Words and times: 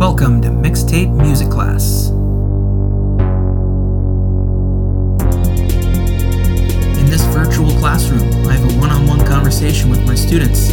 Welcome 0.00 0.40
to 0.40 0.48
Mixtape 0.48 1.14
Music 1.14 1.50
Class. 1.50 2.08
In 6.98 7.04
this 7.10 7.22
virtual 7.24 7.68
classroom, 7.72 8.22
I 8.46 8.54
have 8.54 8.64
a 8.64 8.78
one 8.78 8.88
on 8.88 9.06
one 9.06 9.26
conversation 9.26 9.90
with 9.90 10.06
my 10.06 10.14
students. 10.14 10.70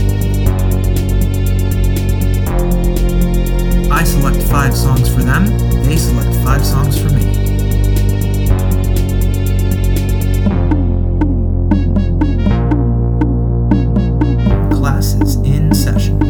I 3.91 4.05
select 4.05 4.41
five 4.43 4.73
songs 4.73 5.13
for 5.13 5.23
them, 5.23 5.45
they 5.83 5.97
select 5.97 6.33
five 6.45 6.65
songs 6.65 6.97
for 6.97 7.09
me. 7.09 7.25
Class 14.73 15.15
is 15.15 15.35
in 15.35 15.75
session. 15.75 16.26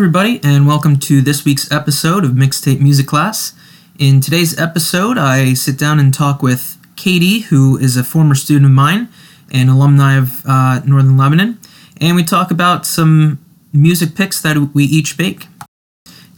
Everybody, 0.00 0.40
and 0.42 0.66
welcome 0.66 0.98
to 0.98 1.20
this 1.20 1.44
week's 1.44 1.70
episode 1.70 2.24
of 2.24 2.30
Mixtape 2.30 2.80
Music 2.80 3.06
Class. 3.06 3.52
In 3.98 4.22
today's 4.22 4.58
episode, 4.58 5.18
I 5.18 5.52
sit 5.52 5.76
down 5.76 6.00
and 6.00 6.14
talk 6.14 6.42
with 6.42 6.78
Katie, 6.96 7.40
who 7.40 7.76
is 7.76 7.98
a 7.98 8.02
former 8.02 8.34
student 8.34 8.64
of 8.64 8.70
mine 8.70 9.10
and 9.52 9.68
alumni 9.68 10.16
of 10.16 10.40
uh, 10.46 10.80
Northern 10.86 11.18
Lebanon, 11.18 11.58
and 12.00 12.16
we 12.16 12.24
talk 12.24 12.50
about 12.50 12.86
some 12.86 13.44
music 13.74 14.14
picks 14.14 14.40
that 14.40 14.70
we 14.72 14.84
each 14.84 15.18
make. 15.18 15.48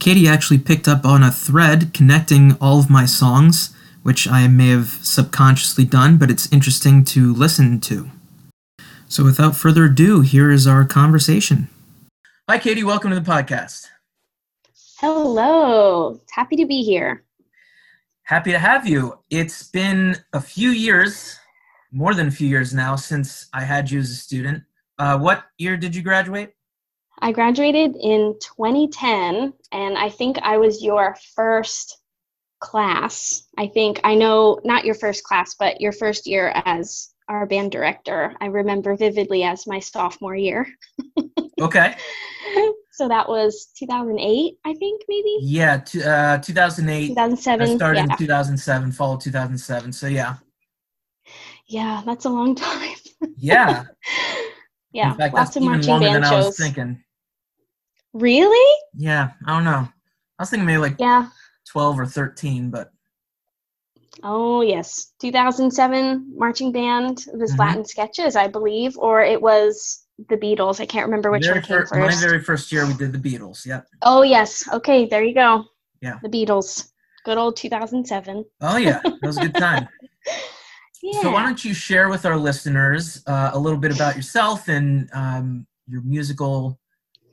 Katie 0.01 0.27
actually 0.27 0.59
picked 0.59 0.89
up 0.89 1.05
on 1.05 1.23
a 1.23 1.31
thread 1.31 1.95
connecting 1.95 2.57
all 2.61 2.81
of 2.81 2.91
my 2.91 3.07
songs, 3.07 3.73
which 4.03 4.27
I 4.27 4.49
may 4.49 4.71
have 4.71 4.99
subconsciously 5.03 5.85
done, 5.85 6.17
but 6.17 6.33
it's 6.33 6.53
interesting 6.53 7.05
to 7.05 7.33
listen 7.33 7.79
to. 7.83 8.11
So, 9.09 9.23
without 9.23 9.55
further 9.55 9.85
ado, 9.85 10.23
here 10.23 10.51
is 10.51 10.67
our 10.67 10.85
conversation. 10.85 11.69
Hi, 12.49 12.59
Katie. 12.59 12.83
Welcome 12.83 13.11
to 13.11 13.21
the 13.21 13.31
podcast. 13.31 13.87
Hello. 14.99 16.21
Happy 16.33 16.57
to 16.57 16.67
be 16.67 16.83
here. 16.83 17.23
Happy 18.25 18.51
to 18.51 18.59
have 18.59 18.85
you. 18.85 19.17
It's 19.31 19.63
been 19.63 20.17
a 20.33 20.41
few 20.41 20.71
years, 20.71 21.39
more 21.93 22.15
than 22.15 22.27
a 22.27 22.33
few 22.33 22.49
years 22.49 22.75
now, 22.75 22.97
since 22.97 23.49
I 23.55 23.63
had 23.63 23.89
you 23.89 24.01
as 24.01 24.11
a 24.11 24.17
student. 24.17 24.65
Uh, 24.99 25.19
what 25.19 25.45
year 25.57 25.77
did 25.77 25.95
you 25.95 26.03
graduate? 26.03 26.51
I 27.21 27.31
graduated 27.31 27.95
in 27.95 28.35
2010, 28.41 29.53
and 29.71 29.97
I 29.97 30.09
think 30.09 30.37
I 30.43 30.57
was 30.57 30.83
your 30.83 31.17
first 31.37 31.99
class. 32.59 33.47
I 33.57 33.69
think 33.69 34.01
I 34.03 34.17
know 34.17 34.59
not 34.65 34.85
your 34.85 34.97
first 34.97 35.23
class, 35.23 35.55
but 35.55 35.81
your 35.81 35.93
first 35.93 36.27
year 36.27 36.51
as 36.65 37.11
our 37.29 37.47
band 37.47 37.71
director. 37.71 38.35
I 38.41 38.47
remember 38.47 38.97
vividly 38.97 39.45
as 39.45 39.65
my 39.65 39.79
sophomore 39.79 40.35
year. 40.35 40.67
Okay. 41.63 41.95
so 42.93 43.09
that 43.09 43.29
was 43.29 43.67
2008, 43.79 44.59
I 44.65 44.75
think, 44.75 45.03
maybe 45.09 45.37
Yeah, 45.41 45.79
t- 45.79 46.03
uh, 46.03 46.39
2008. 46.39 47.03
I 47.03 47.07
2007. 47.09 47.77
started 47.77 47.99
Yeah. 47.99 48.13
in 48.13 48.17
2007, 48.19 48.93
fall 48.93 49.15
of 49.15 49.23
2007. 49.23 49.93
So, 49.93 50.07
yeah. 50.09 50.35
yeah, 51.69 52.03
that's 52.05 52.25
a 52.25 52.29
long 52.31 52.55
time. 52.69 52.97
Yeah. 53.37 53.85
yeah, 54.93 55.13
In 55.13 55.19
fact, 55.19 55.35
lots 55.35 55.51
that's 55.51 55.57
of 55.57 55.63
marching 55.63 56.01
band 56.01 56.17
than 56.17 56.25
I 56.25 56.35
was 56.37 56.57
thinking. 56.57 57.03
Really? 58.13 58.79
Yeah, 58.95 59.31
I 59.47 59.55
don't 59.55 59.65
know. 59.65 59.89
I 60.39 60.43
was 60.43 60.51
thinking 60.51 60.67
maybe 60.67 60.79
like 60.79 60.97
Yeah. 60.99 61.29
12 61.71 62.01
or 62.01 62.07
13, 62.07 62.71
but 62.71 62.91
Oh 64.23 64.61
yes, 64.61 65.13
2007 65.21 66.35
marching 66.37 66.71
band. 66.73 67.25
It 67.33 67.39
was 67.39 67.53
Mhm. 67.55 67.59
Latin 67.59 67.85
sketches, 67.87 68.37
I 68.37 68.49
believe, 68.49 68.99
or 68.99 69.23
it 69.23 69.41
was 69.41 70.02
the 70.29 70.37
Beatles. 70.37 70.81
I 70.81 70.87
can't 70.87 71.07
remember 71.07 71.31
which 71.31 71.45
very 71.45 71.61
one 71.61 71.63
came 71.63 71.87
fir- 71.87 71.99
my 71.99 72.15
very 72.17 72.41
first 72.41 72.71
year 72.73 72.87
we 72.87 72.95
did 72.95 73.13
the 73.13 73.19
Beatles. 73.19 73.65
Yep. 73.67 73.87
Oh 74.03 74.23
yes. 74.23 74.69
Okay, 74.73 75.07
there 75.07 75.25
you 75.25 75.35
go. 75.35 75.65
Yeah. 76.01 76.19
The 76.23 76.29
Beatles. 76.29 76.93
Good 77.25 77.39
old 77.39 77.57
2007. 77.57 78.45
Oh, 78.61 78.77
yeah. 78.77 79.01
That 79.03 79.23
was 79.23 79.39
a 79.39 79.43
good 79.43 79.55
time. 79.55 79.89
Yeah. 80.27 80.35
So 81.21 81.33
why 81.33 81.43
don't 81.43 81.65
you 81.65 81.75
share 81.75 82.09
with 82.09 82.25
our 82.25 82.37
listeners 82.37 83.25
uh, 83.27 83.51
a 83.55 83.59
little 83.59 83.77
bit 83.77 83.93
about 83.93 84.15
yourself 84.15 84.69
and 84.69 85.11
um, 85.13 85.67
your 85.89 86.01
musical 86.03 86.79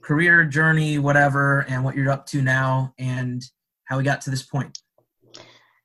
career 0.02 0.44
journey, 0.44 0.98
whatever, 0.98 1.68
and 1.70 1.84
what 1.84 1.96
you're 1.96 2.10
up 2.10 2.26
to 2.30 2.42
now, 2.42 2.96
and 2.98 3.44
how 3.84 4.00
we 4.00 4.04
got 4.04 4.22
to 4.22 4.32
this 4.32 4.42
point. 4.42 4.80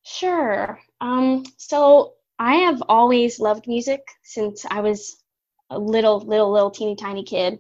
Sure. 0.03 0.81
Um, 1.03 1.45
so 1.59 2.15
I 2.39 2.55
have 2.55 2.83
always 2.89 3.39
loved 3.39 3.67
music 3.67 4.01
since 4.23 4.65
I 4.65 4.81
was 4.81 5.23
a 5.71 5.79
little, 5.79 6.21
little, 6.21 6.53
little 6.53 6.71
teeny 6.71 6.97
tiny 6.97 7.25
kid. 7.25 7.59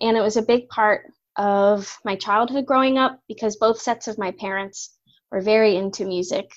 And 0.00 0.16
it 0.16 0.22
was 0.22 0.36
a 0.36 0.42
big 0.42 0.68
part 0.68 1.12
of 1.36 1.98
my 2.04 2.16
childhood 2.16 2.66
growing 2.66 2.98
up 2.98 3.20
because 3.28 3.56
both 3.56 3.80
sets 3.80 4.08
of 4.08 4.18
my 4.18 4.30
parents 4.32 4.96
were 5.30 5.40
very 5.40 5.76
into 5.76 6.04
music. 6.04 6.50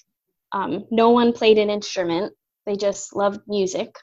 Um, 0.52 0.86
no 0.92 1.10
one 1.10 1.34
played 1.34 1.58
an 1.58 1.70
instrument, 1.70 2.34
they 2.66 2.76
just 2.76 3.16
loved 3.16 3.42
music. 3.48 3.96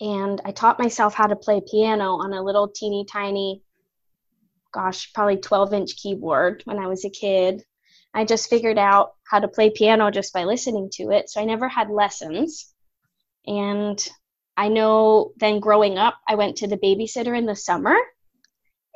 And 0.00 0.40
I 0.44 0.50
taught 0.50 0.78
myself 0.78 1.14
how 1.14 1.28
to 1.28 1.36
play 1.36 1.60
piano 1.60 2.14
on 2.14 2.32
a 2.32 2.42
little 2.42 2.68
teeny 2.68 3.06
tiny, 3.10 3.62
gosh, 4.72 5.12
probably 5.12 5.36
12 5.36 5.72
inch 5.72 5.96
keyboard 5.96 6.62
when 6.64 6.78
I 6.78 6.88
was 6.88 7.04
a 7.04 7.10
kid. 7.10 7.62
I 8.12 8.24
just 8.24 8.50
figured 8.50 8.78
out 8.78 9.14
how 9.24 9.40
to 9.40 9.48
play 9.48 9.70
piano 9.70 10.10
just 10.10 10.32
by 10.32 10.44
listening 10.44 10.90
to 10.94 11.10
it. 11.10 11.30
So 11.30 11.40
I 11.40 11.44
never 11.44 11.68
had 11.68 11.90
lessons. 11.90 12.72
And 13.46 13.98
I 14.56 14.68
know 14.68 15.32
then 15.36 15.60
growing 15.60 15.98
up, 15.98 16.18
I 16.28 16.36
went 16.36 16.56
to 16.58 16.66
the 16.66 16.76
babysitter 16.76 17.36
in 17.36 17.46
the 17.46 17.56
summer, 17.56 17.96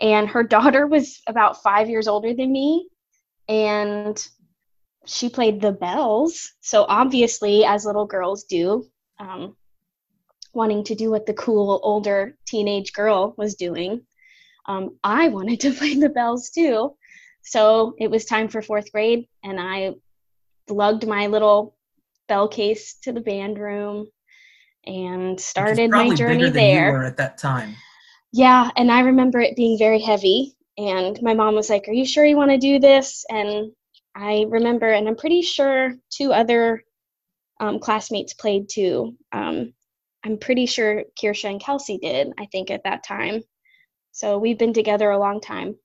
and 0.00 0.28
her 0.28 0.42
daughter 0.54 0.86
was 0.86 1.20
about 1.26 1.62
five 1.62 1.88
years 1.88 2.08
older 2.08 2.34
than 2.34 2.52
me. 2.52 2.88
And 3.48 4.18
she 5.06 5.30
played 5.30 5.60
the 5.60 5.72
bells. 5.72 6.52
So 6.60 6.84
obviously, 6.86 7.64
as 7.64 7.84
little 7.86 8.06
girls 8.06 8.44
do, 8.44 8.86
um, 9.18 9.56
wanting 10.52 10.84
to 10.84 10.94
do 10.94 11.10
what 11.10 11.26
the 11.26 11.34
cool 11.34 11.80
older 11.82 12.36
teenage 12.47 12.92
girl 12.92 13.34
was 13.36 13.54
doing, 13.54 14.02
um, 14.66 14.98
I 15.02 15.28
wanted 15.28 15.60
to 15.60 15.72
play 15.74 15.94
the 15.94 16.10
bells 16.10 16.50
too. 16.50 16.94
So 17.42 17.94
it 17.98 18.10
was 18.10 18.26
time 18.26 18.48
for 18.48 18.60
fourth 18.60 18.92
grade, 18.92 19.26
and 19.42 19.58
I 19.58 19.94
lugged 20.68 21.06
my 21.06 21.28
little 21.28 21.74
bell 22.28 22.47
case 22.47 22.98
to 23.04 23.12
the 23.12 23.22
band 23.22 23.58
room 23.58 24.08
and 24.88 25.38
started 25.38 25.91
my 25.91 26.15
journey 26.15 26.50
there. 26.50 26.87
you 26.87 26.93
were 26.93 27.04
at 27.04 27.19
that 27.19 27.38
time. 27.38 27.76
Yeah, 28.32 28.71
and 28.76 28.91
I 28.91 29.00
remember 29.00 29.38
it 29.41 29.54
being 29.54 29.78
very 29.78 30.00
heavy. 30.00 30.54
And 30.78 31.21
my 31.22 31.34
mom 31.34 31.54
was 31.54 31.71
like, 31.71 31.87
Are 31.88 31.93
you 31.93 32.06
sure 32.06 32.25
you 32.25 32.37
want 32.37 32.50
to 32.50 32.59
do 32.59 32.78
this? 32.78 33.25
And 33.28 33.72
I 34.16 34.47
remember, 34.48 34.88
and 34.88 35.06
I'm 35.06 35.16
pretty 35.16 35.43
sure 35.43 35.94
two 36.10 36.32
other 36.32 36.82
um, 37.60 37.78
classmates 37.78 38.32
played 38.34 38.69
too. 38.69 39.16
Um, 39.32 39.75
I'm 40.25 40.38
pretty 40.38 40.66
sure 40.66 41.04
Kirsha 41.21 41.50
and 41.50 41.60
Kelsey 41.60 41.98
did, 41.98 42.32
I 42.38 42.47
think, 42.47 42.71
at 42.71 42.84
that 42.84 43.04
time. 43.04 43.43
So 44.12 44.38
we've 44.38 44.59
been 44.59 44.72
together 44.72 45.10
a 45.10 45.19
long 45.19 45.41
time. 45.41 45.77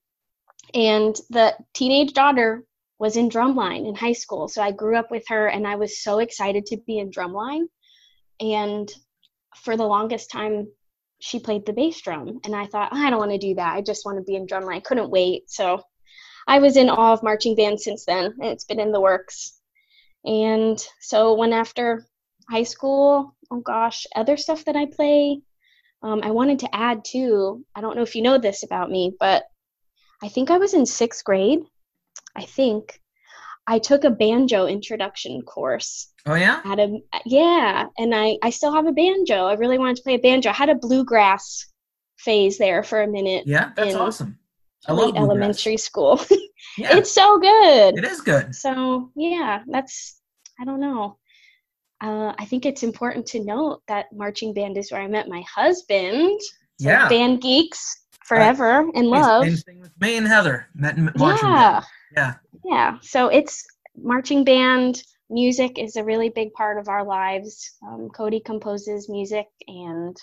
And 0.73 1.15
the 1.29 1.55
teenage 1.73 2.13
daughter 2.13 2.63
was 2.99 3.17
in 3.17 3.29
drumline 3.29 3.87
in 3.87 3.95
high 3.95 4.13
school. 4.13 4.47
So 4.47 4.61
I 4.61 4.71
grew 4.71 4.95
up 4.95 5.11
with 5.11 5.23
her, 5.27 5.47
and 5.47 5.67
I 5.67 5.75
was 5.75 6.01
so 6.01 6.19
excited 6.19 6.65
to 6.67 6.77
be 6.87 6.99
in 6.99 7.11
drumline. 7.11 7.65
And 8.39 8.91
for 9.55 9.77
the 9.77 9.85
longest 9.85 10.31
time, 10.31 10.67
she 11.19 11.39
played 11.39 11.65
the 11.65 11.73
bass 11.73 12.01
drum. 12.01 12.39
And 12.43 12.55
i 12.55 12.65
thought 12.65 12.93
i 12.93 13.09
don't 13.09 13.19
want 13.19 13.31
to 13.31 13.37
do 13.37 13.55
that. 13.55 13.75
I 13.75 13.81
just 13.81 14.05
want 14.05 14.17
to 14.17 14.23
be 14.23 14.35
in 14.35 14.45
drumline. 14.45 14.75
I 14.75 14.79
couldn't 14.81 15.09
wait. 15.09 15.49
So 15.49 15.81
i 16.47 16.59
was 16.59 16.75
in 16.75 16.89
awe 16.89 17.13
of 17.13 17.23
marching 17.23 17.55
band 17.55 17.79
since 17.79 18.05
then. 18.05 18.25
And 18.25 18.51
it's 18.51 18.65
been 18.65 18.79
in 18.79 18.91
the 18.91 19.01
works. 19.01 19.59
And 20.25 20.77
so 20.99 21.33
when 21.35 21.53
after 21.53 22.05
high 22.49 22.63
school 22.63 23.35
oh 23.51 23.61
gosh 23.61 24.05
other 24.15 24.35
stuff 24.35 24.65
that 24.65 24.75
i 24.75 24.85
play 24.85 25.39
um, 26.01 26.19
i 26.23 26.31
wanted 26.31 26.59
to 26.59 26.75
add 26.75 27.05
too. 27.05 27.63
I 27.73 27.79
don't 27.79 27.95
know 27.95 28.03
if 28.03 28.15
you 28.15 28.21
know 28.21 28.37
this 28.37 28.63
about 28.63 28.91
me 28.91 29.15
but 29.17 29.43
i 30.21 30.27
think 30.27 30.51
i 30.51 30.57
was 30.57 30.73
in 30.73 30.85
sixth 30.85 31.23
grade 31.23 31.59
i 32.35 32.43
think. 32.43 32.99
I 33.65 33.79
took 33.79 34.03
a 34.03 34.09
banjo 34.09 34.67
introduction 34.67 35.41
course 35.41 36.12
Oh, 36.25 36.35
yeah? 36.35 36.61
had 36.63 36.79
a 36.79 36.99
yeah 37.25 37.87
and 37.97 38.15
i 38.15 38.37
i 38.41 38.49
still 38.49 38.71
have 38.73 38.85
a 38.87 38.93
banjo 38.93 39.45
i 39.47 39.53
really 39.55 39.77
wanted 39.77 39.97
to 39.97 40.03
play 40.03 40.13
a 40.15 40.19
banjo 40.19 40.49
i 40.49 40.53
had 40.53 40.69
a 40.69 40.75
bluegrass 40.75 41.65
phase 42.17 42.57
there 42.57 42.81
for 42.81 43.01
a 43.01 43.07
minute 43.07 43.43
Yeah, 43.45 43.71
that's 43.75 43.93
in 43.93 43.99
awesome. 43.99 44.39
I 44.87 44.93
love 44.93 45.11
bluegrass. 45.13 45.23
elementary 45.23 45.77
school 45.77 46.21
Yeah, 46.77 46.95
it's 46.97 47.11
so 47.11 47.37
good 47.39 47.97
it 47.97 48.05
is 48.05 48.21
good. 48.21 48.55
so 48.55 49.11
yeah 49.17 49.63
that's 49.67 50.21
i 50.61 50.63
don't 50.65 50.79
know 50.79 51.17
uh, 52.01 52.33
i 52.39 52.45
think 52.45 52.65
it's 52.65 52.83
important 52.83 53.25
to 53.27 53.43
note 53.43 53.81
that 53.89 54.05
marching 54.13 54.53
band 54.53 54.77
is 54.77 54.91
where 54.91 55.01
i 55.01 55.07
met 55.07 55.27
my 55.27 55.43
husband 55.53 56.39
so 56.79 56.89
Yeah. 56.89 57.09
band 57.09 57.41
geeks 57.41 58.05
forever 58.25 58.79
and 58.79 58.95
Same- 58.95 59.09
love 59.09 59.43
Same 59.43 59.57
thing 59.57 59.79
with 59.81 59.91
me 59.99 60.15
and 60.17 60.25
Heather. 60.27 60.67
Met 60.73 60.95
in 60.97 61.11
marching 61.17 61.49
yeah 61.49 61.71
band. 61.81 61.85
Yeah. 62.15 62.33
yeah 62.63 62.97
so 63.01 63.27
it's 63.27 63.65
marching 64.01 64.43
band 64.45 65.03
music 65.33 65.79
is 65.79 65.95
a 65.95 66.03
really 66.03 66.29
big 66.29 66.53
part 66.53 66.77
of 66.77 66.87
our 66.87 67.03
lives 67.03 67.75
um, 67.85 68.09
cody 68.09 68.39
composes 68.39 69.09
music 69.09 69.47
and 69.67 70.15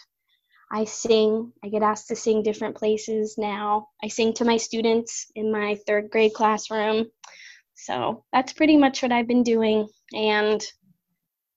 I 0.71 0.85
sing. 0.85 1.53
I 1.65 1.69
get 1.69 1.83
asked 1.83 2.09
to 2.09 2.17
sing 2.17 2.43
different 2.43 2.77
places 2.77 3.37
now. 3.37 3.89
I 4.03 4.09
sing 4.09 4.33
to 4.35 4.45
my 4.45 4.57
students 4.57 5.27
in 5.35 5.51
my 5.51 5.77
third 5.87 6.11
grade 6.11 6.33
classroom. 6.33 7.07
So 7.75 8.25
that's 8.33 8.53
pretty 8.53 8.77
much 8.77 9.03
what 9.03 9.11
I've 9.11 9.27
been 9.27 9.43
doing. 9.43 9.89
And 10.13 10.65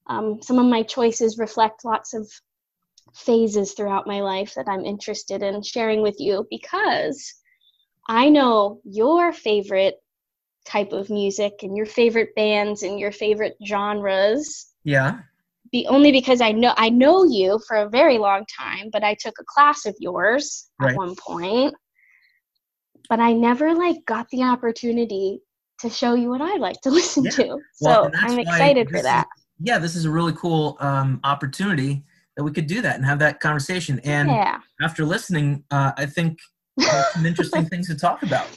um, 0.07 0.41
some 0.41 0.57
of 0.57 0.65
my 0.65 0.83
choices 0.83 1.38
reflect 1.38 1.85
lots 1.85 2.13
of 2.13 2.27
phases 3.13 3.73
throughout 3.73 4.07
my 4.07 4.21
life 4.21 4.56
that 4.56 4.67
I'm 4.67 4.85
interested 4.85 5.44
in 5.44 5.61
sharing 5.61 6.01
with 6.01 6.15
you 6.19 6.47
because 6.49 7.35
I 8.07 8.29
know 8.29 8.81
your 8.83 9.31
favorite 9.31 9.95
type 10.65 10.92
of 10.94 11.10
music 11.10 11.54
and 11.63 11.75
your 11.75 11.86
favorite 11.86 12.33
bands 12.36 12.83
and 12.83 13.00
your 13.00 13.12
favorite 13.12 13.56
genres. 13.65 14.68
Yeah. 14.83 15.19
Be 15.71 15.86
only 15.88 16.12
because 16.12 16.39
I 16.42 16.51
know 16.51 16.74
I 16.77 16.89
know 16.89 17.24
you 17.24 17.60
for 17.68 17.77
a 17.77 17.89
very 17.89 18.18
long 18.18 18.45
time, 18.60 18.89
but 18.92 19.04
I 19.04 19.15
took 19.15 19.33
a 19.39 19.44
class 19.48 19.86
of 19.86 19.95
yours 20.00 20.69
Right. 20.80 20.92
at 20.92 20.98
one 20.98 21.15
point. 21.15 21.74
But 23.10 23.19
I 23.19 23.33
never 23.33 23.74
like 23.74 23.98
got 24.06 24.27
the 24.30 24.44
opportunity 24.44 25.39
to 25.80 25.89
show 25.89 26.13
you 26.13 26.30
what 26.30 26.42
I 26.42 26.56
like 26.57 26.80
to 26.81 26.89
listen 27.00 27.25
Yeah. 27.25 27.31
to. 27.31 27.57
Well, 27.81 28.04
So 28.06 28.19
I'm 28.19 28.39
excited 28.39 28.88
for 28.88 28.94
this 28.94 29.00
is- 29.01 29.06
that. 29.06 29.27
Yeah, 29.59 29.77
this 29.80 29.95
is 29.95 30.06
a 30.06 30.12
really 30.12 30.33
cool 30.33 30.77
um, 30.80 31.19
opportunity 31.24 32.04
that 32.36 32.44
we 32.44 32.51
could 32.51 32.68
do 32.68 32.81
that 32.81 32.95
and 32.95 33.06
have 33.06 33.19
that 33.19 33.39
conversation. 33.39 34.00
And 34.04 34.30
yeah. 34.30 34.59
after 34.81 35.06
listening, 35.06 35.63
uh, 35.71 35.92
I 35.95 36.06
think 36.06 36.39
there's 36.75 37.13
some 37.13 37.25
interesting 37.25 37.66
things 37.69 37.88
to 37.88 37.95
talk 37.95 38.24
about. 38.24 38.48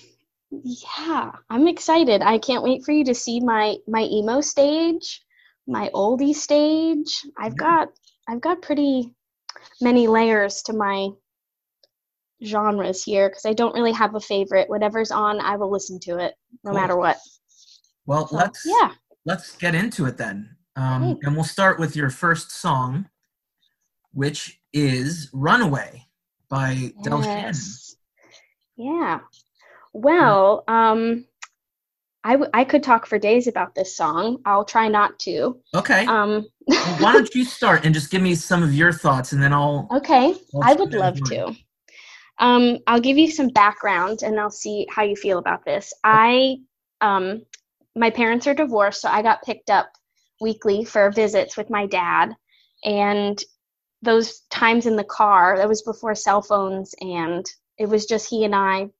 Yeah, 0.50 1.32
I'm 1.50 1.66
excited. 1.66 2.22
I 2.22 2.38
can't 2.38 2.62
wait 2.62 2.84
for 2.84 2.92
you 2.92 3.04
to 3.04 3.14
see 3.14 3.40
my 3.40 3.76
my 3.88 4.02
emo 4.02 4.40
stage, 4.40 5.22
my 5.66 5.90
oldie 5.94 6.34
stage. 6.34 7.22
I've 7.38 7.56
got 7.56 7.88
I've 8.28 8.40
got 8.40 8.62
pretty 8.62 9.12
many 9.80 10.06
layers 10.06 10.62
to 10.62 10.72
my 10.72 11.08
genres 12.44 13.02
here 13.02 13.28
because 13.28 13.44
I 13.46 13.54
don't 13.54 13.74
really 13.74 13.92
have 13.92 14.14
a 14.14 14.20
favorite. 14.20 14.68
Whatever's 14.68 15.10
on, 15.10 15.40
I 15.40 15.56
will 15.56 15.70
listen 15.70 15.98
to 16.00 16.18
it 16.18 16.34
no 16.64 16.70
Cool. 16.70 16.80
matter 16.80 16.96
what. 16.96 17.18
Well, 18.06 18.28
So, 18.28 18.36
let's 18.36 18.62
yeah. 18.64 18.92
let's 19.24 19.56
get 19.56 19.74
into 19.74 20.06
it 20.06 20.16
then. 20.16 20.56
Um, 20.76 21.18
and 21.22 21.34
we'll 21.34 21.44
start 21.44 21.80
with 21.80 21.96
your 21.96 22.10
first 22.10 22.50
song, 22.50 23.08
which 24.12 24.60
is 24.72 25.30
"Runaway" 25.32 26.06
by 26.48 26.92
Del 27.02 27.22
Shannon. 27.22 27.54
Yeah. 28.76 29.20
Well, 29.96 30.64
um 30.68 31.24
I, 32.24 32.32
w- 32.32 32.50
I 32.52 32.64
could 32.64 32.82
talk 32.82 33.06
for 33.06 33.20
days 33.20 33.46
about 33.46 33.76
this 33.76 33.96
song. 33.96 34.38
I'll 34.44 34.64
try 34.64 34.88
not 34.88 35.18
to. 35.20 35.60
Okay. 35.74 36.06
Um 36.06 36.46
well, 36.66 36.96
why 36.98 37.12
don't 37.12 37.34
you 37.34 37.44
start 37.44 37.84
and 37.84 37.94
just 37.94 38.10
give 38.10 38.20
me 38.20 38.34
some 38.34 38.62
of 38.62 38.74
your 38.74 38.92
thoughts, 38.92 39.32
and 39.32 39.42
then 39.42 39.52
I'll. 39.52 39.88
Okay, 39.96 40.34
I'll 40.54 40.62
I 40.62 40.74
would 40.74 40.92
love 40.92 41.22
to. 41.24 41.54
Um, 42.38 42.78
I'll 42.86 43.00
give 43.00 43.16
you 43.16 43.30
some 43.30 43.48
background 43.48 44.22
and 44.22 44.38
I'll 44.38 44.50
see 44.50 44.86
how 44.90 45.02
you 45.02 45.16
feel 45.16 45.38
about 45.38 45.64
this. 45.64 45.92
I, 46.04 46.56
um, 47.00 47.42
my 47.94 48.10
parents 48.10 48.46
are 48.46 48.54
divorced, 48.54 49.00
so 49.00 49.08
I 49.08 49.22
got 49.22 49.42
picked 49.42 49.70
up 49.70 49.90
weekly 50.40 50.84
for 50.84 51.10
visits 51.10 51.56
with 51.56 51.70
my 51.70 51.86
dad. 51.86 52.36
And 52.84 53.42
those 54.02 54.40
times 54.50 54.84
in 54.86 54.96
the 54.96 55.04
car, 55.04 55.56
that 55.56 55.68
was 55.68 55.82
before 55.82 56.14
cell 56.14 56.42
phones, 56.42 56.94
and 57.00 57.46
it 57.78 57.88
was 57.88 58.04
just 58.04 58.28
he 58.28 58.44
and 58.44 58.54
I 58.54 58.90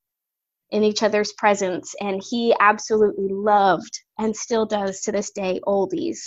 in 0.71 0.83
each 0.83 1.03
other's 1.03 1.33
presence. 1.33 1.95
And 2.01 2.23
he 2.29 2.55
absolutely 2.61 3.29
loved 3.29 4.01
and 4.19 4.37
still 4.37 4.67
does 4.67 5.01
to 5.03 5.13
this 5.13 5.31
day 5.31 5.61
oldies. 5.67 6.19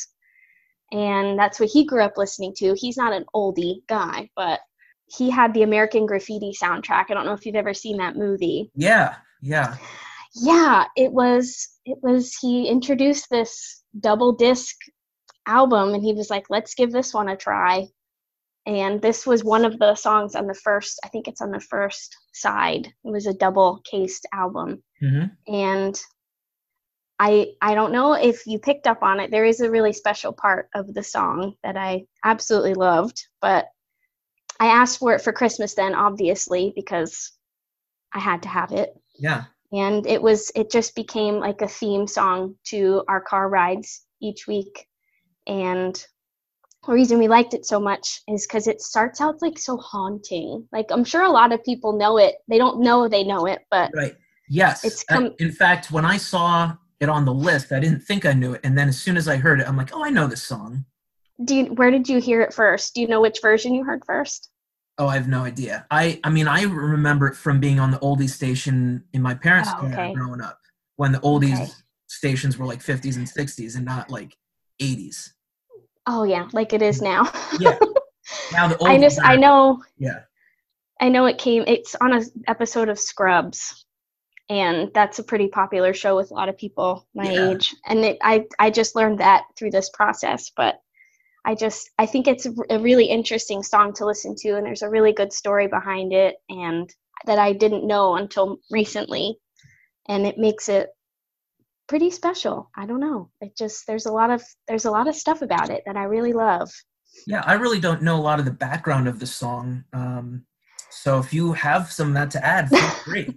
And 0.92 1.38
that's 1.38 1.60
what 1.60 1.70
he 1.70 1.86
grew 1.86 2.02
up 2.02 2.18
listening 2.18 2.54
to. 2.58 2.76
He's 2.76 2.98
not 2.98 3.14
an 3.14 3.26
oldie 3.36 3.82
guy, 3.88 4.30
but 4.36 4.60
he 5.08 5.30
had 5.30 5.54
the 5.54 5.64
American 5.64 6.06
Graffiti 6.06 6.52
soundtrack. 6.60 7.06
I 7.10 7.14
don't 7.14 7.26
know 7.26 7.34
if 7.34 7.46
you've 7.46 7.56
ever 7.56 7.74
seen 7.74 7.98
that 7.98 8.16
movie. 8.16 8.72
Yeah. 8.76 9.16
Yeah. 9.42 9.78
Yeah, 10.36 10.86
it 10.96 11.12
was 11.12 11.68
it 11.86 11.98
was 12.02 12.36
he 12.36 12.68
introduced 12.68 13.30
this 13.30 13.84
double 14.00 14.34
disc 14.34 14.76
album 15.48 15.94
and 15.94 16.04
he 16.04 16.14
was 16.14 16.30
like, 16.30 16.46
"Let's 16.50 16.76
give 16.76 16.92
this 16.92 17.14
one 17.14 17.30
a 17.30 17.36
try." 17.36 17.88
And 18.66 19.02
this 19.02 19.26
was 19.26 19.44
one 19.44 19.66
of 19.66 19.80
the 19.80 19.96
songs 19.96 20.36
on 20.36 20.46
the 20.46 20.54
first, 20.54 21.00
I 21.04 21.08
think 21.10 21.28
it's 21.28 21.42
on 21.42 21.52
the 21.52 21.60
first 21.60 22.16
side. 22.34 22.88
It 22.88 23.12
was 23.12 23.26
a 23.26 23.34
double 23.34 23.82
cased 23.90 24.28
album. 24.34 24.84
hmm 25.00 25.26
And 25.48 26.00
I 27.20 27.48
I 27.62 27.76
don't 27.76 27.92
know 27.92 28.14
if 28.14 28.48
you 28.48 28.60
picked 28.60 28.88
up 28.88 29.04
on 29.04 29.20
it. 29.20 29.30
There 29.30 29.46
is 29.46 29.60
a 29.60 29.70
really 29.70 29.94
special 29.94 30.32
part 30.32 30.70
of 30.74 30.94
the 30.94 31.04
song 31.04 31.56
that 31.64 31.76
I 31.76 32.06
absolutely 32.24 32.74
loved, 32.74 33.22
but 33.42 33.68
I 34.60 34.68
asked 34.68 35.00
for 35.00 35.14
it 35.14 35.22
for 35.22 35.34
Christmas 35.34 35.74
then 35.76 35.96
obviously 35.96 36.72
because 36.76 37.32
I 38.14 38.20
had 38.20 38.44
to 38.44 38.50
have 38.50 38.72
it. 38.72 38.94
Yeah. 39.18 39.46
And 39.72 40.08
it 40.08 40.22
was 40.22 40.52
it 40.56 40.72
just 40.72 40.96
became 40.96 41.36
like 41.40 41.62
a 41.62 41.68
theme 41.68 42.08
song 42.08 42.56
to 42.66 43.04
our 43.08 43.22
car 43.22 43.50
rides 43.50 44.06
each 44.22 44.48
week. 44.48 44.88
And 45.46 46.02
reason 46.88 47.20
we 47.20 47.28
liked 47.28 47.54
it 47.54 47.66
so 47.66 47.80
much 47.80 48.22
is 48.28 48.48
because 48.48 48.68
it 48.68 48.82
starts 48.82 49.22
out 49.22 49.42
like 49.42 49.60
so 49.60 49.78
haunting. 49.78 50.68
Like 50.72 50.88
I'm 50.92 51.04
sure 51.04 51.24
a 51.24 51.30
lot 51.30 51.52
of 51.52 51.64
people 51.64 51.94
know 51.94 52.18
it. 52.18 52.36
They 52.48 52.58
don't 52.58 52.82
know 52.82 53.08
they 53.08 53.24
know 53.24 53.46
it, 53.46 53.60
but 53.70 53.92
Right. 53.94 54.16
Yes. 54.48 54.84
It's 54.86 55.06
Uh, 55.10 55.14
come- 55.14 55.36
in 55.40 55.52
fact, 55.52 55.92
when 55.92 56.06
I 56.06 56.18
saw 56.18 56.74
it 57.00 57.10
on 57.10 57.26
the 57.26 57.34
list, 57.34 57.72
I 57.72 57.80
didn't 57.80 58.02
think 58.02 58.26
I 58.26 58.34
knew 58.34 58.54
it, 58.54 58.62
and 58.64 58.78
then 58.78 58.90
as 58.90 59.00
soon 59.00 59.16
as 59.18 59.28
I 59.28 59.38
heard 59.38 59.60
it, 59.62 59.68
I'm 59.68 59.78
like, 59.78 59.92
"Oh, 59.94 60.04
I 60.04 60.10
know 60.10 60.28
this 60.28 60.44
song." 60.44 60.86
do 61.46 61.56
you, 61.56 61.66
where 61.76 61.90
did 61.90 62.10
you 62.10 62.20
hear 62.20 62.42
it 62.42 62.54
first? 62.54 62.94
Do 62.96 63.00
you 63.02 63.08
know 63.08 63.22
which 63.22 63.40
version 63.42 63.74
you 63.74 63.86
heard 63.86 64.04
first? 64.06 64.50
Oh, 64.98 65.08
I 65.08 65.14
have 65.16 65.30
no 65.30 65.44
idea. 65.46 65.86
I 65.92 66.20
I 66.26 66.30
mean, 66.30 66.48
I 66.48 66.64
remember 66.64 67.28
it 67.28 67.36
from 67.38 67.60
being 67.62 67.80
on 67.80 67.92
the 67.92 68.00
oldies 68.00 68.32
station 68.32 69.06
in 69.14 69.22
my 69.22 69.34
parents' 69.36 69.70
Oh, 69.80 69.86
okay. 69.88 70.14
growing 70.14 70.42
up, 70.42 70.60
when 70.98 71.12
the 71.14 71.20
oldies 71.20 71.62
Okay. 71.62 71.72
stations 72.08 72.58
were 72.58 72.66
like 72.66 72.82
50s 72.82 73.16
and 73.16 73.26
60s 73.28 73.76
and 73.78 73.86
not 73.86 74.10
like 74.10 74.36
80s. 74.82 75.32
Oh 76.12 76.24
yeah, 76.24 76.50
like 76.54 76.74
it 76.74 76.82
is 76.82 77.02
now. 77.02 77.32
Yeah. 77.60 77.78
Now 78.52 78.68
the 78.68 78.84
I 78.84 79.00
just 79.00 79.20
I 79.24 79.36
know 79.36 79.84
Yeah. 79.98 80.22
I 81.00 81.10
know 81.10 81.26
it 81.26 81.38
came 81.38 81.64
it's 81.68 81.96
on 81.96 82.14
an 82.14 82.26
episode 82.48 82.90
of 82.90 83.00
Scrubs 83.00 83.86
and 84.50 84.92
that's 84.94 85.20
a 85.20 85.24
pretty 85.24 85.48
popular 85.48 85.94
show 85.94 86.16
with 86.16 86.32
a 86.32 86.34
lot 86.34 86.50
of 86.50 86.58
people 86.58 87.08
my 87.16 87.32
Yeah. 87.32 87.52
age 87.52 87.76
and 87.88 88.00
it, 88.00 88.18
I 88.22 88.46
I 88.60 88.70
just 88.72 88.96
learned 88.96 89.20
that 89.20 89.46
through 89.56 89.72
this 89.72 89.90
process 89.90 90.52
but 90.56 90.80
I 91.46 91.56
just 91.56 91.90
I 91.98 92.06
think 92.06 92.28
it's 92.28 92.46
a, 92.46 92.54
a 92.70 92.80
really 92.80 93.06
interesting 93.06 93.64
song 93.64 93.94
to 93.94 94.06
listen 94.06 94.36
to 94.40 94.58
and 94.58 94.66
there's 94.66 94.84
a 94.84 94.90
really 94.90 95.14
good 95.14 95.34
story 95.34 95.68
behind 95.68 96.14
it 96.14 96.36
and 96.50 96.90
that 97.26 97.40
I 97.40 97.54
didn't 97.54 97.88
know 97.88 98.16
until 98.16 98.58
recently 98.72 99.38
and 100.08 100.26
it 100.26 100.38
makes 100.38 100.70
it 100.70 100.90
pretty 101.90 102.12
special. 102.12 102.70
I 102.76 102.86
don't 102.86 103.02
know. 103.02 103.30
It 103.42 103.58
just 103.58 103.86
there's 103.88 104.06
a 104.06 104.12
lot 104.12 104.30
of 104.30 104.42
there's 104.68 104.86
a 104.86 104.92
lot 104.92 105.10
of 105.10 105.16
stuff 105.16 105.42
about 105.42 105.70
it 105.72 105.84
that 105.86 105.98
I 105.98 106.04
really 106.04 106.32
love. 106.32 106.70
Yeah, 107.28 107.44
I 107.46 107.54
really 107.56 107.80
don't 107.82 108.04
know 108.04 108.16
a 108.16 108.22
lot 108.22 108.40
of 108.40 108.46
the 108.46 108.52
background 108.52 109.08
of 109.08 109.20
the 109.20 109.26
song. 109.26 109.84
Um, 109.92 110.46
so 110.92 111.20
if 111.20 111.34
you 111.34 111.52
have 111.54 111.92
some 111.92 112.10
of 112.10 112.14
that 112.14 112.32
to 112.32 112.46
add, 112.46 112.70
feel 112.70 112.80
free. 113.04 113.36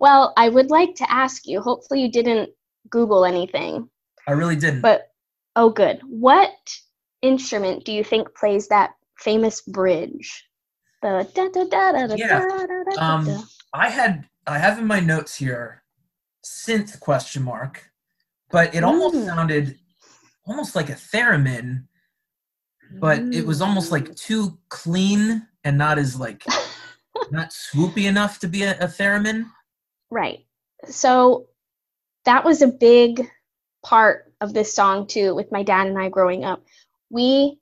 Well, 0.00 0.32
I 0.38 0.48
would 0.48 0.70
like 0.70 0.94
to 0.94 1.12
ask 1.12 1.46
you, 1.46 1.60
hopefully 1.60 2.00
you 2.00 2.10
didn't 2.10 2.48
Google 2.88 3.26
anything, 3.26 3.90
I 4.26 4.32
really 4.32 4.56
didn't. 4.56 4.80
but 4.80 5.08
oh, 5.56 5.68
good. 5.68 6.00
What 6.08 6.54
instrument 7.20 7.84
do 7.84 7.92
you 7.92 8.02
think 8.02 8.34
plays 8.34 8.68
that 8.68 8.92
famous 9.18 9.60
bridge? 9.60 10.46
The 11.02 11.28
da 11.34 11.48
da 11.48 11.64
da 11.64 11.92
da 11.92 12.06
da 12.06 12.14
Yeah, 12.14 12.38
da 12.38 12.66
da 12.66 12.82
da 12.94 13.14
um, 13.14 13.24
da. 13.26 13.42
I 13.74 13.90
had 13.90 14.26
I 14.46 14.58
have 14.58 14.78
in 14.78 14.86
my 14.86 15.00
notes 15.00 15.36
here 15.36 15.82
synth 16.44 16.98
question 17.00 17.42
mark, 17.42 17.90
but 18.50 18.74
it 18.74 18.84
almost 18.84 19.24
sounded 19.24 19.78
almost 20.46 20.74
like 20.74 20.88
a 20.88 20.94
theremin, 20.94 21.84
but 22.98 23.20
it 23.32 23.46
was 23.46 23.60
almost 23.60 23.92
like 23.92 24.14
too 24.16 24.58
clean 24.68 25.46
and 25.64 25.78
not 25.78 25.98
as 25.98 26.18
like 26.18 26.44
not 27.30 27.50
swoopy 27.50 28.06
enough 28.06 28.38
to 28.40 28.48
be 28.48 28.62
a, 28.62 28.72
a 28.78 28.86
theremin. 28.86 29.46
Right. 30.10 30.46
So 30.86 31.46
that 32.24 32.44
was 32.44 32.62
a 32.62 32.68
big 32.68 33.28
part 33.82 34.32
of 34.40 34.52
this 34.52 34.74
song 34.74 35.06
too 35.06 35.34
with 35.34 35.52
my 35.52 35.62
dad 35.62 35.86
and 35.86 35.98
I 35.98 36.08
growing 36.08 36.44
up. 36.44 36.64
We 37.10 37.58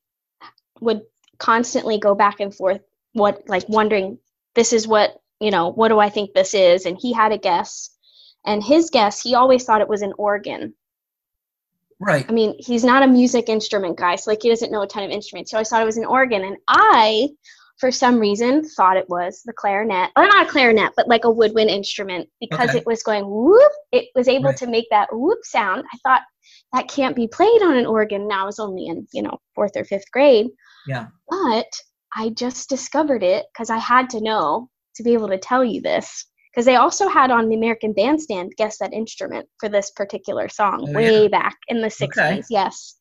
would 0.80 1.02
constantly 1.38 1.98
go 1.98 2.14
back 2.14 2.40
and 2.40 2.54
forth 2.54 2.80
what 3.12 3.48
like 3.48 3.68
wondering 3.68 4.18
this 4.54 4.72
is 4.72 4.86
what, 4.86 5.20
you 5.40 5.50
know, 5.50 5.68
what 5.68 5.88
do 5.88 5.98
I 5.98 6.08
think 6.08 6.32
this 6.32 6.54
is 6.54 6.86
and 6.86 6.96
he 7.00 7.12
had 7.12 7.32
a 7.32 7.38
guess. 7.38 7.90
And 8.46 8.62
his 8.62 8.90
guess, 8.90 9.20
he 9.20 9.34
always 9.34 9.64
thought 9.64 9.80
it 9.80 9.88
was 9.88 10.02
an 10.02 10.12
organ. 10.18 10.74
Right. 12.00 12.24
I 12.28 12.32
mean, 12.32 12.54
he's 12.58 12.84
not 12.84 13.02
a 13.02 13.08
music 13.08 13.48
instrument 13.48 13.98
guy, 13.98 14.16
so 14.16 14.30
like 14.30 14.42
he 14.42 14.48
doesn't 14.48 14.70
know 14.70 14.82
a 14.82 14.86
ton 14.86 15.02
of 15.02 15.10
instruments. 15.10 15.50
So 15.50 15.58
I 15.58 15.64
thought 15.64 15.82
it 15.82 15.86
was 15.86 15.96
an 15.96 16.04
organ, 16.04 16.44
and 16.44 16.56
I, 16.68 17.28
for 17.78 17.90
some 17.90 18.20
reason, 18.20 18.64
thought 18.64 18.96
it 18.96 19.08
was 19.08 19.42
the 19.44 19.52
clarinet, 19.52 20.10
or 20.16 20.24
not 20.24 20.46
a 20.46 20.50
clarinet, 20.50 20.92
but 20.96 21.08
like 21.08 21.24
a 21.24 21.30
woodwind 21.30 21.70
instrument 21.70 22.28
because 22.40 22.70
Okay. 22.70 22.78
it 22.78 22.86
was 22.86 23.02
going 23.02 23.28
whoop. 23.28 23.72
It 23.90 24.06
was 24.14 24.28
able 24.28 24.50
Right. 24.50 24.56
to 24.58 24.66
make 24.68 24.86
that 24.90 25.08
whoop 25.12 25.40
sound. 25.42 25.84
I 25.92 25.98
thought 26.04 26.22
that 26.72 26.86
can't 26.88 27.16
be 27.16 27.26
played 27.26 27.62
on 27.62 27.76
an 27.76 27.86
organ. 27.86 28.28
Now 28.28 28.42
I 28.44 28.46
was 28.46 28.60
only 28.60 28.86
in 28.86 29.06
you 29.12 29.22
know 29.22 29.36
fourth 29.56 29.76
or 29.76 29.84
fifth 29.84 30.10
grade, 30.12 30.46
Yeah. 30.86 31.08
but 31.28 31.66
I 32.14 32.28
just 32.30 32.68
discovered 32.68 33.24
it 33.24 33.46
because 33.52 33.70
I 33.70 33.78
had 33.78 34.08
to 34.10 34.20
know 34.20 34.70
to 34.94 35.02
be 35.02 35.14
able 35.14 35.28
to 35.28 35.38
tell 35.38 35.64
you 35.64 35.80
this. 35.80 36.26
Because 36.58 36.66
they 36.66 36.74
also 36.74 37.06
had 37.06 37.30
on 37.30 37.48
the 37.48 37.54
American 37.54 37.92
Bandstand 37.92 38.52
guess 38.56 38.78
that 38.78 38.92
instrument 38.92 39.48
for 39.60 39.68
this 39.68 39.92
particular 39.92 40.48
song 40.48 40.86
Oh, 40.88 40.92
way 40.92 41.22
yeah. 41.22 41.28
back 41.28 41.56
in 41.68 41.80
the 41.80 41.86
60s. 41.86 42.08
Okay. 42.18 42.42
Yes. 42.50 42.96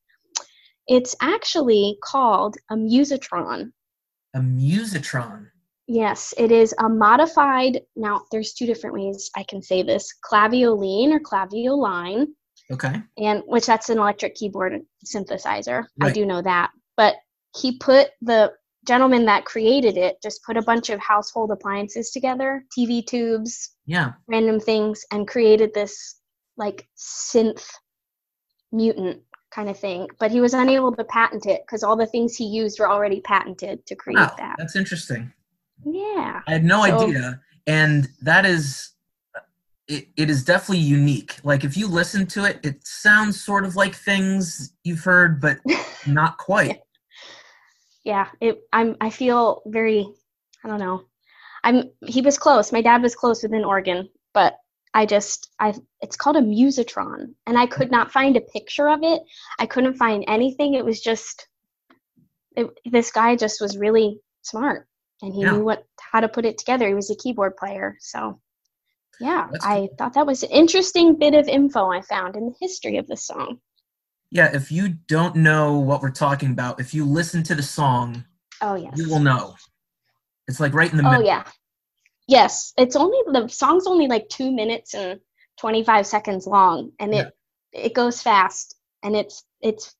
It's 0.87 1.15
actually 1.23 1.97
called 2.03 2.55
a 2.69 2.75
musitron. 2.75 3.71
A 4.35 4.39
musitron. 4.41 5.47
Yes, 5.87 6.35
it 6.37 6.51
is 6.51 6.75
a 6.77 6.87
modified. 6.87 7.81
Now, 7.95 8.21
there's 8.31 8.53
two 8.53 8.67
different 8.67 8.93
ways 8.93 9.31
I 9.35 9.41
can 9.41 9.63
say 9.63 9.81
this 9.81 10.07
clavioline 10.23 11.11
or 11.11 11.19
clavioline, 11.19 12.27
Okay. 12.71 13.01
and 13.17 13.41
which 13.47 13.65
that's 13.65 13.89
an 13.89 13.97
electric 13.97 14.35
keyboard 14.35 14.81
synthesizer. 15.03 15.85
I 15.99 16.11
do 16.11 16.27
know 16.27 16.43
that. 16.43 16.69
But 16.95 17.15
he 17.59 17.79
put 17.79 18.09
the 18.21 18.53
gentleman 18.87 19.25
that 19.25 19.45
created 19.45 19.97
it 19.97 20.17
just 20.23 20.43
put 20.43 20.57
a 20.57 20.61
bunch 20.61 20.89
of 20.89 20.99
household 20.99 21.51
appliances 21.51 22.11
together, 22.11 22.63
TV 22.77 23.05
tubes, 23.05 23.71
Yeah. 23.85 24.13
random 24.27 24.59
things, 24.59 25.03
and 25.11 25.27
created 25.27 25.73
this 25.73 26.15
like 26.55 26.87
synth 26.97 27.65
mutant 28.71 29.21
kind 29.51 29.69
of 29.69 29.77
thing. 29.79 30.07
But 30.19 30.31
he 30.31 30.41
was 30.41 30.53
unable 30.53 30.91
to 30.95 31.03
patent 31.03 31.45
it 31.45 31.61
because 31.65 31.83
all 31.83 31.95
the 31.95 32.05
things 32.07 32.35
he 32.35 32.45
used 32.45 32.79
were 32.79 32.89
already 32.89 33.21
patented 33.21 33.85
to 33.85 33.95
create 33.95 34.17
Wow. 34.19 34.35
that. 34.37 34.55
That's 34.57 34.75
interesting. 34.75 35.31
Yeah. 35.85 36.41
I 36.47 36.51
had 36.53 36.63
no 36.65 36.85
So- 36.85 37.01
idea, 37.05 37.41
and 37.67 38.09
that 38.21 38.45
is, 38.45 38.91
it, 39.87 40.09
it 40.17 40.29
is 40.29 40.43
definitely 40.43 40.79
unique. 40.83 41.37
Like 41.43 41.63
if 41.63 41.77
you 41.77 41.87
listen 41.87 42.25
to 42.27 42.43
it, 42.45 42.59
it 42.63 42.85
sounds 42.85 43.39
sort 43.41 43.63
of 43.63 43.75
like 43.75 43.95
things 43.95 44.73
you've 44.83 45.03
heard, 45.03 45.39
but 45.39 45.59
not 46.07 46.37
quite. 46.37 46.81
Yeah 48.07 48.27
it 48.39 48.61
i'm 48.71 48.95
i 49.01 49.09
feel 49.09 49.61
very 49.67 50.07
i 50.63 50.67
don't 50.69 50.79
know. 50.79 51.03
I'm 51.63 51.77
he 52.05 52.21
was 52.21 52.37
close. 52.37 52.71
My 52.71 52.81
dad 52.81 53.01
was 53.01 53.15
close 53.21 53.43
with 53.43 53.53
an 53.53 53.65
organ 53.65 54.09
but 54.33 54.53
i 54.93 55.05
just 55.05 55.49
i 55.59 55.73
it's 56.01 56.15
called 56.15 56.37
a 56.37 56.41
musitron 56.41 57.21
and 57.45 57.57
i 57.57 57.65
could 57.67 57.91
not 57.91 58.11
find 58.17 58.37
a 58.37 58.47
picture 58.55 58.87
of 58.89 58.99
it. 59.03 59.21
I 59.59 59.65
couldn't 59.65 59.97
find 60.05 60.23
anything. 60.27 60.73
It 60.75 60.85
was 60.85 61.01
just 61.01 61.47
it, 62.55 62.67
this 62.85 63.11
guy 63.11 63.35
just 63.35 63.59
was 63.61 63.77
really 63.77 64.19
smart 64.41 64.87
and 65.21 65.33
he 65.33 65.41
Yeah. 65.41 65.51
knew 65.51 65.65
what 65.65 65.83
how 66.11 66.21
to 66.21 66.29
put 66.29 66.45
it 66.45 66.57
together. 66.57 66.87
He 66.87 66.93
was 67.01 67.11
a 67.11 67.21
keyboard 67.23 67.57
player 67.57 67.97
so 67.99 68.39
yeah 69.19 69.47
That's 69.51 69.65
i 69.65 69.89
thought 69.97 70.13
that 70.13 70.27
was 70.27 70.43
an 70.43 70.51
interesting 70.51 71.17
bit 71.17 71.33
of 71.33 71.47
info 71.47 71.89
i 71.91 72.01
found 72.01 72.35
in 72.35 72.45
the 72.45 72.55
history 72.61 72.97
of 72.97 73.07
the 73.07 73.17
song 73.17 73.59
Yeah, 74.31 74.53
if 74.53 74.71
you 74.71 74.89
don't 74.89 75.37
know 75.37 75.77
what 75.77 76.01
we're 76.01 76.11
talking 76.11 76.51
about, 76.51 76.79
if 76.79 76.93
you 76.93 77.05
listen 77.05 77.43
to 77.43 77.55
the 77.55 77.63
song, 77.63 78.25
oh 78.61 78.75
yes 78.75 78.93
you 78.97 79.09
will 79.09 79.19
know. 79.19 79.55
It's 80.47 80.59
like 80.59 80.73
right 80.73 80.91
in 80.91 80.97
the 80.97 81.03
Oh 81.03 81.11
middle. 81.11 81.23
Oh 81.23 81.25
yeah. 81.25 81.43
Yes, 82.27 82.73
it's 82.77 82.95
only 82.95 83.19
the 83.27 83.47
song's 83.47 83.87
only 83.87 84.07
like 84.07 84.27
2 84.29 84.51
minutes 84.51 84.93
and 84.93 85.19
25 85.59 86.05
seconds 86.05 86.45
long 86.45 86.91
and 86.99 87.13
it 87.15 87.33
it 87.71 87.93
goes 87.93 88.21
fast 88.21 88.75
and 89.03 89.15
it's 89.15 89.43
it's 89.61 89.95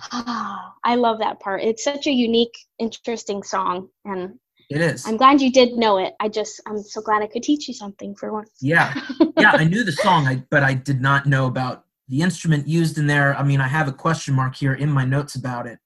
I 0.12 0.94
love 0.94 1.18
that 1.18 1.40
part. 1.40 1.62
It's 1.62 1.84
such 1.84 2.06
a 2.06 2.10
unique 2.12 2.56
interesting 2.78 3.42
song 3.42 3.88
and 4.04 4.38
It 4.70 4.80
is. 4.80 5.06
I'm 5.06 5.16
glad 5.16 5.40
you 5.40 5.50
did 5.52 5.76
know 5.76 5.98
it. 5.98 6.14
I 6.20 6.28
just 6.28 6.60
I'm 6.66 6.78
so 6.78 7.00
glad 7.02 7.22
I 7.22 7.26
could 7.26 7.42
teach 7.42 7.68
you 7.68 7.74
something 7.74 8.14
for 8.14 8.32
once. 8.32 8.50
Yeah. 8.60 8.94
yeah, 9.36 9.52
I 9.52 9.64
knew 9.64 9.84
the 9.84 9.92
song, 9.92 10.26
I, 10.26 10.44
but 10.50 10.62
I 10.62 10.74
did 10.74 11.00
not 11.00 11.26
know 11.26 11.46
about 11.46 11.84
the 12.10 12.22
instrument 12.22 12.66
used 12.66 12.98
in 12.98 13.06
there. 13.06 13.36
I 13.36 13.44
mean, 13.44 13.60
I 13.60 13.68
have 13.68 13.88
a 13.88 13.92
question 13.92 14.34
mark 14.34 14.56
here 14.56 14.74
in 14.74 14.90
my 14.90 15.04
notes 15.04 15.36
about 15.36 15.66
it. 15.66 15.78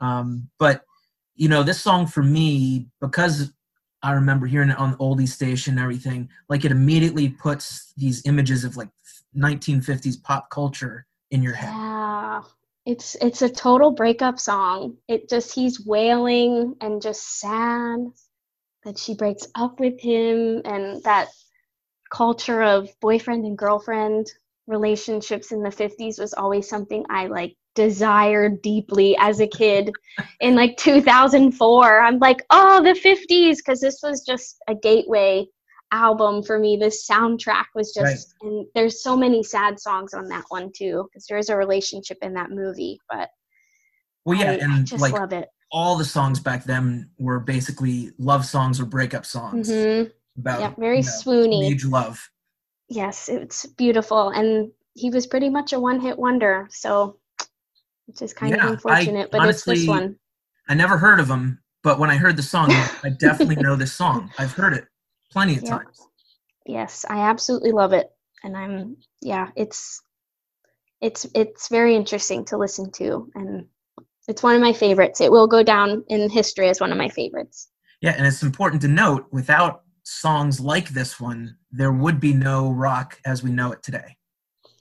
Um, 0.00 0.48
but, 0.58 0.84
you 1.34 1.48
know, 1.48 1.62
this 1.62 1.80
song 1.80 2.06
for 2.06 2.22
me, 2.22 2.86
because 3.00 3.52
I 4.02 4.12
remember 4.12 4.46
hearing 4.46 4.68
it 4.68 4.78
on 4.78 4.92
the 4.92 4.96
oldie 4.98 5.28
station 5.28 5.74
and 5.74 5.80
everything, 5.80 6.28
like 6.50 6.66
it 6.66 6.70
immediately 6.70 7.30
puts 7.30 7.94
these 7.96 8.24
images 8.26 8.62
of 8.62 8.76
like 8.76 8.90
1950s 9.36 10.22
pop 10.22 10.50
culture 10.50 11.06
in 11.30 11.42
your 11.42 11.54
head. 11.54 11.72
Yeah. 11.74 12.42
It's 12.86 13.14
it's 13.20 13.42
a 13.42 13.48
total 13.48 13.90
breakup 13.90 14.40
song. 14.40 14.96
It 15.06 15.28
just 15.28 15.54
he's 15.54 15.84
wailing 15.84 16.76
and 16.80 17.00
just 17.00 17.38
sad 17.38 17.98
that 18.84 18.98
she 18.98 19.14
breaks 19.14 19.46
up 19.54 19.78
with 19.78 20.00
him 20.00 20.62
and 20.64 21.02
that 21.04 21.28
culture 22.10 22.62
of 22.62 22.88
boyfriend 23.00 23.44
and 23.44 23.56
girlfriend 23.56 24.32
relationships 24.70 25.52
in 25.52 25.62
the 25.62 25.70
50s 25.70 26.18
was 26.18 26.32
always 26.32 26.68
something 26.68 27.04
I 27.10 27.26
like 27.26 27.56
desired 27.74 28.62
deeply 28.62 29.16
as 29.18 29.40
a 29.40 29.46
kid 29.46 29.90
in 30.40 30.54
like 30.54 30.76
2004. 30.78 32.00
I'm 32.00 32.18
like, 32.18 32.42
"Oh, 32.50 32.82
the 32.82 32.94
50s" 32.98 33.56
because 33.58 33.80
this 33.80 34.00
was 34.02 34.24
just 34.24 34.56
a 34.68 34.74
gateway 34.74 35.46
album 35.92 36.42
for 36.42 36.58
me. 36.58 36.76
This 36.76 37.06
soundtrack 37.08 37.66
was 37.74 37.92
just 37.92 38.34
and 38.42 38.66
there's 38.74 39.02
so 39.02 39.16
many 39.16 39.42
sad 39.42 39.78
songs 39.80 40.14
on 40.14 40.28
that 40.28 40.44
one 40.48 40.70
too 40.74 41.06
because 41.10 41.26
there 41.26 41.38
is 41.38 41.48
a 41.50 41.56
relationship 41.56 42.18
in 42.22 42.32
that 42.34 42.50
movie, 42.50 42.98
but 43.10 43.28
Well, 44.24 44.38
yeah, 44.38 44.52
I, 44.52 44.54
I 44.54 44.60
and 44.60 44.86
just 44.86 45.02
like 45.02 45.12
love 45.12 45.32
it. 45.32 45.48
all 45.72 45.96
the 45.98 46.04
songs 46.04 46.40
back 46.40 46.64
then 46.64 47.10
were 47.18 47.40
basically 47.40 48.12
love 48.18 48.44
songs 48.46 48.80
or 48.80 48.84
breakup 48.84 49.26
songs 49.26 49.68
hmm 49.70 50.04
about 50.38 50.60
Yeah, 50.60 50.74
very 50.78 50.98
you 50.98 51.04
know, 51.04 51.10
swoony. 51.10 51.60
teenage 51.62 51.84
love. 51.84 52.30
Yes, 52.90 53.28
it's 53.28 53.66
beautiful, 53.66 54.30
and 54.30 54.72
he 54.94 55.10
was 55.10 55.26
pretty 55.28 55.48
much 55.48 55.72
a 55.72 55.78
one-hit 55.80 56.18
wonder, 56.18 56.66
so 56.70 57.18
which 58.06 58.20
is 58.20 58.34
kind 58.34 58.54
Yeah, 58.54 58.66
of 58.66 58.72
unfortunate. 58.72 59.30
But 59.30 59.48
it's 59.48 59.62
this 59.64 59.86
one. 59.86 60.16
I 60.68 60.74
never 60.74 60.98
heard 60.98 61.20
of 61.20 61.28
him, 61.28 61.60
but 61.84 62.00
when 62.00 62.10
I 62.10 62.16
heard 62.16 62.36
the 62.36 62.42
song, 62.42 62.70
I 62.70 63.10
definitely 63.20 63.56
know 63.62 63.76
this 63.76 63.92
song. 63.92 64.30
I've 64.38 64.52
heard 64.52 64.72
it 64.72 64.86
plenty 65.30 65.56
of 65.56 65.64
times. 65.64 66.00
Yes, 66.66 67.04
I 67.08 67.20
absolutely 67.20 67.70
love 67.70 67.92
it, 67.92 68.10
and 68.42 68.56
I'm 68.56 68.96
yeah, 69.22 69.50
it's 69.54 70.02
it's 71.00 71.26
it's 71.32 71.68
very 71.68 71.94
interesting 71.94 72.44
to 72.46 72.58
listen 72.58 72.90
to, 72.92 73.30
and 73.36 73.66
it's 74.26 74.42
one 74.42 74.56
of 74.56 74.60
my 74.60 74.72
favorites. 74.72 75.20
It 75.20 75.30
will 75.30 75.46
go 75.46 75.62
down 75.62 76.04
in 76.08 76.28
history 76.28 76.68
as 76.68 76.80
one 76.80 76.90
of 76.90 76.98
my 76.98 77.08
favorites. 77.08 77.68
Yeah, 78.00 78.14
and 78.16 78.26
it's 78.26 78.42
important 78.42 78.82
to 78.82 78.88
note 78.88 79.26
without 79.30 79.82
songs 80.10 80.60
like 80.60 80.88
this 80.90 81.20
one, 81.20 81.56
there 81.70 81.92
would 81.92 82.18
be 82.20 82.32
no 82.34 82.70
rock 82.72 83.18
as 83.24 83.42
we 83.42 83.50
know 83.50 83.70
it 83.72 83.82
today. 83.82 84.16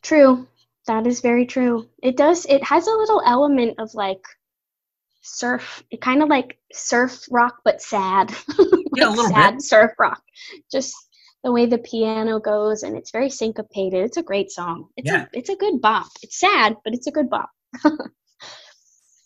True. 0.01 0.47
That 0.87 1.05
is 1.05 1.21
very 1.21 1.45
true. 1.45 1.87
It 2.01 2.17
does 2.17 2.45
it 2.45 2.63
has 2.63 2.87
a 2.87 2.91
little 2.91 3.21
element 3.25 3.75
of 3.79 3.93
like 3.93 4.21
surf 5.21 5.83
it 5.91 6.01
kind 6.01 6.23
of 6.23 6.29
like 6.29 6.57
surf 6.73 7.25
rock 7.29 7.57
but 7.63 7.81
sad. 7.81 8.33
Yeah, 8.95 9.09
a 9.09 9.11
little 9.11 9.27
sad 9.29 9.51
bit. 9.57 9.61
surf 9.61 9.91
rock. 9.99 10.21
Just 10.71 10.95
the 11.43 11.51
way 11.51 11.67
the 11.67 11.77
piano 11.77 12.39
goes 12.39 12.81
and 12.83 12.97
it's 12.97 13.11
very 13.11 13.29
syncopated. 13.29 14.03
It's 14.03 14.17
a 14.17 14.23
great 14.23 14.49
song. 14.51 14.89
It's 14.97 15.05
Yeah. 15.09 15.23
a 15.23 15.27
it's 15.33 15.49
a 15.49 15.55
good 15.55 15.79
bop. 15.79 16.07
It's 16.23 16.39
sad, 16.39 16.75
but 16.83 16.93
it's 16.95 17.07
a 17.07 17.11
good 17.11 17.29
bop. 17.29 17.49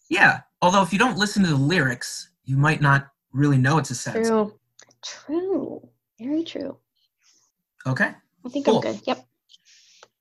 Yeah, 0.09 0.41
although 0.61 0.83
if 0.83 0.93
you 0.93 0.99
don't 0.99 1.17
listen 1.17 1.41
to 1.43 1.49
the 1.49 1.55
lyrics, 1.55 2.29
you 2.43 2.55
might 2.57 2.81
not 2.81 3.07
really 3.31 3.57
know 3.57 3.77
it's 3.79 3.89
a 3.89 3.95
sad 3.95 4.25
song. 4.25 4.51
True. 5.03 5.81
Very 6.19 6.43
true. 6.43 6.77
Okay, 7.85 8.11
I 8.45 8.49
think 8.49 8.65
Cool. 8.65 8.75
I'm 8.77 8.81
good. 8.81 9.01
Yep. 9.05 9.25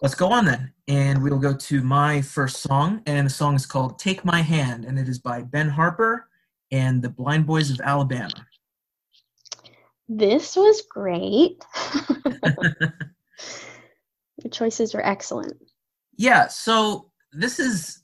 let's 0.00 0.14
go 0.14 0.28
on 0.32 0.44
then. 0.44 0.72
And 0.88 1.22
we'll 1.22 1.38
go 1.38 1.54
to 1.54 1.82
my 1.82 2.20
first 2.22 2.56
song, 2.62 3.02
and 3.06 3.26
the 3.26 3.30
song 3.30 3.54
is 3.54 3.66
called 3.66 3.98
Take 3.98 4.24
My 4.24 4.42
Hand, 4.42 4.84
and 4.84 4.98
it 4.98 5.08
is 5.08 5.18
by 5.18 5.42
Ben 5.42 5.68
Harper 5.68 6.28
and 6.72 7.02
the 7.02 7.08
Blind 7.08 7.46
Boys 7.46 7.70
of 7.70 7.80
Alabama. 7.80 8.46
This 10.08 10.56
was 10.56 10.82
great. 10.82 11.64
Your 14.42 14.50
choices 14.50 14.92
were 14.94 15.06
excellent. 15.06 15.56
Yeah, 16.16 16.48
so 16.48 17.10
this 17.32 17.58
is 17.58 18.02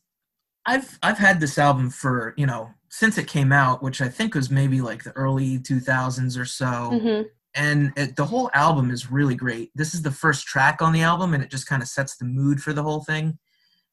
I've 0.66 0.99
I've 1.02 1.18
had 1.18 1.40
this 1.40 1.59
album 1.59 1.90
for, 1.90 2.35
you 2.37 2.47
know, 2.47 2.71
since 2.88 3.18
it 3.18 3.26
came 3.26 3.52
out, 3.52 3.83
which 3.83 4.00
I 4.00 4.09
think 4.09 4.35
was 4.35 4.50
maybe 4.50 4.80
like 4.80 5.02
the 5.02 5.12
early 5.12 5.59
2000s 5.59 6.38
or 6.38 6.45
so. 6.45 7.00
hmm 7.02 7.23
And 7.55 7.93
it, 7.97 8.14
the 8.17 8.26
whole 8.26 8.50
album 8.55 8.90
is 8.90 9.11
really 9.11 9.35
great. 9.35 9.71
This 9.75 9.95
is 9.95 10.02
the 10.02 10.11
first 10.11 10.47
track 10.47 10.81
on 10.83 10.93
the 10.93 11.00
album 11.00 11.35
and 11.35 11.43
it 11.43 11.50
just 11.50 11.67
kind 11.67 11.83
of 11.83 11.88
sets 11.88 12.17
the 12.17 12.25
mood 12.25 12.62
for 12.62 12.73
the 12.73 12.83
whole 12.83 13.02
thing. 13.02 13.38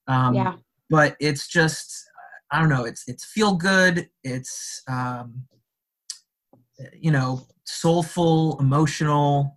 Um 0.07 0.35
yeah. 0.35 0.55
but 0.89 1.15
it's 1.19 1.47
just 1.47 2.05
I 2.51 2.59
don't 2.59 2.69
know, 2.69 2.85
it's 2.85 3.03
it's 3.07 3.25
feel 3.25 3.55
good, 3.55 4.09
it's 4.23 4.83
um 4.87 5.45
you 6.93 7.11
know, 7.11 7.47
soulful, 7.63 8.59
emotional 8.59 9.55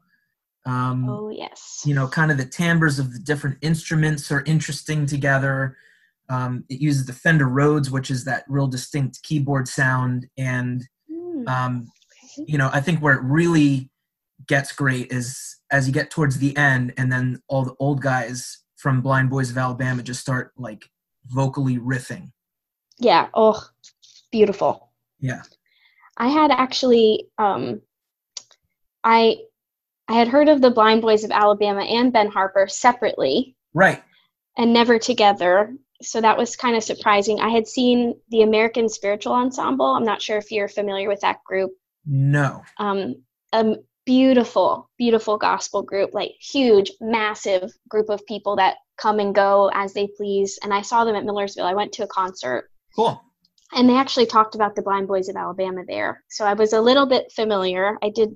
um 0.65 1.09
Oh 1.09 1.29
yes. 1.31 1.83
you 1.85 1.95
know, 1.95 2.09
kind 2.09 2.31
of 2.31 2.39
the 2.39 2.47
timbres 2.47 2.99
of 2.99 3.13
the 3.13 3.19
different 3.19 3.59
instruments 3.61 4.31
are 4.33 4.45
interesting 4.47 5.07
together. 5.07 5.77
Um, 6.31 6.65
it 6.69 6.81
uses 6.81 7.07
the 7.07 7.13
Fender 7.13 7.49
Rhodes, 7.49 7.91
which 7.91 8.11
is 8.11 8.25
that 8.25 8.45
real 8.49 8.67
distinct 8.67 9.23
keyboard 9.23 9.67
sound. 9.67 10.29
And, 10.37 10.87
Hmm, 11.11 11.49
um. 11.49 11.89
You 12.47 12.59
know, 12.59 12.71
I 12.73 12.81
think 12.81 13.01
where 13.01 13.15
it 13.15 13.23
really 13.23 13.91
gets 14.47 14.73
great 14.73 15.13
is 15.13 15.57
as 15.71 15.87
you 15.87 15.93
get 15.93 16.11
towards 16.11 16.39
the 16.39 16.57
end, 16.57 16.95
and 16.97 17.11
then 17.13 17.43
all 17.49 17.65
the 17.65 17.75
old 17.79 18.01
guys 18.01 18.59
from 18.77 19.01
Blind 19.01 19.31
Boys 19.31 19.51
of 19.51 19.59
Alabama 19.59 20.03
just 20.03 20.21
start 20.21 20.53
like 20.57 20.89
vocally 21.27 21.79
riffing. 21.79 22.31
Yeah. 22.99 23.29
Oh, 23.35 23.63
beautiful. 24.31 24.91
Yeah. 25.21 25.43
I 26.17 26.29
had 26.29 26.51
actually 26.51 27.29
um, 27.39 27.83
I 29.05 29.39
I 30.09 30.15
had 30.15 30.29
heard 30.29 30.49
of 30.49 30.61
the 30.61 30.71
Blind 30.71 31.03
Boys 31.03 31.25
of 31.25 31.31
Alabama 31.31 31.83
and 31.83 32.13
Ben 32.13 32.29
Harper 32.29 32.67
separately. 32.69 33.57
Right. 33.75 34.03
And 34.57 34.73
never 34.73 34.99
together. 34.99 35.75
So 36.01 36.21
that 36.21 36.39
was 36.39 36.57
kind 36.57 36.77
of 36.77 36.83
surprising. 36.83 37.41
I 37.41 37.51
had 37.51 37.67
seen 37.67 38.15
the 38.31 38.43
American 38.43 38.89
Spiritual 38.89 39.35
Ensemble. 39.35 39.87
I'm 39.87 40.05
not 40.05 40.23
sure 40.23 40.39
if 40.39 40.51
you're 40.51 40.69
familiar 40.69 41.09
with 41.09 41.21
that 41.21 41.43
group. 41.45 41.73
No. 42.09 42.65
Um, 42.79 43.17
a 43.53 43.77
beautiful, 44.07 44.91
beautiful 44.97 45.37
gospel 45.37 45.83
group, 45.83 46.15
like 46.15 46.33
huge, 46.41 46.91
massive 47.01 47.71
group 47.89 48.09
of 48.09 48.25
people 48.27 48.57
that 48.57 48.77
come 48.97 49.21
and 49.21 49.35
go 49.35 49.71
as 49.75 49.93
they 49.93 50.09
please. 50.17 50.59
And 50.63 50.73
I 50.73 50.81
saw 50.81 51.05
them 51.05 51.15
at 51.15 51.25
Millersville. 51.25 51.67
I 51.67 51.75
went 51.75 51.93
to 51.93 52.05
a 52.05 52.09
concert. 52.09 52.71
Cool. 52.97 53.23
And 53.75 53.89
they 53.89 53.97
actually 53.97 54.25
talked 54.25 54.55
about 54.55 54.75
the 54.75 54.83
Blind 54.83 55.09
Boys 55.09 55.29
of 55.29 55.37
Alabama 55.37 55.83
there. 55.87 56.25
So 56.31 56.47
I 56.47 56.55
was 56.55 56.73
a 56.73 56.81
little 56.81 57.05
bit 57.05 57.31
familiar. 57.33 57.99
I 58.03 58.09
did 58.09 58.31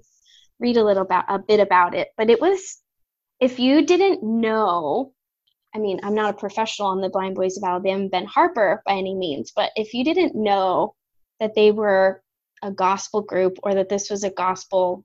read 0.61 0.77
a 0.77 0.85
little 0.85 1.05
about 1.05 1.25
a 1.29 1.39
bit 1.39 1.59
about 1.59 1.95
it, 1.95 2.09
but 2.19 2.29
it 2.29 2.41
was 2.41 2.79
if 3.41 3.59
you 3.59 3.85
didn't 3.85 4.23
know 4.23 5.15
I 5.75 5.79
mean, 5.79 6.01
I'm 6.03 6.15
not 6.15 6.35
a 6.35 6.39
professional 6.39 6.89
on 6.89 7.01
the 7.01 7.09
Blind 7.09 7.35
Boys 7.35 7.57
of 7.57 7.65
Alabama, 7.65 8.07
Ben 8.11 8.27
Harper 8.27 8.83
by 8.85 8.93
any 8.93 9.15
means, 9.15 9.53
but 9.57 9.71
if 9.75 9.95
you 9.95 10.05
didn't 10.05 10.35
know 10.35 10.95
that 11.41 11.55
they 11.55 11.73
were 11.73 12.23
a 12.63 12.71
gospel 12.71 13.23
group 13.23 13.59
or 13.63 13.75
that 13.75 13.89
this 13.89 14.11
was 14.11 14.25
a 14.25 14.31
gospel 14.31 15.05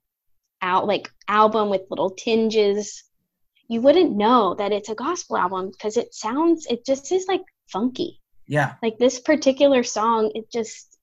out 0.62 0.88
like 0.88 1.12
album 1.28 1.70
with 1.70 1.82
little 1.90 2.12
tinges, 2.12 3.04
you 3.68 3.82
wouldn't 3.82 4.16
know 4.16 4.56
that 4.56 4.72
it's 4.72 4.90
a 4.90 4.96
gospel 4.96 5.38
album 5.38 5.72
because 5.72 5.98
it 5.98 6.14
sounds 6.14 6.66
it 6.68 6.86
just 6.86 7.12
is 7.12 7.26
like 7.28 7.42
funky. 7.72 8.20
Yeah. 8.48 8.76
Like 8.82 8.98
this 8.98 9.20
particular 9.20 9.84
song, 9.84 10.32
it 10.34 10.52
just 10.52 10.98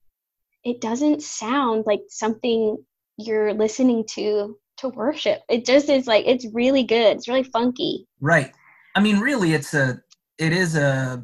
it 0.63 0.81
doesn't 0.81 1.21
sound 1.21 1.83
like 1.85 2.01
something 2.09 2.77
you're 3.17 3.53
listening 3.53 4.05
to 4.11 4.57
to 4.77 4.89
worship. 4.89 5.41
It 5.49 5.65
just 5.65 5.89
is 5.89 6.07
like 6.07 6.25
it's 6.25 6.47
really 6.53 6.83
good. 6.83 7.17
It's 7.17 7.27
really 7.27 7.43
funky. 7.43 8.07
Right. 8.19 8.51
I 8.95 8.99
mean, 8.99 9.19
really, 9.19 9.53
it's 9.53 9.73
a 9.73 10.01
it 10.37 10.51
is 10.51 10.75
a 10.75 11.23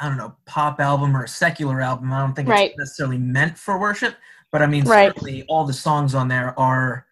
I 0.00 0.08
don't 0.08 0.18
know 0.18 0.34
pop 0.46 0.80
album 0.80 1.16
or 1.16 1.24
a 1.24 1.28
secular 1.28 1.80
album. 1.80 2.12
I 2.12 2.20
don't 2.20 2.34
think 2.34 2.48
Right. 2.48 2.70
it's 2.70 2.78
necessarily 2.78 3.18
meant 3.18 3.56
for 3.56 3.78
worship, 3.78 4.16
but 4.52 4.62
I 4.62 4.66
mean, 4.66 4.84
Right. 4.84 5.12
certainly 5.14 5.44
all 5.48 5.64
the 5.64 5.72
songs 5.72 6.14
on 6.14 6.28
there 6.28 6.58
are 6.58 7.06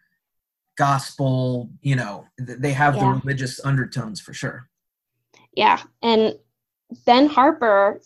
gospel. 0.77 1.71
You 1.83 1.97
know, 1.97 2.27
they 2.39 2.73
have 2.73 2.97
Yeah. 2.97 3.01
the 3.05 3.21
religious 3.21 3.65
undertones 3.65 4.21
for 4.21 4.33
sure. 4.35 4.69
Yeah. 5.53 5.83
And 6.03 6.39
Ben 7.05 7.27
Harper, 7.27 8.01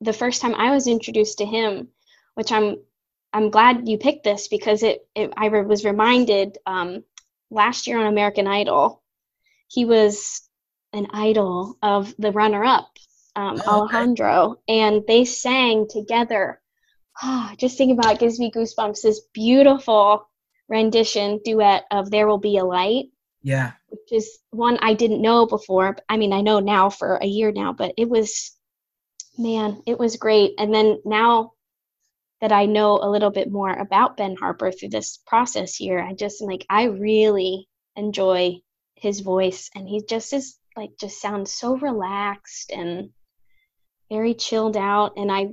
the 0.00 0.12
first 0.12 0.42
time 0.42 0.54
I 0.54 0.70
was 0.70 0.86
introduced 0.86 1.38
to 1.38 1.46
him, 1.46 1.88
which 2.34 2.52
I'm 2.52 2.76
I'm 3.32 3.50
glad 3.50 3.86
you 3.88 3.98
picked 3.98 4.24
this 4.24 4.48
because 4.48 4.82
it, 4.82 5.06
it 5.14 5.30
I 5.36 5.48
was 5.48 5.84
reminded 5.84 6.56
um, 6.64 7.04
last 7.50 7.86
year 7.86 7.98
on 7.98 8.06
American 8.06 8.46
Idol, 8.46 9.02
he 9.68 9.84
was 9.84 10.48
an 10.94 11.08
idol 11.10 11.76
of 11.82 12.14
the 12.18 12.32
runner-up, 12.32 12.88
um, 13.34 13.60
Oh, 13.66 13.84
okay. 13.84 13.96
Alejandro, 13.96 14.56
and 14.68 15.02
they 15.06 15.24
sang 15.26 15.86
together. 15.88 16.62
Ah, 17.22 17.54
just 17.58 17.78
thinking 17.78 17.98
about 17.98 18.14
it 18.14 18.20
gives 18.20 18.38
me 18.38 18.50
goosebumps. 18.50 19.02
This 19.02 19.20
beautiful 19.32 20.28
rendition 20.68 21.40
duet 21.44 21.84
of 21.90 22.10
"There 22.10 22.26
Will 22.26 22.38
Be 22.38 22.58
a 22.58 22.64
Light." 22.64 23.06
Yeah. 23.42 23.72
which 23.90 24.12
is 24.12 24.38
one 24.50 24.76
I 24.82 24.94
didn't 24.94 25.22
know 25.22 25.46
before. 25.46 25.96
I 26.08 26.16
mean, 26.16 26.32
I 26.32 26.40
know 26.40 26.58
now 26.58 26.90
for 26.90 27.16
a 27.16 27.26
year 27.26 27.52
now, 27.52 27.72
but 27.72 27.94
it 27.96 28.08
was, 28.08 28.50
man, 29.38 29.82
it 29.86 29.98
was 30.00 30.16
great. 30.16 30.54
And 30.58 30.74
then 30.74 31.00
now 31.04 31.52
that 32.40 32.50
I 32.50 32.66
know 32.66 32.98
a 33.00 33.08
little 33.08 33.30
bit 33.30 33.50
more 33.50 33.72
about 33.72 34.16
Ben 34.16 34.34
Harper 34.34 34.72
through 34.72 34.88
this 34.88 35.18
process 35.26 35.76
here, 35.76 36.00
I 36.00 36.14
just 36.14 36.42
am 36.42 36.48
like, 36.48 36.66
I 36.68 36.84
really 36.84 37.68
enjoy 37.94 38.60
his 38.96 39.20
voice. 39.20 39.70
And 39.76 39.88
he 39.88 40.02
just 40.02 40.32
is 40.32 40.58
like, 40.76 40.90
just 40.98 41.20
sounds 41.20 41.52
so 41.52 41.76
relaxed 41.76 42.72
and 42.72 43.10
very 44.10 44.34
chilled 44.34 44.76
out. 44.76 45.14
And 45.16 45.30
I, 45.32 45.48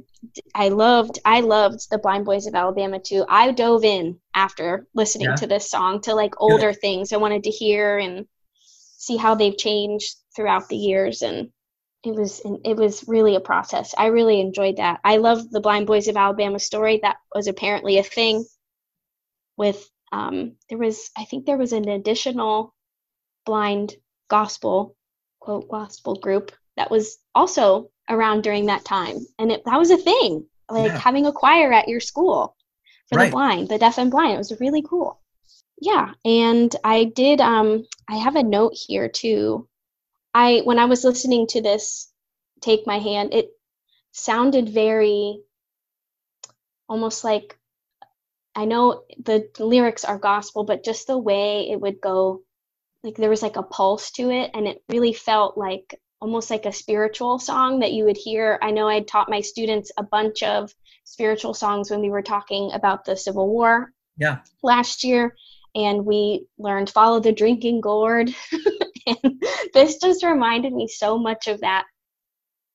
I 0.53 0.69
loved, 0.69 1.19
I 1.25 1.41
loved 1.41 1.89
the 1.89 1.97
Blind 1.97 2.25
Boys 2.25 2.47
of 2.47 2.55
Alabama 2.55 2.99
too. 2.99 3.25
I 3.27 3.51
dove 3.51 3.83
in 3.83 4.19
after 4.33 4.87
listening 4.93 5.29
Yeah. 5.29 5.35
to 5.35 5.47
this 5.47 5.69
song 5.69 6.01
to 6.01 6.13
like 6.15 6.33
older 6.37 6.73
things 6.73 7.11
I 7.13 7.17
wanted 7.17 7.43
to 7.43 7.49
hear 7.49 7.97
and 7.97 8.25
see 8.97 9.17
how 9.17 9.35
they've 9.35 9.57
changed 9.57 10.15
throughout 10.35 10.69
the 10.69 10.77
years 10.77 11.21
and 11.21 11.49
it 12.03 12.13
was 12.15 12.41
it 12.63 12.75
was 12.77 13.03
really 13.07 13.35
a 13.35 13.39
process 13.39 13.93
i 13.97 14.07
really 14.07 14.39
enjoyed 14.39 14.77
that 14.77 14.99
i 15.03 15.17
love 15.17 15.49
the 15.51 15.59
blind 15.59 15.87
boys 15.87 16.07
of 16.07 16.15
alabama 16.17 16.59
story 16.59 16.99
that 17.01 17.17
was 17.33 17.47
apparently 17.47 17.97
a 17.97 18.03
thing 18.03 18.45
with 19.57 19.89
um 20.11 20.53
there 20.69 20.77
was 20.77 21.09
i 21.17 21.25
think 21.25 21.45
there 21.45 21.57
was 21.57 21.73
an 21.73 21.87
additional 21.87 22.73
blind 23.45 23.95
gospel 24.29 24.95
quote 25.39 25.67
gospel 25.69 26.15
group 26.15 26.51
that 26.77 26.89
was 26.91 27.17
also 27.35 27.89
around 28.09 28.43
during 28.43 28.65
that 28.67 28.85
time 28.85 29.25
and 29.39 29.51
it, 29.51 29.63
that 29.65 29.77
was 29.77 29.91
a 29.91 29.97
thing 29.97 30.45
like 30.69 30.91
Yeah. 30.91 30.99
having 30.99 31.25
a 31.25 31.31
choir 31.31 31.71
at 31.71 31.87
your 31.87 31.99
school 31.99 32.55
for 33.09 33.17
Right. 33.17 33.25
the 33.27 33.31
blind 33.31 33.69
the 33.69 33.77
deaf 33.77 33.97
and 33.97 34.11
blind 34.11 34.33
it 34.33 34.37
was 34.37 34.59
really 34.59 34.81
cool 34.81 35.19
yeah 35.81 36.13
and 36.25 36.75
i 36.83 37.05
did 37.05 37.41
um 37.41 37.85
i 38.09 38.15
have 38.17 38.35
a 38.35 38.43
note 38.43 38.73
here 38.73 39.09
too 39.09 39.67
i 40.33 40.61
when 40.63 40.79
i 40.79 40.85
was 40.85 41.03
listening 41.03 41.47
to 41.47 41.61
this 41.61 42.11
take 42.61 42.85
my 42.87 42.99
hand 42.99 43.33
it 43.33 43.49
sounded 44.11 44.69
very 44.69 45.39
almost 46.87 47.23
like 47.23 47.57
i 48.55 48.65
know 48.65 49.03
the 49.23 49.49
lyrics 49.59 50.05
are 50.05 50.17
gospel 50.19 50.63
but 50.63 50.83
just 50.83 51.07
the 51.07 51.17
way 51.17 51.69
it 51.69 51.79
would 51.79 51.99
go 52.01 52.41
like 53.03 53.15
there 53.15 53.29
was 53.29 53.41
like 53.41 53.57
a 53.57 53.63
pulse 53.63 54.11
to 54.11 54.29
it 54.29 54.51
and 54.53 54.67
it 54.67 54.83
really 54.89 55.13
felt 55.13 55.57
like 55.57 55.99
almost 56.23 56.49
like 56.49 56.65
a 56.65 56.71
spiritual 56.71 57.37
song 57.37 57.79
that 57.81 57.91
you 57.91 58.05
would 58.05 58.15
hear 58.15 58.57
i 58.61 58.71
know 58.71 58.87
i 58.87 59.01
taught 59.01 59.29
my 59.29 59.41
students 59.41 59.91
a 59.97 60.03
bunch 60.03 60.41
of 60.41 60.73
spiritual 61.03 61.53
songs 61.53 61.91
when 61.91 61.99
we 61.99 62.09
were 62.09 62.21
talking 62.21 62.71
about 62.73 63.03
the 63.03 63.15
civil 63.17 63.47
war 63.49 63.91
Yeah. 64.17 64.37
last 64.63 65.03
year 65.03 65.35
and 65.75 66.05
we 66.05 66.45
learned 66.57 66.89
follow 66.89 67.19
the 67.19 67.33
drinking 67.33 67.81
gourd 67.81 68.29
and 69.05 69.43
this 69.73 69.97
just 69.97 70.23
reminded 70.23 70.71
me 70.71 70.87
so 70.87 71.17
much 71.17 71.47
of 71.47 71.59
that 71.59 71.83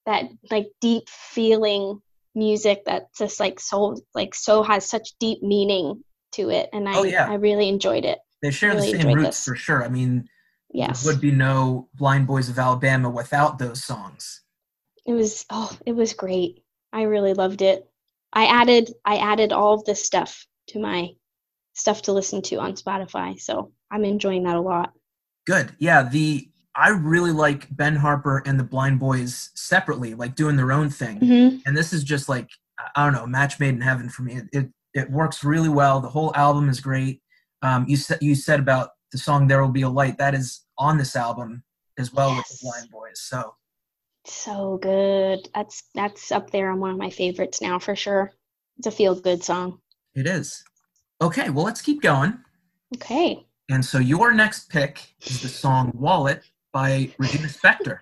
that 0.04 0.24
like 0.50 0.66
deep 0.82 1.08
feeling 1.08 2.00
music 2.34 2.84
that 2.84 3.04
just 3.16 3.40
like 3.40 3.58
so 3.58 3.96
like 4.14 4.34
so 4.34 4.62
has 4.62 4.84
such 4.84 5.08
deep 5.18 5.42
meaning 5.42 6.04
to 6.32 6.50
it 6.50 6.68
and 6.74 6.86
i 6.86 6.94
Oh, 6.98 7.04
yeah. 7.04 7.26
i 7.30 7.34
really 7.34 7.68
enjoyed 7.70 8.04
it 8.04 8.18
They 8.42 8.50
share 8.50 8.74
Really 8.74 8.92
the 8.92 8.98
same 9.00 9.14
roots 9.14 9.28
this. 9.38 9.44
for 9.46 9.56
sure. 9.56 9.82
I 9.82 9.88
mean, 9.88 10.28
yes 10.70 11.02
there 11.02 11.12
would 11.12 11.20
be 11.20 11.30
no 11.30 11.88
Blind 11.94 12.26
Boys 12.26 12.48
of 12.48 12.58
Alabama 12.58 13.08
without 13.10 13.58
those 13.58 13.82
songs. 13.84 14.42
it 15.06 15.12
was 15.12 15.44
oh 15.50 15.76
it 15.86 15.92
was 15.92 16.12
great 16.12 16.62
i 16.92 17.02
really 17.02 17.34
loved 17.34 17.62
it 17.62 17.86
i 18.32 18.46
added 18.46 18.92
i 19.04 19.16
added 19.16 19.52
all 19.52 19.74
of 19.74 19.84
this 19.84 20.04
stuff 20.04 20.46
to 20.68 20.78
my 20.78 21.08
stuff 21.74 22.02
to 22.02 22.12
listen 22.12 22.42
to 22.42 22.56
on 22.56 22.74
spotify 22.74 23.40
so 23.40 23.72
i'm 23.90 24.04
enjoying 24.04 24.42
that 24.44 24.56
a 24.56 24.60
lot 24.60 24.92
Good. 25.46 25.74
Yeah, 25.78 26.02
the 26.02 26.46
I 26.74 26.90
really 26.90 27.32
like 27.32 27.74
Ben 27.74 27.96
Harper 27.96 28.42
and 28.44 28.60
the 28.60 28.64
Blind 28.64 29.00
Boys 29.00 29.48
separately, 29.54 30.12
like 30.12 30.34
doing 30.34 30.56
their 30.56 30.70
own 30.72 30.90
thing. 30.90 31.16
hmm 31.20 31.56
And 31.64 31.74
this 31.74 31.94
is 31.94 32.04
just 32.04 32.28
like 32.28 32.50
I- 32.78 32.90
I 32.96 33.04
don't 33.04 33.14
know, 33.14 33.26
match 33.26 33.58
made 33.58 33.74
in 33.74 33.80
heaven 33.80 34.10
for 34.10 34.22
me. 34.24 34.34
It 34.36 34.44
it, 34.52 34.66
it 34.92 35.10
works 35.10 35.42
really 35.42 35.70
well. 35.70 36.00
The 36.02 36.10
whole 36.10 36.34
album 36.36 36.68
is 36.68 36.80
great. 36.80 37.22
Um, 37.62 37.86
you 37.88 37.96
said 37.96 38.18
you 38.20 38.34
said 38.34 38.60
about 38.60 38.90
the 39.12 39.18
song 39.18 39.46
"There 39.46 39.62
Will 39.62 39.70
Be 39.70 39.82
a 39.82 39.88
Light" 39.88 40.18
that 40.18 40.34
is 40.34 40.64
on 40.76 40.98
this 40.98 41.16
album 41.16 41.62
as 41.98 42.12
well 42.12 42.34
with 42.36 42.46
the 42.48 42.58
Blind 42.62 42.90
Boys. 42.90 43.20
So 43.20 43.54
so 44.24 44.78
good 44.82 45.48
that's 45.54 45.84
that's 45.94 46.30
up 46.32 46.50
there 46.50 46.70
on 46.70 46.80
one 46.80 46.90
of 46.90 46.98
my 46.98 47.08
favorites 47.10 47.62
now 47.62 47.78
for 47.78 47.96
sure 47.96 48.30
it's 48.76 48.86
a 48.86 48.90
feel 48.90 49.14
good 49.14 49.42
song 49.42 49.80
it 50.14 50.26
is. 50.26 50.62
Okay, 51.22 51.48
well 51.50 51.64
let's 51.64 51.80
keep 51.82 52.02
going. 52.02 52.38
okay 52.96 53.46
And 53.70 53.84
so 53.84 53.98
your 53.98 54.32
next 54.32 54.68
pick 54.68 55.14
is 55.26 55.40
the 55.42 55.48
song 55.48 55.92
"Wallet" 55.94 56.42
by 56.72 57.10
Regina 57.18 57.48
Spektor. 57.48 58.00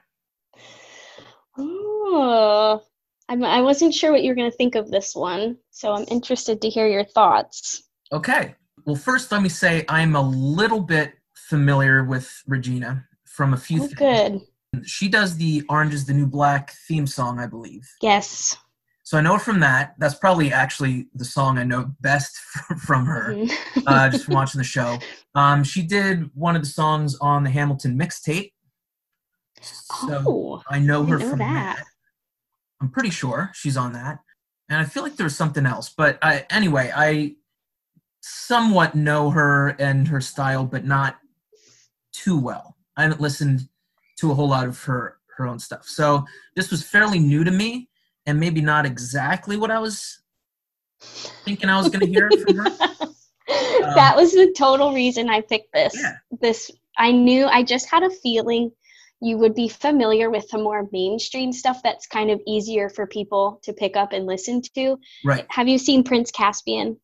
oh 1.59 2.83
I'm, 3.29 3.43
i 3.45 3.61
wasn't 3.63 3.95
sure 3.95 4.13
what 4.13 4.23
you 4.23 4.31
were 4.31 4.37
going 4.37 4.51
to 4.51 4.57
think 4.57 4.75
of 4.75 4.91
this 4.91 5.15
one 5.15 5.57
so 5.71 5.93
i'm 5.93 6.05
interested 6.09 6.61
to 6.63 6.69
hear 6.69 6.87
your 6.89 7.05
thoughts 7.05 7.83
Okay. 8.13 8.55
Well, 8.87 8.97
first, 8.97 9.33
let 9.33 9.43
me 9.43 9.49
say 9.49 9.85
I'm 9.89 10.15
a 10.15 10.23
little 10.23 10.81
bit 10.81 11.15
familiar 11.35 12.05
with 12.05 12.43
Regina 12.47 13.05
from 13.25 13.53
a 13.53 13.57
few 13.57 13.83
oh, 13.83 13.87
things. 13.89 13.99
good 13.99 14.41
She 14.87 15.09
does 15.09 15.37
the 15.37 15.65
Orange 15.69 15.93
is 15.93 16.07
the 16.07 16.15
New 16.15 16.27
Black 16.27 16.71
theme 16.89 17.07
song, 17.07 17.39
I 17.41 17.47
believe. 17.47 17.89
yes 18.01 18.57
So 19.03 19.19
I 19.19 19.21
know 19.21 19.35
her 19.35 19.39
from 19.39 19.61
that. 19.61 19.95
That's 19.99 20.15
probably 20.15 20.53
actually 20.53 21.09
the 21.15 21.25
song 21.25 21.59
I 21.59 21.65
know 21.65 21.93
best 22.01 22.37
from 22.87 23.07
her, 23.07 23.35
Mhm. 23.35 23.51
uh, 23.87 24.09
just 24.09 24.25
from 24.25 24.35
watching 24.35 24.59
the 24.59 24.65
show. 24.65 24.99
Um, 25.35 25.63
she 25.65 25.83
did 25.83 26.31
one 26.35 26.57
of 26.57 26.63
the 26.63 26.69
songs 26.69 27.17
on 27.21 27.43
the 27.45 27.51
Hamilton 27.51 27.99
mixtape. 27.99 28.53
So 29.61 30.23
oh 30.27 30.63
I 30.69 30.79
know 30.79 31.05
her 31.05 31.19
didn't 31.19 31.21
know 31.23 31.31
from 31.31 31.39
that. 31.41 31.77
that. 31.79 31.87
I'm 32.81 32.91
pretty 32.91 33.11
sure 33.11 33.51
she's 33.55 33.77
on 33.77 33.93
that. 33.95 34.19
And 34.69 34.79
I 34.79 34.85
feel 34.85 35.03
like 35.03 35.17
there 35.17 35.25
was 35.25 35.37
something 35.37 35.65
else. 35.67 35.89
But 35.97 36.19
I, 36.23 36.45
anyway, 36.51 36.93
I 36.95 37.37
somewhat 38.29 38.97
know 38.97 39.31
her 39.31 39.69
and 39.79 40.09
her 40.09 40.21
style, 40.21 40.65
but 40.65 40.85
not 40.85 41.17
too 42.13 42.39
well. 42.39 42.77
I 42.97 43.03
haven't 43.03 43.21
listened 43.21 43.69
to 44.19 44.33
a 44.33 44.35
whole 44.35 44.49
lot 44.49 44.67
of 44.67 44.83
her 44.85 45.19
her 45.37 45.47
own 45.47 45.59
stuff. 45.59 45.85
So 45.85 46.25
this 46.55 46.71
was 46.71 46.83
fairly 46.83 47.19
new 47.19 47.45
to 47.45 47.51
me, 47.51 47.89
and 48.25 48.41
maybe 48.41 48.61
not 48.61 48.87
exactly 48.87 49.57
what 49.57 49.71
I 49.71 49.79
was 49.79 50.23
thinking 51.45 51.69
I 51.69 51.77
was 51.77 51.89
going 51.89 52.01
to 52.01 52.07
hear 52.07 52.31
from 52.31 52.57
her. 52.57 52.71
Um, 53.49 53.95
that 53.95 54.17
was 54.17 54.33
the 54.33 54.53
total 54.59 54.93
reason 54.93 55.31
I 55.31 55.41
picked 55.41 55.73
this. 55.73 55.95
Yeah. 55.95 56.15
This 56.41 56.69
I 56.99 57.13
knew 57.13 57.47
I 57.47 57.63
just 57.63 57.89
had 57.89 58.03
a 58.03 58.11
feeling 58.11 58.73
you 59.21 59.39
would 59.39 59.55
be 59.55 59.69
familiar 59.69 60.31
with 60.31 60.49
the 60.49 60.59
more 60.59 60.89
mainstream 60.91 61.53
stuff 61.53 61.81
that's 61.85 62.09
kind 62.09 62.33
of 62.33 62.41
easier 62.45 62.89
for 62.89 63.07
people 63.07 63.61
to 63.63 63.73
pick 63.73 63.97
up 63.97 64.13
and 64.13 64.27
listen 64.27 64.63
to. 64.75 64.99
Right. 65.25 65.47
Have 65.51 65.69
you 65.69 65.79
seen 65.79 66.03
Prince 66.03 66.33
Caspian? 66.33 66.99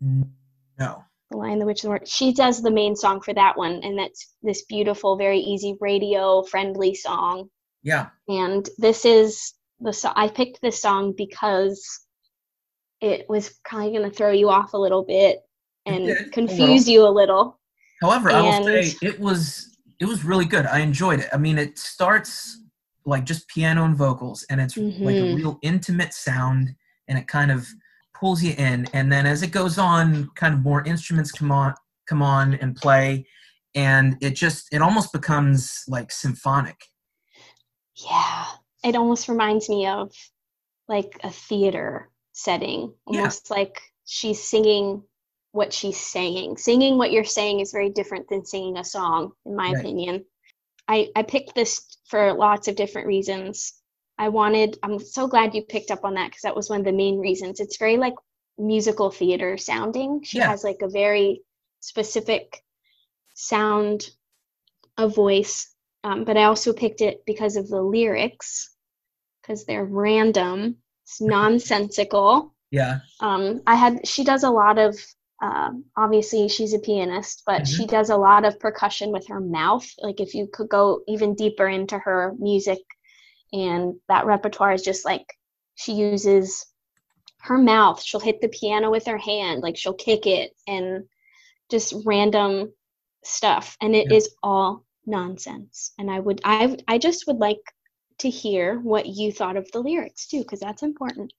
No. 0.00 1.04
The 1.30 1.36
Lion, 1.36 1.58
the 1.58 1.66
Witch, 1.66 1.84
and 1.84 1.88
the 1.88 1.90
Wardrobe. 1.90 2.08
She 2.08 2.32
does 2.32 2.62
the 2.62 2.70
main 2.70 2.96
song 2.96 3.20
for 3.20 3.32
that 3.34 3.56
one, 3.56 3.80
and 3.84 3.98
that's 3.98 4.34
this 4.42 4.64
beautiful, 4.64 5.16
very 5.16 5.38
easy 5.38 5.76
radio 5.80 6.42
friendly 6.42 6.94
song. 6.94 7.48
Yeah. 7.82 8.08
And 8.28 8.68
this 8.78 9.04
is 9.04 9.54
the 9.78 9.92
song. 9.92 10.12
I 10.16 10.28
picked 10.28 10.60
this 10.60 10.82
song 10.82 11.14
because 11.16 11.82
it 13.00 13.26
was 13.28 13.58
kind 13.64 13.86
of 13.86 13.94
going 13.98 14.10
to 14.10 14.16
throw 14.16 14.32
you 14.32 14.50
off 14.50 14.74
a 14.74 14.78
little 14.78 15.04
bit 15.04 15.38
and 15.86 16.06
did, 16.06 16.26
a 16.26 16.30
confuse 16.30 16.88
you 16.88 17.06
a 17.06 17.08
little. 17.08 17.58
However, 18.02 18.30
I 18.30 18.40
will 18.40 18.64
say 18.64 18.94
it 19.02 19.18
was 19.20 19.76
it 20.00 20.06
was 20.06 20.24
really 20.24 20.46
good. 20.46 20.66
I 20.66 20.80
enjoyed 20.80 21.20
it. 21.20 21.28
I 21.32 21.36
mean, 21.36 21.58
it 21.58 21.78
starts 21.78 22.62
like 23.04 23.24
just 23.24 23.48
piano 23.48 23.84
and 23.84 23.96
vocals, 23.96 24.44
and 24.50 24.60
it's 24.60 24.76
like 24.76 25.16
a 25.16 25.20
Mhm. 25.20 25.36
real 25.36 25.58
intimate 25.62 26.12
sound, 26.12 26.74
and 27.08 27.18
it 27.18 27.26
kind 27.28 27.50
of 27.50 27.68
pulls 28.20 28.42
you 28.42 28.54
in. 28.58 28.86
And 28.92 29.10
then 29.10 29.26
as 29.26 29.42
it 29.42 29.50
goes 29.50 29.78
on, 29.78 30.30
kind 30.36 30.54
of 30.54 30.60
more 30.60 30.84
instruments 30.84 31.32
come 31.32 31.50
on, 31.50 31.74
come 32.06 32.22
on 32.22 32.54
and 32.54 32.76
play, 32.76 33.26
and 33.74 34.16
it 34.20 34.36
just 34.36 34.68
it 34.72 34.82
almost 34.82 35.12
becomes 35.12 35.82
like 35.88 36.12
symphonic. 36.12 36.76
Yeah, 37.96 38.46
it 38.84 38.94
almost 38.94 39.28
reminds 39.28 39.68
me 39.68 39.86
of 39.86 40.12
like 40.88 41.18
a 41.22 41.30
theater 41.30 42.10
setting, 42.32 42.92
Yeah. 43.08 43.18
almost 43.20 43.50
like 43.50 43.80
she's 44.04 44.42
singing 44.42 45.02
what 45.52 45.72
she's 45.72 45.98
saying. 45.98 46.56
Singing 46.56 46.98
what 46.98 47.12
you're 47.12 47.24
saying 47.24 47.60
is 47.60 47.72
very 47.72 47.90
different 47.90 48.28
than 48.28 48.44
singing 48.44 48.76
a 48.78 48.84
song, 48.84 49.32
in 49.46 49.56
my 49.56 49.72
Right. 49.72 49.78
opinion. 49.80 50.24
I, 50.88 51.08
I 51.14 51.22
picked 51.22 51.54
this 51.54 51.98
for 52.06 52.32
lots 52.32 52.66
of 52.68 52.76
different 52.76 53.06
reasons. 53.06 53.74
I 54.20 54.28
wanted, 54.28 54.78
I'm 54.82 54.98
so 54.98 55.26
glad 55.26 55.54
you 55.54 55.62
picked 55.62 55.90
up 55.90 56.04
on 56.04 56.14
that 56.14 56.28
because 56.28 56.42
that 56.42 56.54
was 56.54 56.68
one 56.68 56.80
of 56.80 56.84
the 56.84 56.92
main 56.92 57.18
reasons. 57.18 57.58
It's 57.58 57.78
very 57.78 57.96
like 57.96 58.14
musical 58.58 59.10
theater 59.10 59.56
sounding. 59.56 60.22
She 60.22 60.38
Yeah. 60.38 60.48
has 60.48 60.62
like 60.62 60.82
a 60.82 60.88
very 60.88 61.42
specific 61.80 62.62
sound, 63.34 64.10
a 64.98 65.08
voice, 65.08 65.74
um, 66.04 66.24
but 66.24 66.36
I 66.36 66.44
also 66.44 66.74
picked 66.74 67.00
it 67.00 67.24
because 67.24 67.56
of 67.56 67.68
the 67.68 67.80
lyrics, 67.80 68.76
because 69.40 69.64
they're 69.64 69.86
random, 69.86 70.76
it's 71.04 71.20
nonsensical. 71.36 72.54
Yeah. 72.70 73.00
Um, 73.20 73.62
I 73.66 73.74
had 73.74 74.06
she 74.06 74.22
does 74.24 74.44
a 74.44 74.50
lot 74.50 74.78
of 74.78 74.96
um, 75.42 75.84
obviously 75.96 76.48
she's 76.48 76.74
a 76.74 76.78
pianist, 76.78 77.42
but 77.46 77.62
Mhm. 77.62 77.66
she 77.66 77.86
does 77.86 78.10
a 78.10 78.16
lot 78.18 78.44
of 78.44 78.60
percussion 78.60 79.12
with 79.12 79.26
her 79.28 79.40
mouth. 79.40 79.88
Like 79.98 80.20
if 80.20 80.34
you 80.34 80.46
could 80.52 80.68
go 80.68 81.00
even 81.08 81.34
deeper 81.34 81.66
into 81.68 81.98
her 81.98 82.34
music, 82.38 82.80
and 83.52 83.94
that 84.08 84.26
repertoire 84.26 84.72
is 84.72 84.82
just 84.82 85.04
like 85.04 85.26
she 85.74 85.92
uses 85.92 86.66
her 87.38 87.56
mouth. 87.58 88.02
She'll 88.02 88.20
hit 88.20 88.40
the 88.40 88.48
piano 88.48 88.90
with 88.90 89.06
her 89.06 89.16
hand, 89.18 89.62
like 89.62 89.76
she'll 89.76 89.94
kick 89.94 90.26
it, 90.26 90.52
and 90.66 91.04
just 91.70 91.94
random 92.04 92.72
stuff. 93.24 93.76
And 93.80 93.94
it 93.94 94.10
is 94.12 94.26
Yeah. 94.26 94.36
all 94.42 94.84
nonsense. 95.06 95.92
And 95.98 96.10
I 96.10 96.20
would 96.20 96.40
I 96.44 96.76
I 96.88 96.98
just 96.98 97.26
would 97.26 97.38
like 97.38 97.60
to 98.18 98.28
hear 98.28 98.78
what 98.80 99.06
you 99.06 99.32
thought 99.32 99.56
of 99.56 99.70
the 99.72 99.80
lyrics 99.80 100.26
too, 100.26 100.40
because 100.42 100.60
that's 100.60 100.82
important. 100.82 101.32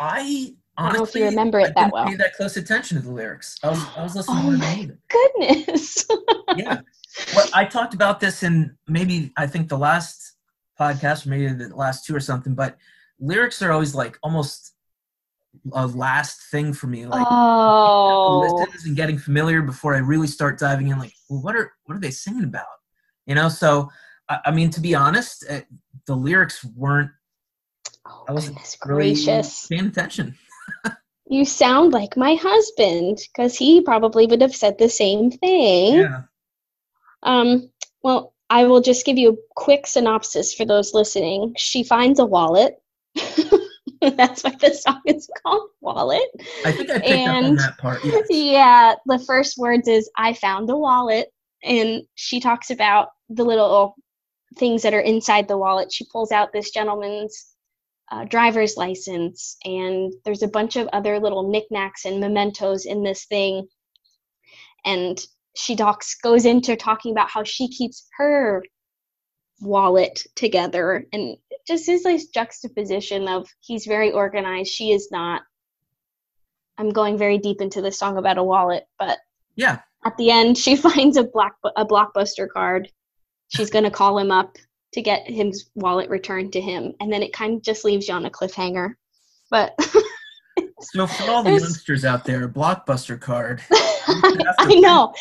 I 0.00 0.54
I 0.76 0.82
don't 0.84 0.92
know 0.92 1.02
if 1.02 1.08
honestly 1.08 1.20
you 1.22 1.26
remember 1.26 1.58
it 1.60 1.70
I 1.76 1.82
that 1.84 1.92
well. 1.92 2.06
pay 2.06 2.14
that 2.16 2.34
close 2.34 2.56
attention 2.56 2.98
to 2.98 3.02
the 3.04 3.12
lyrics. 3.12 3.58
I 3.62 3.68
was 3.70 3.84
I 3.96 4.02
was 4.02 4.14
listening 4.16 4.44
Oh 4.46 4.50
to 4.52 4.58
my. 4.58 4.90
Goodness. 5.08 6.06
yeah. 6.56 6.80
Well, 7.34 7.48
I 7.52 7.64
talked 7.64 7.94
about 7.94 8.20
this 8.20 8.42
in 8.42 8.76
maybe 8.86 9.32
I 9.36 9.46
think 9.46 9.68
the 9.68 9.78
last 9.78 10.34
podcast, 10.78 11.26
or 11.26 11.30
maybe 11.30 11.48
the 11.48 11.74
last 11.74 12.04
two 12.04 12.14
or 12.14 12.20
something. 12.20 12.54
But 12.54 12.76
lyrics 13.18 13.62
are 13.62 13.72
always 13.72 13.94
like 13.94 14.18
almost 14.22 14.74
a 15.72 15.86
last 15.86 16.50
thing 16.50 16.72
for 16.72 16.86
me. 16.86 17.06
Like 17.06 17.26
oh. 17.28 18.66
and 18.84 18.96
getting 18.96 19.18
familiar 19.18 19.62
before 19.62 19.94
I 19.94 19.98
really 19.98 20.26
start 20.26 20.58
diving 20.58 20.88
in. 20.88 20.98
Like, 20.98 21.12
well, 21.28 21.42
what 21.42 21.56
are 21.56 21.72
what 21.84 21.96
are 21.96 22.00
they 22.00 22.10
singing 22.10 22.44
about? 22.44 22.66
You 23.26 23.34
know. 23.34 23.48
So 23.48 23.90
I, 24.28 24.38
I 24.46 24.50
mean, 24.50 24.70
to 24.70 24.80
be 24.80 24.94
honest, 24.94 25.44
uh, 25.48 25.60
the 26.06 26.14
lyrics 26.14 26.64
weren't 26.64 27.10
Oh, 28.08 28.24
I 28.28 28.32
wasn't 28.32 28.58
really 28.84 29.14
gracious. 29.14 29.66
paying 29.66 29.86
attention. 29.86 30.36
You 31.30 31.44
sound 31.44 31.92
like 31.92 32.16
my 32.16 32.36
husband 32.36 33.18
because 33.18 33.54
he 33.54 33.82
probably 33.82 34.26
would 34.26 34.40
have 34.40 34.56
said 34.56 34.78
the 34.78 34.88
same 34.88 35.30
thing. 35.30 35.96
Yeah. 35.96 36.22
Um, 37.22 37.70
well, 38.02 38.32
I 38.50 38.64
will 38.64 38.80
just 38.80 39.04
give 39.04 39.18
you 39.18 39.30
a 39.30 39.36
quick 39.56 39.86
synopsis 39.86 40.54
for 40.54 40.64
those 40.64 40.94
listening. 40.94 41.54
She 41.56 41.82
finds 41.84 42.18
a 42.18 42.24
wallet. 42.26 42.76
That's 44.00 44.44
why 44.44 44.54
the 44.60 44.72
song 44.74 45.00
is 45.06 45.28
called 45.42 45.70
Wallet. 45.80 46.22
I 46.64 46.72
think 46.72 46.88
I 46.90 47.00
picked 47.00 47.06
up 47.06 47.28
on 47.28 47.44
And- 47.44 47.58
that 47.58 47.78
part. 47.78 48.04
Yes. 48.04 48.26
Yeah, 48.30 48.94
the 49.06 49.18
first 49.18 49.58
words 49.58 49.88
is 49.88 50.08
I 50.16 50.34
found 50.34 50.70
a 50.70 50.76
wallet 50.76 51.28
and 51.64 52.02
she 52.14 52.38
talks 52.40 52.70
about 52.70 53.08
the 53.28 53.44
little 53.44 53.96
things 54.56 54.82
that 54.82 54.94
are 54.94 55.00
inside 55.00 55.48
the 55.48 55.58
wallet. 55.58 55.92
She 55.92 56.06
pulls 56.10 56.30
out 56.32 56.52
this 56.52 56.70
gentleman's 56.70 57.46
uh, 58.10 58.24
driver's 58.24 58.76
license 58.76 59.56
and 59.64 60.12
there's 60.24 60.42
a 60.42 60.48
bunch 60.48 60.76
of 60.76 60.88
other 60.92 61.18
little 61.18 61.50
knickknacks 61.50 62.04
and 62.04 62.20
mementos 62.20 62.86
in 62.86 63.02
this 63.02 63.24
thing. 63.26 63.66
And 64.84 65.18
she 65.58 65.74
talks 65.74 66.14
goes 66.14 66.44
into 66.44 66.76
talking 66.76 67.10
about 67.10 67.28
how 67.28 67.42
she 67.42 67.68
keeps 67.68 68.06
her 68.16 68.62
wallet 69.60 70.24
together 70.36 71.04
and 71.12 71.36
it 71.50 71.58
just 71.66 71.88
is 71.88 72.04
this 72.04 72.28
juxtaposition 72.28 73.26
of 73.26 73.48
he's 73.60 73.84
very 73.84 74.12
organized, 74.12 74.70
she 74.70 74.92
is 74.92 75.08
not. 75.10 75.42
I'm 76.78 76.90
going 76.90 77.18
very 77.18 77.38
deep 77.38 77.60
into 77.60 77.82
this 77.82 77.98
song 77.98 78.18
about 78.18 78.38
a 78.38 78.42
wallet, 78.42 78.86
but 79.00 79.18
Yeah. 79.56 79.80
at 80.04 80.16
the 80.16 80.30
end 80.30 80.56
she 80.56 80.76
finds 80.88 81.16
a 81.16 81.24
black 81.24 81.54
a 81.76 81.84
blockbuster 81.84 82.48
card. 82.48 82.88
She's 83.48 83.70
gonna 83.70 83.90
call 83.90 84.16
him 84.18 84.30
up 84.30 84.56
to 84.92 85.02
get 85.02 85.28
his 85.28 85.68
wallet 85.74 86.08
returned 86.08 86.52
to 86.52 86.60
him, 86.60 86.94
and 87.00 87.12
then 87.12 87.22
it 87.22 87.32
kind 87.32 87.56
of 87.56 87.62
just 87.62 87.84
leaves 87.84 88.06
you 88.06 88.14
on 88.14 88.26
a 88.26 88.30
cliffhanger. 88.30 88.94
But 89.50 89.74
So 90.80 91.06
for 91.06 91.30
all 91.30 91.42
the 91.42 91.50
There's- 91.50 91.62
youngsters 91.62 92.04
out 92.04 92.24
there, 92.24 92.48
blockbuster 92.48 93.20
card. 93.20 93.62
I 93.70 94.78
know, 94.80 95.12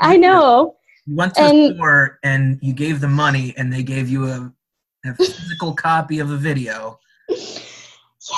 I 0.00 0.16
know. 0.16 0.76
You 1.06 1.16
went 1.16 1.34
to 1.36 1.42
a 1.42 1.74
store 1.74 2.18
and 2.22 2.58
you 2.62 2.72
gave 2.74 3.00
them 3.00 3.12
money, 3.12 3.54
and 3.56 3.72
they 3.72 3.82
gave 3.82 4.08
you 4.08 4.26
a, 4.26 4.52
a 5.06 5.14
physical 5.14 5.74
copy 5.74 6.18
of 6.18 6.30
a 6.30 6.36
video. 6.36 6.98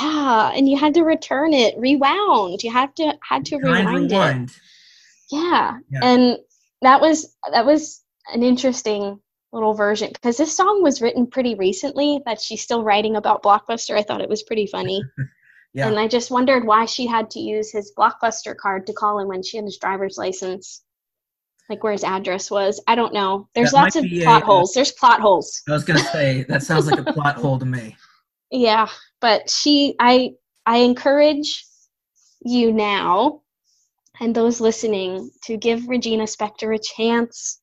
Yeah, 0.01 0.53
and 0.55 0.69
you 0.69 0.77
had 0.79 0.95
to 0.95 1.03
return 1.03 1.53
it 1.53 1.75
rewound. 1.79 2.63
You 2.63 2.71
had 2.71 2.95
to 2.97 3.13
had 3.29 3.45
to 3.47 3.59
Kind 3.59 3.89
rewind 3.89 4.13
it. 4.13 4.15
rewind. 4.15 4.53
Yeah. 5.31 5.79
Yeah. 5.91 6.01
And 6.03 6.37
that 6.83 7.01
was 7.01 7.37
that 7.53 7.67
was 7.67 8.03
an 8.33 8.43
interesting 8.43 9.19
little 9.53 9.75
version 9.75 10.11
because 10.13 10.37
this 10.37 10.57
song 10.57 10.83
was 10.83 11.03
written 11.03 11.27
pretty 11.27 11.57
recently 11.57 12.21
that 12.25 12.41
she's 12.41 12.63
still 12.63 12.85
writing 12.85 13.17
about 13.17 13.43
Blockbuster. 13.43 13.97
I 13.97 14.03
thought 14.03 14.21
it 14.21 14.29
was 14.29 14.45
pretty 14.45 14.67
funny. 14.67 15.03
Yeah. 15.73 15.89
And 15.89 15.99
I 15.99 16.09
just 16.09 16.31
wondered 16.31 16.67
why 16.67 16.85
she 16.85 17.07
had 17.07 17.31
to 17.31 17.41
use 17.41 17.71
his 17.71 17.93
Blockbuster 17.97 18.57
card 18.57 18.87
to 18.87 18.93
call 18.93 19.21
him 19.21 19.29
when 19.29 19.43
she 19.43 19.57
had 19.57 19.65
his 19.65 19.79
driver's 19.79 20.19
license. 20.19 20.83
Like 21.69 21.85
where 21.85 21.93
his 21.93 22.03
address 22.03 22.51
was. 22.51 22.83
I 22.89 22.97
don't 22.97 23.15
know. 23.15 23.49
There's 23.55 23.71
That 23.71 23.77
lots 23.77 23.97
of 23.97 24.03
be 24.03 24.23
a, 24.23 24.25
plot 24.25 24.43
uh, 24.43 24.47
holes. 24.47 24.73
There's 24.75 24.91
plot 24.91 25.21
holes. 25.21 25.63
I 25.69 25.73
was 25.73 25.85
gonna 25.85 26.01
say 26.01 26.43
that 26.49 26.65
sounds 26.65 26.91
like 26.91 26.99
a 26.99 27.13
plot 27.13 27.37
hole 27.37 27.59
to 27.59 27.67
me. 27.67 27.97
Yeah, 28.53 28.89
but 29.21 29.49
she 29.49 29.95
I 30.01 30.33
I 30.67 30.79
encourage 30.79 31.65
you 32.45 32.73
now 32.73 33.43
and 34.21 34.35
those 34.35 34.61
listening 34.61 35.31
to 35.45 35.57
give 35.57 35.89
Regina 35.89 36.25
Spektor 36.25 36.75
a 36.75 36.79
chance. 36.79 37.61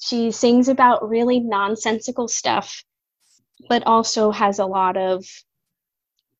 She 0.00 0.30
sings 0.30 0.68
about 0.68 1.08
really 1.08 1.40
nonsensical 1.40 2.26
stuff, 2.26 2.82
but 3.68 3.86
also 3.86 4.30
has 4.30 4.58
a 4.58 4.66
lot 4.66 4.96
of 4.96 5.24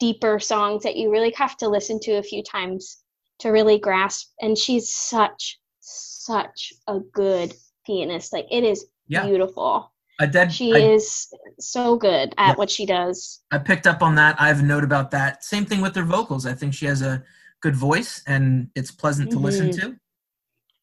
deeper 0.01 0.39
songs 0.39 0.83
that 0.83 0.97
you 0.97 1.11
really 1.11 1.33
have 1.37 1.57
to 1.59 1.69
listen 1.69 1.99
to 2.01 2.13
a 2.13 2.23
few 2.23 2.43
times 2.43 2.99
to 3.41 3.51
really 3.51 3.79
grasp. 3.79 4.29
And 4.41 4.57
she's 4.57 4.93
such, 4.93 5.59
such 5.81 6.73
a 6.87 7.01
good 7.13 7.55
pianist. 7.87 8.33
Like 8.33 8.47
it 8.51 8.65
is 8.65 8.87
Yeah. 9.09 9.27
beautiful. 9.27 9.93
I 10.21 10.27
did. 10.27 10.53
She 10.53 10.75
I, 10.75 10.79
is 10.95 11.29
so 11.61 11.97
good 11.97 12.35
at 12.39 12.49
Yeah. 12.51 12.55
what 12.57 12.71
she 12.71 12.85
does. 12.87 13.41
I 13.53 13.59
picked 13.59 13.87
up 13.87 14.03
on 14.03 14.17
that. 14.17 14.35
I 14.41 14.49
have 14.49 14.61
a 14.61 14.65
note 14.65 14.83
about 14.85 15.11
that. 15.13 15.45
Same 15.45 15.65
thing 15.65 15.81
with 15.81 15.95
her 15.95 16.03
vocals. 16.03 16.45
I 16.47 16.55
think 16.55 16.75
she 16.75 16.87
has 16.87 17.03
a 17.03 17.23
good 17.61 17.77
voice 17.77 18.23
and 18.27 18.71
it's 18.75 18.91
pleasant 18.91 19.31
to 19.33 19.39
listen 19.39 19.71
Mhm. 19.71 19.81
to. 19.81 19.97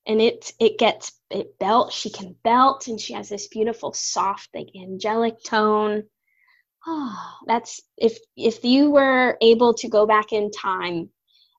and 0.08 0.22
it 0.22 0.54
it 0.60 0.78
gets 0.78 1.14
it 1.32 1.58
belt 1.58 1.92
she 1.92 2.12
can 2.12 2.36
belt 2.44 2.88
and 2.88 3.02
she 3.02 3.12
has 3.14 3.28
this 3.28 3.48
beautiful 3.48 3.92
soft 3.92 4.48
like 4.54 4.68
angelic 4.80 5.42
tone 5.44 6.04
oh 6.88 7.38
that's 7.48 7.82
if 7.98 8.18
if 8.36 8.64
you 8.64 8.92
were 8.92 9.38
able 9.42 9.74
to 9.74 9.90
go 9.90 10.06
back 10.06 10.32
in 10.32 10.52
time 10.52 11.10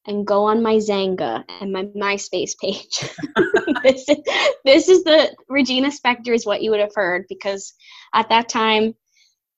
and 0.08 0.26
go 0.26 0.44
on 0.44 0.62
my 0.62 0.76
Xanga 0.76 1.44
and 1.60 1.72
my 1.72 1.84
myspace 1.96 2.52
page 2.60 3.10
this 3.82 4.08
is 4.08 4.18
this 4.64 4.88
is 4.88 5.04
the 5.04 5.34
regina 5.48 5.88
spektor 5.88 6.34
is 6.34 6.46
what 6.46 6.62
you 6.62 6.70
would 6.70 6.80
have 6.80 6.94
heard 6.94 7.24
because 7.28 7.74
at 8.14 8.28
that 8.28 8.48
time 8.48 8.94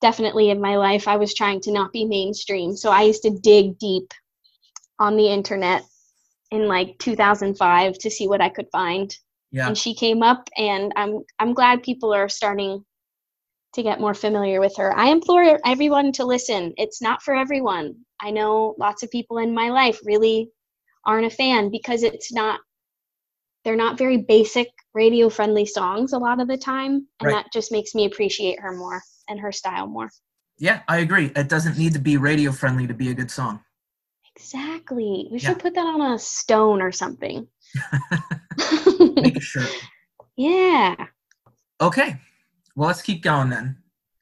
definitely 0.00 0.48
in 0.50 0.60
my 0.60 0.76
life 0.76 1.08
i 1.08 1.16
was 1.16 1.34
trying 1.34 1.60
to 1.60 1.72
not 1.72 1.92
be 1.92 2.04
mainstream 2.04 2.76
so 2.76 2.90
i 2.90 3.02
used 3.02 3.22
to 3.22 3.38
dig 3.42 3.78
deep 3.78 4.14
on 4.98 5.16
the 5.16 5.28
internet 5.28 5.82
in 6.50 6.66
like 6.66 6.98
2005 6.98 7.98
to 7.98 8.10
see 8.10 8.28
what 8.28 8.40
I 8.40 8.48
could 8.48 8.68
find. 8.72 9.14
Yeah. 9.50 9.68
And 9.68 9.78
she 9.78 9.94
came 9.94 10.22
up 10.22 10.48
and 10.56 10.92
I'm 10.96 11.20
I'm 11.38 11.54
glad 11.54 11.82
people 11.82 12.12
are 12.12 12.28
starting 12.28 12.84
to 13.74 13.82
get 13.82 14.00
more 14.00 14.14
familiar 14.14 14.60
with 14.60 14.74
her. 14.76 14.96
I 14.96 15.08
implore 15.10 15.58
everyone 15.64 16.12
to 16.12 16.24
listen. 16.24 16.72
It's 16.76 17.02
not 17.02 17.22
for 17.22 17.34
everyone. 17.34 17.94
I 18.20 18.30
know 18.30 18.74
lots 18.78 19.02
of 19.02 19.10
people 19.10 19.38
in 19.38 19.54
my 19.54 19.68
life 19.70 20.00
really 20.04 20.50
aren't 21.04 21.26
a 21.26 21.30
fan 21.30 21.70
because 21.70 22.02
it's 22.02 22.32
not 22.32 22.60
they're 23.64 23.76
not 23.76 23.98
very 23.98 24.18
basic 24.18 24.68
radio 24.94 25.28
friendly 25.28 25.66
songs 25.66 26.12
a 26.12 26.18
lot 26.18 26.40
of 26.40 26.48
the 26.48 26.56
time 26.56 27.06
and 27.20 27.26
Right. 27.28 27.34
that 27.34 27.52
just 27.52 27.70
makes 27.70 27.94
me 27.94 28.06
appreciate 28.06 28.58
her 28.60 28.72
more 28.72 29.02
and 29.28 29.38
her 29.40 29.52
style 29.52 29.86
more. 29.86 30.10
Yeah, 30.58 30.82
I 30.88 30.98
agree. 30.98 31.30
It 31.36 31.48
doesn't 31.48 31.78
need 31.78 31.92
to 31.92 31.98
be 31.98 32.16
radio 32.16 32.50
friendly 32.52 32.86
to 32.86 32.94
be 32.94 33.10
a 33.10 33.14
good 33.14 33.30
song. 33.30 33.60
Exactly. 34.34 35.28
We 35.30 35.38
Yeah. 35.38 35.50
should 35.50 35.58
put 35.58 35.74
that 35.74 35.86
on 35.86 36.00
a 36.12 36.18
stone 36.18 36.80
or 36.80 36.90
something. 36.92 37.46
Make 39.16 39.36
a 39.36 39.40
shirt. 39.40 39.68
yeah. 40.36 40.94
Okay. 41.80 42.16
Well, 42.78 42.86
let's 42.86 43.02
keep 43.02 43.24
going 43.24 43.50
then. 43.50 43.76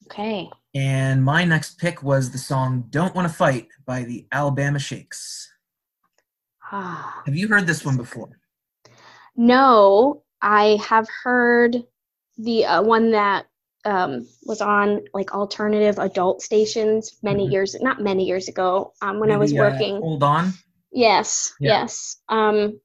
Okay. 0.07 0.49
And 0.75 1.23
my 1.23 1.45
next 1.45 1.79
pick 1.79 2.03
was 2.03 2.31
the 2.31 2.39
song 2.39 2.87
Don't 2.89 3.15
Want 3.15 3.29
to 3.29 3.35
Fight 3.35 3.69
by 3.85 4.05
the 4.05 4.27
Alabama 4.33 4.79
Shakes. 4.79 5.53
Ah. 6.73 7.23
Have 7.27 7.37
you 7.37 7.49
heard 7.49 7.67
this 7.67 7.85
one 7.85 7.99
before? 7.99 8.31
No, 9.37 10.23
I 10.41 10.79
have 10.89 11.07
heard 11.23 11.77
the 12.39 12.65
uh, 12.65 12.83
one 12.83 13.11
that 13.11 13.45
um, 13.85 14.27
was 14.47 14.63
on 14.63 15.03
like 15.13 15.35
alternative 15.35 15.99
adult 15.99 16.41
stations 16.41 17.19
many 17.23 17.47
Mhm. 17.47 17.53
years, 17.53 17.77
not 17.83 18.01
many 18.01 18.25
years 18.25 18.49
ago, 18.49 18.95
um, 19.03 19.21
when 19.21 19.31
I 19.31 19.37
was 19.37 19.53
Maybe, 19.53 19.61
uh, 19.61 19.71
working. 19.71 20.01
Hold 20.01 20.23
on. 20.23 20.55
Yes, 20.93 21.53
Yeah. 21.61 21.81
yes. 21.83 22.17
Um, 22.31 22.81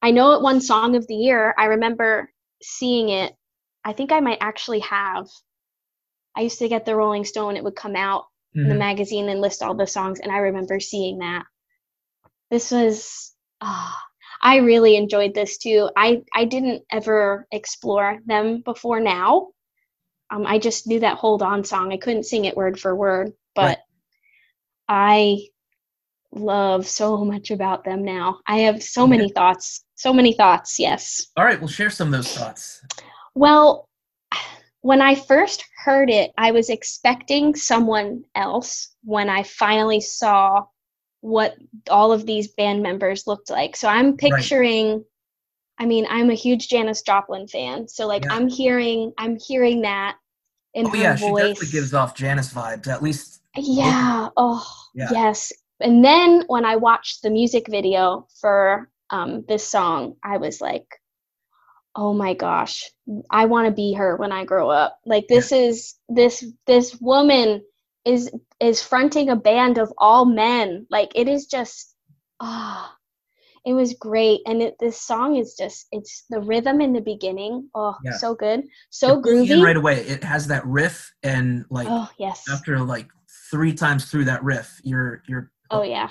I 0.00 0.10
know 0.10 0.32
it 0.32 0.40
won 0.42 0.62
Song 0.62 0.96
of 0.96 1.06
the 1.06 1.16
Year. 1.16 1.54
I 1.58 1.66
remember 1.66 2.32
seeing 2.62 3.10
it. 3.10 3.34
I 3.84 3.92
think 3.92 4.12
I 4.12 4.20
might 4.20 4.38
actually 4.40 4.80
have. 4.80 5.28
I 6.36 6.42
used 6.42 6.58
to 6.60 6.68
get 6.68 6.84
the 6.84 6.96
Rolling 6.96 7.24
Stone. 7.24 7.56
It 7.56 7.64
would 7.64 7.76
come 7.76 7.96
out 7.96 8.24
in 8.54 8.68
the 8.68 8.74
Mhm. 8.74 8.78
magazine 8.78 9.28
and 9.28 9.40
list 9.40 9.62
all 9.62 9.74
the 9.74 9.86
songs, 9.86 10.20
and 10.20 10.30
I 10.30 10.38
remember 10.38 10.78
seeing 10.80 11.18
that. 11.18 11.44
This 12.50 12.70
was. 12.70 13.34
ah, 13.60 14.02
I 14.42 14.56
really 14.56 14.96
enjoyed 14.96 15.34
this 15.34 15.56
too. 15.56 15.88
I 15.96 16.22
I 16.34 16.44
didn't 16.46 16.84
ever 16.90 17.46
explore 17.52 18.20
them 18.26 18.60
before 18.62 18.98
now. 19.00 19.48
Um, 20.30 20.46
I 20.46 20.58
just 20.58 20.86
knew 20.88 20.98
that 21.00 21.16
"Hold 21.18 21.42
On" 21.42 21.62
song. 21.64 21.92
I 21.92 21.96
couldn't 21.96 22.24
sing 22.24 22.44
it 22.44 22.56
word 22.56 22.80
for 22.80 22.94
word, 22.96 23.32
but 23.54 23.78
I 24.88 25.46
love 26.32 26.88
so 26.88 27.24
much 27.24 27.50
about 27.50 27.84
them 27.84 28.04
now. 28.04 28.40
I 28.46 28.60
have 28.60 28.82
so 28.82 29.06
many 29.06 29.28
thoughts. 29.28 29.84
So 29.94 30.12
many 30.12 30.32
thoughts. 30.32 30.78
Yes. 30.78 31.28
All 31.36 31.44
right, 31.44 31.60
we'll 31.60 31.68
share 31.68 31.90
some 31.90 32.08
of 32.08 32.12
those 32.12 32.34
thoughts. 32.36 32.82
Well, 33.34 33.88
when 34.82 35.00
I 35.00 35.14
first 35.14 35.64
heard 35.84 36.10
it, 36.10 36.32
I 36.36 36.50
was 36.50 36.68
expecting 36.68 37.54
someone 37.54 38.24
else 38.34 38.94
when 39.04 39.28
I 39.28 39.42
finally 39.44 40.00
saw 40.00 40.64
what 41.20 41.54
all 41.88 42.12
of 42.12 42.26
these 42.26 42.48
band 42.48 42.82
members 42.82 43.26
looked 43.26 43.48
like. 43.48 43.76
So 43.76 43.88
I'm 43.88 44.16
picturing 44.16 45.04
I 45.78 45.86
mean, 45.86 46.06
I'm 46.08 46.30
a 46.30 46.34
huge 46.34 46.68
Janis 46.68 47.02
Joplin 47.02 47.48
fan. 47.48 47.88
So 47.88 48.06
like 48.06 48.24
Yeah. 48.24 48.34
I'm 48.34 48.48
hearing 48.48 49.12
I'm 49.18 49.38
hearing 49.38 49.82
that 49.82 50.16
in 50.74 50.86
Oh 50.86 50.90
her 50.90 50.96
yeah, 50.96 51.16
she 51.16 51.26
definitely 51.26 51.66
gives 51.68 51.94
off 51.94 52.14
Janis 52.14 52.52
vibes. 52.52 52.88
At 52.88 53.02
least 53.02 53.40
Yeah. 53.56 54.28
Oh, 54.36 54.66
Yeah. 54.94 55.10
yes. 55.12 55.52
And 55.80 56.04
then 56.04 56.44
when 56.46 56.64
I 56.64 56.76
watched 56.76 57.22
the 57.22 57.30
music 57.30 57.66
video 57.68 58.26
for 58.40 58.88
um, 59.10 59.44
this 59.48 59.66
song, 59.66 60.16
I 60.24 60.38
was 60.38 60.60
like, 60.60 60.86
oh 61.96 62.12
my 62.14 62.34
gosh, 62.34 62.90
I 63.30 63.46
want 63.46 63.66
to 63.66 63.72
be 63.72 63.92
her 63.94 64.16
when 64.16 64.32
I 64.32 64.44
grow 64.44 64.70
up. 64.70 64.98
Like 65.04 65.26
this 65.28 65.52
is 65.52 65.94
this 66.08 66.44
this 66.66 66.96
woman 67.00 67.62
is 68.04 68.30
is 68.60 68.82
fronting 68.82 69.30
a 69.30 69.36
band 69.36 69.78
of 69.78 69.92
all 69.98 70.24
men. 70.24 70.86
Like 70.90 71.12
it 71.14 71.28
is 71.28 71.46
just 71.46 71.94
ah. 72.40 72.96
it 73.64 73.74
was 73.74 73.94
great, 73.94 74.40
and 74.46 74.62
it, 74.62 74.76
this 74.80 75.00
song 75.00 75.36
is 75.36 75.54
just—it's 75.58 76.24
the 76.30 76.40
rhythm 76.40 76.80
in 76.80 76.92
the 76.92 77.00
beginning. 77.00 77.68
Oh, 77.74 77.96
Yeah. 78.04 78.12
so 78.12 78.34
good, 78.34 78.64
so 78.90 79.18
it 79.18 79.22
pulls 79.22 79.48
you 79.48 79.54
in 79.54 79.60
groovy. 79.60 79.64
right 79.64 79.76
away. 79.76 80.00
It 80.00 80.24
has 80.24 80.46
that 80.48 80.66
riff, 80.66 81.12
and 81.22 81.64
like 81.70 81.88
oh 81.90 82.08
yes. 82.18 82.44
after 82.50 82.78
like 82.80 83.08
three 83.50 83.74
times 83.74 84.06
through 84.06 84.24
that 84.24 84.42
riff, 84.42 84.80
you're 84.82 85.22
you're 85.28 85.50
Oh 85.70 85.82
yeah. 85.82 86.10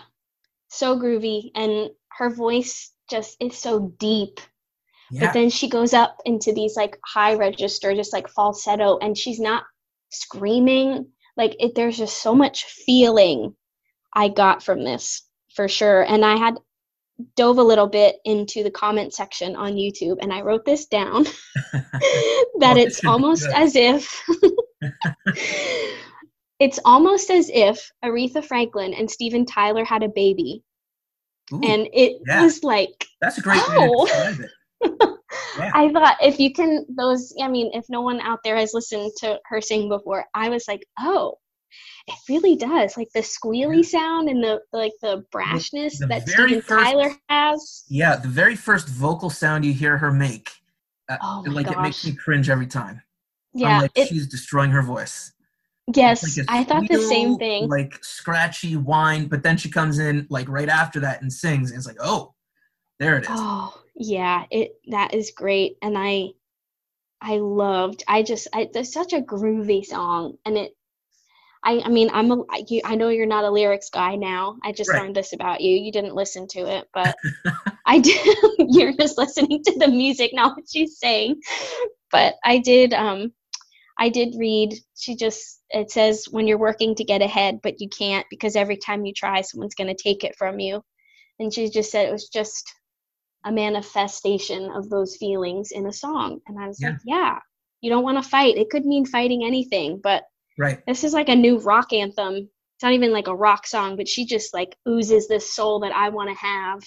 So 0.70 0.98
groovy 0.98 1.52
and 1.56 1.92
her 2.18 2.30
voice 2.30 2.92
just 3.10 3.38
is 3.40 3.58
so 3.58 3.94
deep. 4.00 4.40
Yeah 5.12 5.28
But 5.28 5.34
then 5.34 5.50
she 5.50 5.68
goes 5.70 5.94
up 5.94 6.18
into 6.26 6.54
these 6.54 6.76
like 6.76 6.98
high 7.06 7.36
register 7.36 7.94
just 7.94 8.14
like 8.14 8.28
falsetto 8.30 8.98
and 9.00 9.18
she's 9.18 9.40
not 9.40 9.64
screaming. 10.10 11.08
Like 11.38 11.56
it 11.60 11.76
there's 11.76 11.98
just 11.98 12.22
so 12.22 12.36
much 12.36 12.66
feeling 12.66 13.56
I 14.14 14.28
got 14.30 14.64
from 14.64 14.84
this 14.84 15.24
for 15.56 15.68
sure. 15.68 16.04
And 16.04 16.26
I 16.26 16.36
had 16.38 16.56
dove 17.36 17.60
a 17.60 17.64
little 17.64 17.88
bit 17.88 18.16
into 18.26 18.64
the 18.64 18.72
comment 18.72 19.14
section 19.14 19.56
on 19.56 19.74
YouTube 19.74 20.18
and 20.22 20.34
I 20.34 20.42
wrote 20.42 20.66
this 20.66 20.88
down 20.88 21.24
that 21.74 22.76
Well, 22.76 22.78
it's 22.78 23.06
almost 23.06 23.48
as 23.54 23.76
if 23.76 24.24
it's 26.60 26.80
almost 26.86 27.30
as 27.30 27.50
if 27.54 27.92
Aretha 28.04 28.44
Franklin 28.44 28.94
and 28.94 29.10
Steven 29.10 29.46
Tyler 29.46 29.86
had 29.86 30.04
a 30.04 30.10
baby 30.10 30.64
Ooh, 31.54 31.62
and 31.64 31.88
it 31.94 32.22
yeah. 32.28 32.44
was 32.44 32.64
like 32.64 33.08
that's 33.22 33.38
a 33.38 33.42
great 33.42 33.58
way 33.70 33.76
Oh. 33.78 34.06
to 34.08 34.12
describe 34.12 34.40
it. 34.40 34.52
Yeah. 35.58 35.72
I 35.74 35.92
thought 35.92 36.16
if 36.22 36.40
you 36.40 36.54
can 36.54 36.86
those 36.90 37.34
I 37.42 37.48
mean 37.50 37.72
if 37.74 37.86
no 37.90 38.02
one 38.02 38.22
out 38.22 38.40
there 38.44 38.56
has 38.56 38.74
listened 38.74 39.12
to 39.18 39.38
her 39.46 39.60
sing 39.60 39.90
before 39.90 40.26
I 40.34 40.48
was 40.50 40.66
like 40.68 40.86
oh 41.00 41.36
it 42.08 42.16
really 42.30 42.56
does 42.56 42.96
like 42.98 43.10
the 43.14 43.20
squealy 43.20 43.84
sound 43.84 44.30
and 44.30 44.44
the 44.44 44.62
like 44.74 44.94
the 45.02 45.24
brashness 45.34 46.00
the 46.00 46.08
that 46.08 46.26
very 46.26 46.48
Steven 46.48 46.62
first- 46.62 46.86
Tyler 46.86 47.12
has 47.30 47.84
Yeah, 47.90 48.16
the 48.16 48.28
very 48.28 48.56
first 48.56 48.88
vocal 48.88 49.30
sound 49.30 49.66
you 49.66 49.74
hear 49.74 49.98
her 49.98 50.12
make, 50.12 50.50
uh, 51.10 51.18
Oh 51.22 51.44
like 51.48 51.70
it 51.70 51.80
makes 51.80 52.06
me 52.06 52.14
cringe 52.14 52.50
every 52.50 52.68
time. 52.68 53.02
I'm 53.56 53.62
yeah 53.62 53.80
like 53.82 53.92
it 53.96 54.08
she's 54.08 54.28
destroying 54.28 54.72
her 54.72 54.82
voice. 54.82 55.34
Yes 55.94 56.38
like 56.38 56.48
I 56.50 56.64
thought 56.64 56.88
the 56.88 56.98
same 57.02 57.38
thing 57.38 57.68
Like 57.68 58.04
scratchy 58.04 58.78
whine, 58.78 59.28
but 59.28 59.44
then 59.44 59.58
she 59.58 59.70
comes 59.70 60.00
in 60.00 60.28
like 60.30 60.48
right 60.48 60.70
after 60.70 61.02
that 61.02 61.22
and 61.22 61.32
sings, 61.32 61.72
and 61.72 61.78
it's 61.78 61.88
like, 61.88 61.98
oh, 62.00 62.34
there 63.00 63.18
it 63.18 63.24
is. 63.24 63.30
Oh 63.32 63.81
yeah, 63.96 64.46
it 64.52 64.74
that 64.90 65.14
is 65.14 65.32
great, 65.36 65.78
and 65.82 65.98
I 65.98 66.30
I 67.22 67.38
loved. 67.38 68.04
I 68.08 68.24
just 68.24 68.48
I, 68.54 68.70
it's 68.74 68.94
such 68.94 69.14
a 69.14 69.22
groovy 69.22 69.86
song, 69.86 70.38
and 70.46 70.58
it. 70.58 70.74
I 71.64 71.82
I 71.86 71.90
mean 71.90 72.10
I'm 72.14 72.32
a 72.32 72.44
I- 72.50 72.66
you, 72.70 72.82
I 72.86 72.96
know 72.96 73.10
you're 73.10 73.26
not 73.28 73.46
a 73.46 73.52
lyrics 73.52 73.90
guy 73.90 74.16
now. 74.16 74.58
I 74.64 74.72
just 74.74 74.94
Right. 74.94 74.96
learned 74.96 75.16
this 75.16 75.34
about 75.34 75.62
you. 75.62 75.76
You 75.78 75.92
didn't 75.92 76.16
listen 76.16 76.48
to 76.50 76.62
it, 76.62 76.88
but 76.94 77.18
I 77.86 78.00
did. 78.00 78.38
you're 78.60 78.94
just 78.94 79.18
listening 79.18 79.64
to 79.66 79.80
the 79.80 79.90
music, 79.90 80.32
not 80.34 80.58
what 80.58 80.66
she's 80.72 81.00
saying. 81.00 81.42
But 82.12 82.36
I 82.46 82.60
did. 82.60 82.94
Um, 82.94 83.34
I 84.00 84.10
did 84.10 84.36
read. 84.38 84.76
She 84.98 85.16
just 85.16 85.62
it 85.72 85.92
says 85.92 86.26
when 86.32 86.48
you're 86.48 86.60
working 86.60 86.96
to 86.96 87.06
get 87.06 87.22
ahead, 87.24 87.62
but 87.64 87.82
you 87.82 87.90
can't 87.90 88.28
because 88.30 88.56
every 88.58 88.78
time 88.78 89.06
you 89.06 89.14
try, 89.14 89.42
someone's 89.42 89.76
going 89.76 89.96
to 89.96 90.04
take 90.04 90.24
it 90.26 90.36
from 90.38 90.60
you. 90.60 90.84
And 91.40 91.54
she 91.54 91.70
just 91.70 91.92
said 91.92 92.08
it 92.08 92.12
was 92.14 92.30
just 92.30 92.72
a 93.46 93.52
manifestation 93.52 94.72
of 94.72 94.90
those 94.90 95.18
feelings 95.18 95.72
in 95.72 95.88
a 95.88 95.94
song. 95.94 96.40
And 96.48 96.60
I 96.60 96.68
was 96.68 96.80
Yeah. 96.82 96.90
like, 96.90 97.00
yeah, 97.06 97.40
you 97.82 97.90
don't 97.90 98.04
want 98.04 98.22
to 98.24 98.30
fight. 98.30 98.58
It 98.58 98.70
could 98.70 98.86
mean 98.86 99.06
fighting 99.06 99.44
anything, 99.44 100.00
but 100.02 100.24
Right. 100.58 100.86
this 100.86 101.04
is 101.04 101.14
like 101.14 101.30
a 101.30 101.36
new 101.36 101.58
rock 101.60 101.94
anthem. 101.94 102.36
It's 102.36 102.84
not 102.84 102.94
even 102.94 103.12
like 103.12 103.28
a 103.28 103.36
rock 103.36 103.66
song, 103.68 103.96
but 103.96 104.08
she 104.08 104.26
just 104.26 104.54
like 104.54 104.76
oozes 104.88 105.28
this 105.28 105.54
soul 105.54 105.80
that 105.82 105.92
I 105.94 106.10
want 106.10 106.30
to 106.30 106.36
have 106.36 106.82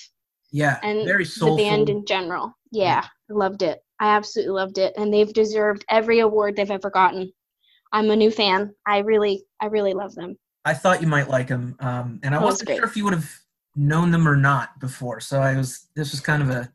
Yeah. 0.52 0.78
and 0.82 1.04
very 1.06 1.24
the 1.24 1.54
band 1.56 1.88
in 1.88 2.04
general. 2.06 2.52
Yeah, 2.70 3.04
I 3.30 3.32
loved 3.32 3.62
it. 3.62 3.80
I 4.00 4.16
absolutely 4.16 4.52
loved 4.54 4.78
it, 4.78 4.92
and 4.96 5.12
they've 5.14 5.32
deserved 5.32 5.84
every 5.88 6.18
award 6.18 6.56
they've 6.56 6.70
ever 6.70 6.90
gotten. 6.90 7.32
I'm 7.92 8.10
a 8.10 8.16
new 8.16 8.30
fan. 8.30 8.74
I 8.86 8.98
really, 8.98 9.44
I 9.60 9.66
really 9.66 9.94
love 9.94 10.14
them. 10.16 10.36
I 10.64 10.74
thought 10.74 11.00
you 11.00 11.06
might 11.06 11.28
like 11.28 11.46
them. 11.48 11.76
um, 11.78 12.18
and 12.24 12.34
I 12.34 12.38
Oh, 12.38 12.44
wasn't 12.46 12.70
sure 12.70 12.84
if 12.84 12.96
you 12.96 13.04
would 13.04 13.12
have 13.14 13.30
known 13.76 14.10
them 14.10 14.26
or 14.28 14.36
not 14.36 14.78
before, 14.80 15.20
so 15.20 15.40
I 15.40 15.56
was 15.56 15.88
this 15.96 16.12
was 16.12 16.20
kind 16.20 16.42
of 16.42 16.50
a 16.50 16.72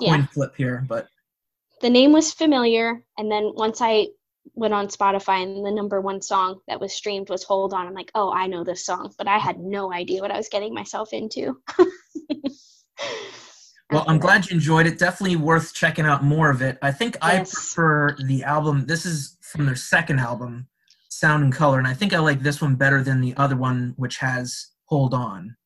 coin 0.00 0.20
Yeah. 0.20 0.26
flip 0.26 0.54
here, 0.56 0.84
but 0.88 1.08
The 1.80 1.90
name 1.90 2.12
was 2.12 2.32
familiar, 2.32 3.04
and 3.18 3.30
then 3.30 3.52
once 3.54 3.80
I 3.80 4.08
went 4.54 4.74
on 4.74 4.88
Spotify 4.88 5.42
and 5.42 5.64
the 5.64 5.70
number 5.70 6.00
one 6.00 6.20
song 6.20 6.60
that 6.66 6.80
was 6.80 6.92
streamed 6.92 7.28
was 7.28 7.44
Hold 7.44 7.72
On, 7.74 7.86
I'm 7.86 7.94
like, 7.94 8.10
oh, 8.14 8.32
I 8.32 8.46
know 8.46 8.64
this 8.64 8.84
song, 8.84 9.12
but 9.18 9.28
I 9.28 9.38
had 9.38 9.60
no 9.60 9.92
idea 9.92 10.20
what 10.20 10.30
I 10.32 10.36
was 10.36 10.48
getting 10.48 10.74
myself 10.74 11.12
into. 11.12 11.60
well, 13.90 14.04
I'm 14.08 14.18
glad 14.18 14.48
you 14.48 14.54
enjoyed 14.54 14.86
it. 14.86 14.98
Definitely 14.98 15.36
worth 15.36 15.72
checking 15.74 16.04
out 16.04 16.24
more 16.24 16.50
of 16.50 16.62
it. 16.62 16.78
I 16.82 16.92
think 16.92 17.16
I 17.22 17.38
prefer 17.38 18.16
the 18.24 18.42
album. 18.44 18.86
This 18.86 19.06
is 19.06 19.36
from 19.40 19.66
their 19.66 19.76
second 19.76 20.18
album, 20.18 20.66
Sound 21.08 21.44
and 21.44 21.52
Color, 21.52 21.78
and 21.78 21.86
I 21.86 21.94
think 21.94 22.12
I 22.12 22.18
like 22.18 22.40
this 22.40 22.60
one 22.60 22.74
better 22.74 23.02
than 23.02 23.20
the 23.20 23.36
other 23.36 23.56
one, 23.56 23.94
which 23.96 24.16
has 24.18 24.68
Hold 24.86 25.14
On, 25.14 25.56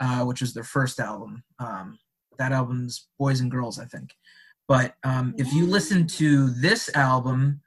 uh, 0.00 0.24
which 0.24 0.42
is 0.42 0.52
their 0.54 0.64
first 0.64 0.98
album. 1.00 1.42
Um, 1.58 1.98
that 2.38 2.52
album's 2.52 3.08
Boys 3.18 3.40
and 3.40 3.50
Girls, 3.50 3.78
I 3.78 3.84
think. 3.84 4.14
But 4.66 4.94
um, 5.04 5.34
if 5.36 5.52
you 5.52 5.66
listen 5.66 6.06
to 6.06 6.50
this 6.50 6.88
album, 6.94 7.60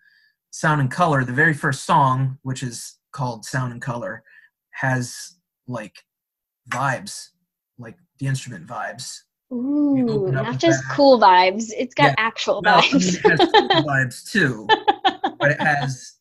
Sound 0.51 0.81
and 0.81 0.89
Color, 0.91 1.23
the 1.25 1.33
very 1.33 1.53
first 1.53 1.85
song, 1.85 2.37
which 2.43 2.63
is 2.63 2.97
called 3.11 3.45
Sound 3.45 3.71
and 3.73 3.81
Color, 3.81 4.23
has 4.71 5.35
like 5.67 6.03
vibes, 6.69 7.29
like 7.77 7.97
the 8.19 8.27
instrument 8.27 8.65
vibes. 8.67 9.19
Ooh, 9.51 10.29
not 10.31 10.57
just 10.57 10.81
that. 10.87 10.95
cool 10.95 11.19
vibes. 11.19 11.71
It's 11.77 11.93
got 11.93 12.05
Yeah. 12.05 12.15
actual 12.17 12.61
Well, 12.63 12.79
I 12.79 12.81
mean, 12.81 13.01
vibes. 13.01 13.15
it 13.15 13.29
has 13.31 13.51
cool 13.51 13.69
vibes 13.83 14.31
too, 14.31 14.67
but 15.39 15.51
it 15.51 15.61
has 15.61 16.13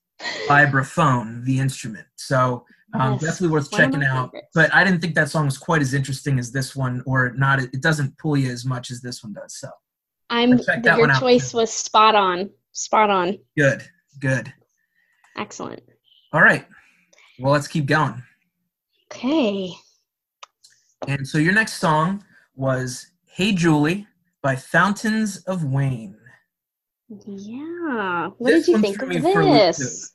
vibraphone, 0.48 1.44
the 1.44 1.58
instrument. 1.58 2.06
So 2.16 2.66
um, 2.94 3.12
Yes, 3.14 3.22
definitely 3.22 3.48
worth 3.48 3.72
one 3.72 3.80
checking 3.80 4.04
out. 4.04 4.26
favorites. 4.28 4.48
But 4.54 4.74
I 4.74 4.84
didn't 4.84 5.00
think 5.00 5.14
that 5.14 5.28
song 5.30 5.46
was 5.46 5.58
quite 5.58 5.82
as 5.82 5.94
interesting 5.94 6.38
as 6.38 6.52
this 6.52 6.74
one, 6.76 7.02
or 7.06 7.32
not. 7.36 7.60
It 7.60 7.80
doesn't 7.80 8.16
pull 8.18 8.36
you 8.36 8.50
as 8.50 8.64
much 8.64 8.90
as 8.90 9.00
this 9.00 9.22
one 9.22 9.32
does. 9.32 9.56
So 9.58 9.68
I'm 10.30 10.58
check 10.58 10.82
the, 10.82 10.90
that 10.90 10.98
your 10.98 11.12
choice 11.14 11.52
was 11.54 11.72
spot 11.72 12.14
on. 12.14 12.50
Spot 12.72 13.10
on. 13.10 13.38
good, 13.56 13.82
good. 14.18 14.52
Excellent. 15.36 15.82
All 16.32 16.42
right. 16.42 16.66
Well, 17.38 17.52
let's 17.52 17.68
keep 17.68 17.86
going. 17.86 18.22
Okay. 19.12 19.72
And 21.08 21.26
so 21.26 21.38
your 21.38 21.52
next 21.52 21.74
song 21.74 22.24
was 22.54 23.08
"Hey 23.26 23.52
Julie" 23.52 24.06
by 24.42 24.56
Fountains 24.56 25.38
of 25.44 25.64
Wayne. 25.64 26.16
Yeah. 27.26 28.30
What 28.38 28.50
This 28.50 28.66
did 28.66 28.72
you 28.72 28.78
think 28.78 29.02
of 29.02 29.08
me 29.08 29.20
for 29.20 29.40
a 29.40 29.44
loop, 29.44 29.54
this? 29.54 30.12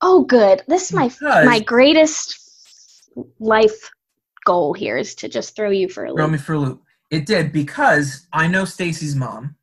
Oh, 0.00 0.24
good. 0.24 0.62
This 0.68 0.84
is 0.86 0.92
my 0.92 1.08
Because- 1.08 1.46
my 1.46 1.60
greatest 1.60 2.38
life 3.38 3.90
goal 4.44 4.74
here 4.74 4.96
is 4.96 5.14
to 5.16 5.28
just 5.28 5.56
throw 5.56 5.70
you 5.70 5.88
for 5.88 6.04
a 6.04 6.08
loop. 6.10 6.18
Throw 6.18 6.28
me 6.28 6.38
for 6.38 6.54
a 6.54 6.58
loop. 6.58 6.82
It 7.10 7.26
did 7.26 7.52
because 7.52 8.26
I 8.32 8.46
know 8.46 8.64
Stacy's 8.64 9.14
mom. 9.16 9.56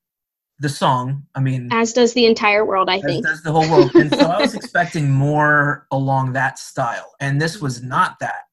The 0.59 0.69
song, 0.69 1.23
I 1.35 1.41
mean, 1.41 1.67
As 1.73 1.91
does 1.93 2.13
the 2.13 2.25
entire 2.25 2.63
world, 2.63 2.89
I 2.89 3.01
think. 3.01 3.25
does 3.25 3.41
the 3.43 3.51
whole 3.51 3.69
world. 3.69 3.93
And 3.95 4.09
so 4.13 4.27
I 4.27 4.39
was 4.41 4.53
expecting 4.55 5.09
more 5.11 5.87
along 5.91 6.33
that 6.33 6.57
style, 6.57 7.13
and 7.19 7.41
this 7.41 7.59
was 7.59 7.81
not 7.83 8.19
that. 8.19 8.43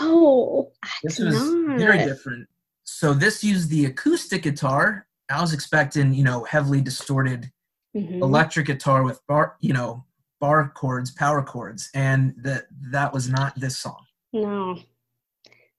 No, 0.00 0.70
This 1.02 1.18
was 1.18 1.34
not. 1.34 1.78
very 1.78 1.98
different. 1.98 2.46
So 2.84 3.14
this 3.14 3.42
used 3.42 3.68
the 3.70 3.86
acoustic 3.86 4.42
guitar. 4.42 5.06
I 5.30 5.40
was 5.40 5.52
expecting, 5.52 6.12
you 6.12 6.22
know, 6.24 6.44
heavily 6.44 6.80
distorted 6.82 7.50
Mhm. 7.96 8.20
electric 8.20 8.66
guitar 8.66 9.02
with 9.02 9.26
bar, 9.26 9.56
you 9.60 9.72
know, 9.72 10.04
bar 10.42 10.72
chords, 10.74 11.12
power 11.12 11.40
chords, 11.40 11.88
and 11.94 12.34
that 12.38 12.64
that 12.90 13.12
was 13.14 13.30
not 13.30 13.58
this 13.58 13.78
song. 13.78 14.04
No, 14.32 14.76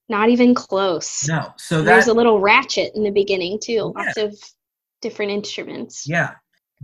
not 0.08 0.30
even 0.30 0.56
close. 0.56 1.28
No. 1.28 1.54
So 1.58 1.82
There's 1.84 2.08
a 2.08 2.14
little 2.14 2.40
ratchet 2.40 2.96
in 2.96 3.04
the 3.04 3.12
beginning 3.12 3.60
too. 3.62 3.94
Yeah. 3.96 4.04
Lots 4.06 4.18
of 4.18 4.36
different 5.02 5.32
instruments. 5.34 6.08
Yeah. 6.08 6.32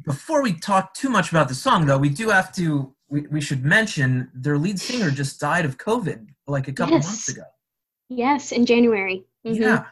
Before 0.03 0.43
we 0.43 0.53
talk 0.53 0.93
too 0.93 1.09
much 1.09 1.31
about 1.31 1.47
the 1.47 1.55
song, 1.55 1.85
though, 1.85 1.97
we 1.97 2.09
do 2.09 2.29
have 2.29 2.53
to. 2.55 2.93
We, 3.09 3.21
we 3.31 3.41
should 3.41 3.63
mention 3.65 4.29
their 4.35 4.57
lead 4.57 4.79
singer 4.79 5.09
just 5.09 5.39
died 5.39 5.65
of 5.65 5.77
COVID 5.77 6.27
like 6.47 6.67
a 6.67 6.73
couple 6.73 6.95
Yes. 6.95 7.05
months 7.07 7.29
ago. 7.29 7.43
Yes, 8.09 8.51
in 8.51 8.65
January. 8.65 9.23
Mhm. 9.47 9.55
Yeah. 9.59 9.85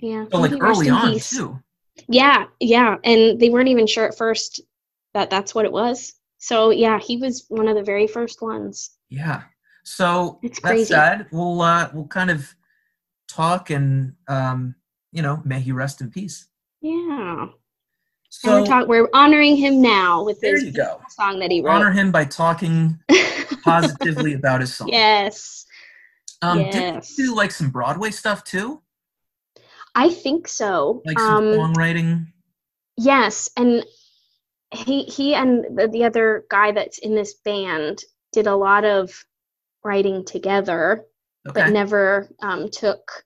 Yeah. 0.00 0.24
So 0.30 0.38
like 0.38 0.52
early 0.60 0.90
on 0.90 1.12
peace. 1.12 1.30
too. 1.30 1.60
Yeah, 2.08 2.46
yeah, 2.58 2.96
and 3.04 3.38
they 3.40 3.48
weren't 3.50 3.68
even 3.68 3.86
sure 3.86 4.04
at 4.08 4.18
first 4.18 4.60
that 5.14 5.30
that's 5.30 5.54
what 5.54 5.64
it 5.64 5.70
was. 5.72 6.14
So 6.44 6.68
yeah, 6.68 6.98
he 6.98 7.16
was 7.16 7.46
one 7.48 7.68
of 7.68 7.74
the 7.74 7.82
very 7.82 8.06
first 8.06 8.42
ones. 8.42 8.90
Yeah. 9.08 9.44
So 9.82 10.38
It's 10.42 10.60
that's 10.60 10.70
crazy. 10.72 10.92
sad. 10.92 11.26
We'll 11.32 11.62
uh, 11.62 11.88
we'll 11.94 12.06
kind 12.06 12.30
of 12.30 12.54
talk 13.28 13.70
and 13.70 14.12
um, 14.28 14.74
you 15.10 15.22
know, 15.22 15.40
may 15.46 15.60
he 15.60 15.72
rest 15.72 16.02
in 16.02 16.10
peace. 16.10 16.48
Yeah. 16.82 17.46
So 18.28 18.60
we're, 18.60 18.66
talk- 18.66 18.88
we're 18.88 19.08
honoring 19.14 19.56
him 19.56 19.80
now 19.80 20.22
with 20.22 20.38
there 20.42 20.60
his 20.60 20.76
song 21.08 21.38
that 21.38 21.50
he 21.50 21.62
wrote. 21.62 21.76
Honor 21.76 21.92
him 21.92 22.12
by 22.12 22.26
talking 22.26 22.98
positively 23.64 24.34
about 24.34 24.60
his 24.60 24.74
song. 24.74 24.88
yes, 24.88 25.64
Um, 26.42 26.58
did 26.58 26.74
yes. 26.74 27.16
you 27.16 27.28
do 27.28 27.34
like 27.34 27.52
some 27.52 27.70
Broadway 27.70 28.10
stuff 28.10 28.44
too? 28.44 28.82
I 29.94 30.10
think 30.10 30.46
so. 30.48 31.00
Like 31.06 31.18
some 31.18 31.46
um, 31.48 31.54
songwriting? 31.54 32.26
Yes, 32.98 33.48
and 33.56 33.82
he 34.74 35.04
he 35.04 35.34
and 35.34 35.64
the, 35.78 35.88
the 35.88 36.04
other 36.04 36.44
guy 36.50 36.72
that's 36.72 36.98
in 36.98 37.14
this 37.14 37.34
band 37.44 38.02
did 38.32 38.46
a 38.46 38.56
lot 38.56 38.84
of 38.84 39.24
writing 39.84 40.24
together, 40.24 41.04
Okay. 41.48 41.62
but 41.62 41.72
never 41.72 42.28
um, 42.42 42.70
took 42.70 43.24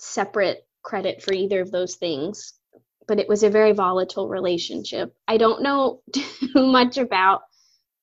separate 0.00 0.66
credit 0.82 1.22
for 1.22 1.32
either 1.34 1.60
of 1.60 1.70
those 1.70 1.96
things. 1.96 2.54
But 3.06 3.18
it 3.18 3.28
was 3.28 3.42
a 3.42 3.50
very 3.50 3.72
volatile 3.72 4.28
relationship. 4.28 5.14
I 5.28 5.36
don't 5.36 5.62
know 5.62 6.00
too 6.12 6.26
much 6.54 6.96
about 6.98 7.42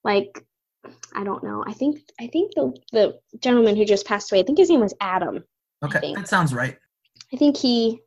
like 0.03 0.43
I 1.13 1.23
don't 1.23 1.43
know. 1.43 1.63
I 1.65 1.73
think 1.73 1.99
I 2.19 2.27
think 2.27 2.53
the 2.55 2.73
the 2.91 3.19
gentleman 3.39 3.75
who 3.75 3.85
just 3.85 4.05
passed 4.05 4.31
away. 4.31 4.41
I 4.41 4.43
think 4.43 4.57
his 4.57 4.69
name 4.69 4.81
was 4.81 4.93
Adam. 5.01 5.43
okay. 5.83 6.13
That 6.13 6.27
sounds 6.27 6.53
right. 6.53 6.77
I 7.33 7.37
think 7.37 7.57
he 7.57 7.99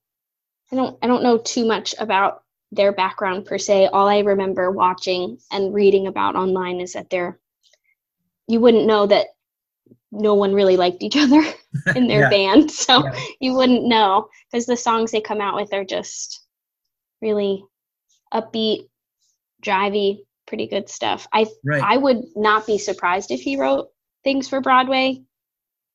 I 0.72 0.76
don't 0.76 0.98
I 1.02 1.06
don't 1.06 1.22
know 1.22 1.38
too 1.38 1.66
much 1.66 1.94
about 1.98 2.42
their 2.72 2.92
background 2.92 3.46
per 3.46 3.58
se. 3.58 3.86
All 3.88 4.08
I 4.08 4.18
remember 4.20 4.70
watching 4.70 5.38
and 5.50 5.74
reading 5.74 6.06
about 6.06 6.36
online 6.36 6.80
is 6.80 6.92
that 6.92 7.10
they're 7.10 7.38
you 8.46 8.60
wouldn't 8.60 8.86
know 8.86 9.06
that 9.06 9.26
no 10.12 10.34
one 10.34 10.52
really 10.52 10.76
liked 10.76 11.02
each 11.02 11.16
other 11.16 11.42
in 11.96 12.08
their 12.08 12.20
Yeah. 12.22 12.30
band. 12.30 12.70
So 12.70 13.04
Yeah. 13.04 13.20
you 13.40 13.54
wouldn't 13.54 13.84
know 13.84 14.28
because 14.50 14.66
the 14.66 14.76
songs 14.76 15.10
they 15.12 15.20
come 15.20 15.40
out 15.40 15.54
with 15.54 15.72
are 15.72 15.84
just 15.84 16.44
really 17.22 17.64
upbeat, 18.34 18.88
drivey, 19.64 20.20
pretty 20.46 20.66
good 20.66 20.88
stuff. 20.88 21.28
I 21.32 21.46
Right. 21.64 21.82
I 21.82 21.96
would 21.96 22.24
not 22.36 22.66
be 22.66 22.78
surprised 22.78 23.30
if 23.30 23.40
he 23.40 23.56
wrote 23.56 23.88
things 24.24 24.48
for 24.48 24.60
Broadway. 24.60 25.22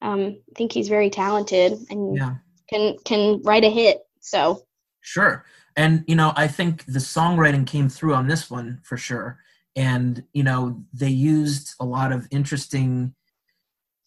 Um, 0.01 0.37
I 0.49 0.53
think 0.57 0.71
he's 0.71 0.87
very 0.89 1.09
talented 1.09 1.73
and 1.89 2.15
yeah. 2.15 2.35
can 2.69 2.97
can 3.05 3.41
write 3.43 3.63
a 3.65 3.69
hit. 3.69 3.99
So 4.21 4.65
Sure. 5.01 5.45
And 5.75 6.03
you 6.07 6.15
know, 6.15 6.33
I 6.35 6.47
think 6.47 6.85
the 6.85 6.99
songwriting 6.99 7.67
came 7.67 7.89
through 7.89 8.13
on 8.13 8.27
this 8.27 8.49
one 8.49 8.79
for 8.83 8.97
sure. 8.97 9.39
And 9.75 10.23
you 10.33 10.43
know, 10.43 10.83
they 10.93 11.09
used 11.09 11.75
a 11.79 11.85
lot 11.85 12.11
of 12.11 12.27
interesting 12.31 13.13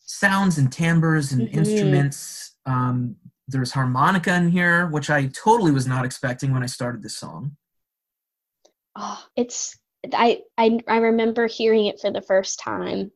sounds 0.00 0.56
and 0.58 0.72
timbres 0.72 1.32
and 1.32 1.48
Mhm. 1.48 1.54
instruments. 1.54 2.54
Um, 2.64 3.16
there's 3.46 3.72
harmonica 3.72 4.34
in 4.34 4.48
here, 4.50 4.86
which 4.88 5.10
I 5.10 5.26
totally 5.28 5.70
was 5.70 5.86
not 5.86 6.04
expecting 6.04 6.52
when 6.52 6.62
I 6.62 6.66
started 6.66 7.02
this 7.02 7.16
song. 7.16 7.56
oh, 8.96 9.24
it's 9.36 9.78
I, 10.12 10.42
I 10.56 10.78
I 10.88 10.96
remember 10.98 11.46
hearing 11.46 11.86
it 11.86 12.00
for 12.00 12.10
the 12.10 12.22
first 12.22 12.58
time. 12.58 13.12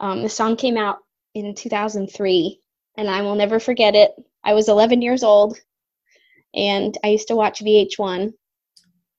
Um, 0.00 0.22
the 0.22 0.28
song 0.28 0.56
came 0.56 0.76
out 0.76 0.98
in 1.34 1.54
2003, 1.54 2.60
and 2.96 3.08
I 3.08 3.22
will 3.22 3.34
never 3.34 3.58
forget 3.60 3.94
it. 3.94 4.12
I 4.42 4.52
was 4.54 4.68
11 4.68 5.02
years 5.02 5.22
old, 5.24 5.58
and 6.54 6.96
I 7.04 7.08
used 7.08 7.28
to 7.28 7.36
watch 7.36 7.60
VH1 7.60 8.32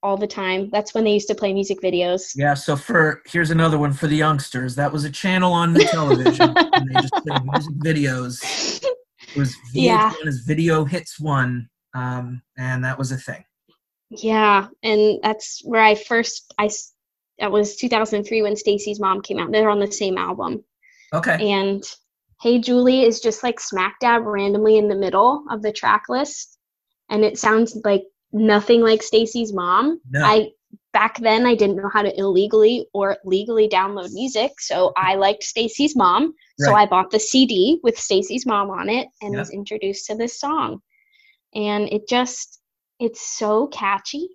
all 0.02 0.16
the 0.16 0.26
time. 0.26 0.68
That's 0.70 0.94
when 0.94 1.04
they 1.04 1.12
used 1.12 1.28
to 1.28 1.34
play 1.34 1.52
music 1.52 1.78
videos. 1.82 2.32
Yeah, 2.36 2.54
so 2.54 2.76
for 2.76 3.22
here's 3.26 3.50
another 3.50 3.78
one 3.78 3.92
for 3.92 4.06
the 4.06 4.16
youngsters. 4.16 4.74
That 4.76 4.92
was 4.92 5.04
a 5.04 5.10
channel 5.10 5.52
on 5.52 5.72
the 5.72 5.84
television 5.84 6.54
and 6.74 6.90
they 6.90 7.00
just 7.00 7.14
played 7.14 7.44
music 7.44 7.74
videos. 7.76 8.82
It 8.82 9.36
was 9.38 9.54
VH1 9.74 9.74
Yeah. 9.74 10.12
is 10.24 10.40
Video 10.40 10.84
Hits 10.84 11.18
One, 11.18 11.68
um, 11.94 12.42
and 12.56 12.84
that 12.84 12.98
was 12.98 13.10
a 13.12 13.16
thing. 13.16 13.44
Yeah, 14.10 14.68
and 14.82 15.18
that's 15.22 15.60
where 15.64 15.82
I 15.82 15.94
first 15.96 16.54
I 16.58 16.70
that 17.38 17.50
was 17.50 17.76
2003 17.76 18.42
when 18.42 18.56
Stacy's 18.56 19.00
mom 19.00 19.20
came 19.20 19.38
out. 19.38 19.50
They're 19.52 19.68
on 19.70 19.80
the 19.80 19.90
same 19.90 20.16
album. 20.16 20.64
Okay. 21.12 21.50
and 21.52 21.82
Hey 22.42 22.58
Julie 22.58 23.02
is 23.04 23.20
just 23.20 23.42
like 23.42 23.58
smack 23.58 23.96
dab 24.00 24.22
randomly 24.24 24.76
in 24.76 24.88
the 24.88 24.94
middle 24.94 25.44
of 25.50 25.62
the 25.62 25.72
track 25.72 26.04
list 26.08 26.55
and 27.10 27.24
it 27.24 27.38
sounds 27.38 27.78
like 27.84 28.02
nothing 28.32 28.82
like 28.82 29.02
Stacy's 29.02 29.52
mom. 29.52 30.00
No. 30.10 30.24
I 30.24 30.50
back 30.92 31.18
then 31.18 31.46
I 31.46 31.54
didn't 31.54 31.76
know 31.76 31.90
how 31.92 32.02
to 32.02 32.18
illegally 32.18 32.86
or 32.94 33.16
legally 33.24 33.68
download 33.68 34.12
music, 34.12 34.52
so 34.60 34.92
I 34.96 35.14
liked 35.14 35.42
Stacy's 35.42 35.94
mom. 35.96 36.34
So 36.58 36.72
I 36.74 36.86
bought 36.86 37.10
the 37.10 37.20
CD 37.20 37.80
with 37.82 37.98
Stacy's 37.98 38.46
mom 38.46 38.70
on 38.70 38.88
it 38.88 39.08
and 39.20 39.34
Yeah. 39.34 39.40
was 39.40 39.50
introduced 39.50 40.06
to 40.06 40.14
this 40.14 40.40
song. 40.40 40.80
And 41.54 41.88
it 41.92 42.08
just 42.08 42.60
it's 42.98 43.20
so 43.20 43.66
catchy. 43.68 44.28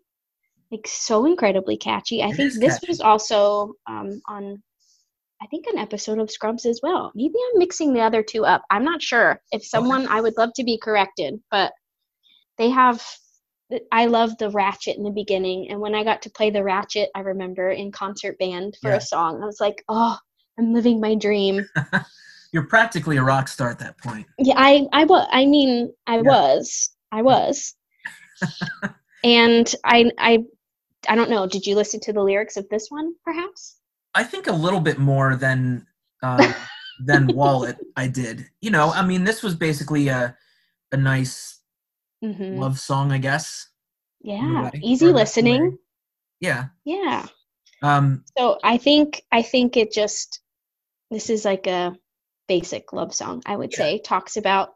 Like 0.72 0.88
so 0.88 1.26
incredibly 1.26 1.78
catchy. 1.78 2.22
I 2.22 2.30
It 2.30 2.36
think 2.36 2.54
this 2.54 2.76
catchy. 2.76 2.88
was 2.90 3.02
also 3.02 3.74
um, 3.88 4.22
on 4.30 4.62
I 5.42 5.48
think 5.48 5.66
an 5.66 5.80
episode 5.80 6.20
of 6.20 6.30
Scrubs 6.30 6.68
as 6.68 6.80
well. 6.84 7.12
Maybe 7.16 7.34
I'm 7.34 7.58
mixing 7.60 7.92
the 7.94 8.02
other 8.02 8.22
two 8.22 8.46
up. 8.46 8.62
I'm 8.70 8.84
not 8.86 9.02
sure. 9.02 9.42
If 9.52 9.66
someone 9.66 10.08
I 10.08 10.22
would 10.22 10.38
love 10.38 10.52
to 10.58 10.64
be 10.64 10.78
corrected, 10.78 11.42
but 11.50 11.74
they 12.58 12.70
have 12.70 13.04
I 13.92 14.06
love 14.08 14.38
the 14.38 14.50
ratchet 14.50 14.98
in 14.98 15.04
the 15.04 15.12
beginning 15.12 15.70
and 15.70 15.80
when 15.80 15.96
I 15.96 16.04
got 16.04 16.22
to 16.24 16.30
play 16.30 16.50
the 16.50 16.64
ratchet, 16.64 17.10
I 17.16 17.22
remember 17.22 17.70
in 17.70 17.92
concert 17.92 18.38
band 18.38 18.78
for 18.82 18.92
Yeah. 18.92 18.98
a 18.98 19.02
song. 19.02 19.42
I 19.42 19.46
was 19.46 19.62
like, 19.62 19.84
"Oh, 19.88 20.18
I'm 20.60 20.74
living 20.74 21.00
my 21.00 21.16
dream." 21.16 21.66
You're 22.52 22.68
practically 22.68 23.16
a 23.18 23.24
rock 23.24 23.48
star 23.48 23.70
at 23.70 23.80
that 23.80 23.98
point. 23.98 24.28
Yeah, 24.38 24.56
I 24.58 24.88
I 24.92 25.06
was 25.06 25.26
I 25.32 25.46
mean, 25.46 25.94
I 26.06 26.18
Yeah. 26.18 26.24
was. 26.24 26.90
I 27.12 27.22
was. 27.22 27.76
and 29.24 29.74
I 29.86 30.12
I 30.18 30.44
I 31.08 31.16
don't 31.16 31.30
know, 31.30 31.48
did 31.48 31.66
you 31.66 31.76
listen 31.76 32.00
to 32.02 32.14
the 32.14 32.22
lyrics 32.22 32.58
of 32.58 32.68
this 32.70 32.88
one 32.90 33.14
perhaps? 33.24 33.78
I 34.14 34.24
think 34.24 34.48
a 34.48 34.52
little 34.52 34.82
bit 34.82 34.98
more 34.98 35.36
than 35.36 35.88
uh, 36.22 36.54
than 37.06 37.32
Wallet. 37.34 37.78
I 37.96 38.08
did. 38.08 38.50
You 38.62 38.72
know, 38.72 38.92
I 38.92 39.06
mean, 39.06 39.24
this 39.24 39.42
was 39.44 39.56
basically 39.56 40.10
a 40.10 40.36
a 40.92 40.98
nice 40.98 41.61
Mhm. 42.24 42.60
love 42.60 42.80
song, 42.80 43.12
I 43.12 43.18
guess. 43.18 43.68
Yeah, 44.22 44.64
way, 44.66 44.72
easy 44.84 45.06
or 45.06 45.14
that's 45.14 45.36
the 45.36 45.42
listening. 45.42 45.78
Yeah. 46.40 46.68
Yeah. 46.86 47.28
Um, 47.82 48.24
So 48.38 48.60
I 48.64 48.78
think 48.78 49.24
I 49.32 49.42
think 49.42 49.78
it 49.78 49.92
just 49.92 50.42
this 51.10 51.30
is 51.30 51.46
like 51.46 51.68
a 51.68 51.96
basic 52.48 52.94
love 52.94 53.14
song, 53.14 53.42
I 53.46 53.56
would 53.56 53.72
Yeah. 53.72 53.78
say. 53.78 54.00
Talks 54.00 54.38
about 54.38 54.76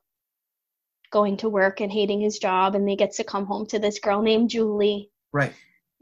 going 1.12 1.38
to 1.38 1.50
work 1.50 1.82
and 1.82 1.92
hating 1.92 2.22
his 2.22 2.40
job 2.40 2.76
and 2.76 2.90
he 2.90 2.96
gets 2.96 3.18
to 3.18 3.24
come 3.24 3.46
home 3.46 3.66
to 3.68 3.80
this 3.80 4.00
girl 4.00 4.22
named 4.22 4.50
Julie 4.50 5.10
right. 5.32 5.54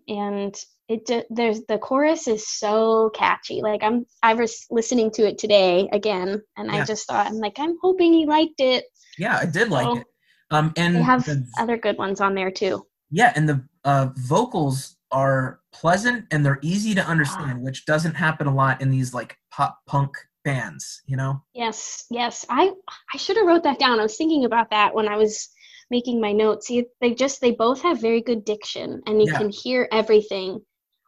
and 0.07 0.55
it 0.89 1.09
there's 1.29 1.61
the 1.67 1.77
chorus 1.77 2.27
is 2.27 2.47
so 2.47 3.09
catchy. 3.13 3.61
Like 3.61 3.83
I'm 3.83 4.05
I 4.21 4.33
was 4.33 4.65
listening 4.71 5.11
to 5.11 5.27
it 5.27 5.37
today 5.37 5.87
again 5.91 6.41
and 6.57 6.71
Yeah. 6.71 6.81
I 6.81 6.85
just 6.85 7.07
thought 7.07 7.27
I'm 7.27 7.35
like 7.37 7.59
I'm 7.59 7.77
hoping 7.81 8.13
he 8.13 8.25
liked 8.25 8.59
it. 8.59 8.85
Yeah, 9.17 9.37
I 9.37 9.45
did 9.45 9.69
like 9.69 9.85
So, 9.85 9.97
it. 9.97 10.07
Um, 10.53 10.71
and 10.77 10.95
They 10.95 11.01
have 11.01 11.25
the- 11.25 11.45
other 11.57 11.77
good 11.77 11.97
ones 11.97 12.21
on 12.21 12.35
there 12.35 12.51
too. 12.51 12.85
yeah, 13.09 13.33
and 13.35 13.49
the 13.49 13.65
uh, 13.83 14.09
vocals 14.15 14.97
are 15.11 15.59
pleasant 15.71 16.25
and 16.31 16.45
they're 16.45 16.59
easy 16.61 16.93
to 16.95 17.05
understand, 17.05 17.61
which 17.61 17.85
doesn't 17.85 18.13
happen 18.15 18.47
a 18.47 18.53
lot 18.53 18.81
in 18.81 18.89
these 18.89 19.13
like 19.13 19.37
pop 19.51 19.79
punk 19.87 20.15
bands. 20.43 21.01
You 21.05 21.17
know. 21.17 21.41
Yes, 21.53 22.05
yes. 22.09 22.45
I 22.49 22.71
I 23.13 23.17
should 23.17 23.37
have 23.37 23.45
wrote 23.47 23.63
that 23.63 23.79
down. 23.79 23.99
I 23.99 24.03
was 24.03 24.17
thinking 24.17 24.45
about 24.45 24.69
that 24.71 24.93
when 24.95 25.07
I 25.07 25.17
was 25.17 25.49
making 25.89 26.21
my 26.21 26.31
notes. 26.31 26.67
See, 26.67 26.85
they 27.01 27.13
just 27.13 27.41
they 27.41 27.51
both 27.51 27.81
have 27.81 27.99
very 27.99 28.21
good 28.21 28.45
diction 28.45 29.01
and 29.07 29.21
you 29.21 29.27
Yeah. 29.31 29.37
can 29.39 29.49
hear 29.49 29.87
everything. 29.91 30.59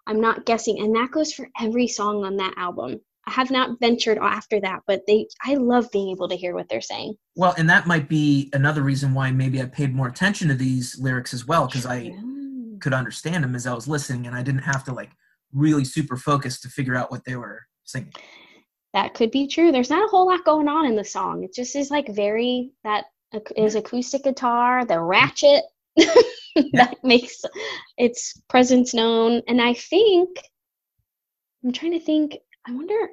I'm 0.07 0.21
not 0.21 0.45
guessing, 0.45 0.79
and 0.79 0.95
that 0.95 1.11
goes 1.11 1.33
for 1.33 1.49
every 1.59 1.87
song 1.87 2.23
on 2.23 2.35
that 2.37 2.53
album. 2.57 3.01
I 3.27 3.31
have 3.31 3.49
not 3.49 3.79
ventured 3.79 4.19
after 4.19 4.59
that, 4.61 4.81
but 4.85 5.01
they 5.07 5.27
I 5.43 5.55
love 5.55 5.91
being 5.91 6.09
able 6.09 6.27
to 6.29 6.35
hear 6.35 6.53
what 6.53 6.69
they're 6.69 6.81
saying. 6.81 7.15
Well, 7.35 7.55
and 7.57 7.69
that 7.69 7.87
might 7.87 8.07
be 8.07 8.49
another 8.53 8.83
reason 8.83 9.13
why 9.13 9.31
maybe 9.31 9.61
I 9.61 9.65
paid 9.65 9.95
more 9.95 10.07
attention 10.07 10.47
to 10.49 10.53
these 10.53 10.99
lyrics 10.99 11.33
as 11.33 11.47
well, 11.47 11.65
because 11.65 11.85
I 11.85 12.13
could 12.79 12.93
understand 12.93 13.43
them 13.43 13.55
as 13.55 13.65
I 13.65 13.73
was 13.73 13.87
listening, 13.87 14.27
and 14.27 14.35
I 14.35 14.43
didn't 14.43 14.61
have 14.61 14.83
to 14.85 14.93
like 14.93 15.11
really 15.53 15.85
super 15.85 16.17
focus 16.17 16.59
to 16.61 16.69
figure 16.69 16.95
out 16.95 17.11
what 17.11 17.25
they 17.25 17.35
were 17.35 17.63
singing. 17.83 18.13
That 18.93 19.13
could 19.13 19.31
be 19.31 19.47
true. 19.47 19.71
There's 19.71 19.89
not 19.89 20.05
a 20.05 20.09
whole 20.09 20.27
lot 20.27 20.45
going 20.45 20.67
on 20.67 20.85
in 20.85 20.95
the 20.95 21.03
song. 21.03 21.43
It 21.43 21.53
just 21.53 21.75
is 21.75 21.89
like 21.89 22.07
very 22.09 22.71
that 22.83 23.05
is 23.57 23.75
acoustic 23.75 24.23
guitar, 24.23 24.85
the 24.85 24.99
ratchet 24.99 25.63
that 26.73 26.95
makes 27.03 27.41
its 27.97 28.39
presence 28.49 28.93
known. 28.93 29.41
And 29.47 29.61
I 29.61 29.73
think 29.73 30.29
I'm 31.63 31.71
trying 31.71 31.93
to 31.93 31.99
think. 31.99 32.37
I 32.67 32.73
wonder 32.73 33.09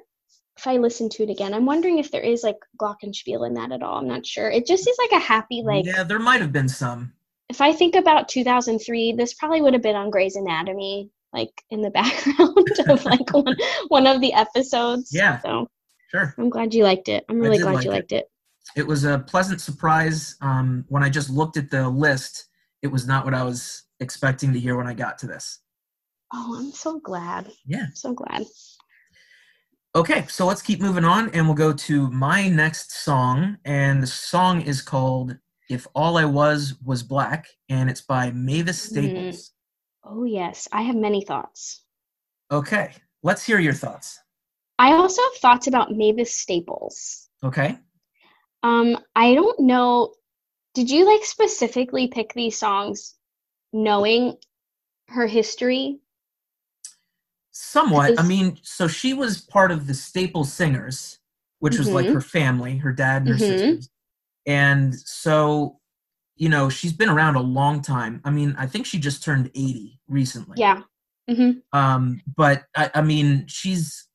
if 0.57 0.67
I 0.67 0.77
listen 0.77 1.09
to 1.09 1.23
it 1.23 1.29
again. 1.29 1.53
I'm 1.53 1.65
wondering 1.65 1.97
if 1.99 2.11
there 2.11 2.21
is 2.21 2.43
like 2.43 2.57
glockenspiel 2.79 3.45
in 3.47 3.53
that 3.55 3.71
at 3.71 3.83
all. 3.83 3.97
I'm 3.97 4.07
not 4.07 4.25
sure. 4.25 4.49
It 4.49 4.67
just 4.67 4.87
is 4.87 4.97
like 4.99 5.19
a 5.19 5.23
happy 5.23 5.63
like. 5.65 5.85
yeah, 5.85 6.03
there 6.03 6.19
might 6.19 6.41
have 6.41 6.51
been 6.51 6.69
some. 6.69 7.13
If 7.49 7.61
I 7.61 7.73
think 7.73 7.95
about 7.95 8.29
2003, 8.29 9.13
this 9.13 9.33
probably 9.33 9.61
would 9.61 9.73
have 9.73 9.83
been 9.83 9.95
on 9.95 10.09
Grey's 10.09 10.35
Anatomy, 10.35 11.09
like 11.33 11.51
in 11.69 11.81
the 11.81 11.89
background 11.91 12.69
of 12.87 13.05
like 13.05 13.33
one 13.33 13.55
one 13.87 14.07
of 14.07 14.21
the 14.21 14.33
episodes. 14.33 15.09
Yeah. 15.11 15.39
So 15.41 15.67
Sure. 16.13 16.33
I'm 16.37 16.49
glad 16.49 16.73
you 16.73 16.83
liked 16.83 17.09
it. 17.09 17.25
I'm 17.27 17.39
really 17.39 17.57
glad 17.57 17.75
like 17.75 17.85
you 17.85 17.91
it. 17.91 17.95
liked 17.95 18.11
it. 18.11 18.29
It 18.75 18.85
was 18.85 19.03
a 19.03 19.19
pleasant 19.19 19.61
surprise. 19.61 20.35
Um, 20.41 20.85
when 20.87 21.03
I 21.03 21.09
just 21.09 21.29
looked 21.29 21.57
at 21.57 21.71
the 21.71 21.89
list, 21.89 22.49
it 22.83 22.87
was 22.87 23.07
not 23.07 23.25
what 23.25 23.33
I 23.33 23.43
was 23.43 23.83
expecting 23.99 24.53
to 24.53 24.59
hear 24.59 24.77
when 24.77 24.85
I 24.87 24.93
got 24.93 25.17
to 25.19 25.27
this. 25.27 25.59
Oh, 26.31 26.55
I'm 26.59 26.71
so 26.71 26.99
glad. 26.99 27.51
Yeah. 27.65 27.85
I'm 27.85 27.95
so 27.95 28.13
glad. 28.13 28.45
Okay, 29.95 30.25
so 30.27 30.47
let's 30.47 30.63
keep 30.63 30.81
moving 30.81 31.05
on 31.05 31.29
and 31.35 31.45
we'll 31.45 31.55
go 31.55 31.71
to 31.71 32.09
my 32.09 32.47
next 32.47 33.03
song. 33.03 33.57
And 33.63 34.01
the 34.01 34.07
song 34.07 34.61
is 34.61 34.81
called 34.81 35.37
If 35.69 35.85
All 35.93 36.17
I 36.17 36.25
Was 36.25 36.73
Was 36.83 37.03
Black, 37.03 37.45
and 37.69 37.91
it's 37.91 38.01
by 38.01 38.31
Mavis 38.31 38.81
Staples. 38.81 39.51
Oh 40.03 40.23
yes, 40.23 40.67
I 40.71 40.81
have 40.81 40.95
many 40.95 41.23
thoughts. 41.23 41.83
Okay, 42.51 42.93
let's 43.21 43.43
hear 43.43 43.59
your 43.59 43.73
thoughts. 43.73 44.19
I 44.79 44.93
also 44.93 45.21
have 45.21 45.35
thoughts 45.35 45.67
about 45.67 45.91
Mavis 45.91 46.35
Staples. 46.35 47.29
Okay. 47.43 47.77
Um, 48.63 48.97
I 49.15 49.35
don't 49.35 49.59
know. 49.59 50.15
Did 50.73 50.89
you 50.89 51.05
like 51.05 51.23
specifically 51.23 52.07
pick 52.07 52.33
these 52.33 52.57
songs 52.57 53.13
knowing 53.71 54.37
her 55.09 55.27
history? 55.27 55.99
Somewhat. 57.53 58.19
I 58.19 58.23
mean, 58.23 58.57
so 58.63 58.87
she 58.87 59.13
was 59.13 59.41
part 59.41 59.71
of 59.71 59.87
the 59.87 59.93
Staple 59.93 60.43
Singers, 60.43 61.19
which 61.59 61.77
was 61.77 61.89
like 61.89 62.07
Mhm. 62.07 62.13
her 62.13 62.21
family, 62.21 62.77
her 62.77 62.91
dad 62.91 63.21
and 63.21 63.29
her 63.29 63.35
Mhm. 63.35 63.39
sisters. 63.39 63.89
And 64.45 64.93
so, 64.99 65.79
you 66.35 66.49
know, 66.49 66.67
she's 66.69 66.93
been 66.93 67.09
around 67.09 67.35
a 67.35 67.41
long 67.41 67.81
time. 67.81 68.21
I 68.25 68.31
mean, 68.31 68.55
I 68.57 68.65
think 68.67 68.85
she 68.85 68.99
just 68.99 69.23
turned 69.23 69.51
80 69.55 70.01
recently. 70.07 70.55
Yeah. 70.59 70.81
Mm-hmm. 71.29 71.59
Um, 71.77 72.21
but 72.35 72.65
I, 72.75 72.91
I 72.95 73.01
mean, 73.01 73.45
she's 73.47 74.07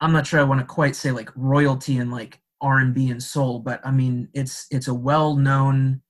I'm 0.00 0.12
not 0.12 0.26
sure 0.26 0.38
I 0.40 0.44
want 0.44 0.60
to 0.60 0.66
quite 0.66 0.96
say 0.96 1.12
like 1.12 1.30
royalty 1.34 1.96
and 1.98 2.10
like 2.10 2.40
R 2.60 2.78
and 2.78 3.22
soul, 3.22 3.58
but 3.60 3.80
I 3.86 3.90
mean 3.90 4.28
it's 4.34 4.66
it's 4.70 4.88
a 4.88 4.94
well 4.94 5.36
known 5.36 6.02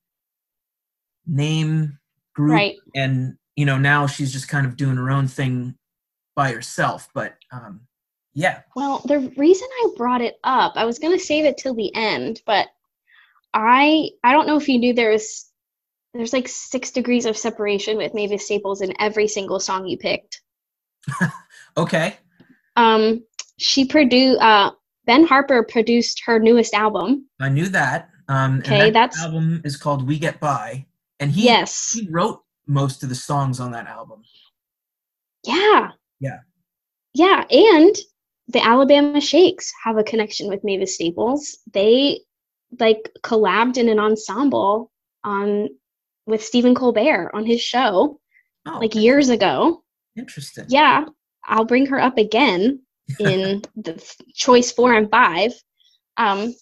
name 1.27 1.99
group 2.35 2.53
Right. 2.53 2.77
and 2.95 3.37
you 3.57 3.65
know 3.65 3.79
now 3.79 4.07
she's 4.07 4.33
just 4.33 4.49
kind 4.49 4.67
of 4.67 4.77
doing 4.77 4.97
her 4.97 5.11
own 5.11 5.29
thing 5.29 5.77
by 6.35 6.53
herself. 6.53 7.09
But 7.15 7.37
um 7.53 7.81
yeah. 8.35 8.63
Well, 8.75 9.01
the 9.05 9.33
reason 9.37 9.69
I 9.71 9.89
brought 9.97 10.21
it 10.21 10.37
up, 10.43 10.73
I 10.77 10.85
was 10.85 10.99
gonna 10.99 11.19
save 11.19 11.45
it 11.45 11.57
till 11.57 11.75
the 11.75 11.95
end, 11.95 12.43
but 12.47 12.69
I 13.53 14.11
I 14.25 14.33
don't 14.33 14.47
know 14.47 14.57
if 14.57 14.69
you 14.69 14.79
knew 14.79 14.93
there's 14.93 15.47
there's 16.13 16.33
like 16.33 16.49
six 16.49 16.91
degrees 16.91 17.27
of 17.27 17.37
separation 17.37 17.97
with 17.97 18.15
Mavis 18.15 18.45
Staples 18.45 18.81
in 18.81 18.95
every 19.01 19.27
single 19.29 19.59
song 19.61 19.87
you 19.87 19.99
picked. 19.99 20.43
Okay. 21.77 22.17
Um, 22.77 23.25
she 23.57 23.85
produced 23.85 24.41
uh 24.41 24.71
Ben 25.07 25.27
Harper 25.27 25.65
produced 25.65 26.23
her 26.25 26.39
newest 26.39 26.73
album. 26.73 27.27
I 27.41 27.49
knew 27.49 27.69
that. 27.69 28.11
Um 28.29 28.61
Okay, 28.61 28.79
that 28.79 28.93
that's- 28.93 29.21
album 29.21 29.61
is 29.65 29.77
called 29.77 30.07
We 30.07 30.19
Get 30.19 30.39
By. 30.41 30.87
And 31.21 31.31
he 31.33 31.45
yes. 31.45 31.93
he 31.93 32.09
wrote 32.11 32.43
most 32.67 33.03
of 33.03 33.09
the 33.09 33.15
songs 33.15 33.59
on 33.61 33.73
that 33.73 33.87
album. 33.87 34.23
Yeah. 35.45 35.91
Yeah. 36.21 36.39
Yeah, 37.15 37.45
and 37.51 37.95
the 38.49 38.65
Alabama 38.65 39.21
Shakes 39.21 39.73
have 39.85 39.97
a 39.97 40.05
connection 40.05 40.49
with 40.49 40.65
Mavis 40.65 40.95
Staples. 40.95 41.59
They 41.73 42.21
like 42.81 43.11
collabed 43.23 43.77
in 43.77 43.89
an 43.89 43.99
ensemble 43.99 44.91
on 45.23 45.69
with 46.27 46.43
Stephen 46.45 46.75
Colbert 46.75 47.31
on 47.35 47.47
his 47.47 47.61
show 47.61 48.21
Oh, 48.67 48.79
like 48.81 48.95
years 48.95 49.29
ago. 49.29 49.83
interesting. 50.17 50.65
Yeah, 50.69 51.05
I'll 51.45 51.65
bring 51.67 51.87
her 51.87 52.01
up 52.01 52.17
again 52.19 52.81
in 53.21 53.63
the 53.77 54.03
choice 54.35 54.73
4 54.73 54.95
and 54.95 55.11
5. 55.11 55.53
Um 56.17 56.55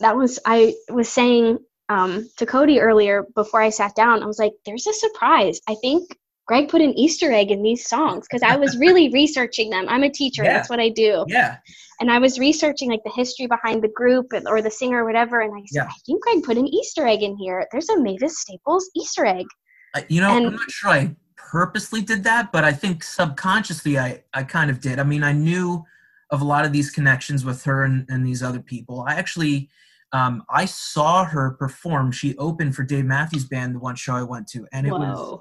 that 0.00 0.16
was 0.16 0.38
I 0.46 0.74
was 0.88 1.08
saying 1.08 1.58
um 1.88 2.28
to 2.36 2.46
Cody 2.46 2.80
earlier 2.80 3.26
before 3.34 3.60
I 3.60 3.70
sat 3.70 3.94
down. 3.94 4.22
I 4.22 4.26
was 4.26 4.38
like 4.38 4.52
there's 4.64 4.86
a 4.86 4.92
surprise. 4.92 5.60
I 5.68 5.74
think 5.76 6.16
Greg 6.46 6.68
put 6.68 6.80
an 6.80 6.96
Easter 6.96 7.32
egg 7.32 7.50
in 7.50 7.62
these 7.62 7.86
songs 7.88 8.26
because 8.28 8.42
I 8.42 8.56
was 8.56 8.76
really 8.78 9.08
researching 9.12 9.70
them. 9.70 9.86
I'm 9.88 10.04
a 10.04 10.10
teacher. 10.10 10.44
Yeah. 10.44 10.54
That's 10.54 10.70
what 10.70 10.80
I 10.80 10.88
do. 10.88 11.24
Yeah. 11.28 11.58
And 12.00 12.10
I 12.10 12.18
was 12.18 12.38
researching 12.38 12.90
like 12.90 13.02
the 13.04 13.10
history 13.10 13.46
behind 13.46 13.82
the 13.82 13.88
group 13.88 14.32
and, 14.32 14.46
or 14.46 14.62
the 14.62 14.70
singer 14.70 15.02
or 15.02 15.06
whatever. 15.06 15.40
And 15.40 15.52
I 15.54 15.64
said, 15.66 15.84
Yeah. 15.84 15.86
I 15.86 15.94
think 16.04 16.22
Greg 16.22 16.42
put 16.44 16.56
an 16.56 16.68
Easter 16.68 17.06
egg 17.06 17.22
in 17.22 17.36
here. 17.36 17.66
There's 17.72 17.88
a 17.88 18.00
Mavis 18.00 18.40
Staples 18.40 18.88
Easter 18.94 19.26
egg. 19.26 19.46
I- 19.94 20.06
you 20.08 20.20
know, 20.20 20.36
And- 20.36 20.46
I'm 20.46 20.56
not 20.56 20.70
sure 20.70 20.90
I 20.90 21.16
purposely 21.36 22.02
did 22.02 22.22
that, 22.24 22.52
but 22.52 22.64
I 22.64 22.72
think 22.72 23.02
subconsciously 23.02 23.98
I, 23.98 24.22
I 24.34 24.42
kind 24.42 24.70
of 24.70 24.80
did. 24.80 24.98
I 24.98 25.04
mean, 25.04 25.22
I 25.22 25.32
knew 25.32 25.84
of 26.30 26.40
a 26.40 26.44
lot 26.44 26.64
of 26.64 26.72
these 26.72 26.90
connections 26.90 27.44
with 27.44 27.62
her 27.64 27.84
and, 27.84 28.04
and 28.08 28.26
these 28.26 28.42
other 28.42 28.60
people. 28.60 29.04
I 29.08 29.14
actually, 29.14 29.68
um, 30.12 30.42
I 30.50 30.64
saw 30.64 31.24
her 31.24 31.52
perform. 31.52 32.10
She 32.12 32.36
opened 32.36 32.74
for 32.74 32.82
Dave 32.82 33.04
Matthews 33.04 33.44
Band 33.44 33.74
the 33.74 33.78
one 33.78 33.94
show 33.94 34.14
I 34.14 34.22
went 34.22 34.48
to, 34.48 34.66
and 34.72 34.86
it 34.86 34.90
Whoa. 34.90 34.98
was 34.98 35.40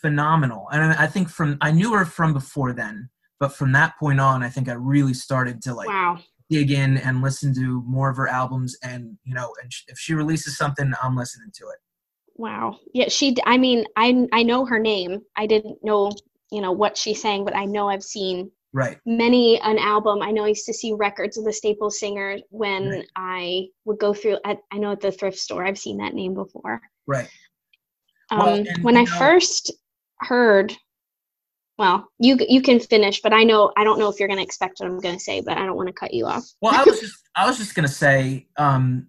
phenomenal. 0.00 0.68
And 0.72 0.92
I 0.92 1.06
think 1.06 1.28
from 1.28 1.58
I 1.60 1.70
knew 1.70 1.92
her 1.94 2.04
from 2.04 2.32
before 2.32 2.72
then, 2.72 3.08
but 3.38 3.52
from 3.54 3.72
that 3.72 3.94
point 3.98 4.20
on, 4.20 4.42
I 4.42 4.48
think 4.48 4.68
I 4.68 4.72
really 4.74 5.14
started 5.14 5.62
to 5.62 5.74
like 5.74 5.88
wow. 5.88 6.18
dig 6.48 6.70
in 6.70 6.98
and 6.98 7.22
listen 7.22 7.54
to 7.54 7.82
more 7.86 8.10
of 8.10 8.16
her 8.16 8.28
albums. 8.28 8.76
And 8.82 9.18
you 9.24 9.34
know, 9.34 9.54
and 9.62 9.70
if 9.88 9.98
she 9.98 10.14
releases 10.14 10.56
something, 10.56 10.92
I'm 11.02 11.16
listening 11.16 11.50
to 11.54 11.64
it. 11.68 11.78
Wow. 12.36 12.78
Yeah, 12.94 13.08
she 13.08 13.36
I 13.44 13.58
mean, 13.58 13.84
I 13.96 14.26
I 14.32 14.42
know 14.42 14.64
her 14.64 14.78
name. 14.78 15.20
I 15.36 15.46
didn't 15.46 15.78
know, 15.84 16.10
you 16.50 16.60
know, 16.62 16.72
what 16.72 16.96
she 16.96 17.12
sang, 17.14 17.44
but 17.44 17.54
I 17.56 17.64
know 17.66 17.88
I've 17.88 18.04
seen 18.04 18.50
Right. 18.72 18.98
many 19.04 19.60
an 19.62 19.78
album. 19.78 20.22
I 20.22 20.30
know 20.30 20.44
I 20.44 20.48
used 20.48 20.66
to 20.66 20.72
see 20.72 20.92
records 20.92 21.36
of 21.36 21.44
the 21.44 21.52
Staple 21.52 21.90
Singer 21.90 22.38
when 22.50 22.88
Right. 22.88 23.06
I 23.16 23.66
would 23.84 23.98
go 23.98 24.14
through 24.14 24.38
at 24.44 24.58
I 24.72 24.78
know 24.78 24.92
at 24.92 25.00
the 25.00 25.10
thrift 25.12 25.38
store. 25.38 25.66
I've 25.66 25.78
seen 25.78 25.98
that 25.98 26.14
name 26.14 26.34
before. 26.34 26.80
Right. 27.06 27.28
Um, 28.30 28.38
Well, 28.38 28.54
and, 28.54 28.84
when 28.84 28.96
I 28.96 29.02
know- 29.02 29.18
first 29.18 29.72
heard, 30.20 30.76
well, 31.78 32.08
you 32.18 32.36
you 32.48 32.62
can 32.62 32.78
finish, 32.80 33.20
but 33.22 33.32
I 33.32 33.44
know 33.44 33.72
I 33.76 33.84
don't 33.84 33.98
know 33.98 34.10
if 34.10 34.18
you're 34.18 34.28
going 34.28 34.38
to 34.38 34.44
expect 34.44 34.80
what 34.80 34.86
I'm 34.86 34.98
going 35.00 35.16
to 35.16 35.20
say, 35.24 35.40
but 35.40 35.56
I 35.58 35.64
don't 35.66 35.76
want 35.76 35.88
to 35.88 35.94
cut 35.94 36.12
you 36.12 36.26
off. 36.26 36.44
Well, 36.60 36.72
I 36.74 36.84
was 36.84 37.00
just 37.00 37.16
I 37.36 37.46
was 37.46 37.58
just 37.58 37.74
gonna 37.74 37.88
say, 37.88 38.48
um, 38.56 39.08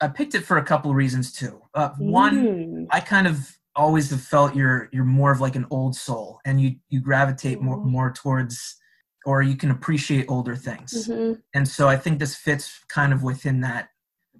I 0.00 0.08
picked 0.08 0.34
it 0.34 0.44
for 0.44 0.58
a 0.58 0.64
couple 0.64 0.90
of 0.90 0.96
reasons 0.96 1.32
too. 1.32 1.62
Uh, 1.74 1.90
one, 1.98 2.36
Mm, 2.46 2.86
I 2.90 3.00
kind 3.00 3.26
of 3.26 3.56
always 3.74 4.10
have 4.10 4.22
felt 4.22 4.54
you're 4.56 4.88
you're 4.92 5.04
more 5.04 5.32
of 5.32 5.40
like 5.40 5.56
an 5.56 5.66
old 5.70 5.96
soul, 5.96 6.40
and 6.44 6.60
you 6.60 6.76
you 6.88 7.00
gravitate 7.00 7.60
more 7.60 7.78
Mhm. 7.78 7.84
more 7.84 8.12
towards, 8.12 8.76
or 9.24 9.42
you 9.42 9.56
can 9.56 9.70
appreciate 9.70 10.26
older 10.28 10.56
things, 10.56 11.08
mhm. 11.08 11.40
and 11.54 11.68
so 11.68 11.88
I 11.88 11.96
think 11.96 12.18
this 12.18 12.34
fits 12.36 12.80
kind 12.88 13.12
of 13.12 13.22
within 13.22 13.60
that 13.60 13.88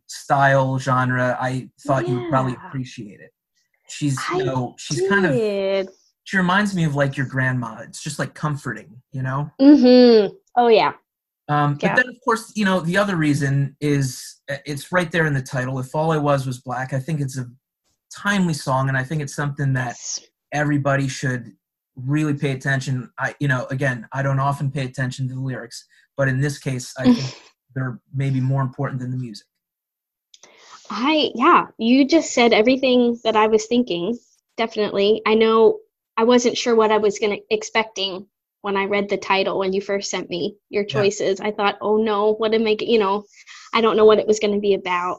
style 0.07 0.79
genre. 0.79 1.37
I 1.41 1.71
thought 1.81 2.09
you 2.09 2.15
would 2.17 2.29
probably 2.29 2.55
appreciate 2.55 3.21
it. 3.21 3.33
She's 3.89 4.19
you 4.35 4.45
know 4.45 4.75
she's 4.79 5.09
kind 5.09 5.27
of 5.27 5.35
she 6.25 6.37
reminds 6.37 6.75
me 6.75 6.85
of 6.85 6.97
like 6.97 7.17
your 7.17 7.27
grandma. 7.27 7.79
It's 7.83 8.03
just 8.03 8.19
like 8.19 8.35
comforting, 8.35 9.01
you 9.13 9.23
know. 9.23 9.51
Mm-hmm. 9.61 10.35
Oh 10.57 10.69
yeah. 10.69 10.93
Um, 11.49 11.75
but 11.75 11.83
Yeah. 11.85 11.95
then, 11.95 12.09
of 12.09 12.17
course, 12.25 12.53
you 12.57 12.65
know, 12.65 12.81
the 12.81 12.97
other 12.97 13.15
reason 13.15 13.77
is 13.81 14.41
uh, 14.51 14.57
it's 14.67 14.91
right 14.91 15.11
there 15.13 15.27
in 15.27 15.35
the 15.35 15.43
title. 15.43 15.79
If 15.79 15.95
all 15.95 16.11
I 16.11 16.17
was 16.17 16.45
was 16.45 16.59
black, 16.59 16.93
I 16.93 16.99
think 16.99 17.21
it's 17.21 17.39
a 17.39 17.47
timely 18.13 18.55
song, 18.55 18.89
and 18.89 18.99
I 18.99 19.05
think 19.05 19.23
it's 19.23 19.37
something 19.37 19.73
that 19.75 19.97
everybody 20.53 21.07
should 21.07 21.53
really 21.95 22.35
pay 22.35 22.51
attention. 22.51 23.11
I, 23.19 23.37
you 23.39 23.47
know, 23.47 23.67
again, 23.71 24.09
I 24.13 24.23
don't 24.23 24.41
often 24.41 24.71
pay 24.71 24.85
attention 24.85 25.29
to 25.29 25.35
the 25.35 25.41
lyrics, 25.41 25.87
but 26.17 26.27
in 26.27 26.41
this 26.41 26.59
case, 26.59 26.93
I 26.99 27.05
think 27.05 27.21
they're 27.77 28.01
maybe 28.13 28.41
more 28.41 28.63
important 28.63 29.01
than 29.01 29.13
the 29.13 29.17
music. 29.17 29.47
I 30.91 31.31
yeah, 31.35 31.67
you 31.79 32.07
just 32.07 32.33
said 32.33 32.53
everything 32.53 33.19
that 33.25 33.37
I 33.37 33.47
was 33.49 33.67
thinking. 33.67 34.19
Definitely. 34.57 35.23
I 35.27 35.35
know 35.35 35.81
I 36.17 36.25
wasn't 36.25 36.57
sure 36.57 36.75
what 36.75 36.93
I 36.93 36.99
was 36.99 37.19
going 37.19 37.37
to 37.37 37.43
expecting 37.55 38.27
when 38.63 38.77
I 38.77 38.85
read 38.87 39.09
the 39.09 39.17
title 39.19 39.59
when 39.59 39.73
you 39.73 39.81
first 39.81 40.11
sent 40.11 40.31
me 40.31 40.57
your 40.71 40.85
Yeah. 40.85 40.89
choices. 40.95 41.41
I 41.41 41.51
thought, 41.53 41.79
"Oh 41.81 41.97
no, 41.99 42.33
what 42.35 42.55
am 42.55 42.67
I, 42.67 42.77
you 42.81 42.99
know, 42.99 43.25
I 43.75 43.81
don't 43.81 43.97
know 43.97 44.05
what 44.07 44.19
it 44.19 44.27
was 44.27 44.39
going 44.41 44.55
to 44.55 44.61
be 44.61 44.75
about." 44.75 45.19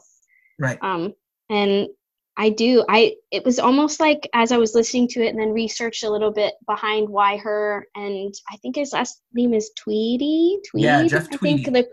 Right. 0.58 0.78
Um 0.82 1.14
and 1.50 1.88
I 2.36 2.50
do. 2.50 2.84
I 2.88 3.14
it 3.30 3.44
was 3.44 3.58
almost 3.58 4.00
like 4.00 4.28
as 4.32 4.52
I 4.52 4.58
was 4.58 4.74
listening 4.74 5.08
to 5.08 5.22
it 5.24 5.28
and 5.30 5.40
then 5.40 5.52
researched 5.52 6.04
a 6.04 6.10
little 6.10 6.30
bit 6.30 6.54
behind 6.66 7.08
why 7.08 7.36
her 7.38 7.86
and 7.94 8.32
I 8.50 8.56
think 8.58 8.76
his 8.76 8.92
last 8.92 9.20
name 9.32 9.54
is 9.54 9.70
Tweedy. 9.76 10.58
Tweed. 10.70 10.84
Yeah, 10.84 11.02
Jeff 11.06 11.28
I 11.32 11.36
Tweedy. 11.36 11.64
think 11.64 11.76
the 11.76 11.88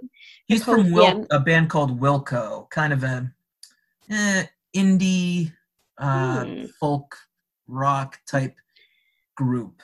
He's 0.47 0.63
co- 0.63 0.73
from 0.75 0.91
Wil- 0.91 1.03
yeah. 1.03 1.23
a 1.31 1.39
band 1.39 1.69
called 1.71 1.99
Wilco, 1.99 2.69
kind 2.69 2.93
of 2.93 3.03
a 3.03 3.31
eh, 4.09 4.45
indie 4.75 5.51
uh, 5.97 6.43
Hmm. 6.45 6.65
folk 6.79 7.17
rock 7.67 8.19
type 8.27 8.55
group. 9.35 9.81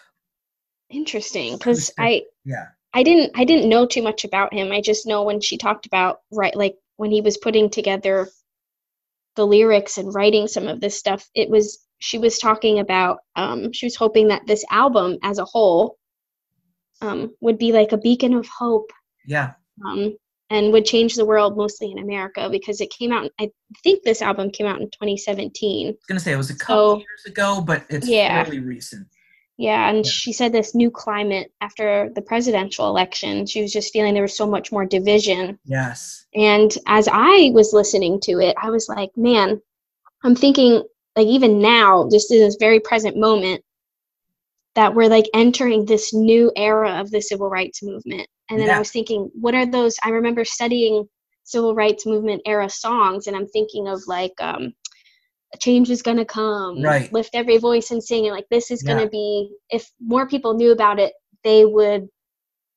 interesting 0.89 1.57
because 1.57 1.91
I 1.97 2.25
Yeah. 2.43 2.67
I 2.93 3.03
didn't 3.03 3.31
I 3.35 3.45
didn't 3.45 3.69
know 3.69 3.85
too 3.85 4.01
much 4.01 4.25
about 4.25 4.53
him. 4.53 4.71
I 4.71 4.81
just 4.81 5.07
know 5.07 5.23
when 5.23 5.39
she 5.41 5.57
talked 5.57 5.85
about 5.85 6.21
right 6.31 6.55
like 6.55 6.75
when 6.97 7.11
he 7.11 7.21
was 7.21 7.37
putting 7.37 7.69
together 7.69 8.27
the 9.35 9.47
lyrics 9.47 9.97
and 9.97 10.13
writing 10.13 10.47
some 10.47 10.67
of 10.67 10.81
this 10.81 10.97
stuff, 10.99 11.29
it 11.33 11.49
was 11.49 11.79
she 11.99 12.17
was 12.17 12.37
talking 12.39 12.79
about 12.79 13.19
um 13.35 13.71
she 13.71 13.85
was 13.85 13.95
hoping 13.95 14.27
that 14.27 14.45
this 14.47 14.65
album 14.69 15.17
as 15.23 15.39
a 15.39 15.45
whole 15.45 15.97
um 17.01 17.33
would 17.39 17.57
be 17.57 17.71
like 17.71 17.91
a 17.93 17.97
beacon 17.97 18.33
of 18.33 18.47
hope 18.47 18.91
Yeah. 19.25 19.53
um 19.85 20.17
and 20.51 20.71
would 20.73 20.85
change 20.85 21.15
the 21.15 21.25
world 21.25 21.55
mostly 21.57 21.89
in 21.91 21.97
America 21.97 22.49
because 22.51 22.81
it 22.81 22.91
came 22.91 23.11
out 23.11 23.31
I 23.39 23.49
think 23.83 24.03
this 24.03 24.21
album 24.21 24.51
came 24.51 24.67
out 24.67 24.81
in 24.81 24.87
2017. 24.91 25.87
I 25.87 25.91
was 25.91 25.97
gonna 26.07 26.19
say 26.19 26.33
it 26.33 26.37
was 26.37 26.49
a 26.51 26.55
couple 26.55 26.75
So- 26.75 26.97
years 26.97 27.25
ago, 27.25 27.63
but 27.65 27.83
it's 27.89 28.07
Yeah. 28.07 28.43
fairly 28.43 28.59
recent. 28.59 29.07
Yeah, 29.57 29.89
and 29.89 30.05
Yeah. 30.05 30.11
she 30.11 30.33
said 30.33 30.51
this 30.51 30.75
new 30.75 30.91
climate 30.91 31.51
after 31.61 32.11
the 32.15 32.21
presidential 32.21 32.87
election, 32.87 33.45
she 33.45 33.61
was 33.61 33.71
just 33.71 33.93
feeling 33.93 34.13
there 34.13 34.23
was 34.23 34.35
so 34.35 34.47
much 34.47 34.71
more 34.71 34.85
division 34.85 35.57
Yes. 35.65 36.25
And 36.35 36.75
as 36.87 37.07
I 37.11 37.51
was 37.53 37.73
listening 37.73 38.19
to 38.21 38.39
it, 38.39 38.55
I 38.61 38.69
was 38.69 38.87
like, 38.89 39.11
man, 39.15 39.61
I'm 40.23 40.35
thinking, 40.35 40.83
like, 41.15 41.27
even 41.27 41.59
now, 41.59 42.07
just 42.09 42.31
in 42.31 42.39
this 42.39 42.55
very 42.59 42.79
present 42.79 43.17
moment, 43.17 43.63
that 44.75 44.95
we're 44.95 45.09
like 45.09 45.25
entering 45.33 45.85
this 45.85 46.13
new 46.13 46.51
era 46.55 46.99
of 46.99 47.11
the 47.11 47.21
civil 47.21 47.49
rights 47.49 47.83
movement. 47.83 48.27
And 48.51 48.59
then 48.59 48.67
Yeah. 48.67 48.75
I 48.75 48.79
was 48.79 48.91
thinking, 48.91 49.31
what 49.33 49.55
are 49.55 49.65
those? 49.65 49.95
I 50.03 50.09
remember 50.09 50.43
studying 50.45 51.07
civil 51.43 51.73
rights 51.73 52.05
movement 52.05 52.41
era 52.45 52.69
songs, 52.69 53.27
and 53.27 53.35
I'm 53.35 53.47
thinking 53.47 53.87
of 53.87 54.01
like, 54.07 54.33
um, 54.39 54.73
change 55.59 55.89
is 55.89 56.01
gonna 56.01 56.25
come, 56.25 56.81
Right. 56.81 57.11
lift 57.11 57.31
every 57.33 57.57
voice 57.57 57.91
and 57.91 58.03
sing, 58.03 58.25
and 58.25 58.35
like, 58.35 58.47
this 58.49 58.69
is 58.69 58.83
Yeah. 58.83 58.95
gonna 58.95 59.09
be, 59.09 59.55
if 59.69 59.89
more 59.99 60.27
people 60.27 60.53
knew 60.53 60.71
about 60.71 60.99
it, 60.99 61.13
they 61.43 61.65
would, 61.65 62.07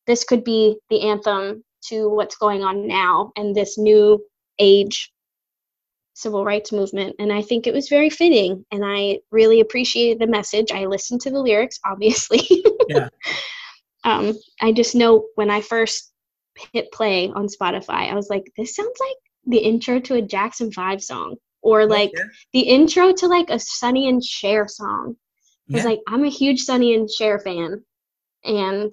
this 0.06 0.24
could 0.24 0.44
be 0.44 0.78
the 0.90 1.02
anthem 1.02 1.64
to 1.88 2.08
what's 2.08 2.36
going 2.36 2.62
on 2.62 2.86
now 2.86 3.32
and 3.36 3.54
this 3.54 3.76
new 3.76 4.24
age 4.58 5.12
civil 6.14 6.44
rights 6.44 6.70
movement 6.70 7.14
and 7.18 7.32
i 7.32 7.42
think 7.42 7.66
it 7.66 7.74
was 7.74 7.88
very 7.88 8.08
fitting 8.08 8.64
and 8.70 8.84
i 8.84 9.18
really 9.32 9.60
appreciated 9.60 10.18
the 10.20 10.26
message 10.26 10.70
i 10.70 10.86
listened 10.86 11.20
to 11.20 11.30
the 11.30 11.38
lyrics 11.40 11.78
obviously 11.84 12.40
Yeah. 12.88 13.08
Um, 14.04 14.34
i 14.60 14.72
just 14.72 14.94
know 14.94 15.26
when 15.34 15.50
i 15.50 15.60
first 15.60 16.12
hit 16.72 16.90
play 16.92 17.30
on 17.34 17.48
spotify 17.48 18.10
i 18.10 18.14
was 18.14 18.28
like 18.30 18.44
this 18.56 18.76
sounds 18.76 18.98
like 19.00 19.16
the 19.46 19.58
intro 19.58 19.98
to 19.98 20.14
a 20.14 20.22
jackson 20.22 20.70
5 20.70 21.02
song 21.02 21.36
or 21.64 21.86
like 21.86 22.12
yeah. 22.14 22.24
the 22.52 22.60
intro 22.60 23.12
to 23.12 23.26
like 23.26 23.50
a 23.50 23.58
Sonny 23.58 24.08
and 24.08 24.22
Cher 24.22 24.68
song. 24.68 25.16
Because 25.66 25.82
Yeah. 25.82 25.90
like 25.90 26.00
I'm 26.06 26.24
a 26.24 26.28
huge 26.28 26.60
Sonny 26.60 26.94
and 26.94 27.10
Cher 27.10 27.40
fan, 27.40 27.82
and 28.44 28.92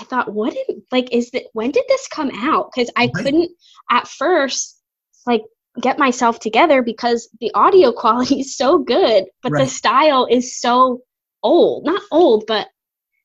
I 0.00 0.04
thought, 0.04 0.32
what 0.32 0.54
did 0.54 0.82
like 0.90 1.12
is 1.12 1.30
that? 1.32 1.44
When 1.52 1.70
did 1.70 1.84
this 1.86 2.08
come 2.08 2.30
out? 2.34 2.70
Because 2.74 2.90
I 2.96 3.10
Right. 3.14 3.14
couldn't 3.14 3.50
at 3.90 4.08
first 4.08 4.80
like 5.26 5.42
get 5.82 5.98
myself 5.98 6.40
together 6.40 6.82
because 6.82 7.28
the 7.40 7.52
audio 7.54 7.92
quality 8.02 8.40
is 8.40 8.56
so 8.56 8.78
good, 8.78 9.26
but 9.42 9.52
the 9.52 9.66
style 9.66 10.26
is 10.30 10.58
so 10.58 11.02
old. 11.42 11.84
Not 11.84 12.02
old, 12.10 12.44
but 12.46 12.68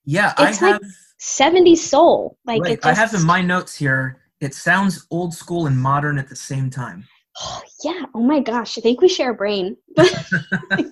yeah, 0.04 0.34
I 0.38 0.52
like 0.52 0.56
have 0.56 0.82
70s 1.24 1.78
soul. 1.78 2.38
Like 2.46 2.62
right, 2.62 2.74
it 2.74 2.86
I 2.86 2.94
have 2.94 3.14
in 3.14 3.24
my 3.24 3.42
notes 3.42 3.76
here. 3.76 4.20
It 4.42 4.54
sounds 4.54 5.08
old 5.10 5.34
school 5.34 5.68
and 5.68 5.78
modern 5.78 6.20
at 6.20 6.28
the 6.28 6.36
same 6.36 6.70
time. 6.70 7.06
Oh, 7.42 7.62
yeah 7.84 8.04
oh 8.14 8.22
my 8.22 8.40
gosh 8.40 8.78
i 8.78 8.82
think 8.82 9.02
we 9.02 9.08
share 9.10 9.32
a 9.32 9.34
brain 9.34 9.76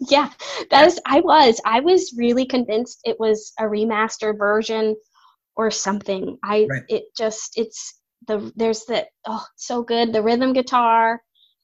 yeah 0.10 0.32
that 0.72 0.88
is 0.88 1.00
i 1.06 1.20
was 1.22 1.62
i 1.66 1.80
was 1.80 2.16
really 2.18 2.48
convinced 2.48 3.00
it 3.04 3.20
was 3.20 3.54
a 3.60 3.64
remastered 3.64 4.40
version 4.40 4.96
or 5.56 5.70
something 5.70 6.40
i 6.44 6.66
Right. 6.68 6.82
it 6.88 7.04
just 7.16 7.60
it's 7.60 8.02
the 8.28 8.52
there's 8.56 8.86
the 8.86 9.06
oh 9.28 9.46
so 9.56 9.84
good 9.84 10.14
the 10.14 10.24
rhythm 10.24 10.52
guitar 10.54 11.22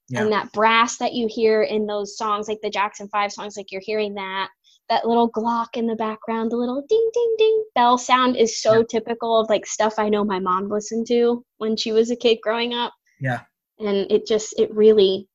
Yeah. 0.09 0.22
and 0.22 0.32
that 0.32 0.51
brass 0.51 0.97
that 0.97 1.13
you 1.13 1.28
hear 1.28 1.63
in 1.63 1.88
those 1.88 2.15
songs 2.15 2.47
like 2.47 2.59
the 2.61 2.70
jackson 2.70 3.09
5 3.09 3.32
songs 3.32 3.57
like 3.57 3.72
you're 3.72 3.82
hearing 3.84 4.13
that 4.13 4.49
that 4.89 5.05
little 5.07 5.29
glock 5.31 5.67
in 5.75 5.85
the 5.88 5.95
background 5.95 6.51
the 6.51 6.55
little 6.57 6.83
ding 6.88 7.09
ding 7.13 7.35
ding 7.38 7.63
bell 7.75 7.97
sound 7.97 8.35
is 8.38 8.61
so 8.61 8.79
Yeah. 8.79 8.83
typical 8.89 9.39
of 9.39 9.49
like 9.49 9.65
stuff 9.65 9.95
i 9.97 10.07
know 10.09 10.23
my 10.23 10.39
mom 10.39 10.69
listened 10.69 11.05
to 11.07 11.43
when 11.57 11.75
she 11.75 11.91
was 11.91 12.09
a 12.11 12.15
kid 12.15 12.38
growing 12.41 12.73
up 12.73 12.93
Yeah. 13.19 13.41
and 13.79 14.09
it 14.11 14.25
just 14.27 14.57
it 14.59 14.73
really 14.73 15.27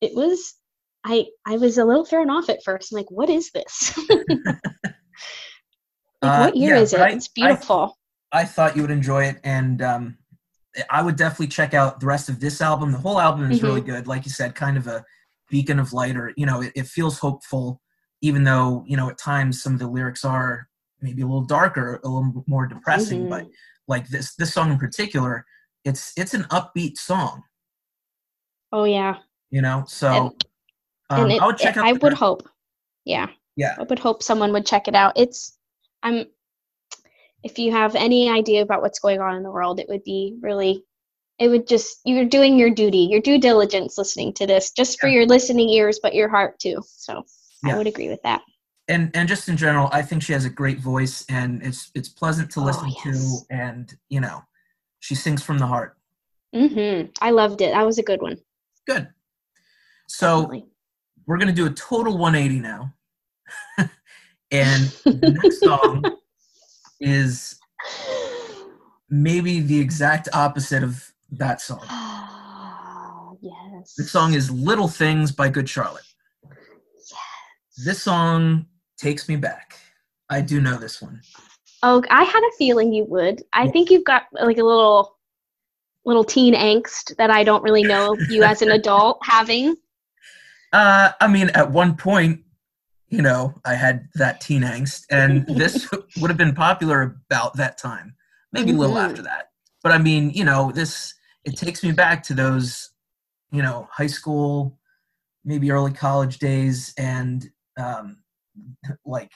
it 0.00 0.14
was 0.14 0.54
i 1.04 1.26
i 1.46 1.56
was 1.56 1.78
a 1.78 1.84
little 1.84 2.04
thrown 2.04 2.30
off 2.30 2.48
at 2.48 2.62
first 2.64 2.92
i'm 2.92 2.96
like 2.96 3.10
what 3.10 3.28
is 3.30 3.50
this 3.52 3.98
like 4.08 4.38
Uh, 6.22 6.46
what 6.46 6.56
year 6.56 6.74
yeah, 6.74 6.80
is 6.80 6.92
it 6.92 7.00
I- 7.00 7.10
it's 7.10 7.28
beautiful 7.28 7.96
I 8.30 8.44
thought 8.44 8.76
you 8.76 8.82
would 8.82 8.90
enjoy 8.90 9.24
it, 9.24 9.38
and 9.42 9.80
um, 9.80 10.18
I 10.90 11.00
would 11.00 11.16
definitely 11.16 11.46
check 11.46 11.72
out 11.72 11.98
the 11.98 12.04
rest 12.04 12.28
of 12.28 12.40
this 12.40 12.60
album. 12.60 12.92
The 12.92 12.98
whole 12.98 13.18
album 13.18 13.50
is 13.50 13.56
Mm-hmm. 13.56 13.66
really 13.66 13.80
good, 13.80 14.06
like 14.06 14.26
you 14.26 14.30
said, 14.30 14.54
kind 14.54 14.76
of 14.76 14.86
a 14.86 15.02
beacon 15.48 15.78
of 15.78 15.94
light, 15.94 16.14
or 16.14 16.34
you 16.36 16.44
know, 16.44 16.60
it, 16.60 16.72
it 16.76 16.86
feels 16.86 17.18
hopeful. 17.18 17.80
Even 18.20 18.44
though 18.44 18.84
you 18.86 18.96
know 18.96 19.08
at 19.10 19.18
times 19.18 19.62
some 19.62 19.74
of 19.74 19.78
the 19.78 19.88
lyrics 19.88 20.24
are 20.24 20.68
maybe 21.00 21.22
a 21.22 21.26
little 21.26 21.44
darker, 21.44 22.00
a 22.04 22.08
little 22.08 22.44
more 22.46 22.66
depressing, 22.66 23.20
mm-hmm. 23.22 23.30
but 23.30 23.46
like 23.86 24.08
this 24.08 24.34
this 24.34 24.52
song 24.52 24.72
in 24.72 24.78
particular, 24.78 25.44
it's 25.84 26.12
it's 26.16 26.34
an 26.34 26.42
upbeat 26.44 26.98
song. 26.98 27.42
Oh 28.72 28.84
yeah. 28.84 29.16
You 29.50 29.62
know, 29.62 29.84
so 29.86 30.08
and, 30.08 30.44
um, 31.10 31.22
and 31.22 31.32
it, 31.32 31.42
I 31.42 31.46
would 31.46 31.58
check 31.58 31.76
it, 31.76 31.80
out. 31.80 31.86
I 31.86 31.92
would 31.92 32.12
hope. 32.12 32.48
Yeah. 33.04 33.28
Yeah. 33.56 33.76
I 33.78 33.84
would 33.84 33.98
hope 33.98 34.22
someone 34.22 34.52
would 34.52 34.66
check 34.66 34.88
it 34.88 34.94
out. 34.94 35.14
It's 35.16 35.56
I'm 36.02 36.26
if 37.42 37.58
you 37.58 37.72
have 37.72 37.94
any 37.94 38.28
idea 38.28 38.62
about 38.62 38.82
what's 38.82 38.98
going 38.98 39.20
on 39.20 39.36
in 39.36 39.42
the 39.42 39.50
world, 39.50 39.80
it 39.80 39.88
would 39.88 40.04
be 40.04 40.36
really 40.40 40.84
it 41.38 41.48
would 41.48 41.66
just 41.66 42.00
you're 42.04 42.24
doing 42.24 42.58
your 42.58 42.70
duty, 42.70 43.08
your 43.10 43.20
due 43.20 43.38
diligence 43.38 43.96
listening 43.96 44.32
to 44.34 44.46
this, 44.46 44.72
just 44.72 45.00
for 45.00 45.08
yeah. 45.08 45.14
your 45.14 45.26
listening 45.26 45.68
ears, 45.68 46.00
but 46.02 46.14
your 46.14 46.28
heart 46.28 46.58
too. 46.58 46.82
So 46.86 47.24
yeah. 47.64 47.74
I 47.74 47.78
would 47.78 47.86
agree 47.86 48.08
with 48.08 48.22
that. 48.22 48.42
And 48.88 49.10
and 49.14 49.28
just 49.28 49.48
in 49.48 49.56
general, 49.56 49.88
I 49.92 50.02
think 50.02 50.22
she 50.22 50.32
has 50.32 50.44
a 50.44 50.50
great 50.50 50.80
voice 50.80 51.24
and 51.28 51.62
it's 51.62 51.90
it's 51.94 52.08
pleasant 52.08 52.50
to 52.52 52.60
oh, 52.60 52.64
listen 52.64 52.86
oh, 52.88 53.02
yes. 53.04 53.46
to 53.48 53.54
and 53.54 53.96
you 54.08 54.20
know, 54.20 54.42
she 55.00 55.14
sings 55.14 55.42
from 55.42 55.58
the 55.58 55.66
heart. 55.66 55.96
Mm-hmm. 56.54 57.10
I 57.20 57.30
loved 57.30 57.60
it. 57.60 57.72
That 57.72 57.84
was 57.84 57.98
a 57.98 58.02
good 58.02 58.22
one. 58.22 58.38
Good. 58.86 59.08
So 60.06 60.42
Definitely. 60.42 60.70
we're 61.26 61.38
gonna 61.38 61.52
do 61.52 61.66
a 61.66 61.70
total 61.70 62.16
180 62.16 62.60
now. 62.60 62.94
and 64.50 64.84
the 65.04 65.38
next 65.42 65.60
song 65.60 66.04
is 67.00 67.58
maybe 69.10 69.60
the 69.60 69.78
exact 69.78 70.28
opposite 70.32 70.82
of 70.82 71.12
that 71.32 71.60
song. 71.60 71.80
yes. 73.42 73.94
The 73.96 74.04
song 74.04 74.34
is 74.34 74.50
Little 74.50 74.88
Things 74.88 75.32
by 75.32 75.48
Good 75.48 75.68
Charlotte. 75.68 76.04
This 77.84 78.02
song 78.02 78.66
takes 78.96 79.28
me 79.28 79.36
back. 79.36 79.78
I 80.28 80.40
do 80.40 80.60
know 80.60 80.76
this 80.76 81.00
one. 81.00 81.20
Oh, 81.82 82.02
I 82.10 82.24
had 82.24 82.42
a 82.42 82.56
feeling 82.58 82.92
you 82.92 83.04
would. 83.04 83.42
I 83.52 83.64
yeah. 83.64 83.70
think 83.70 83.90
you've 83.90 84.04
got 84.04 84.24
like 84.32 84.58
a 84.58 84.64
little 84.64 85.16
little 86.04 86.24
teen 86.24 86.54
angst 86.54 87.14
that 87.16 87.30
I 87.30 87.44
don't 87.44 87.62
really 87.62 87.82
know 87.82 88.16
you 88.28 88.42
as 88.42 88.62
an 88.62 88.70
adult 88.72 89.18
having. 89.22 89.76
Uh, 90.72 91.10
I 91.20 91.28
mean, 91.28 91.50
at 91.50 91.70
one 91.70 91.96
point, 91.96 92.40
you 93.10 93.22
know, 93.22 93.54
I 93.64 93.74
had 93.74 94.08
that 94.14 94.40
teen 94.40 94.62
angst, 94.62 95.04
and 95.10 95.46
this 95.56 95.88
would 96.20 96.30
have 96.30 96.36
been 96.38 96.54
popular 96.54 97.16
about 97.30 97.56
that 97.56 97.78
time, 97.78 98.16
maybe 98.52 98.70
a 98.70 98.74
little 98.74 98.96
mm-hmm. 98.96 99.10
after 99.10 99.22
that. 99.22 99.50
But 99.82 99.92
I 99.92 99.98
mean, 99.98 100.30
you 100.30 100.44
know, 100.44 100.72
this 100.72 101.14
it 101.44 101.56
takes 101.56 101.84
me 101.84 101.92
back 101.92 102.24
to 102.24 102.34
those, 102.34 102.90
you 103.52 103.62
know, 103.62 103.88
high 103.92 104.08
school, 104.08 104.78
maybe 105.44 105.70
early 105.70 105.92
college 105.92 106.38
days, 106.38 106.92
and 106.98 107.48
um, 107.78 108.18
like 109.04 109.30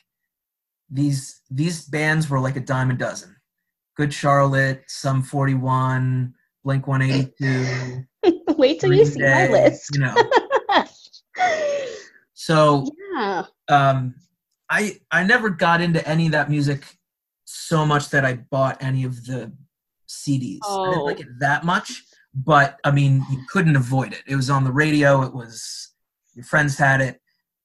these 0.91 1.41
these 1.51 1.85
bands 1.87 2.29
were 2.29 2.41
like 2.41 2.57
a 2.57 2.61
dime 2.61 2.91
a 2.91 2.95
dozen. 2.95 3.37
Good 3.97 4.13
Charlotte, 4.13 4.85
Sum 4.89 5.23
41, 5.23 6.35
Blink 6.65 6.87
182. 6.87 8.05
Wait 8.57 8.81
till 8.81 8.93
you 8.93 9.05
see 9.05 9.21
Day, 9.21 9.49
my 9.49 9.53
list. 9.53 9.95
you 9.95 10.01
know. 10.01 10.15
so 12.35 12.87
yeah. 13.15 13.45
Um, 13.69 14.15
I 14.71 14.99
I 15.11 15.25
never 15.25 15.51
got 15.51 15.81
into 15.81 16.07
any 16.09 16.27
of 16.27 16.33
that 16.33 16.51
music 16.51 16.85
so 17.45 17.85
much 17.85 18.11
that 18.11 18.25
I 18.25 18.35
bought 18.35 18.83
any 18.83 19.05
of 19.05 19.25
the 19.27 19.53
CDs. 20.09 20.61
Oh. 20.65 20.83
I 20.83 20.91
didn't 20.91 21.05
like 21.05 21.19
oh. 21.19 21.21
it 21.21 21.39
that 21.41 21.65
much, 21.65 22.03
but 22.35 22.79
I 22.85 22.91
mean, 22.91 23.25
you 23.31 23.43
couldn't 23.49 23.77
avoid 23.77 24.13
it. 24.13 24.23
It 24.27 24.37
was 24.37 24.51
on 24.51 24.65
the 24.65 24.73
radio. 24.73 25.23
It 25.23 25.35
was 25.35 25.93
your 26.35 26.45
friends 26.45 26.79
had 26.79 27.01
it. 27.01 27.22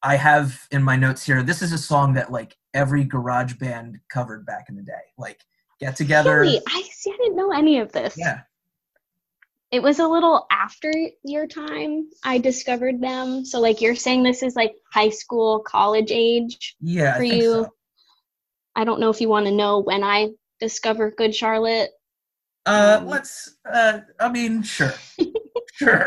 I 0.07 0.15
have 0.15 0.65
in 0.71 0.83
my 0.83 0.95
notes 0.95 1.25
here. 1.25 1.43
This 1.43 1.61
is 1.61 1.73
a 1.73 1.77
song 1.77 2.13
that 2.13 2.31
like 2.31 2.55
every 2.73 3.03
garage 3.03 3.55
band 3.55 3.99
covered 4.07 4.45
back 4.45 4.69
in 4.69 4.77
the 4.77 4.81
day. 4.81 4.93
Like 5.17 5.41
get 5.81 5.97
together. 5.97 6.39
Really? 6.39 6.61
I 6.65 6.81
see. 6.93 7.11
I 7.11 7.17
didn't 7.17 7.35
know 7.35 7.51
any 7.51 7.79
of 7.79 7.91
this. 7.91 8.15
Yeah. 8.17 8.43
It 9.69 9.83
was 9.83 9.99
a 9.99 10.07
little 10.07 10.47
after 10.49 10.93
your 11.25 11.45
time 11.45 12.07
I 12.23 12.37
discovered 12.37 13.01
them. 13.01 13.43
So 13.43 13.59
like 13.59 13.81
you're 13.81 13.95
saying 13.95 14.23
this 14.23 14.43
is 14.43 14.55
like 14.55 14.75
high 14.93 15.09
school, 15.09 15.59
college 15.59 16.09
age 16.09 16.77
yeah, 16.79 17.17
for 17.17 17.23
I 17.23 17.25
you. 17.25 17.51
So. 17.51 17.73
I 18.77 18.85
don't 18.85 19.01
know 19.01 19.09
if 19.09 19.19
you 19.19 19.27
want 19.27 19.47
to 19.47 19.51
know 19.51 19.79
when 19.79 20.05
I 20.05 20.29
discovered 20.61 21.17
Good 21.17 21.35
Charlotte. 21.35 21.91
Uh, 22.65 22.99
um, 23.01 23.07
let's. 23.07 23.57
Uh, 23.69 23.99
I 24.21 24.29
mean, 24.29 24.63
sure, 24.63 24.93
sure. 25.73 26.05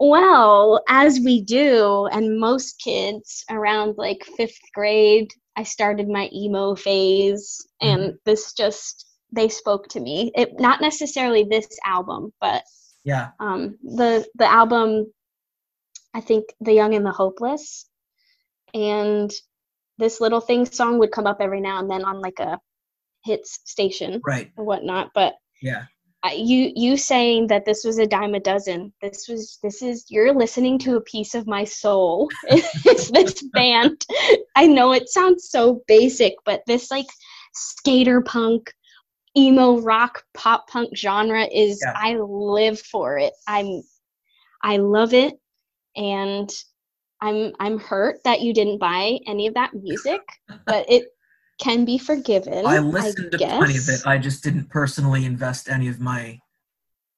Well, 0.00 0.82
as 0.88 1.20
we 1.20 1.42
do, 1.42 2.06
and 2.06 2.38
most 2.38 2.80
kids 2.80 3.44
around 3.50 3.94
like 3.96 4.24
fifth 4.36 4.58
grade, 4.74 5.30
I 5.56 5.62
started 5.62 6.08
my 6.08 6.28
emo 6.32 6.74
phase, 6.74 7.64
and 7.80 8.00
mm-hmm. 8.00 8.16
this 8.24 8.52
just 8.54 9.06
they 9.32 9.48
spoke 9.48 9.88
to 9.88 10.00
me. 10.00 10.32
It 10.34 10.58
not 10.58 10.80
necessarily 10.80 11.44
this 11.44 11.68
album, 11.84 12.32
but 12.40 12.64
yeah, 13.04 13.30
um, 13.38 13.78
the 13.82 14.26
the 14.34 14.50
album, 14.50 15.12
I 16.12 16.20
think, 16.20 16.46
"The 16.60 16.72
Young 16.72 16.94
and 16.94 17.06
the 17.06 17.12
Hopeless," 17.12 17.88
and 18.72 19.32
this 19.98 20.20
little 20.20 20.40
thing 20.40 20.66
song 20.66 20.98
would 20.98 21.12
come 21.12 21.26
up 21.26 21.38
every 21.40 21.60
now 21.60 21.78
and 21.78 21.90
then 21.90 22.04
on 22.04 22.20
like 22.20 22.40
a 22.40 22.58
hits 23.24 23.60
station, 23.64 24.20
right, 24.26 24.50
or 24.56 24.64
whatnot. 24.64 25.10
But 25.14 25.34
yeah, 25.62 25.84
you 26.32 26.72
you 26.74 26.96
saying 26.96 27.48
that 27.48 27.64
this 27.64 27.84
was 27.84 27.98
a 27.98 28.06
dime 28.06 28.34
a 28.34 28.40
dozen 28.40 28.92
this 29.02 29.28
was 29.28 29.58
this 29.62 29.82
is 29.82 30.06
you're 30.08 30.34
listening 30.34 30.78
to 30.78 30.96
a 30.96 31.00
piece 31.02 31.34
of 31.34 31.46
my 31.46 31.64
soul. 31.64 32.30
It's 32.86 33.10
this 33.10 33.42
band. 33.52 34.04
I 34.56 34.66
know 34.66 34.92
it 34.92 35.08
sounds 35.08 35.50
so 35.50 35.82
basic 35.86 36.34
but 36.44 36.62
this 36.66 36.90
like 36.90 37.06
skater 37.52 38.20
punk 38.22 38.72
emo 39.36 39.80
rock 39.80 40.22
pop 40.32 40.68
punk 40.68 40.96
genre 40.96 41.44
is 41.52 41.80
yeah. 41.84 41.92
i 41.96 42.16
live 42.16 42.80
for 42.80 43.18
it. 43.18 43.32
I'm 43.46 43.82
i 44.62 44.76
love 44.78 45.12
it. 45.14 45.34
And 45.96 46.50
i'm 47.20 47.52
i'm 47.60 47.78
hurt 47.78 48.18
that 48.24 48.40
you 48.40 48.52
didn't 48.52 48.78
buy 48.78 49.18
any 49.26 49.46
of 49.46 49.54
that 49.54 49.72
music 49.74 50.20
but 50.66 50.84
it 50.88 51.04
can 51.60 51.84
be 51.84 51.98
forgiven. 51.98 52.66
I 52.66 52.78
listened 52.78 53.26
I 53.26 53.30
to 53.30 53.38
guess. 53.38 53.58
plenty 53.58 53.76
of 53.78 53.88
it. 53.88 54.06
I 54.06 54.18
just 54.18 54.42
didn't 54.42 54.70
personally 54.70 55.24
invest 55.24 55.68
any 55.68 55.88
of 55.88 56.00
my 56.00 56.38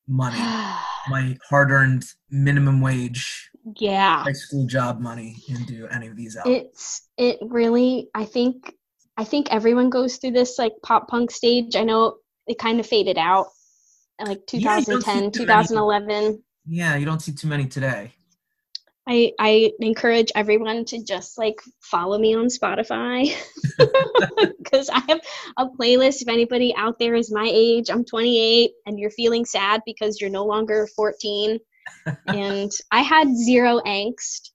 money, 0.06 0.38
my 1.08 1.36
hard-earned 1.48 2.04
minimum 2.30 2.80
wage, 2.80 3.50
yeah, 3.78 4.22
high 4.22 4.32
school 4.32 4.66
job 4.66 5.00
money 5.00 5.36
into 5.48 5.88
any 5.88 6.08
of 6.08 6.16
these 6.16 6.36
albums. 6.36 6.56
It's 6.56 7.08
it 7.16 7.38
really. 7.42 8.08
I 8.14 8.24
think 8.24 8.74
I 9.16 9.24
think 9.24 9.48
everyone 9.50 9.90
goes 9.90 10.16
through 10.16 10.32
this 10.32 10.58
like 10.58 10.72
pop 10.82 11.08
punk 11.08 11.30
stage. 11.30 11.74
I 11.76 11.84
know 11.84 12.16
it 12.46 12.58
kind 12.58 12.78
of 12.78 12.86
faded 12.86 13.18
out, 13.18 13.48
like 14.24 14.46
2010, 14.46 15.24
yeah, 15.24 15.30
2011. 15.30 16.06
Many, 16.06 16.38
yeah, 16.68 16.96
you 16.96 17.06
don't 17.06 17.20
see 17.20 17.32
too 17.32 17.48
many 17.48 17.66
today. 17.66 18.12
I 19.08 19.32
I 19.38 19.72
encourage 19.80 20.32
everyone 20.34 20.84
to 20.86 21.02
just 21.02 21.38
like 21.38 21.60
follow 21.80 22.18
me 22.18 22.34
on 22.34 22.46
Spotify 22.46 23.32
because 24.58 24.88
I 24.90 25.00
have 25.08 25.20
a 25.56 25.66
playlist. 25.68 26.22
If 26.22 26.28
anybody 26.28 26.74
out 26.76 26.98
there 26.98 27.14
is 27.14 27.32
my 27.32 27.48
age, 27.50 27.88
I'm 27.88 28.04
28, 28.04 28.70
and 28.86 28.98
you're 28.98 29.10
feeling 29.10 29.44
sad 29.44 29.82
because 29.86 30.20
you're 30.20 30.30
no 30.30 30.44
longer 30.44 30.88
14, 30.96 31.58
and 32.26 32.70
I 32.90 33.02
had 33.02 33.36
zero 33.36 33.80
angst. 33.86 34.50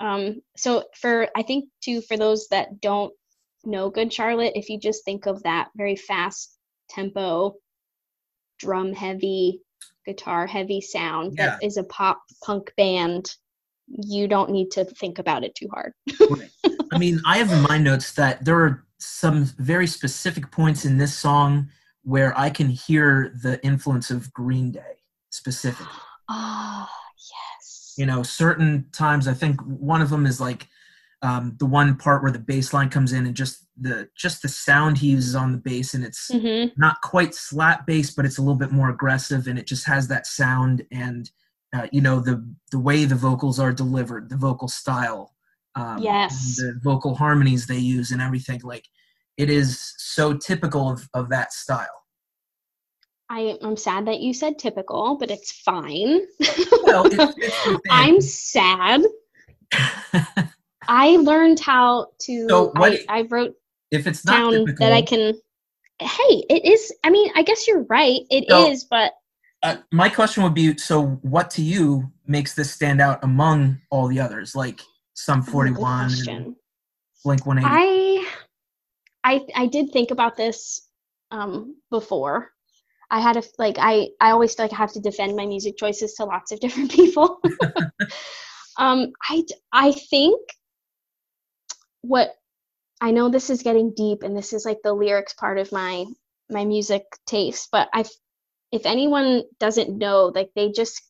Um, 0.00 0.40
so 0.56 0.84
for 1.00 1.28
I 1.36 1.42
think 1.42 1.66
too 1.82 2.00
for 2.00 2.16
those 2.16 2.48
that 2.48 2.80
don't 2.80 3.12
know 3.64 3.90
Good 3.90 4.12
Charlotte, 4.12 4.52
if 4.54 4.70
you 4.70 4.78
just 4.78 5.04
think 5.04 5.26
of 5.26 5.42
that 5.42 5.68
very 5.76 5.96
fast 5.96 6.56
tempo, 6.88 7.54
drum 8.58 8.94
heavy, 8.94 9.60
guitar 10.06 10.46
heavy 10.46 10.80
sound 10.80 11.34
yeah. 11.36 11.50
that 11.50 11.64
is 11.64 11.76
a 11.76 11.84
pop 11.84 12.22
punk 12.42 12.72
band 12.76 13.34
you 13.86 14.28
don't 14.28 14.50
need 14.50 14.70
to 14.72 14.84
think 14.84 15.18
about 15.18 15.44
it 15.44 15.54
too 15.54 15.68
hard. 15.72 15.92
I 16.92 16.98
mean, 16.98 17.20
I 17.26 17.38
have 17.38 17.52
in 17.52 17.62
my 17.62 17.78
notes 17.78 18.12
that 18.12 18.44
there 18.44 18.58
are 18.60 18.84
some 18.98 19.44
very 19.58 19.86
specific 19.86 20.50
points 20.50 20.84
in 20.84 20.98
this 20.98 21.16
song 21.16 21.68
where 22.02 22.38
I 22.38 22.50
can 22.50 22.68
hear 22.68 23.34
the 23.42 23.64
influence 23.64 24.10
of 24.10 24.32
Green 24.32 24.70
Day 24.72 24.98
specifically. 25.30 25.86
Ah, 26.26 26.90
oh, 26.90 27.12
yes. 27.60 27.92
You 27.98 28.06
know, 28.06 28.22
certain 28.22 28.86
times 28.92 29.28
I 29.28 29.34
think 29.34 29.60
one 29.60 30.00
of 30.00 30.08
them 30.08 30.24
is 30.24 30.40
like 30.40 30.68
um, 31.20 31.54
the 31.58 31.66
one 31.66 31.96
part 31.96 32.22
where 32.22 32.32
the 32.32 32.38
bass 32.38 32.72
line 32.72 32.88
comes 32.88 33.12
in 33.12 33.26
and 33.26 33.34
just 33.34 33.66
the 33.78 34.08
just 34.16 34.40
the 34.40 34.48
sound 34.48 34.98
he 34.98 35.08
uses 35.08 35.34
on 35.34 35.52
the 35.52 35.58
bass 35.58 35.92
and 35.92 36.02
it's 36.02 36.30
mm-hmm. 36.30 36.68
not 36.80 37.00
quite 37.02 37.34
slap 37.34 37.86
bass 37.86 38.10
but 38.10 38.24
it's 38.24 38.38
a 38.38 38.40
little 38.40 38.54
bit 38.54 38.70
more 38.72 38.88
aggressive 38.88 39.46
and 39.46 39.58
it 39.58 39.66
just 39.66 39.86
has 39.86 40.06
that 40.08 40.26
sound 40.26 40.86
and 40.92 41.30
uh, 41.74 41.86
you 41.92 42.00
know 42.00 42.20
the 42.20 42.44
the 42.70 42.78
way 42.78 43.04
the 43.04 43.14
vocals 43.14 43.58
are 43.58 43.72
delivered, 43.72 44.28
the 44.30 44.36
vocal 44.36 44.68
style, 44.68 45.34
um, 45.74 45.98
yes, 45.98 46.56
the 46.56 46.78
vocal 46.82 47.14
harmonies 47.14 47.66
they 47.66 47.78
use, 47.78 48.10
and 48.12 48.22
everything. 48.22 48.60
Like 48.62 48.86
it 49.36 49.50
is 49.50 49.94
so 49.98 50.34
typical 50.34 50.88
of 50.90 51.08
of 51.14 51.28
that 51.30 51.52
style. 51.52 51.86
I, 53.30 53.58
I'm 53.62 53.76
sad 53.76 54.06
that 54.06 54.20
you 54.20 54.34
said 54.34 54.58
typical, 54.58 55.16
but 55.18 55.30
it's 55.30 55.50
fine. 55.50 56.20
Well, 56.84 57.06
it's, 57.06 57.34
it's 57.38 57.80
I'm 57.90 58.20
sad. 58.20 59.02
I 60.86 61.16
learned 61.16 61.58
how 61.60 62.08
to. 62.20 62.48
So 62.48 62.70
what 62.76 62.92
I, 63.08 63.20
I 63.20 63.22
wrote 63.22 63.54
If 63.90 64.06
it's 64.06 64.24
not 64.24 64.32
down 64.38 64.52
typical, 64.52 64.86
that 64.86 64.92
I 64.92 65.02
can. 65.02 65.34
Hey, 65.98 66.44
it 66.50 66.64
is. 66.64 66.92
I 67.02 67.10
mean, 67.10 67.30
I 67.34 67.42
guess 67.42 67.66
you're 67.66 67.84
right. 67.84 68.20
It 68.30 68.44
is, 68.70 68.82
So- 68.82 68.88
but 68.90 69.12
uh, 69.64 69.76
my 69.92 70.10
question 70.10 70.42
would 70.42 70.54
be: 70.54 70.76
so, 70.76 71.18
what 71.22 71.50
to 71.52 71.62
you 71.62 72.12
makes 72.26 72.54
this 72.54 72.70
stand 72.70 73.00
out 73.00 73.24
among 73.24 73.80
all 73.90 74.06
the 74.08 74.20
others? 74.20 74.54
Like 74.54 74.80
Sum 75.14 75.42
41, 75.42 76.02
and 76.02 76.10
question. 76.10 76.56
Blink 77.24 77.46
180. 77.46 77.74
I, 77.74 78.28
I, 79.24 79.40
I 79.62 79.66
did 79.66 79.90
think 79.90 80.10
about 80.10 80.36
this 80.36 80.86
um, 81.30 81.76
before. 81.90 82.50
I 83.10 83.20
had 83.20 83.38
a 83.38 83.42
like 83.58 83.76
I 83.78 84.08
I 84.20 84.32
always 84.32 84.54
feel 84.54 84.64
like 84.64 84.74
I 84.74 84.76
have 84.76 84.92
to 84.92 85.00
defend 85.00 85.34
my 85.34 85.46
music 85.46 85.78
choices 85.78 86.12
to 86.14 86.24
lots 86.24 86.52
of 86.52 86.60
different 86.60 86.92
people. 86.98 87.40
um, 88.76 89.12
I 89.30 89.44
I 89.72 89.92
think 89.92 90.40
what 92.02 92.34
I 93.00 93.12
know 93.12 93.30
this 93.30 93.48
is 93.48 93.62
getting 93.62 93.94
deep 93.94 94.22
and 94.22 94.36
this 94.36 94.52
is 94.52 94.66
like 94.66 94.78
the 94.84 94.92
lyrics 94.92 95.32
part 95.32 95.58
of 95.58 95.72
my 95.72 96.04
my 96.50 96.66
music 96.66 97.04
taste, 97.26 97.68
but 97.72 97.88
I 97.94 98.04
if 98.74 98.86
anyone 98.86 99.44
doesn't 99.60 99.96
know, 99.96 100.32
like 100.34 100.50
they 100.56 100.72
just 100.72 101.00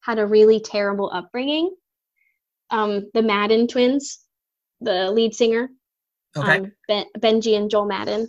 had 0.00 0.18
a 0.18 0.26
really 0.26 0.58
terrible 0.58 1.08
upbringing. 1.14 1.72
Um, 2.70 3.08
the 3.14 3.22
Madden 3.22 3.68
twins, 3.68 4.18
the 4.80 5.12
lead 5.12 5.32
singer, 5.32 5.68
okay. 6.36 6.56
um, 6.56 6.72
ben, 6.88 7.04
Benji 7.16 7.56
and 7.56 7.70
Joel 7.70 7.86
Madden, 7.86 8.26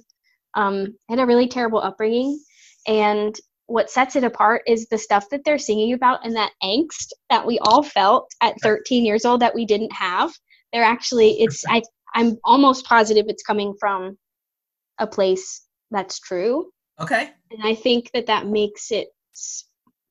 um, 0.54 0.96
had 1.10 1.18
a 1.18 1.26
really 1.26 1.48
terrible 1.48 1.82
upbringing. 1.82 2.40
And 2.88 3.36
what 3.66 3.90
sets 3.90 4.16
it 4.16 4.24
apart 4.24 4.62
is 4.68 4.88
the 4.88 5.00
stuff 5.00 5.28
that 5.32 5.42
they're 5.44 5.58
singing 5.58 5.94
about 5.94 6.24
and 6.24 6.36
that 6.36 6.52
angst 6.64 7.14
that 7.32 7.48
we 7.48 7.58
all 7.64 7.82
felt 7.82 8.32
at 8.40 8.62
13 8.62 9.04
years 9.04 9.26
old 9.26 9.40
that 9.40 9.56
we 9.56 9.66
didn't 9.66 9.94
have. 9.94 10.32
They're 10.72 10.84
actually, 10.84 11.42
it's, 11.42 11.64
I, 11.68 11.82
I'm 12.14 12.38
almost 12.44 12.86
positive 12.86 13.26
it's 13.30 13.42
coming 13.42 13.74
from 13.80 14.16
a 15.00 15.08
place 15.08 15.66
that's 15.90 16.20
true. 16.20 16.70
okay. 17.02 17.32
And 17.52 17.62
I 17.64 17.76
think 17.76 18.12
that 18.14 18.28
that 18.28 18.48
makes 18.48 18.92
it, 18.92 19.10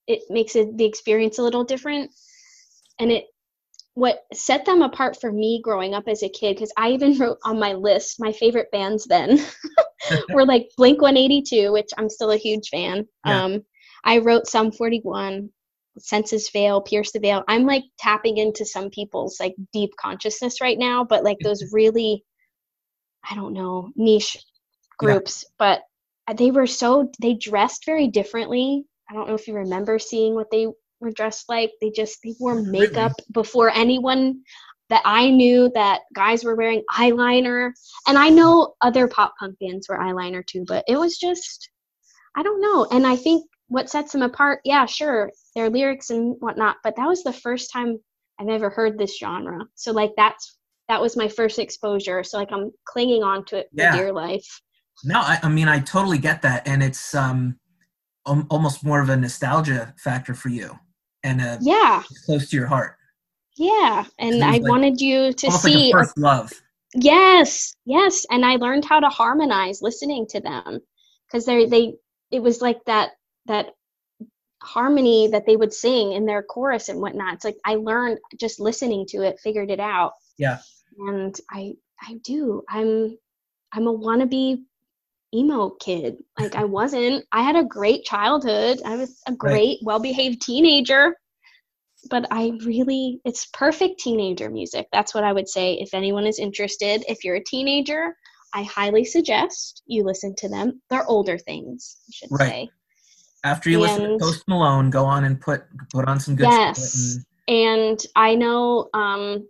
it 0.07 0.23
makes 0.31 0.57
it 0.57 0.77
the 0.77 0.85
experience 0.85 1.39
a 1.39 1.43
little 1.43 1.65
different. 1.65 2.11
And 2.99 3.13
it, 3.13 3.27
what 3.95 4.25
set 4.35 4.67
them 4.67 4.83
apart 4.83 5.19
for 5.21 5.33
me 5.33 5.61
growing 5.63 5.95
up 5.95 6.05
as 6.07 6.23
a 6.23 6.29
kid, 6.29 6.55
because 6.57 6.73
I 6.77 6.91
even 6.91 7.19
wrote 7.19 7.39
on 7.45 7.59
my 7.59 7.73
list 7.73 8.21
my 8.21 8.33
favorite 8.33 8.71
bands 8.71 9.07
then 9.07 9.39
were 10.33 10.45
like 10.45 10.69
Blink 10.77 11.01
182, 11.01 11.73
which 11.73 11.89
I'm 11.97 12.09
still 12.09 12.31
a 12.31 12.37
huge 12.37 12.69
fan. 12.69 13.07
Yeah. 13.25 13.45
Um, 13.45 13.65
I 14.05 14.19
wrote 14.19 14.47
Sum 14.47 14.71
41, 14.71 15.49
Senses 15.99 16.49
Fail, 16.49 16.81
Pierce 16.81 17.13
the 17.13 17.21
Veil. 17.21 17.43
I'm 17.49 17.65
like 17.65 17.85
tapping 17.99 18.37
into 18.37 18.65
some 18.65 18.91
people's 18.91 19.41
like 19.41 19.55
deep 19.73 19.91
consciousness 19.99 20.61
right 20.61 20.79
now, 20.79 21.05
but 21.05 21.25
like 21.25 21.39
those 21.43 21.65
really, 21.73 22.23
I 23.29 23.35
don't 23.35 23.55
know, 23.55 23.91
niche 23.97 24.37
Yeah. 25.01 25.15
groups. 25.15 25.45
But 25.59 25.83
they 26.35 26.51
were 26.51 26.67
so, 26.67 27.11
they 27.21 27.35
dressed 27.35 27.85
very 27.87 28.09
differently. 28.09 28.85
I 29.11 29.15
don't 29.15 29.29
know 29.29 29.35
if 29.35 29.47
you 29.47 29.55
remember 29.55 29.99
seeing 29.99 30.35
what 30.35 30.51
they 30.51 30.67
were 31.01 31.11
dressed 31.13 31.49
like. 31.49 31.71
They 31.81 31.91
just, 31.91 32.19
they 32.25 32.35
wore 32.41 32.57
Really? 32.57 32.71
makeup 32.71 33.13
before 33.33 33.71
anyone 33.71 34.43
that 34.89 35.03
I 35.05 35.31
knew 35.31 35.71
that 35.75 36.03
guys 36.15 36.45
were 36.45 36.55
wearing 36.57 36.83
eyeliner. 36.93 37.73
And 38.07 38.17
I 38.19 38.29
know 38.29 38.75
other 38.81 39.09
pop 39.09 39.35
punk 39.39 39.57
bands 39.61 39.89
wear 39.89 39.99
eyeliner 39.99 40.45
too, 40.47 40.65
but 40.67 40.85
it 40.89 40.97
was 40.97 41.19
just, 41.19 41.69
I 42.37 42.43
don't 42.43 42.61
know. 42.61 42.87
And 42.91 43.07
I 43.07 43.17
think 43.17 43.45
what 43.69 43.91
sets 43.91 44.13
them 44.13 44.23
apart, 44.23 44.61
yeah, 44.65 44.87
sure, 44.87 45.31
their 45.55 45.71
lyrics 45.71 46.11
and 46.11 46.37
whatnot, 46.41 46.77
but 46.85 46.95
that 46.97 47.09
was 47.09 47.25
the 47.25 47.33
first 47.33 47.73
time 47.73 47.99
I've 48.39 48.49
ever 48.49 48.71
heard 48.71 48.99
this 48.99 49.19
genre. 49.19 49.65
So 49.75 49.93
like 49.93 50.13
that's 50.17 50.57
that 50.89 51.01
was 51.01 51.17
my 51.17 51.27
first 51.27 51.59
exposure. 51.59 52.23
So 52.23 52.39
like 52.39 52.53
I'm 52.53 52.71
clinging 52.85 53.25
on 53.25 53.45
to 53.47 53.59
it 53.59 53.69
for 53.75 53.83
Yeah. 53.83 53.93
dear 53.97 54.13
life. 54.13 54.47
No, 55.05 55.21
I, 55.21 55.39
I 55.43 55.49
mean 55.49 55.69
I 55.69 55.81
totally 55.81 56.19
get 56.19 56.43
that, 56.43 56.67
and 56.67 56.83
it's 56.83 57.15
um 57.15 57.59
al- 58.27 58.47
almost 58.51 58.85
more 58.85 59.01
of 59.01 59.09
a 59.09 59.17
nostalgia 59.17 59.95
factor 59.99 60.35
for 60.35 60.49
you, 60.49 60.79
and 61.23 61.41
uh, 61.41 61.59
Yeah, 61.61 62.03
close 62.25 62.51
to 62.51 62.57
your 62.57 62.67
heart, 62.67 62.97
yeah. 63.57 64.05
And 64.19 64.43
I 64.43 64.59
like- 64.59 64.63
wanted 64.63 65.01
you 65.01 65.33
to 65.33 65.51
see 65.51 65.75
like 65.75 65.85
a 65.87 65.91
first 65.93 66.19
love. 66.19 66.53
Yes, 66.95 67.75
yes, 67.85 68.27
and 68.31 68.45
I 68.45 68.57
learned 68.57 68.85
how 68.85 69.01
to 69.01 69.09
harmonize 69.09 69.83
listening 69.83 70.27
to 70.31 70.41
them 70.41 70.81
because 71.27 71.45
they 71.45 71.67
they 71.67 71.95
it 72.31 72.43
was 72.43 72.61
like 72.63 72.79
that 72.87 73.11
that 73.47 73.67
harmony 74.63 75.29
that 75.29 75.47
they 75.47 75.57
would 75.57 75.73
sing 75.73 76.13
in 76.13 76.27
their 76.27 76.43
chorus 76.43 76.89
and 76.89 77.01
whatnot. 77.01 77.35
It's 77.35 77.45
like 77.45 77.59
I 77.65 77.77
learned 77.77 78.19
just 78.41 78.61
listening 78.61 79.07
to 79.11 79.19
it, 79.23 79.39
figured 79.43 79.71
it 79.71 79.81
out. 79.81 80.13
Yeah. 80.39 80.59
And 80.99 81.39
I 81.51 81.75
I 82.01 82.15
do. 82.25 82.63
I'm 82.69 83.19
I'm 83.73 83.87
a 83.87 83.97
wannabe 83.99 84.63
emo 85.35 85.71
kid. 85.71 86.17
Like 86.39 86.55
I 86.55 86.65
wasn't. 86.65 87.25
I 87.33 87.43
had 87.43 87.57
a 87.57 87.65
great 87.65 88.05
childhood. 88.05 88.81
I 88.85 88.97
was 88.97 89.21
a 89.27 89.33
great, 89.33 89.79
well-behaved 89.83 90.41
teenager. 90.41 91.17
But 92.09 92.27
I 92.31 92.53
really 92.65 93.21
it's 93.25 93.47
perfect 93.47 93.99
teenager 93.99 94.49
music. 94.49 94.87
That's 94.93 95.13
what 95.15 95.25
I 95.25 95.33
would 95.33 95.49
say 95.49 95.75
if 95.75 95.93
anyone 95.93 96.27
is 96.27 96.39
interested. 96.39 97.05
If 97.09 97.25
you're 97.25 97.37
a 97.37 97.45
teenager, 97.45 98.17
I 98.55 98.63
highly 98.63 99.05
suggest 99.05 99.83
you 99.87 100.05
listen 100.05 100.35
to 100.37 100.49
them. 100.49 100.81
They're 100.89 101.07
older 101.07 101.37
things, 101.37 101.97
I 102.09 102.11
should 102.13 102.29
Right. 102.31 102.49
say. 102.49 102.71
After 103.45 103.71
you 103.71 103.81
listen 103.81 104.03
to 104.03 104.19
Post 104.19 104.45
Malone, 104.49 104.91
go 104.91 105.05
on 105.05 105.25
and 105.25 105.41
put 105.41 105.65
put 105.93 106.09
on 106.09 106.21
some 106.21 106.37
good 106.37 106.49
Yes. 106.49 107.19
And 107.49 108.05
I 108.17 108.35
know 108.35 108.89
um, 108.93 109.49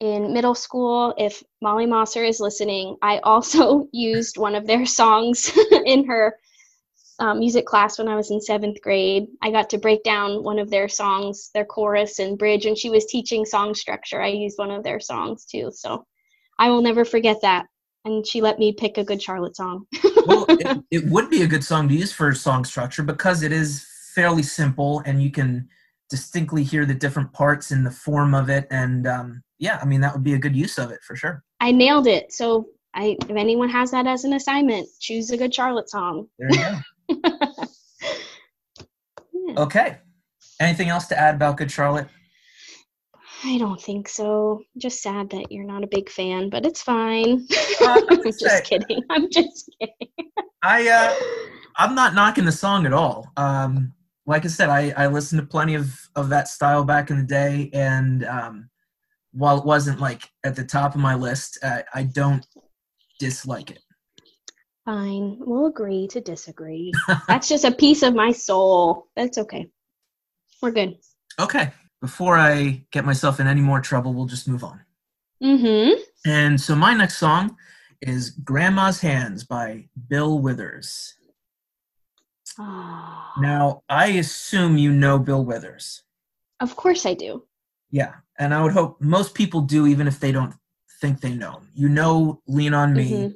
in 0.00 0.32
middle 0.32 0.54
school, 0.54 1.14
if 1.18 1.42
Molly 1.60 1.86
Mosser 1.86 2.26
is 2.26 2.40
listening, 2.40 2.96
I 3.02 3.18
also 3.18 3.88
used 3.92 4.38
one 4.38 4.54
of 4.54 4.66
their 4.66 4.86
songs 4.86 5.52
in 5.84 6.06
her 6.06 6.36
um, 7.18 7.38
music 7.38 7.66
class 7.66 7.98
when 7.98 8.08
I 8.08 8.16
was 8.16 8.30
in 8.30 8.40
seventh 8.40 8.80
grade. 8.80 9.26
I 9.42 9.50
got 9.50 9.68
to 9.70 9.78
break 9.78 10.02
down 10.02 10.42
one 10.42 10.58
of 10.58 10.70
their 10.70 10.88
songs, 10.88 11.50
their 11.52 11.66
chorus 11.66 12.18
and 12.18 12.38
bridge, 12.38 12.64
and 12.64 12.76
she 12.76 12.88
was 12.88 13.04
teaching 13.04 13.44
song 13.44 13.74
structure. 13.74 14.22
I 14.22 14.28
used 14.28 14.58
one 14.58 14.70
of 14.70 14.82
their 14.82 15.00
songs 15.00 15.44
too. 15.44 15.70
So 15.72 16.06
I 16.58 16.70
will 16.70 16.82
never 16.82 17.04
forget 17.04 17.42
that. 17.42 17.66
And 18.06 18.26
she 18.26 18.40
let 18.40 18.58
me 18.58 18.72
pick 18.72 18.96
a 18.96 19.04
good 19.04 19.22
Charlotte 19.22 19.54
song. 19.54 19.84
well, 20.26 20.46
it, 20.48 20.82
it 20.90 21.04
would 21.08 21.28
be 21.28 21.42
a 21.42 21.46
good 21.46 21.62
song 21.62 21.86
to 21.88 21.94
use 21.94 22.10
for 22.10 22.32
song 22.34 22.64
structure 22.64 23.02
because 23.02 23.42
it 23.42 23.52
is 23.52 23.86
fairly 24.14 24.42
simple, 24.42 25.02
and 25.04 25.22
you 25.22 25.30
can 25.30 25.68
distinctly 26.08 26.64
hear 26.64 26.86
the 26.86 26.94
different 26.94 27.30
parts 27.34 27.70
in 27.70 27.84
the 27.84 27.90
form 27.90 28.34
of 28.34 28.48
it, 28.48 28.66
and 28.70 29.06
um, 29.06 29.42
yeah, 29.60 29.78
I 29.80 29.84
mean 29.84 30.00
that 30.00 30.12
would 30.12 30.24
be 30.24 30.34
a 30.34 30.38
good 30.38 30.56
use 30.56 30.78
of 30.78 30.90
it 30.90 31.00
for 31.06 31.14
sure. 31.14 31.44
I 31.60 31.70
nailed 31.70 32.08
it. 32.08 32.32
So 32.32 32.66
I, 32.94 33.16
if 33.20 33.30
anyone 33.30 33.68
has 33.68 33.92
that 33.92 34.06
as 34.08 34.24
an 34.24 34.32
assignment, 34.32 34.88
choose 35.00 35.30
a 35.30 35.36
good 35.36 35.54
Charlotte 35.54 35.88
song. 35.88 36.26
There 36.38 36.50
you 36.50 36.58
go. 36.58 37.20
Yeah. 39.32 39.60
Okay. 39.60 39.98
Anything 40.60 40.90
else 40.90 41.06
to 41.06 41.18
add 41.18 41.34
about 41.34 41.56
Good 41.56 41.70
Charlotte? 41.70 42.08
I 43.42 43.56
don't 43.58 43.80
think 43.80 44.08
so. 44.08 44.60
Just 44.76 45.02
sad 45.02 45.30
that 45.30 45.50
you're 45.50 45.64
not 45.64 45.82
a 45.82 45.88
big 45.88 46.10
fan, 46.10 46.50
but 46.50 46.66
it's 46.66 46.82
fine. 46.82 47.46
Uh, 47.80 48.00
I'm 48.10 48.32
say- 48.32 48.38
just 48.38 48.64
kidding. 48.64 49.02
I'm 49.10 49.30
just 49.30 49.70
kidding. 49.80 50.30
I 50.62 50.88
uh, 50.88 51.14
I'm 51.76 51.94
not 51.94 52.14
knocking 52.14 52.44
the 52.44 52.52
song 52.52 52.84
at 52.84 52.92
all. 52.92 53.32
Um, 53.36 53.92
like 54.26 54.44
I 54.44 54.48
said, 54.48 54.68
I, 54.68 54.92
I 54.96 55.06
listened 55.06 55.40
to 55.40 55.46
plenty 55.46 55.74
of, 55.74 55.98
of 56.14 56.28
that 56.28 56.46
style 56.48 56.84
back 56.84 57.10
in 57.10 57.16
the 57.16 57.24
day, 57.26 57.70
and 57.72 58.24
um, 58.26 58.69
while 59.32 59.58
it 59.58 59.64
wasn't 59.64 60.00
like 60.00 60.28
at 60.44 60.56
the 60.56 60.64
top 60.64 60.94
of 60.94 61.00
my 61.00 61.14
list, 61.14 61.58
uh, 61.62 61.82
I 61.94 62.04
don't 62.04 62.46
dislike 63.18 63.70
it. 63.70 63.80
Fine. 64.84 65.36
We'll 65.40 65.66
agree 65.66 66.08
to 66.08 66.20
disagree. 66.20 66.92
That's 67.28 67.48
just 67.48 67.64
a 67.64 67.70
piece 67.72 68.02
of 68.02 68.14
my 68.14 68.32
soul. 68.32 69.08
That's 69.14 69.38
okay. 69.38 69.68
We're 70.62 70.72
good. 70.72 70.96
Okay. 71.38 71.70
Before 72.00 72.36
I 72.38 72.84
get 72.92 73.04
myself 73.04 73.40
in 73.40 73.46
any 73.46 73.60
more 73.60 73.80
trouble, 73.80 74.14
we'll 74.14 74.26
just 74.26 74.48
move 74.48 74.64
on. 74.64 74.80
Mm-hmm. 75.42 76.00
And 76.26 76.60
so 76.60 76.74
my 76.74 76.94
next 76.94 77.18
song 77.18 77.56
is 78.00 78.30
Grandma's 78.30 79.00
Hands 79.00 79.44
by 79.44 79.84
Bill 80.08 80.38
Withers. 80.38 81.14
Oh, 82.58 83.32
Now, 83.38 83.82
I 83.88 84.06
assume 84.08 84.76
you 84.76 84.92
know 84.92 85.18
Bill 85.18 85.44
Withers. 85.44 86.02
of 86.60 86.74
course 86.76 87.06
I 87.06 87.14
do. 87.14 87.44
Yeah, 87.90 88.14
and 88.40 88.52
I 88.54 88.62
would 88.62 88.72
hope 88.72 89.00
most 89.00 89.34
people 89.34 89.60
do, 89.60 89.86
even 89.86 90.08
if 90.08 90.18
they 90.18 90.32
don't 90.32 90.54
think 91.00 91.20
they 91.20 91.34
know. 91.34 91.60
You 91.74 91.88
know, 91.88 92.42
Lean 92.48 92.74
on 92.74 92.92
Me, 92.94 93.10
Mhm. 93.12 93.34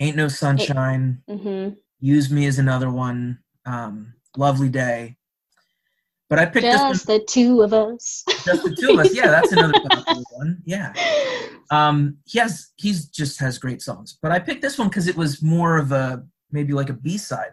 Ain't 0.00 0.16
No 0.16 0.28
Sunshine, 0.28 1.22
Mm-hmm. 1.30 1.74
Use 2.00 2.30
Me 2.30 2.44
as 2.46 2.58
another 2.58 2.90
one, 2.90 3.38
um, 3.64 4.12
Lovely 4.36 4.68
Day. 4.68 5.16
But 6.28 6.38
I 6.40 6.44
picked 6.46 6.64
Just 6.66 7.06
the 7.06 7.20
two 7.20 7.62
of 7.62 7.72
us. 7.72 8.24
just 8.44 8.64
the 8.64 8.74
two 8.74 8.90
of 8.90 8.98
us. 8.98 9.14
Yeah, 9.14 9.28
that's 9.28 9.52
another 9.52 9.74
one. 10.32 10.60
Yeah. 10.66 10.92
Um, 11.70 12.18
he 12.26 12.38
has, 12.40 12.72
he's 12.76 13.06
just 13.06 13.38
has 13.40 13.58
great 13.58 13.80
songs. 13.80 14.18
But 14.20 14.32
I 14.32 14.40
picked 14.40 14.60
this 14.60 14.76
one 14.76 14.88
because 14.88 15.06
it 15.08 15.16
was 15.16 15.40
more 15.40 15.78
of 15.78 15.92
a 15.92 16.24
maybe 16.50 16.72
like 16.72 16.90
a 16.90 16.94
B 16.94 17.16
side, 17.16 17.52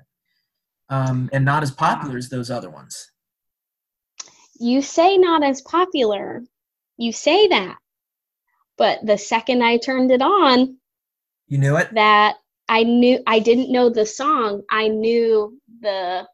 um, 0.89 1.30
and 1.32 1.45
not 1.45 1.61
as 1.63 1.71
popular 1.71 2.17
as 2.17 2.30
those 2.30 2.49
other 2.51 2.69
ones. 2.69 3.11
you 4.59 4.82
say 4.82 5.17
not 5.17 5.43
as 5.43 5.61
popular. 5.61 6.43
You 6.98 7.12
say 7.12 7.48
that. 7.48 7.78
But 8.78 9.06
the 9.06 9.18
second 9.18 9.64
I 9.64 9.78
turned 9.78 10.12
it 10.12 10.22
on, 10.22 10.78
You 11.48 11.58
knew 11.58 11.78
it? 11.78 11.94
that 11.94 12.36
I 12.68 12.84
knew 12.84 13.22
I 13.28 13.39
didn't 13.39 13.72
know 13.72 13.89
the 13.89 14.06
song. 14.06 14.64
I 14.70 14.88
knew 14.88 15.60
the 15.82 16.28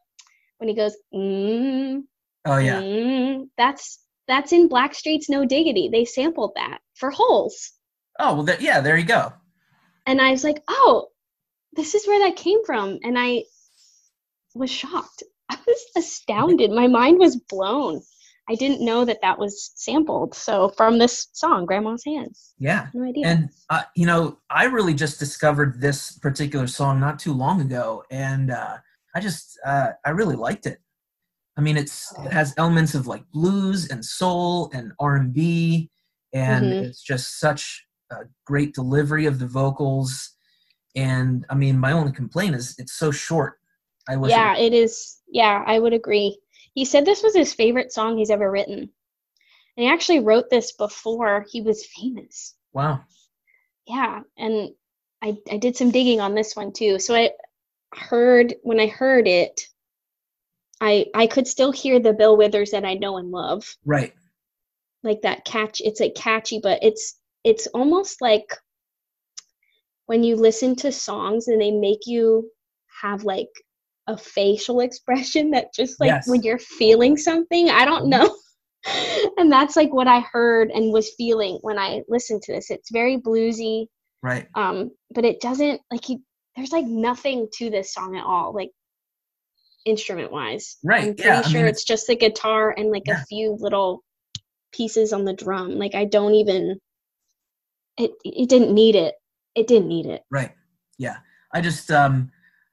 when 0.58 0.68
he 0.68 0.74
goes, 0.74 0.96
mm, 1.14 2.02
Oh 2.46 2.58
yeah. 2.58 2.80
mm, 2.80 3.48
that's 3.56 3.98
that's 4.26 4.52
in 4.52 4.68
Blackstreet's 4.68 5.28
No 5.28 5.44
Diggity. 5.44 5.88
They 5.90 6.04
sampled 6.04 6.52
that 6.56 6.78
for 6.94 7.10
holes. 7.10 7.72
Oh 8.18 8.34
well, 8.36 8.46
th- 8.46 8.60
yeah. 8.60 8.80
There 8.80 8.96
you 8.96 9.04
go. 9.04 9.32
And 10.06 10.20
I 10.20 10.30
was 10.30 10.44
like, 10.44 10.62
oh, 10.68 11.08
this 11.74 11.94
is 11.94 12.06
where 12.06 12.20
that 12.28 12.36
came 12.36 12.64
from. 12.64 12.98
And 13.02 13.18
I 13.18 13.44
was 14.54 14.70
shocked. 14.70 15.22
I 15.48 15.58
was 15.66 15.84
astounded. 15.96 16.70
My 16.70 16.86
mind 16.86 17.18
was 17.18 17.36
blown. 17.36 18.02
I 18.50 18.56
didn't 18.56 18.84
know 18.84 19.04
that 19.04 19.20
that 19.22 19.38
was 19.38 19.70
sampled. 19.76 20.34
So 20.34 20.70
from 20.70 20.98
this 20.98 21.28
song, 21.32 21.66
Grandma's 21.66 22.02
Hands. 22.04 22.54
Yeah. 22.58 22.88
No 22.92 23.04
idea. 23.08 23.26
And 23.28 23.48
uh, 23.70 23.82
you 23.94 24.06
know, 24.06 24.38
I 24.50 24.64
really 24.64 24.92
just 24.92 25.20
discovered 25.20 25.80
this 25.80 26.18
particular 26.18 26.66
song 26.66 26.98
not 26.98 27.20
too 27.20 27.32
long 27.32 27.60
ago, 27.60 28.02
and 28.10 28.50
uh, 28.50 28.78
I 29.14 29.20
just 29.20 29.56
uh, 29.64 29.90
I 30.04 30.10
really 30.10 30.34
liked 30.34 30.66
it. 30.66 30.80
I 31.56 31.60
mean, 31.60 31.76
it's 31.76 32.12
it 32.24 32.32
has 32.32 32.52
elements 32.56 32.96
of 32.96 33.06
like 33.06 33.22
blues 33.30 33.88
and 33.88 34.04
soul 34.04 34.68
and 34.74 34.92
R 34.98 35.14
and 35.14 35.32
B, 35.32 35.88
and 36.34 36.72
Mhm. 36.72 36.82
it's 36.86 37.02
just 37.02 37.38
such 37.38 37.86
a 38.10 38.24
great 38.44 38.74
delivery 38.74 39.26
of 39.26 39.38
the 39.38 39.46
vocals. 39.46 40.30
And 40.96 41.46
I 41.48 41.54
mean, 41.54 41.78
my 41.78 41.92
only 41.92 42.10
complaint 42.10 42.56
is 42.56 42.74
it's 42.78 42.94
so 42.94 43.12
short. 43.12 43.60
I 44.08 44.16
wish. 44.16 44.32
yeah, 44.32 44.56
It, 44.56 44.72
it 44.72 44.76
is. 44.76 45.20
Yeah, 45.28 45.62
I 45.66 45.78
would 45.78 45.92
agree. 45.92 46.36
He 46.74 46.84
said 46.84 47.04
this 47.04 47.22
was 47.22 47.34
his 47.34 47.52
favorite 47.54 47.92
song 47.92 48.16
he's 48.16 48.30
ever 48.30 48.50
written. 48.50 48.78
And 49.76 49.84
he 49.84 49.88
actually 49.88 50.20
wrote 50.20 50.50
this 50.50 50.72
before 50.72 51.46
he 51.50 51.62
was 51.62 51.86
famous. 51.86 52.54
wow. 52.72 53.00
Yeah, 53.86 54.20
and 54.36 54.70
I 55.22 55.36
I 55.50 55.56
did 55.56 55.76
some 55.76 55.90
digging 55.90 56.20
on 56.20 56.34
this 56.34 56.54
one 56.54 56.72
too. 56.72 56.98
So 56.98 57.14
I 57.14 57.30
heard 57.92 58.54
when 58.62 58.78
I 58.78 58.86
heard 58.86 59.26
it, 59.26 59.62
I 60.80 61.06
I 61.14 61.26
could 61.26 61.48
still 61.48 61.72
hear 61.72 61.98
the 61.98 62.12
Bill 62.12 62.36
Withers 62.36 62.70
that 62.70 62.84
I 62.84 62.94
know 62.94 63.16
and 63.16 63.30
love. 63.30 63.76
Right. 63.84 64.12
Like 65.02 65.22
that 65.22 65.44
catch 65.44 65.80
it's 65.80 66.00
like 66.00 66.14
catchy, 66.14 66.60
but 66.62 66.82
it's 66.82 67.18
it's 67.42 67.66
almost 67.68 68.20
like 68.20 68.54
when 70.06 70.22
you 70.22 70.36
listen 70.36 70.76
to 70.76 70.92
songs 70.92 71.48
and 71.48 71.60
they 71.60 71.70
make 71.70 72.06
you 72.06 72.50
have 73.02 73.24
like 73.24 73.48
a 74.10 74.16
facial 74.18 74.80
expression 74.80 75.50
that 75.52 75.72
just 75.74 76.00
like 76.00 76.08
Yes. 76.08 76.28
when 76.28 76.42
you're 76.42 76.58
feeling 76.58 77.16
something, 77.16 77.70
I 77.70 77.84
don't 77.84 78.06
Mhm. 78.06 78.10
know. 78.10 78.36
and 79.38 79.50
that's 79.52 79.76
like 79.76 79.92
what 79.92 80.08
I 80.08 80.20
heard 80.20 80.70
and 80.70 80.92
was 80.92 81.14
feeling 81.16 81.58
when 81.62 81.78
I 81.78 82.02
listened 82.08 82.42
to 82.42 82.52
this. 82.52 82.70
It's 82.70 82.90
very 82.90 83.16
bluesy 83.18 83.86
Right. 84.22 84.48
um 84.54 84.90
but 85.14 85.24
it 85.24 85.40
doesn't 85.40 85.80
like 85.90 86.08
you 86.10 86.22
there's 86.56 86.72
like 86.72 86.84
nothing 86.84 87.48
to 87.54 87.70
this 87.70 87.94
song 87.94 88.16
at 88.16 88.24
all 88.24 88.52
like 88.54 88.70
instrument 89.86 90.30
wise 90.30 90.76
Right, 90.84 91.04
i'm 91.04 91.14
pretty 91.14 91.28
yeah, 91.28 91.38
I 91.38 91.48
sure 91.48 91.60
mean, 91.62 91.68
it's 91.70 91.84
just 91.84 92.06
the 92.06 92.16
guitar 92.16 92.74
and 92.76 92.90
like 92.90 93.04
Yeah. 93.06 93.22
a 93.22 93.24
few 93.26 93.56
little 93.58 94.02
pieces 94.72 95.12
on 95.14 95.24
the 95.24 95.32
drum 95.32 95.78
like 95.78 95.94
i 95.94 96.04
don't 96.04 96.34
even 96.34 96.78
it 97.96 98.10
it 98.24 98.48
didn't 98.50 98.74
need 98.74 98.94
it 98.94 99.14
it 99.54 99.66
didn't 99.66 99.88
need 99.88 100.06
it 100.06 100.22
Right. 100.30 100.52
Yeah. 100.98 101.16
I 101.52 101.60
just 101.62 101.90
um 101.90 102.30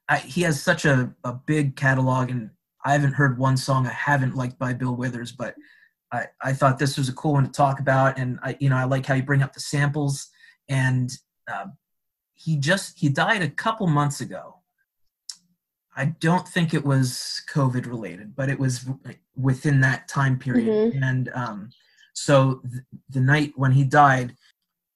I 0.08 0.18
he 0.18 0.42
has 0.42 0.62
such 0.62 0.84
a, 0.84 1.14
a 1.24 1.32
big 1.32 1.76
catalog 1.76 2.30
and 2.30 2.50
I 2.84 2.92
haven't 2.92 3.14
heard 3.14 3.38
one 3.38 3.56
song 3.56 3.86
I 3.86 3.92
haven't 3.92 4.36
liked 4.36 4.58
by 4.58 4.72
Bill 4.72 4.96
Withers, 4.96 5.32
but 5.32 5.54
I, 6.12 6.26
I 6.42 6.52
thought 6.52 6.78
this 6.78 6.96
was 6.96 7.08
a 7.08 7.14
cool 7.14 7.34
one 7.34 7.44
to 7.44 7.50
talk 7.50 7.80
about 7.80 8.18
and 8.18 8.38
I 8.42 8.56
you 8.60 8.70
know 8.70 8.76
I 8.76 8.84
like 8.84 9.06
how 9.06 9.14
you 9.14 9.22
bring 9.22 9.42
up 9.42 9.52
the 9.52 9.60
samples 9.60 10.28
and 10.68 11.10
uh, 11.50 11.66
he 12.34 12.56
just 12.56 12.98
he 12.98 13.08
died 13.08 13.42
a 13.42 13.50
couple 13.50 13.86
months 13.86 14.20
ago. 14.20 14.54
I 15.96 16.14
don't 16.20 16.46
think 16.46 16.74
it 16.74 16.84
was 16.84 17.42
COVID 17.52 17.86
related, 17.86 18.36
but 18.36 18.48
it 18.48 18.58
was 18.58 18.88
within 19.36 19.80
that 19.80 20.06
time 20.06 20.38
period. 20.38 20.94
And 21.02 21.28
um, 21.34 21.70
so 22.12 22.60
th- 22.70 22.84
the 23.10 23.20
night 23.20 23.52
when 23.56 23.72
he 23.72 23.82
died, 23.82 24.36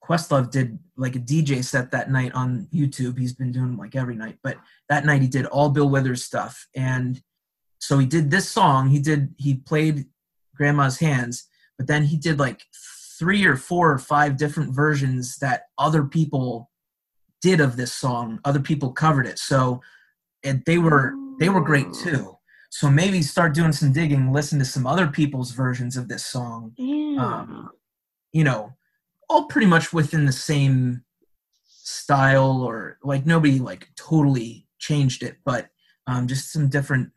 Questlove 0.03 0.51
did 0.51 0.79
like 0.97 1.15
a 1.17 1.21
DJ 1.21 1.65
set 1.65 1.91
that 1.93 2.11
night 2.11 2.33
on 2.35 2.67
YouTube. 2.73 3.19
He's 3.19 3.35
been 3.35 3.53
doing 3.53 3.69
them 3.69 3.79
like 3.79 3.95
every 3.95 4.17
night, 4.17 4.39
but 4.43 4.57
that 4.89 5.05
night 5.05 5.23
he 5.23 5.29
did 5.29 5.47
all 5.47 5.71
Bill 5.71 5.89
Withers 5.89 6.25
stuff. 6.25 6.67
And 6.75 7.23
so 7.79 7.99
he 7.99 8.07
did 8.07 8.31
this 8.31 8.49
song. 8.49 8.89
He 8.89 8.99
did 8.99 9.35
he 9.39 9.55
played 9.55 10.07
Grandma's 10.57 10.99
Hands, 10.99 11.43
but 11.79 11.87
then 11.87 12.05
he 12.05 12.17
did 12.17 12.39
like 12.39 12.63
three 13.19 13.45
or 13.45 13.57
four 13.57 13.93
or 13.93 13.99
five 13.99 14.37
different 14.37 14.75
versions 14.75 15.37
that 15.39 15.65
other 15.79 16.05
people 16.05 16.71
did 17.41 17.61
of 17.61 17.77
this 17.77 17.93
song. 17.93 18.41
Other 18.45 18.61
people 18.61 18.93
covered 18.93 19.27
it. 19.27 19.39
So 19.39 19.81
and 20.43 20.63
they 20.67 20.79
were 20.79 21.15
they 21.39 21.49
were 21.49 21.61
great 21.61 21.93
too. 21.93 22.37
So 22.71 22.91
maybe 22.91 23.23
start 23.23 23.55
doing 23.55 23.73
some 23.73 23.93
digging, 23.93 24.33
listen 24.33 24.59
to 24.59 24.65
some 24.65 24.87
other 24.87 25.07
people's 25.07 25.53
versions 25.53 25.97
of 25.97 26.09
this 26.09 26.25
song 26.25 26.73
yeah 26.79 27.17
um, 27.19 27.71
you 28.33 28.45
know, 28.45 28.73
all 29.33 29.45
pretty 29.47 29.67
much 29.67 29.93
within 29.93 30.27
the 30.27 30.33
same 30.33 31.03
style 31.67 32.63
or 32.63 32.99
like 33.03 33.27
nobody 33.27 33.59
like 33.59 33.89
totally 33.97 34.67
changed 34.79 35.23
it, 35.23 35.37
but 35.45 35.69
um, 36.07 36.27
just 36.29 36.53
some 36.53 36.69
different 36.69 37.11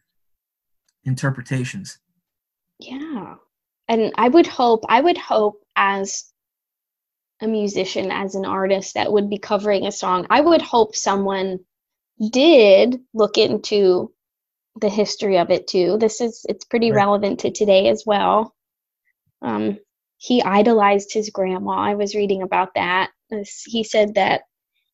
interpretations. 1.03 1.99
yeah 2.79 3.35
and 3.87 4.11
i 4.15 4.27
would 4.27 4.47
hope 4.47 4.83
i 4.89 4.99
would 4.99 5.17
hope 5.17 5.63
as 5.75 6.25
a 7.41 7.47
musician 7.47 8.11
as 8.11 8.35
an 8.35 8.45
artist 8.45 8.95
that 8.95 9.11
would 9.11 9.29
be 9.29 9.37
covering 9.37 9.85
a 9.85 9.91
song 9.91 10.25
i 10.29 10.41
would 10.41 10.61
hope 10.61 10.95
someone 10.95 11.59
did 12.31 12.99
look 13.13 13.37
into 13.37 14.11
the 14.81 14.89
history 14.89 15.37
of 15.37 15.51
it 15.51 15.67
too 15.67 15.97
this 15.99 16.19
is 16.21 16.45
it's 16.49 16.65
pretty 16.65 16.91
Right. 16.91 16.97
relevant 16.97 17.39
to 17.41 17.51
today 17.51 17.87
as 17.87 18.03
well 18.05 18.53
um 19.41 19.77
he 20.17 20.41
idolized 20.43 21.13
his 21.13 21.29
grandma 21.29 21.71
i 21.73 21.95
was 21.95 22.15
reading 22.15 22.41
about 22.41 22.69
that 22.75 23.11
he 23.65 23.83
said 23.83 24.13
that 24.15 24.41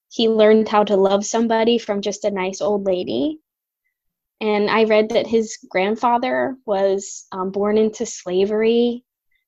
he 0.10 0.28
learned 0.28 0.68
how 0.68 0.84
to 0.84 0.96
love 0.98 1.26
somebody 1.26 1.78
from 1.78 2.02
just 2.02 2.26
a 2.26 2.32
nice 2.32 2.62
old 2.62 2.86
lady 2.86 3.40
and 4.42 4.72
I 4.72 4.86
read 4.86 5.10
that 5.10 5.28
his 5.28 5.58
grandfather 5.70 6.58
was 6.66 7.28
um, 7.32 7.52
born 7.52 7.78
into 7.78 8.08
slavery, 8.08 9.06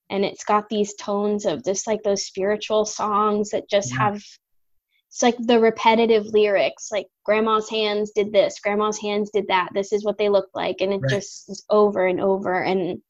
and 0.08 0.24
it's 0.24 0.44
got 0.44 0.68
these 0.68 0.94
tones 0.94 1.46
of 1.46 1.64
just 1.64 1.86
like 1.88 2.02
those 2.04 2.24
spiritual 2.24 2.84
songs 2.84 3.50
that 3.50 3.68
just 3.68 3.92
Yeah. 3.92 3.98
have 3.98 4.22
it's 5.08 5.22
like 5.22 5.36
the 5.38 5.60
repetitive 5.60 6.26
lyrics, 6.26 6.90
like 6.90 7.06
grandma's 7.24 7.68
hands 7.68 8.10
did 8.14 8.32
this, 8.32 8.58
grandma's 8.60 8.98
hands 8.98 9.30
did 9.30 9.46
that, 9.48 9.68
this 9.72 9.92
is 9.92 10.04
what 10.04 10.18
they 10.18 10.28
look 10.28 10.48
like, 10.54 10.76
and 10.80 10.92
it 10.92 11.00
Right. 11.02 11.10
just 11.12 11.48
is 11.48 11.64
over 11.70 12.06
and 12.06 12.20
over. 12.20 12.62
And 12.62 13.00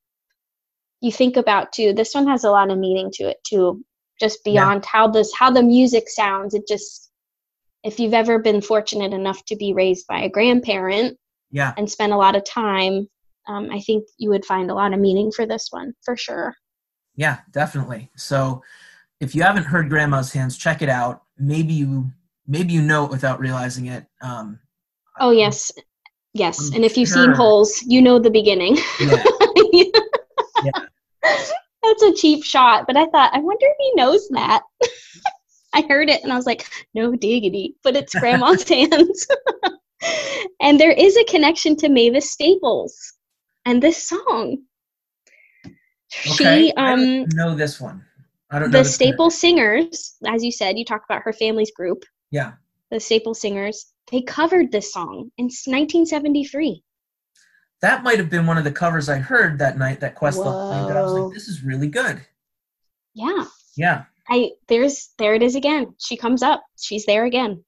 you 1.05 1.13
think 1.13 1.37
about 1.37 1.73
too, 1.73 1.93
this 1.93 2.15
one 2.15 2.27
has 2.29 2.45
a 2.45 2.51
lot 2.51 2.71
of 2.71 2.79
meaning 2.79 3.11
to 3.15 3.25
it 3.29 3.39
too, 3.45 3.85
just 4.21 4.43
Yeah. 4.47 4.71
beyond 4.71 4.85
how 4.87 5.09
this 5.09 5.33
how 5.35 5.51
the 5.51 5.63
music 5.63 6.09
sounds. 6.09 6.55
It 6.55 6.67
just 6.69 7.11
if 7.85 8.01
you've 8.01 8.15
ever 8.15 8.39
been 8.39 8.61
fortunate 8.61 9.13
enough 9.13 9.45
to 9.47 9.57
be 9.57 9.75
raised 9.75 10.07
by 10.07 10.23
a 10.23 10.29
grandparent 10.31 11.19
Yeah, 11.51 11.75
and 11.77 11.91
spend 11.91 12.13
a 12.13 12.17
lot 12.17 12.37
of 12.37 12.45
time, 12.45 13.09
um, 13.47 13.71
I 13.71 13.81
think 13.81 14.09
you 14.19 14.31
would 14.31 14.45
find 14.45 14.71
a 14.71 14.75
lot 14.75 14.95
of 14.95 15.01
meaning 15.01 15.31
for 15.33 15.47
this 15.47 15.69
one 15.71 15.93
for 16.05 16.17
sure. 16.17 16.55
yeah, 17.17 17.39
definitely. 17.53 18.11
So 18.17 18.63
if 19.21 19.35
you 19.35 19.43
haven't 19.43 19.65
heard 19.65 19.89
Grandma's 19.91 20.33
Hands, 20.33 20.57
check 20.57 20.83
it 20.83 20.89
out. 20.89 21.23
Maybe 21.39 21.75
you 21.75 22.11
maybe 22.47 22.73
you 22.73 22.83
know 22.83 23.05
it 23.05 23.11
without 23.11 23.41
realizing 23.41 23.87
it. 23.87 24.07
Um, 24.21 24.59
Oh 25.21 25.31
yes, 25.31 25.73
yes. 26.33 26.59
I'm 26.69 26.75
And 26.75 26.85
if 26.85 26.97
you've 26.97 27.09
seen 27.09 27.33
holes, 27.33 27.83
you 27.87 28.03
know 28.03 28.19
the 28.19 28.31
beginning. 28.31 28.79
yeah, 29.01 30.73
That's 31.83 32.03
a 32.03 32.15
cheap 32.15 32.45
shot, 32.45 32.87
but 32.87 32.97
I 32.97 33.07
thought, 33.07 33.35
I 33.35 33.41
wonder 33.41 33.67
if 33.67 33.77
he 33.79 33.93
knows 33.95 34.29
that. 34.31 34.63
I 35.75 35.83
heard 35.89 36.09
it 36.09 36.23
and 36.23 36.33
I 36.33 36.37
was 36.37 36.47
like, 36.47 36.69
no 36.95 37.15
diggity, 37.15 37.77
but 37.83 37.97
it's 37.97 38.15
grandma's 38.15 38.67
hands. 38.69 39.27
and 40.61 40.79
there 40.79 40.93
is 40.93 41.17
a 41.17 41.25
connection 41.25 41.77
to 41.77 41.89
Mavis 41.89 42.31
Staples 42.31 43.15
and 43.67 43.83
this 43.83 44.09
song. 44.09 44.59
okay. 45.67 46.69
She 46.69 46.77
I 46.77 46.93
um 46.93 47.01
don't 47.01 47.35
know 47.35 47.55
this 47.55 47.81
one. 47.81 48.05
I 48.51 48.61
don't 48.61 48.71
know 48.71 48.79
the 48.79 48.85
Staple 48.85 49.31
Singers, 49.31 50.15
as 50.27 50.45
you 50.45 50.53
said, 50.53 50.79
you 50.79 50.85
talked 50.85 51.07
about 51.11 51.23
her 51.23 51.33
family's 51.33 51.73
group, 51.73 52.05
Yeah, 52.31 52.53
the 52.91 53.01
Staple 53.01 53.35
Singers. 53.35 53.87
They 54.13 54.23
covered 54.23 54.71
this 54.71 54.93
song 54.93 55.31
in 55.39 55.47
1973. 55.47 56.83
That 57.85 58.03
might 58.03 58.19
have 58.19 58.31
been 58.31 58.47
one 58.47 58.57
of 58.59 58.65
the 58.65 58.73
covers 58.73 59.09
I 59.09 59.19
heard 59.19 59.59
that 59.59 59.77
night 59.79 60.01
that 60.01 60.17
Questlove 60.17 60.69
played. 60.69 60.89
That 60.89 60.97
I 60.97 61.03
was 61.03 61.13
like, 61.13 61.33
this 61.35 61.49
is 61.49 61.63
really 61.63 61.89
good. 61.89 62.21
Yeah, 63.15 63.45
Yeah, 63.77 64.05
I 64.29 64.53
there's 64.69 65.11
there 65.19 65.35
it 65.35 65.43
is 65.43 65.55
again. 65.55 65.95
She 65.99 66.17
comes 66.17 66.43
up. 66.43 66.63
She's 66.81 67.05
there 67.07 67.25
again. 67.27 67.63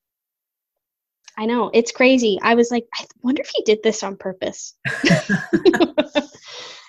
I 1.38 1.44
know 1.44 1.70
it's 1.74 1.92
crazy. 1.92 2.38
I 2.42 2.54
was 2.54 2.70
like, 2.70 2.86
I 2.98 3.04
wonder 3.22 3.42
if 3.42 3.50
he 3.54 3.62
did 3.64 3.82
this 3.82 4.02
on 4.02 4.16
purpose. 4.16 4.74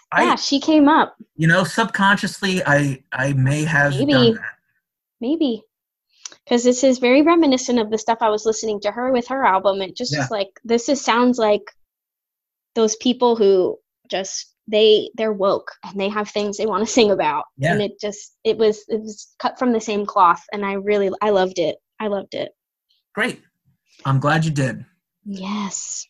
I 0.09 0.23
yeah, 0.23 0.35
she 0.35 0.59
came 0.61 0.87
up. 0.87 1.15
you 1.35 1.47
know 1.47 1.63
subconsciously 1.65 2.63
I 2.65 3.03
I 3.11 3.33
may 3.33 3.63
have 3.65 3.91
Maybe. 3.91 4.11
done 4.13 4.33
that. 4.35 4.55
maybe 5.19 5.63
because 6.45 6.63
this 6.63 6.81
is 6.85 6.99
very 6.99 7.21
reminiscent 7.23 7.77
of 7.77 7.91
the 7.91 7.97
stuff 7.97 8.19
I 8.21 8.29
was 8.29 8.45
listening 8.45 8.79
to 8.81 8.91
her 8.91 9.11
with 9.11 9.27
her 9.27 9.45
album. 9.45 9.81
It 9.81 9.97
just 9.97 10.13
Yeah. 10.13 10.23
is 10.23 10.31
like 10.31 10.47
this 10.63 10.87
is 10.87 11.03
sounds 11.03 11.37
like 11.37 11.63
those 12.77 12.95
people 12.97 13.35
who 13.35 13.77
just 14.09 14.53
they 14.69 15.09
they're 15.15 15.33
woke 15.33 15.71
and 15.83 15.99
they 15.99 16.09
have 16.09 16.29
things 16.29 16.57
they 16.57 16.65
want 16.65 16.85
to 16.85 16.91
sing 16.91 17.09
about 17.11 17.43
Yeah. 17.57 17.73
and 17.73 17.81
it 17.81 17.99
just 17.99 18.35
it 18.43 18.57
was 18.57 18.83
it 18.87 19.01
was 19.01 19.33
cut 19.39 19.57
from 19.57 19.71
the 19.73 19.81
same 19.81 20.05
cloth 20.05 20.43
and 20.53 20.65
I 20.65 20.73
really 20.73 21.09
I 21.21 21.31
loved 21.31 21.57
it. 21.59 21.75
I 21.99 22.07
loved 22.07 22.33
it. 22.35 22.51
Great. 23.15 23.41
I'm 24.05 24.19
glad 24.19 24.45
you 24.45 24.51
did. 24.51 24.85
Yes. 25.25 26.05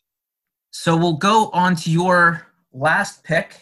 So 0.71 0.97
we'll 0.97 1.17
go 1.17 1.49
on 1.53 1.75
to 1.77 1.89
your 1.89 2.45
last 2.73 3.23
pick. 3.23 3.55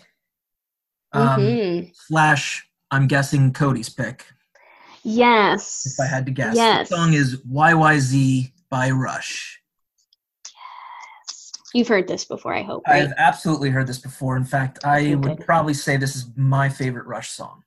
Um, 1.14 1.40
Mhm. 1.40 1.92
Slash, 2.08 2.68
I'm 2.92 3.08
guessing 3.08 3.54
Cody's 3.54 3.90
pick, 3.90 4.26
Yes. 5.04 5.86
if 5.86 6.00
I 6.04 6.08
had 6.08 6.26
to 6.26 6.32
guess. 6.32 6.56
Yes. 6.56 6.90
The 6.90 6.96
song 6.96 7.14
is 7.14 7.38
YYZ 7.46 8.52
by 8.70 8.90
Rush. 8.92 9.62
You've 11.76 11.90
heard 11.90 12.08
this 12.08 12.24
before, 12.24 12.54
I 12.54 12.64
hope, 12.64 12.88
right? 12.88 13.04
I've 13.04 13.14
absolutely 13.18 13.70
heard 13.70 13.86
this 13.86 13.98
before. 14.00 14.38
In 14.38 14.46
fact, 14.46 14.86
I 14.86 15.00
Okay, 15.00 15.16
would 15.16 15.42
probably 15.42 15.74
say 15.74 15.98
this 15.98 16.16
is 16.16 16.28
my 16.38 16.70
favorite 16.70 17.06
Rush 17.06 17.32
song. 17.32 17.64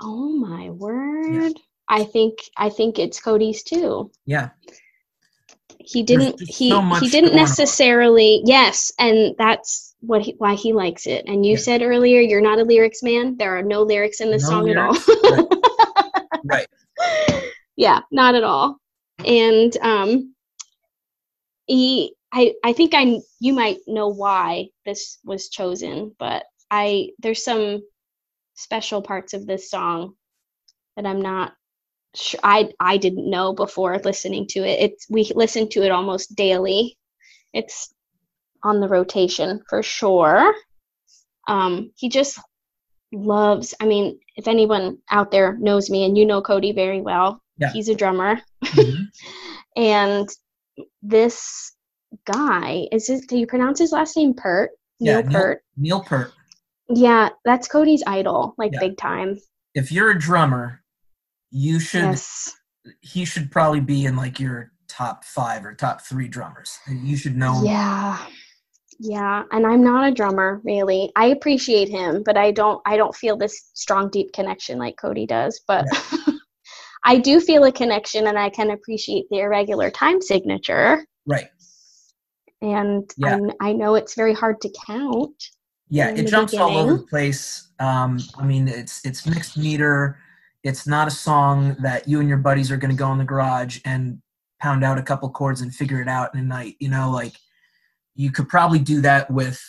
Oh 0.00 0.30
my 0.30 0.70
word. 0.70 1.52
I 1.86 2.04
think 2.04 2.38
I 2.56 2.70
think 2.70 2.98
it's 2.98 3.20
Cody's 3.20 3.62
too. 3.62 4.10
Yeah. 4.24 4.48
He 5.78 6.02
didn't 6.02 6.40
he 6.40 6.70
so 6.70 6.80
he 6.80 7.10
didn't 7.10 7.32
going 7.32 7.40
on. 7.40 7.44
necessarily 7.44 8.40
yes, 8.46 8.90
and 8.98 9.34
that's 9.36 9.94
what 10.00 10.22
he, 10.22 10.34
why 10.38 10.54
he 10.54 10.72
likes 10.72 11.06
it. 11.06 11.26
And 11.26 11.44
you 11.44 11.52
Yeah. 11.52 11.58
said 11.58 11.82
earlier 11.82 12.22
you're 12.22 12.40
not 12.40 12.58
a 12.58 12.64
lyrics 12.64 13.02
man. 13.02 13.36
There 13.36 13.54
are 13.54 13.62
no 13.62 13.82
lyrics 13.82 14.22
in 14.22 14.30
this 14.30 14.44
No 14.44 14.48
song 14.48 14.64
lyrics, 14.64 15.06
at 15.10 15.38
all. 15.40 15.48
Right. 16.46 16.66
yeah, 17.76 18.00
not 18.10 18.34
at 18.34 18.44
all. 18.44 18.78
And 19.26 19.76
um 19.82 20.34
he 21.66 22.14
I 22.34 22.52
I 22.64 22.72
think 22.72 22.92
I 22.94 23.20
you 23.38 23.52
might 23.52 23.78
know 23.86 24.08
why 24.08 24.66
this 24.84 25.18
was 25.24 25.48
chosen, 25.48 26.14
but 26.18 26.44
I 26.70 27.10
there's 27.20 27.44
some 27.44 27.82
special 28.54 29.00
parts 29.02 29.34
of 29.34 29.46
this 29.46 29.70
song 29.70 30.14
that 30.96 31.06
I'm 31.06 31.22
not 31.22 31.52
sure 32.14 32.40
I 32.42 32.70
I 32.80 32.96
didn't 32.96 33.30
know 33.30 33.52
before 33.52 33.98
listening 33.98 34.48
to 34.48 34.60
it. 34.60 34.80
It's 34.80 35.06
we 35.08 35.30
listen 35.34 35.68
to 35.70 35.82
it 35.84 35.92
almost 35.92 36.34
daily. 36.34 36.98
It's 37.52 37.94
on 38.64 38.80
the 38.80 38.88
rotation 38.88 39.62
for 39.68 39.82
sure. 39.84 40.54
Um 41.46 41.92
he 41.94 42.08
just 42.08 42.40
loves 43.12 43.74
I 43.80 43.86
mean, 43.86 44.18
if 44.34 44.48
anyone 44.48 44.98
out 45.08 45.30
there 45.30 45.56
knows 45.56 45.88
me 45.88 46.04
and 46.04 46.18
you 46.18 46.26
know 46.26 46.42
Cody 46.42 46.72
very 46.72 47.00
well, 47.00 47.40
Yeah. 47.58 47.72
he's 47.72 47.88
a 47.88 47.94
drummer. 47.94 48.40
Mhm. 48.64 49.06
And 49.76 50.28
this 51.02 51.72
guy, 52.26 52.86
is 52.92 53.08
it 53.08 53.28
do 53.28 53.36
you 53.38 53.46
pronounce 53.46 53.78
his 53.78 53.92
last 53.92 54.16
name 54.16 54.34
Pert? 54.34 54.70
Yeah, 54.98 55.20
Neil 55.20 55.22
Neil- 55.30 55.40
Pert. 55.40 55.62
Neil 55.76 56.00
Peart. 56.02 56.32
Yeah, 56.88 57.28
that's 57.44 57.66
Cody's 57.68 58.02
idol, 58.06 58.54
like 58.58 58.72
Yeah. 58.72 58.80
big 58.80 58.96
time. 58.98 59.38
If 59.74 59.90
you're 59.90 60.10
a 60.10 60.18
drummer, 60.18 60.82
you 61.50 61.80
should 61.80 62.02
Yes. 62.02 62.54
he 63.00 63.24
should 63.24 63.50
probably 63.50 63.80
be 63.80 64.04
in 64.04 64.16
like 64.16 64.38
your 64.38 64.70
top 64.88 65.24
five 65.24 65.64
or 65.64 65.74
top 65.74 66.02
three 66.02 66.28
drummers. 66.28 66.78
You 66.88 67.16
should 67.16 67.36
know. 67.36 67.54
him. 67.60 67.64
Yeah. 67.66 68.18
Yeah, 69.00 69.42
and 69.50 69.66
I'm 69.66 69.82
not 69.82 70.06
a 70.08 70.12
drummer 70.14 70.60
really. 70.64 71.10
I 71.16 71.26
appreciate 71.26 71.88
him, 71.88 72.22
but 72.24 72.36
I 72.36 72.52
don't 72.52 72.80
I 72.86 72.96
don't 72.96 73.14
feel 73.14 73.36
this 73.36 73.70
strong 73.74 74.08
deep 74.10 74.32
connection 74.32 74.78
like 74.78 74.96
Cody 75.00 75.26
does, 75.26 75.60
but 75.66 75.84
I 77.04 77.18
do 77.18 77.40
feel 77.40 77.64
a 77.64 77.72
connection 77.72 78.26
and 78.28 78.38
I 78.38 78.50
can 78.50 78.70
appreciate 78.70 79.24
the 79.30 79.40
irregular 79.40 79.90
time 79.90 80.20
signature 80.22 81.04
Right. 81.26 81.48
And 82.60 83.10
Yeah. 83.16 83.38
I, 83.60 83.70
I 83.70 83.72
know 83.72 83.94
it's 83.94 84.14
very 84.14 84.34
hard 84.34 84.60
to 84.62 84.72
count. 84.86 85.34
Yeah, 85.88 86.10
it 86.10 86.26
jumps 86.26 86.54
all 86.54 86.76
over 86.78 86.94
the 86.94 87.06
place. 87.06 87.68
Um, 87.78 88.18
I 88.38 88.44
mean, 88.44 88.68
it's 88.68 89.04
it's 89.04 89.26
mixed 89.26 89.56
meter. 89.56 90.18
It's 90.62 90.86
not 90.86 91.08
a 91.08 91.10
song 91.10 91.76
that 91.80 92.08
you 92.08 92.20
and 92.20 92.28
your 92.28 92.38
buddies 92.38 92.70
are 92.70 92.78
going 92.78 92.90
to 92.90 92.96
go 92.96 93.12
in 93.12 93.18
the 93.18 93.24
garage 93.24 93.80
and 93.84 94.20
pound 94.60 94.82
out 94.82 94.98
a 94.98 95.02
couple 95.02 95.28
chords 95.30 95.60
and 95.60 95.74
figure 95.74 96.00
it 96.00 96.08
out 96.08 96.34
in 96.34 96.40
a 96.40 96.42
night. 96.42 96.76
You 96.80 96.88
know, 96.88 97.10
like 97.10 97.34
you 98.14 98.32
could 98.32 98.48
probably 98.48 98.78
do 98.78 99.02
that 99.02 99.30
with 99.30 99.60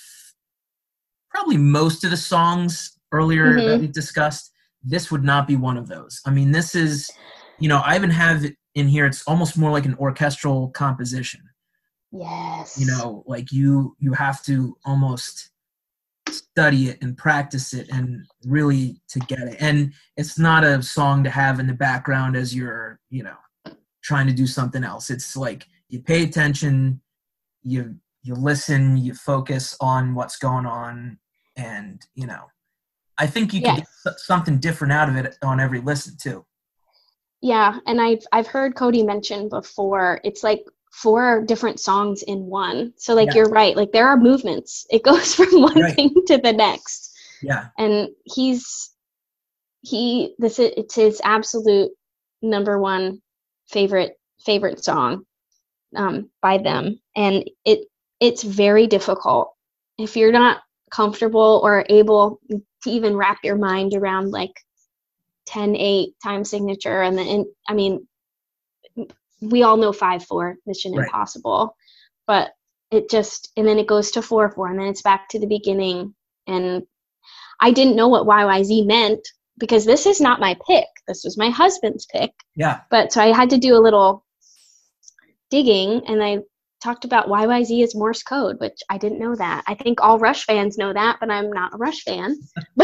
probably 1.29 1.57
most 1.57 2.05
of 2.05 2.11
the 2.11 2.17
songs 2.17 2.97
earlier 3.11 3.55
that 3.55 3.77
Mhm. 3.77 3.79
we 3.81 3.87
discussed. 3.87 4.51
This 4.83 5.11
would 5.11 5.23
not 5.23 5.47
be 5.47 5.57
one 5.57 5.77
of 5.77 5.87
those. 5.87 6.21
I 6.25 6.29
mean, 6.29 6.51
this 6.51 6.75
is, 6.75 7.09
you 7.59 7.67
know, 7.67 7.79
I 7.79 7.95
even 7.95 8.11
have 8.11 8.45
it 8.45 8.55
in 8.75 8.87
here. 8.87 9.05
It's 9.05 9.23
almost 9.27 9.57
more 9.57 9.71
like 9.71 9.85
an 9.85 9.95
orchestral 9.95 10.69
composition 10.69 11.41
Yes. 12.17 12.79
you 12.79 12.85
know 12.85 13.23
like 13.25 13.51
you 13.51 13.95
you 13.99 14.13
have 14.13 14.43
to 14.45 14.77
almost 14.85 15.49
study 16.29 16.89
it 16.89 17.01
and 17.01 17.17
practice 17.17 17.73
it 17.73 17.89
and 17.89 18.25
really 18.45 19.01
to 19.09 19.19
get 19.19 19.41
it 19.41 19.57
and 19.59 19.93
it's 20.17 20.39
not 20.39 20.63
a 20.63 20.81
song 20.81 21.23
to 21.23 21.29
have 21.29 21.59
in 21.59 21.67
the 21.67 21.73
background 21.73 22.35
as 22.35 22.55
you're 22.55 22.99
you 23.09 23.23
know 23.23 23.35
trying 24.03 24.27
to 24.27 24.33
do 24.33 24.47
something 24.47 24.83
else 24.83 25.09
it's 25.09 25.35
like 25.35 25.67
you 25.89 25.99
pay 25.99 26.23
attention 26.23 27.01
you 27.63 27.95
you 28.23 28.33
listen 28.33 28.97
you 28.97 29.13
focus 29.13 29.75
on 29.81 30.15
what's 30.15 30.37
going 30.37 30.65
on 30.65 31.17
and 31.57 32.07
you 32.15 32.25
know 32.25 32.45
i 33.17 33.27
think 33.27 33.53
you 33.53 33.61
can 33.61 33.77
get 33.77 34.19
something 34.19 34.57
different 34.57 34.93
out 34.93 35.09
of 35.09 35.15
it 35.15 35.35
on 35.43 35.59
every 35.59 35.81
listen 35.81 36.15
too 36.17 36.45
Yeah, 37.41 37.77
and 37.85 38.01
I've 38.01 38.25
I've 38.31 38.47
heard 38.47 38.75
Cody 38.75 39.03
mention 39.03 39.49
before. 39.49 40.19
It's 40.23 40.43
like 40.43 40.65
four 41.01 41.43
different 41.45 41.79
songs 41.79 42.23
in 42.23 42.45
one. 42.47 42.93
So 42.97 43.13
like 43.15 43.27
Yeah. 43.27 43.35
you're 43.35 43.49
right. 43.49 43.75
Like 43.75 43.91
there 43.91 44.07
are 44.07 44.17
movements. 44.17 44.85
It 44.89 45.03
goes 45.03 45.35
from 45.39 45.61
one 45.61 45.81
Right. 45.81 45.95
thing 45.95 46.13
to 46.27 46.37
the 46.37 46.53
next. 46.53 47.11
yeah 47.41 47.69
And 47.77 48.09
he's 48.25 48.91
he 49.81 50.35
this 50.39 50.59
is 50.59 50.71
it's 50.77 50.95
his 50.95 51.21
absolute 51.23 51.91
number 52.41 52.79
one 52.79 53.21
favorite 53.69 54.13
favorite 54.45 54.83
song 54.83 55.25
um 55.95 56.29
by 56.41 56.57
them. 56.57 56.99
And 57.15 57.49
it 57.65 57.87
it's 58.19 58.43
very 58.43 58.87
difficult 58.87 59.53
if 59.97 60.15
you're 60.17 60.31
not 60.31 60.61
comfortable 60.91 61.61
or 61.63 61.85
able 61.89 62.39
to 62.49 62.89
even 62.89 63.17
wrap 63.17 63.39
your 63.43 63.57
mind 63.57 63.93
around 63.95 64.31
like 64.31 64.53
10 65.47 65.75
8 65.75 66.09
time 66.23 66.43
signature 66.45 67.01
and 67.01 67.17
then 67.17 67.45
i 67.67 67.73
mean 67.73 68.07
we 69.41 69.63
all 69.63 69.77
know 69.77 69.91
5 69.93 70.23
4 70.25 70.55
mission 70.65 70.93
Right. 70.93 71.05
impossible 71.05 71.75
but 72.27 72.51
it 72.91 73.09
just 73.09 73.51
and 73.57 73.67
then 73.67 73.79
it 73.79 73.87
goes 73.87 74.11
to 74.11 74.21
4 74.21 74.51
4 74.51 74.67
and 74.69 74.79
then 74.79 74.87
it's 74.87 75.01
back 75.01 75.27
to 75.29 75.39
the 75.39 75.47
beginning. 75.47 76.13
And 76.47 76.83
i 77.59 77.71
didn't 77.71 77.95
know 77.95 78.07
what 78.07 78.25
yyz 78.25 78.85
meant 78.85 79.27
because 79.57 79.85
this 79.85 80.05
is 80.05 80.19
not 80.21 80.39
my 80.39 80.55
pick. 80.67 80.85
This 81.07 81.23
was 81.23 81.37
my 81.37 81.49
husband's 81.49 82.05
pick. 82.05 82.31
Yeah. 82.55 82.81
But 82.89 83.11
so 83.13 83.21
i 83.21 83.27
had 83.35 83.49
to 83.51 83.57
do 83.57 83.75
a 83.75 83.81
little 83.85 84.23
digging 85.49 86.01
and 86.07 86.23
i 86.23 86.39
talked 86.83 87.05
about 87.05 87.27
yyz 87.27 87.83
is 87.83 87.95
morse 87.95 88.21
code 88.23 88.59
which 88.59 88.79
i 88.89 88.97
didn't 88.97 89.19
know 89.19 89.35
that. 89.35 89.63
I 89.67 89.75
think 89.75 90.01
all 90.01 90.19
rush 90.19 90.45
fans 90.45 90.77
know 90.77 90.93
that 90.93 91.17
but 91.19 91.31
i'm 91.31 91.51
not 91.51 91.73
a 91.73 91.77
rush 91.77 92.03
fan 92.03 92.37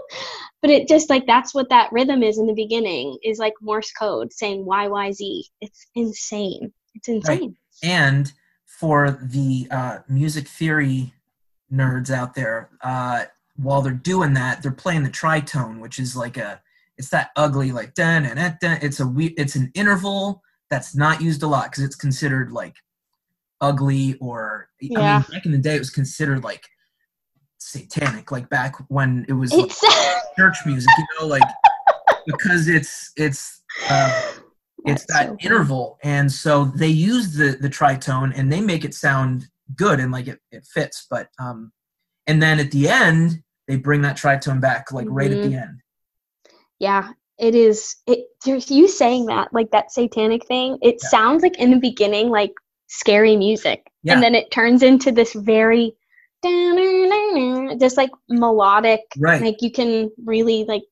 but 0.62 0.70
it 0.70 0.88
just 0.88 1.10
like 1.10 1.26
that's 1.26 1.54
what 1.54 1.68
that 1.70 1.90
rhythm 1.92 2.22
is 2.22 2.38
in 2.38 2.46
the 2.46 2.54
beginning 2.54 3.18
is 3.22 3.38
like 3.38 3.54
morse 3.60 3.92
code 3.92 4.32
saying 4.32 4.64
yyz 4.64 5.44
it's 5.60 5.86
insane. 5.94 6.72
It's 6.94 7.08
insane. 7.08 7.56
And 7.82 8.32
for 8.66 9.10
the 9.10 9.68
uh, 9.70 9.98
music 10.08 10.48
theory 10.48 11.12
nerds 11.72 12.10
out 12.10 12.34
there 12.34 12.70
uh, 12.82 13.24
while 13.56 13.82
they're 13.82 13.92
doing 13.92 14.34
that 14.34 14.62
they're 14.62 14.70
playing 14.70 15.02
the 15.02 15.10
tritone 15.10 15.80
which 15.80 15.98
is 15.98 16.16
like 16.16 16.36
a 16.36 16.60
it's 16.98 17.08
that 17.08 17.30
ugly 17.36 17.72
like 17.72 17.94
dun, 17.94 18.24
and 18.26 18.58
dun, 18.60 18.78
it's 18.82 19.00
a 19.00 19.06
we- 19.06 19.34
it's 19.38 19.56
an 19.56 19.70
interval 19.74 20.42
that's 20.68 20.94
not 20.94 21.20
used 21.22 21.42
a 21.42 21.46
lot 21.46 21.70
because 21.70 21.84
it's 21.84 21.96
considered 21.96 22.52
like 22.52 22.76
ugly 23.60 24.16
or 24.20 24.68
i 24.82 24.86
Yeah. 24.90 25.00
mean 25.00 25.24
back 25.30 25.46
in 25.46 25.52
the 25.52 25.58
day 25.58 25.76
it 25.76 25.78
was 25.78 25.90
considered 25.90 26.42
like 26.44 26.68
satanic 27.72 28.30
like 28.30 28.48
back 28.50 28.74
when 28.88 29.24
it 29.28 29.32
was 29.32 29.50
like, 29.52 29.72
church 30.38 30.58
music 30.66 30.90
you 30.98 31.06
know 31.20 31.26
like 31.26 31.42
because 32.26 32.68
it's 32.68 33.12
it's 33.16 33.62
uh, 33.90 34.10
it's 34.86 35.04
That's 35.06 35.06
that 35.14 35.26
so 35.28 35.36
interval 35.40 35.98
and 36.02 36.30
so 36.30 36.64
they 36.76 36.88
use 36.88 37.34
the 37.34 37.56
the 37.60 37.68
tritone 37.70 38.32
and 38.36 38.52
they 38.52 38.60
make 38.60 38.84
it 38.84 38.94
sound 38.94 39.46
good 39.76 40.00
and 40.00 40.12
like 40.12 40.28
it, 40.28 40.38
it 40.50 40.64
fits 40.74 41.06
but 41.10 41.28
um 41.38 41.72
and 42.26 42.42
then 42.42 42.60
at 42.60 42.70
the 42.70 42.88
end 42.88 43.42
they 43.68 43.76
bring 43.76 44.02
that 44.02 44.16
tritone 44.16 44.60
back 44.60 44.92
like 44.92 45.06
right 45.10 45.30
at 45.30 45.38
Mm-hmm. 45.38 45.50
the 45.50 45.56
end 45.56 45.80
yeah 46.78 47.12
it 47.38 47.54
is 47.54 47.96
it 48.06 48.20
there's 48.44 48.70
you 48.70 48.86
saying 48.88 49.26
that 49.26 49.48
like 49.52 49.70
that 49.70 49.90
satanic 49.92 50.46
thing 50.46 50.78
it 50.82 50.96
Yeah. 51.02 51.08
sounds 51.08 51.42
like 51.42 51.58
in 51.58 51.70
the 51.70 51.78
beginning 51.78 52.28
like 52.28 52.52
scary 52.88 53.36
music 53.36 53.86
Yeah. 54.02 54.14
and 54.14 54.22
then 54.22 54.34
it 54.34 54.50
turns 54.50 54.82
into 54.82 55.10
this 55.12 55.32
very 55.32 55.96
just 57.78 57.96
like 57.96 58.10
melodic 58.28 59.00
right 59.18 59.42
like 59.42 59.56
you 59.60 59.70
can 59.70 60.10
really 60.24 60.64
like 60.64 60.82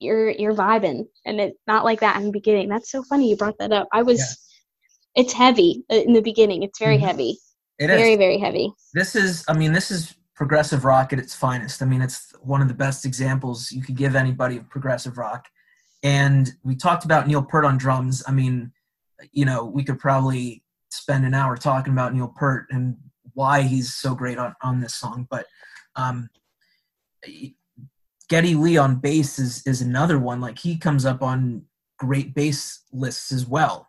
you're 0.00 0.30
you're 0.30 0.54
vibing 0.54 1.06
and 1.24 1.40
it's 1.40 1.58
not 1.66 1.84
like 1.84 2.00
that 2.00 2.16
in 2.16 2.24
the 2.24 2.32
beginning 2.32 2.68
that's 2.68 2.90
so 2.90 3.02
funny 3.04 3.28
you 3.28 3.36
brought 3.36 3.56
that 3.58 3.72
up 3.72 3.88
i 3.92 4.02
was 4.02 4.18
yeah. 4.18 5.22
it's 5.22 5.32
heavy 5.32 5.84
in 5.88 6.12
the 6.12 6.20
beginning 6.20 6.62
it's 6.62 6.78
very 6.78 6.96
mm-hmm. 6.96 7.06
heavy 7.06 7.38
it 7.78 7.86
very 7.86 8.12
is. 8.12 8.18
very 8.18 8.38
heavy 8.38 8.72
this 8.92 9.16
is 9.16 9.44
i 9.48 9.52
mean 9.52 9.72
this 9.72 9.90
is 9.90 10.14
progressive 10.34 10.84
rock 10.84 11.12
at 11.12 11.18
its 11.18 11.34
finest 11.34 11.82
i 11.82 11.84
mean 11.84 12.02
it's 12.02 12.34
one 12.42 12.60
of 12.60 12.68
the 12.68 12.74
best 12.74 13.04
examples 13.04 13.72
you 13.72 13.82
could 13.82 13.96
give 13.96 14.14
anybody 14.14 14.56
of 14.56 14.68
progressive 14.68 15.16
rock 15.16 15.48
and 16.02 16.52
we 16.62 16.74
talked 16.76 17.04
about 17.04 17.26
neil 17.26 17.42
peart 17.42 17.64
on 17.64 17.78
drums 17.78 18.22
i 18.26 18.32
mean 18.32 18.70
you 19.32 19.44
know 19.44 19.64
we 19.64 19.82
could 19.82 19.98
probably 19.98 20.62
spend 20.90 21.24
an 21.24 21.34
hour 21.34 21.56
talking 21.56 21.92
about 21.92 22.14
neil 22.14 22.32
peart 22.36 22.66
and 22.70 22.96
why 23.34 23.62
he's 23.62 23.94
so 23.94 24.14
great 24.14 24.38
on, 24.38 24.54
on 24.62 24.80
this 24.80 24.94
song 24.94 25.26
but 25.30 25.46
um 25.96 26.28
Geddy 28.28 28.54
Lee 28.54 28.76
on 28.76 28.96
bass 28.96 29.38
is 29.38 29.66
is 29.66 29.82
another 29.82 30.18
one. 30.18 30.40
Like 30.40 30.58
he 30.58 30.76
comes 30.76 31.04
up 31.04 31.22
on 31.22 31.62
great 31.98 32.34
bass 32.34 32.82
lists 32.92 33.32
as 33.32 33.46
well. 33.46 33.88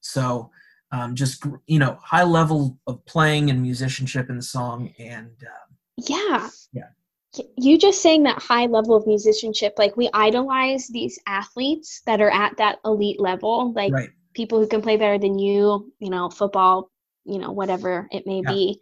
So 0.00 0.50
um, 0.92 1.14
just 1.14 1.44
you 1.66 1.78
know, 1.78 1.98
high 2.02 2.24
level 2.24 2.78
of 2.86 3.04
playing 3.06 3.50
and 3.50 3.60
musicianship 3.60 4.30
in 4.30 4.36
the 4.36 4.42
song, 4.42 4.94
and 4.98 5.30
um, 5.42 5.76
yeah, 6.08 6.48
yeah. 6.72 7.44
You 7.56 7.76
just 7.76 8.00
saying 8.00 8.22
that 8.22 8.40
high 8.40 8.66
level 8.66 8.96
of 8.96 9.06
musicianship, 9.06 9.74
like 9.76 9.96
we 9.96 10.08
idolize 10.14 10.88
these 10.88 11.18
athletes 11.26 12.00
that 12.06 12.20
are 12.22 12.30
at 12.30 12.56
that 12.56 12.78
elite 12.84 13.20
level, 13.20 13.72
like 13.74 13.92
right. 13.92 14.08
people 14.32 14.58
who 14.58 14.66
can 14.66 14.80
play 14.80 14.96
better 14.96 15.18
than 15.18 15.38
you, 15.38 15.92
you 15.98 16.08
know, 16.08 16.30
football, 16.30 16.90
you 17.26 17.38
know, 17.38 17.52
whatever 17.52 18.08
it 18.10 18.26
may 18.26 18.42
yeah. 18.44 18.52
be. 18.52 18.80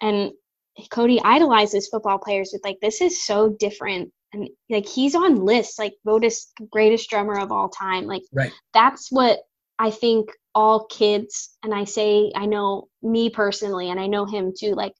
And 0.00 0.32
Cody 0.90 1.20
idolizes 1.22 1.88
football 1.88 2.18
players 2.18 2.50
with 2.52 2.62
like 2.64 2.78
this 2.80 3.00
is 3.00 3.24
so 3.24 3.50
different 3.58 4.12
and 4.32 4.48
like 4.70 4.88
he's 4.88 5.14
on 5.14 5.44
lists 5.44 5.78
like 5.78 5.94
voted 6.04 6.32
greatest 6.70 7.08
drummer 7.10 7.38
of 7.38 7.52
all 7.52 7.68
time 7.68 8.06
like 8.06 8.22
right. 8.32 8.52
that's 8.72 9.10
what 9.10 9.40
i 9.78 9.90
think 9.90 10.30
all 10.54 10.86
kids 10.86 11.56
and 11.62 11.74
i 11.74 11.84
say 11.84 12.32
i 12.34 12.46
know 12.46 12.88
me 13.02 13.30
personally 13.30 13.90
and 13.90 14.00
i 14.00 14.06
know 14.06 14.24
him 14.24 14.52
too 14.56 14.74
like 14.74 14.94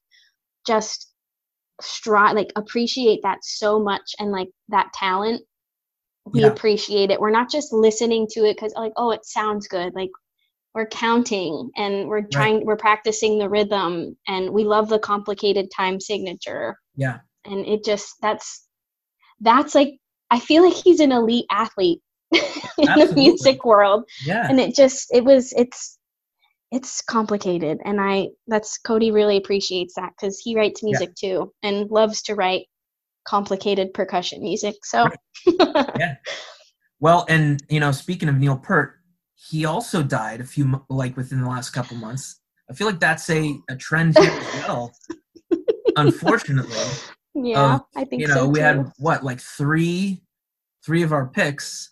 just 0.65 1.11
strive 1.81 2.35
like 2.35 2.51
appreciate 2.55 3.21
that 3.23 3.39
so 3.43 3.79
much 3.79 4.13
and 4.19 4.31
like 4.31 4.49
that 4.69 4.91
talent 4.93 5.41
we 6.25 6.41
yeah. 6.41 6.47
appreciate 6.47 7.11
it 7.11 7.19
we're 7.19 7.31
not 7.31 7.51
just 7.51 7.73
listening 7.73 8.27
to 8.29 8.41
it 8.45 8.55
because 8.55 8.73
like 8.75 8.93
oh 8.95 9.11
it 9.11 9.25
sounds 9.25 9.67
good 9.67 9.93
like 9.93 10.11
we're 10.73 10.87
counting 10.87 11.69
and 11.75 12.07
we're 12.07 12.23
trying 12.23 12.57
right. 12.57 12.65
we're 12.65 12.75
practicing 12.75 13.37
the 13.37 13.49
rhythm 13.49 14.17
and 14.27 14.49
we 14.49 14.63
love 14.63 14.89
the 14.89 14.99
complicated 14.99 15.69
time 15.75 15.99
signature 15.99 16.77
yeah 16.95 17.19
and 17.45 17.65
it 17.65 17.83
just 17.83 18.15
that's 18.21 18.67
that's 19.41 19.75
like 19.75 19.95
I 20.33 20.39
feel 20.39 20.63
like 20.63 20.73
he's 20.73 20.99
an 20.99 21.11
elite 21.11 21.45
athlete 21.51 22.01
in 22.31 22.39
Absolutely. 22.79 23.05
the 23.05 23.13
music 23.13 23.65
world. 23.65 24.03
Yeah. 24.25 24.47
And 24.49 24.59
it 24.59 24.75
just 24.75 25.13
it 25.13 25.23
was 25.23 25.53
it's 25.55 25.99
it's 26.71 27.03
complicated 27.03 27.77
and 27.85 28.01
I 28.01 28.29
that's 28.47 28.79
Cody 28.79 29.11
really 29.11 29.37
appreciates 29.37 29.93
that 29.93 30.13
cuz 30.19 30.39
he 30.43 30.55
writes 30.55 30.81
music 30.81 31.11
yeah. 31.21 31.29
too 31.29 31.53
and 31.61 31.89
loves 31.91 32.23
to 32.23 32.35
write 32.35 32.65
complicated 33.27 33.93
percussion 33.93 34.41
music. 34.41 34.75
So 34.83 35.07
Yeah. 35.45 36.15
Well, 36.99 37.25
and 37.27 37.61
you 37.67 37.81
know, 37.81 37.91
speaking 37.91 38.29
of 38.29 38.37
Neil 38.37 38.55
Peart, 38.55 38.93
he 39.49 39.65
also 39.65 40.03
died 40.03 40.41
a 40.41 40.45
few 40.45 40.81
like 40.89 41.17
within 41.17 41.41
the 41.41 41.49
last 41.49 41.71
couple 41.71 41.97
months. 41.97 42.39
I 42.69 42.73
feel 42.73 42.87
like 42.87 42.99
that's 42.99 43.29
a, 43.29 43.55
a 43.69 43.75
trend 43.75 44.17
here 44.17 44.31
as 44.31 44.53
well. 44.67 44.93
Unfortunately, 45.95 46.75
yeah, 47.35 47.75
um, 47.75 47.81
I 47.95 48.05
think 48.05 48.21
you 48.21 48.27
know 48.27 48.35
so 48.35 48.47
we 48.47 48.59
had 48.59 48.91
what 48.97 49.23
like 49.23 49.39
three, 49.39 50.23
three 50.85 51.03
of 51.03 51.11
our 51.11 51.27
picks 51.27 51.89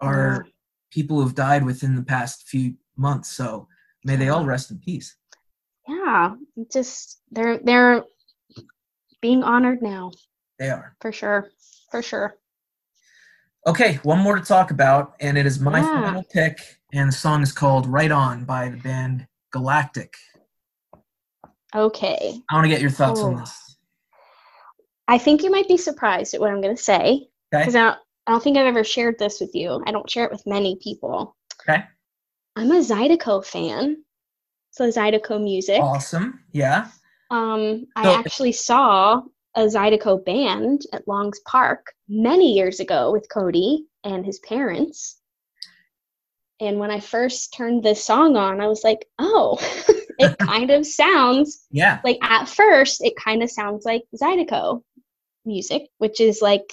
are 0.00 0.44
yeah. 0.44 0.50
people 0.90 1.20
who've 1.20 1.34
died 1.34 1.64
within 1.64 1.96
the 1.96 2.02
past 2.02 2.48
few 2.48 2.74
months. 2.96 3.30
So 3.30 3.68
may 4.04 4.16
they 4.16 4.28
all 4.28 4.46
rest 4.46 4.70
in 4.70 4.78
peace. 4.78 5.16
Yeah, 5.88 6.36
just 6.72 7.20
they're 7.30 7.58
they're 7.58 8.04
being 9.20 9.42
honored 9.42 9.82
now. 9.82 10.12
They 10.58 10.70
are 10.70 10.96
for 11.00 11.12
sure, 11.12 11.50
for 11.90 12.00
sure. 12.00 12.36
Okay, 13.66 13.96
one 14.02 14.18
more 14.18 14.36
to 14.36 14.42
talk 14.42 14.70
about, 14.70 15.14
and 15.20 15.36
it 15.36 15.46
is 15.46 15.60
my 15.60 15.80
yeah. 15.80 16.02
final 16.02 16.24
pick, 16.24 16.58
and 16.92 17.08
the 17.08 17.12
song 17.12 17.42
is 17.42 17.52
called 17.52 17.86
"Right 17.86 18.10
On" 18.10 18.44
by 18.44 18.68
the 18.68 18.76
band 18.76 19.26
Galactic. 19.52 20.14
Okay. 21.74 22.40
I 22.50 22.54
want 22.54 22.64
to 22.64 22.68
get 22.68 22.80
your 22.80 22.90
thoughts 22.90 23.20
on 23.20 23.36
this. 23.36 23.76
I 25.08 25.18
think 25.18 25.42
you 25.42 25.50
might 25.50 25.68
be 25.68 25.76
surprised 25.76 26.34
at 26.34 26.40
what 26.40 26.50
I'm 26.50 26.60
going 26.60 26.76
to 26.76 26.82
say 26.82 27.28
because 27.50 27.74
okay. 27.74 27.78
I, 27.78 27.90
don't, 27.90 27.98
I 28.26 28.32
don't 28.32 28.42
think 28.42 28.56
I've 28.56 28.66
ever 28.66 28.84
shared 28.84 29.18
this 29.18 29.40
with 29.40 29.54
you. 29.54 29.82
I 29.86 29.92
don't 29.92 30.08
share 30.08 30.24
it 30.24 30.32
with 30.32 30.46
many 30.46 30.78
people. 30.82 31.36
Okay. 31.62 31.84
I'm 32.56 32.70
a 32.70 32.80
Zydeco 32.80 33.44
fan. 33.44 34.04
So 34.70 34.88
Zydeco 34.88 35.42
music. 35.42 35.80
Awesome. 35.80 36.40
Yeah. 36.52 36.88
Um, 37.30 37.86
I 37.96 38.14
actually 38.14 38.52
saw 38.52 39.22
a 39.54 39.62
Zydeco 39.62 40.24
band 40.24 40.82
at 40.92 41.08
Long's 41.08 41.40
Park 41.40 41.94
many 42.08 42.52
years 42.52 42.80
ago 42.80 43.10
with 43.12 43.28
Cody 43.32 43.86
and 44.04 44.24
his 44.24 44.38
parents. 44.40 45.21
And 46.62 46.78
when 46.78 46.92
I 46.92 47.00
first 47.00 47.52
turned 47.52 47.82
this 47.82 48.04
song 48.04 48.36
on, 48.36 48.60
I 48.60 48.68
was 48.68 48.84
like, 48.84 49.04
oh, 49.18 49.58
it 50.18 50.38
kind 50.38 50.70
of 50.70 50.86
sounds 50.86 51.66
yeah. 51.72 52.00
Like 52.04 52.18
at 52.22 52.48
first, 52.48 53.04
it 53.04 53.14
kind 53.16 53.42
of 53.42 53.50
sounds 53.50 53.84
like 53.84 54.02
Zydeco 54.14 54.82
music, 55.44 55.88
which 55.98 56.20
is 56.20 56.40
like, 56.40 56.72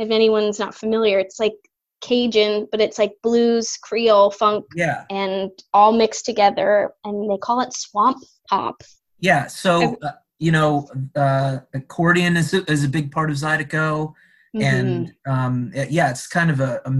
if 0.00 0.10
anyone's 0.10 0.58
not 0.58 0.74
familiar, 0.74 1.20
it's 1.20 1.38
like 1.38 1.54
Cajun, 2.00 2.66
but 2.72 2.80
it's 2.80 2.98
like 2.98 3.12
blues, 3.22 3.76
Creole, 3.80 4.32
funk, 4.32 4.64
yeah, 4.74 5.04
and 5.08 5.50
all 5.72 5.92
mixed 5.92 6.26
together, 6.26 6.90
and 7.04 7.30
they 7.30 7.38
call 7.38 7.60
it 7.60 7.72
swamp 7.72 8.18
pop. 8.48 8.82
Yeah. 9.20 9.46
So 9.46 9.96
uh, 10.02 10.12
you 10.40 10.50
know, 10.50 10.88
uh, 11.14 11.58
accordion 11.74 12.36
is 12.36 12.52
a, 12.52 12.68
is 12.68 12.82
a 12.82 12.88
big 12.88 13.12
part 13.12 13.30
of 13.30 13.36
Zydeco, 13.36 14.14
mm-hmm. 14.56 14.62
and 14.62 15.14
um, 15.28 15.70
yeah, 15.88 16.10
it's 16.10 16.26
kind 16.26 16.50
of 16.50 16.58
a, 16.58 16.80
a, 16.84 16.90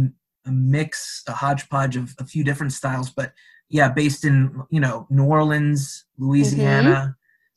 a 0.46 0.52
mix, 0.52 1.22
a 1.28 1.32
hodgepodge 1.32 1.96
of 1.96 2.14
a 2.18 2.26
few 2.26 2.44
different 2.44 2.72
styles, 2.72 3.10
but 3.10 3.32
yeah, 3.68 3.88
based 3.88 4.24
in 4.24 4.62
you 4.70 4.80
know 4.80 5.06
New 5.10 5.24
Orleans, 5.24 6.04
Louisiana. 6.18 7.16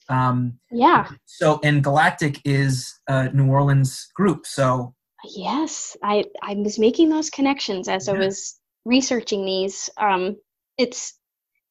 Mm-hmm. 0.09 0.15
Um, 0.15 0.59
yeah. 0.71 1.09
So, 1.25 1.59
and 1.63 1.83
Galactic 1.83 2.39
is 2.45 2.99
a 3.07 3.29
New 3.31 3.47
Orleans 3.47 4.09
group. 4.13 4.45
So, 4.45 4.95
yes, 5.36 5.97
I 6.03 6.25
I 6.41 6.53
was 6.55 6.79
making 6.79 7.09
those 7.09 7.29
connections 7.29 7.88
as 7.88 8.07
yeah. 8.07 8.13
I 8.13 8.17
was 8.17 8.59
researching 8.86 9.45
these. 9.45 9.89
Um, 9.97 10.37
it's 10.78 11.20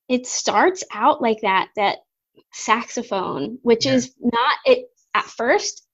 it 0.08 0.26
starts 0.26 0.84
out 0.92 1.22
like 1.22 1.40
that 1.40 1.70
that 1.76 1.98
saxophone, 2.52 3.58
which 3.62 3.86
yeah. 3.86 3.94
is 3.94 4.14
not 4.20 4.56
it 4.66 4.86
at 5.14 5.24
first. 5.24 5.86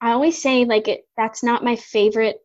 I 0.00 0.12
always 0.12 0.40
say 0.40 0.64
like 0.64 0.88
it. 0.88 1.02
That's 1.16 1.42
not 1.42 1.64
my 1.64 1.76
favorite. 1.76 2.36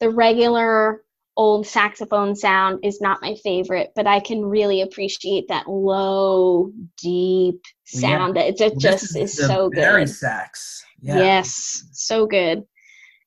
The 0.00 0.10
regular 0.10 1.02
old 1.36 1.66
saxophone 1.66 2.34
sound 2.34 2.80
is 2.82 3.00
not 3.00 3.20
my 3.20 3.34
favorite, 3.42 3.90
but 3.94 4.06
I 4.06 4.20
can 4.20 4.44
really 4.44 4.80
appreciate 4.80 5.48
that 5.48 5.68
low, 5.68 6.72
deep 7.00 7.60
sound. 7.84 8.36
Yeah. 8.36 8.42
It 8.42 8.78
just, 8.78 9.16
is, 9.16 9.16
is 9.16 9.46
so 9.46 9.68
good. 9.68 9.80
bari 9.80 10.06
sax. 10.06 10.84
Yeah. 11.00 11.18
Yes, 11.18 11.84
so 11.92 12.26
good. 12.26 12.62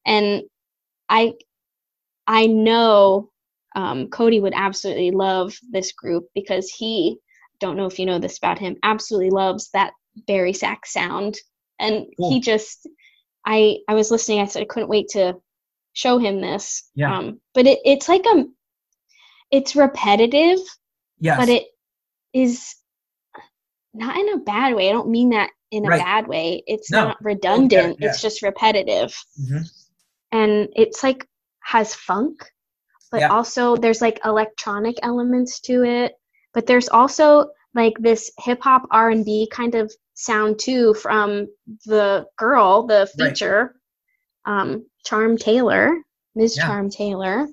And 0.06 0.44
I 1.08 1.34
I 2.26 2.48
know 2.48 3.30
um, 3.76 4.10
Cody 4.10 4.40
would 4.40 4.54
absolutely 4.56 5.12
love 5.12 5.56
this 5.72 5.92
group 5.92 6.26
because 6.34 6.70
he 6.70 7.18
don't 7.60 7.78
know 7.78 7.86
if 7.86 8.00
you 8.00 8.06
know 8.06 8.20
this 8.20 8.38
about 8.38 8.60
him 8.60 8.78
absolutely 8.84 9.30
loves 9.30 9.70
that 9.74 9.94
bari 10.28 10.54
sax 10.54 10.94
sound 10.94 11.38
and 11.80 12.06
cool. 12.18 12.30
he 12.32 12.40
just 12.40 12.88
I 13.46 13.78
I 13.88 13.94
was 13.94 14.12
listening 14.12 14.40
I 14.40 14.46
said 14.46 14.64
I 14.64 14.66
couldn't 14.66 14.90
wait 14.90 15.10
to 15.10 15.36
show 15.94 16.18
him 16.18 16.42
this. 16.42 16.90
Yeah. 16.96 17.18
Um, 17.18 17.40
but 17.54 17.68
it, 17.68 17.80
it's 17.86 18.10
like 18.10 18.26
a, 18.26 18.46
it's 19.52 19.76
repetitive. 19.76 20.60
Yes. 21.20 21.38
But 21.38 21.50
it 21.50 21.68
is 22.34 22.76
not 23.94 24.18
in 24.18 24.34
a 24.34 24.38
bad 24.38 24.76
way. 24.76 24.90
I 24.90 24.94
don't 24.94 25.10
mean 25.10 25.30
that 25.32 25.50
in 25.72 25.86
a 25.86 25.90
right. 25.90 26.00
bad 26.00 26.28
way. 26.28 26.64
It's 26.68 26.92
no. 26.92 27.06
not 27.06 27.18
redundant. 27.24 27.98
Yeah. 28.00 28.10
It's 28.10 28.22
just 28.22 28.42
repetitive. 28.42 29.16
Mm-hmm. 29.40 29.64
And 30.32 30.70
it's 30.76 31.04
like 31.04 31.28
has 31.62 31.94
funk, 31.94 32.44
but 33.12 33.22
yeah. 33.22 33.30
also 33.30 33.76
there's 33.76 34.02
like 34.02 34.20
electronic 34.26 34.98
elements 35.02 35.60
to 35.62 35.84
it. 35.84 36.14
But 36.54 36.66
there's 36.66 36.90
also 36.90 37.50
like 37.76 37.94
this 38.00 38.32
hip 38.40 38.62
hop 38.62 38.84
R 38.92 39.10
and 39.10 39.26
B 39.26 39.48
kind 39.52 39.76
of 39.76 39.92
sound 40.14 40.60
too 40.60 40.94
from 40.96 41.48
the 41.86 42.26
girl, 42.38 42.88
the 42.88 43.10
feature. 43.18 43.76
Right. 44.46 44.62
Um, 44.62 44.86
Charm 45.10 45.38
Taylor, 45.38 45.96
Ms. 46.36 46.56
Yeah. 46.58 46.68
Charm 46.68 46.90
Taylor. 46.90 47.48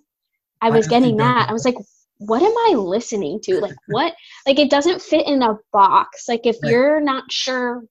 I 0.60 0.70
was 0.70 0.86
getting 0.88 1.16
that. 1.18 1.48
I 1.48 1.52
was 1.52 1.64
like, 1.64 1.76
what 2.18 2.42
am 2.42 2.56
I 2.56 2.74
listening 2.76 3.40
to? 3.44 3.60
Like, 3.60 3.76
what? 3.88 4.14
like, 4.46 4.58
it 4.58 4.70
doesn't 4.70 5.02
fit 5.02 5.26
in 5.26 5.42
a 5.42 5.58
box. 5.72 6.28
Like, 6.28 6.44
if 6.44 6.56
right. 6.62 6.72
you're 6.72 7.00
not 7.00 7.30
sure 7.30 7.82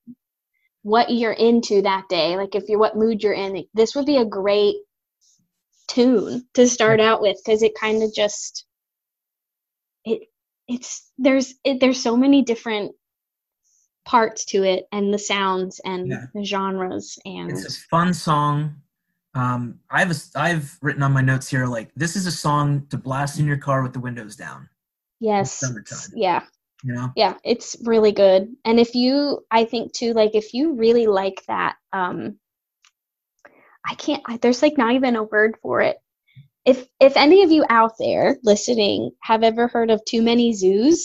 what 0.84 1.12
you're 1.12 1.34
into 1.34 1.82
that 1.82 2.08
day, 2.10 2.38
like, 2.38 2.54
if 2.56 2.70
you're 2.70 2.80
what 2.80 2.98
mood 2.98 3.24
you're 3.24 3.34
in, 3.34 3.54
like, 3.54 3.68
this 3.74 3.96
would 3.96 4.06
be 4.06 4.18
a 4.18 4.26
great 4.26 4.76
tune 5.88 6.46
to 6.54 6.68
start 6.68 7.00
out 7.00 7.22
with 7.22 7.38
because 7.44 7.62
it 7.62 7.74
kind 7.80 8.02
of 8.02 8.14
just 8.14 8.66
it 10.04 10.22
it's 10.68 11.12
there's 11.20 11.54
it, 11.64 11.80
there's 11.80 12.02
so 12.02 12.18
many 12.18 12.42
different 12.42 12.92
parts 14.04 14.46
to 14.46 14.64
it 14.64 14.86
and 14.92 15.14
the 15.14 15.20
sounds 15.20 15.80
and 15.86 16.08
Yeah. 16.08 16.26
the 16.34 16.44
genres 16.44 17.18
and 17.26 17.52
It's 17.52 17.66
a 17.66 17.80
fun 17.90 18.14
song. 18.14 18.82
Um, 19.36 19.80
I've 19.90 20.12
I've 20.36 20.78
written 20.82 21.04
on 21.04 21.12
my 21.12 21.22
notes 21.22 21.50
here 21.50 21.66
like 21.68 21.92
this 21.96 22.16
is 22.16 22.26
a 22.26 22.32
song 22.32 22.88
to 22.90 22.98
blast 22.98 23.38
in 23.40 23.46
your 23.46 23.58
car 23.58 23.84
with 23.84 23.92
the 23.94 24.00
windows 24.00 24.36
down. 24.38 24.70
yes 25.20 25.52
summertime. 25.60 26.12
yeah 26.16 26.44
You 26.84 26.94
know. 26.94 27.12
yeah 27.16 27.34
it's 27.44 27.76
really 27.84 28.12
good 28.14 28.48
and 28.64 28.80
if 28.80 28.96
you 28.96 29.46
i 29.52 29.66
think 29.66 29.92
too 29.94 30.14
like 30.14 30.36
if 30.36 30.54
you 30.54 30.74
really 30.76 31.06
like 31.08 31.42
that 31.48 31.76
um 31.94 32.38
i 33.86 33.94
can't 33.96 34.22
I, 34.26 34.38
there's 34.38 34.62
like 34.62 34.78
not 34.78 34.94
even 34.94 35.16
a 35.16 35.24
word 35.24 35.56
for 35.62 35.82
it 35.82 35.98
if 36.66 36.88
if 37.00 37.16
any 37.18 37.44
of 37.44 37.52
you 37.52 37.66
out 37.70 37.94
there 38.00 38.38
listening 38.44 39.12
have 39.22 39.44
ever 39.44 39.68
heard 39.68 39.90
of 39.92 40.04
Too 40.06 40.22
Many 40.22 40.52
Zooz 40.54 40.98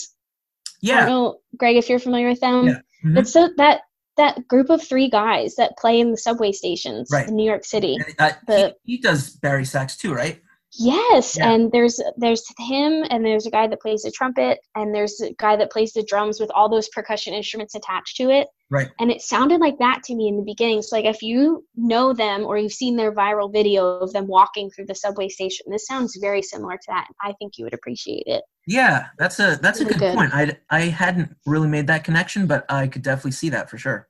i 0.67 0.71
Yeah. 0.81 1.05
don't 1.05 1.07
know 1.07 1.39
greg 1.57 1.75
if 1.77 1.89
you're 1.89 1.99
familiar 1.99 2.29
with 2.29 2.39
them 2.41 2.67
Yeah. 2.67 2.79
Mhm. 3.05 3.17
it's 3.19 3.31
so 3.33 3.49
that 3.57 3.81
that 4.17 4.47
group 4.47 4.69
of 4.69 4.81
three 4.83 5.09
guys 5.09 5.55
that 5.55 5.77
play 5.77 5.99
in 5.99 6.11
the 6.11 6.17
subway 6.17 6.51
stations 6.51 7.09
Right. 7.11 7.27
in 7.27 7.35
new 7.35 7.45
york 7.45 7.65
city 7.65 7.97
uh, 8.19 8.31
the- 8.47 8.75
he, 8.83 8.95
he 8.97 9.01
does 9.01 9.29
bari 9.31 9.65
sax 9.65 9.97
too, 9.97 10.13
right? 10.13 10.41
Yes, 10.79 11.35
Yeah. 11.37 11.51
and 11.51 11.71
there's 11.71 11.99
there's 12.17 12.45
him, 12.57 13.05
and 13.09 13.25
there's 13.25 13.45
a 13.45 13.51
guy 13.51 13.67
that 13.67 13.81
plays 13.81 14.03
the 14.03 14.11
trumpet, 14.11 14.59
and 14.75 14.95
there's 14.95 15.19
a 15.19 15.33
guy 15.33 15.57
that 15.57 15.71
plays 15.71 15.91
the 15.91 16.03
drums 16.03 16.39
with 16.39 16.49
all 16.55 16.69
those 16.69 16.87
percussion 16.89 17.33
instruments 17.33 17.75
attached 17.75 18.15
to 18.17 18.29
it. 18.29 18.47
Right. 18.69 18.89
And 18.99 19.11
it 19.11 19.21
sounded 19.21 19.59
like 19.59 19.77
that 19.79 20.01
to 20.03 20.15
me 20.15 20.29
in 20.29 20.37
the 20.37 20.43
beginning. 20.43 20.81
So 20.81 20.95
like 20.95 21.03
if 21.05 21.21
you 21.21 21.65
know 21.75 22.13
them 22.13 22.45
or 22.45 22.57
you've 22.57 22.71
seen 22.71 22.95
their 22.95 23.13
viral 23.13 23.51
video 23.51 23.97
of 23.99 24.13
them 24.13 24.27
walking 24.27 24.69
through 24.71 24.85
the 24.85 24.95
subway 24.95 25.27
station, 25.27 25.65
this 25.69 25.85
sounds 25.85 26.17
very 26.21 26.41
similar 26.41 26.75
to 26.77 26.83
that. 26.87 27.07
I 27.21 27.33
think 27.33 27.57
you 27.57 27.65
would 27.65 27.73
appreciate 27.73 28.23
it. 28.27 28.41
Yeah, 28.65 29.07
that's 29.17 29.39
a 29.39 29.59
that's 29.61 29.81
a 29.81 29.85
good, 29.85 29.99
good. 29.99 30.15
point. 30.15 30.33
I 30.33 30.57
I 30.69 30.81
hadn't 30.83 31.35
really 31.45 31.67
made 31.67 31.87
that 31.87 32.05
connection, 32.05 32.47
but 32.47 32.65
I 32.69 32.87
could 32.87 33.01
definitely 33.01 33.31
see 33.31 33.49
that 33.49 33.69
for 33.69 33.77
sure. 33.77 34.07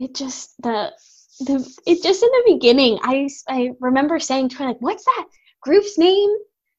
It 0.00 0.14
just 0.14 0.60
the 0.62 0.92
the 1.40 1.66
it 1.86 2.02
just 2.02 2.22
in 2.22 2.28
the 2.28 2.52
beginning, 2.54 2.98
I 3.02 3.28
I 3.48 3.70
remember 3.80 4.18
saying 4.18 4.50
to 4.50 4.56
her 4.58 4.64
like, 4.66 4.80
"What's 4.80 5.04
that 5.04 5.26
group's 5.64 5.98
name?" 5.98 6.30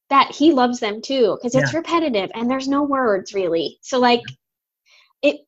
That 0.08 0.30
he 0.30 0.52
loves 0.52 0.78
them 0.78 1.02
too 1.02 1.36
because 1.36 1.56
it's 1.56 1.74
repetitive 1.74 2.30
and 2.34 2.48
there's 2.48 2.68
no 2.68 2.84
words 2.84 3.34
really. 3.34 3.78
So 3.82 3.98
like, 3.98 4.22
it 5.22 5.40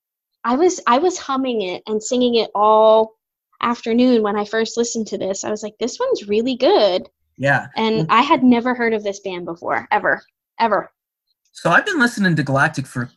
I 0.42 0.56
was 0.56 0.80
I 0.88 0.98
was 0.98 1.16
humming 1.16 1.62
it 1.62 1.82
and 1.86 2.02
singing 2.02 2.34
it 2.34 2.50
all 2.56 3.14
afternoon 3.62 4.22
when 4.22 4.36
I 4.36 4.44
first 4.44 4.76
listened 4.76 5.06
to 5.08 5.18
this. 5.18 5.44
I 5.44 5.50
was 5.50 5.62
like, 5.62 5.78
"This 5.78 5.98
one's 6.00 6.26
really 6.28 6.56
good," 6.56 7.08
Yeah. 7.36 7.68
and 7.76 8.06
I 8.10 8.22
had 8.22 8.42
never 8.42 8.74
heard 8.74 8.94
of 8.94 9.04
this 9.04 9.20
band 9.20 9.44
before, 9.44 9.86
ever, 9.92 10.22
ever. 10.58 10.90
So 11.52 11.70
I've 11.70 11.86
been 11.86 11.98
listening 12.00 12.34
to 12.36 12.42
Galactic 12.42 12.86
for 12.86 13.10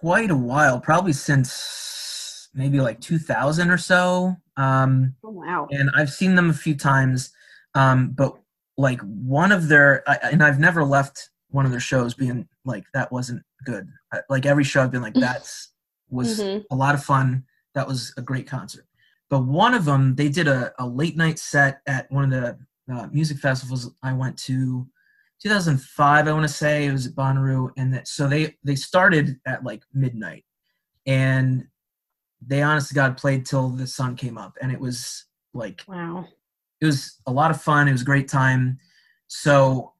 quite 0.00 0.30
a 0.30 0.36
while, 0.36 0.80
probably 0.80 1.12
since 1.12 2.48
maybe 2.54 2.80
like 2.80 3.00
2000 3.00 3.70
or 3.70 3.78
so. 3.78 4.36
Um, 4.56 5.14
Oh 5.24 5.30
wow! 5.30 5.68
and 5.70 5.90
I've 5.94 6.10
seen 6.10 6.34
them 6.34 6.50
a 6.50 6.54
few 6.54 6.76
times. 6.76 7.30
Um, 7.74 8.10
but 8.10 8.36
like 8.80 9.00
one 9.02 9.52
of 9.52 9.68
their, 9.68 10.02
I, 10.08 10.16
and 10.32 10.42
I've 10.42 10.58
never 10.58 10.82
left 10.84 11.30
one 11.50 11.64
of 11.66 11.70
their 11.70 11.80
shows 11.80 12.14
being 12.14 12.48
like 12.64 12.84
that 12.94 13.10
wasn't 13.12 13.42
good. 13.64 13.88
I- 14.12 14.22
Like 14.28 14.46
every 14.46 14.64
show, 14.64 14.82
I've 14.82 14.90
been 14.92 15.02
like 15.02 15.14
that's 15.14 15.72
was 16.08 16.40
Mhm. 16.40 16.64
a 16.70 16.76
lot 16.76 16.94
of 16.94 17.04
fun. 17.04 17.44
That 17.74 17.86
was 17.86 18.12
a 18.16 18.22
great 18.22 18.46
concert. 18.48 18.86
But 19.28 19.40
one 19.44 19.74
of 19.74 19.84
them, 19.84 20.16
they 20.16 20.28
did 20.28 20.48
a, 20.48 20.72
a 20.78 20.86
late 20.86 21.16
night 21.16 21.38
set 21.38 21.82
at 21.86 22.10
one 22.10 22.24
of 22.24 22.30
the 22.30 22.58
uh, 22.92 23.06
music 23.12 23.38
festivals 23.38 23.92
I 24.02 24.12
went 24.12 24.36
to. 24.48 24.88
2005, 25.40 26.26
I 26.28 26.32
want 26.32 26.46
to 26.48 26.52
say 26.52 26.86
it 26.86 26.92
was 26.92 27.06
at 27.06 27.14
Bonnaroo, 27.14 27.70
and 27.76 27.92
that 27.94 28.08
so 28.08 28.26
they 28.28 28.56
they 28.64 28.74
started 28.76 29.38
at 29.46 29.62
like 29.64 29.82
midnight, 29.94 30.44
and 31.06 31.66
they 32.44 32.62
honest 32.62 32.88
to 32.88 32.94
God 32.94 33.16
played 33.16 33.46
till 33.46 33.68
the 33.70 33.86
sun 33.86 34.16
came 34.16 34.36
up, 34.38 34.56
and 34.60 34.72
it 34.72 34.80
was 34.80 35.26
like 35.54 35.82
Wow. 35.86 36.26
It 36.80 36.86
was 36.86 37.20
a 37.26 37.32
lot 37.32 37.50
of 37.50 37.60
fun. 37.60 37.88
It 37.88 37.92
was 37.92 38.02
a 38.02 38.06
great 38.06 38.28
time. 38.28 38.78
So 39.28 39.92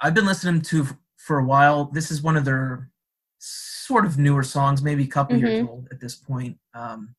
I've 0.00 0.14
been 0.14 0.26
listening 0.26 0.62
to 0.62 0.86
for 1.16 1.38
a 1.38 1.44
while. 1.44 1.86
This 1.86 2.10
is 2.10 2.22
one 2.22 2.36
of 2.36 2.44
their 2.44 2.90
sort 3.38 4.04
of 4.06 4.18
newer 4.18 4.42
songs, 4.42 4.82
maybe 4.82 5.04
a 5.04 5.08
couple 5.08 5.36
years 5.36 5.58
Mhm. 5.60 5.68
old 5.68 5.88
at 5.90 6.00
this 6.00 6.14
point. 6.14 6.58
Um, 6.74 7.14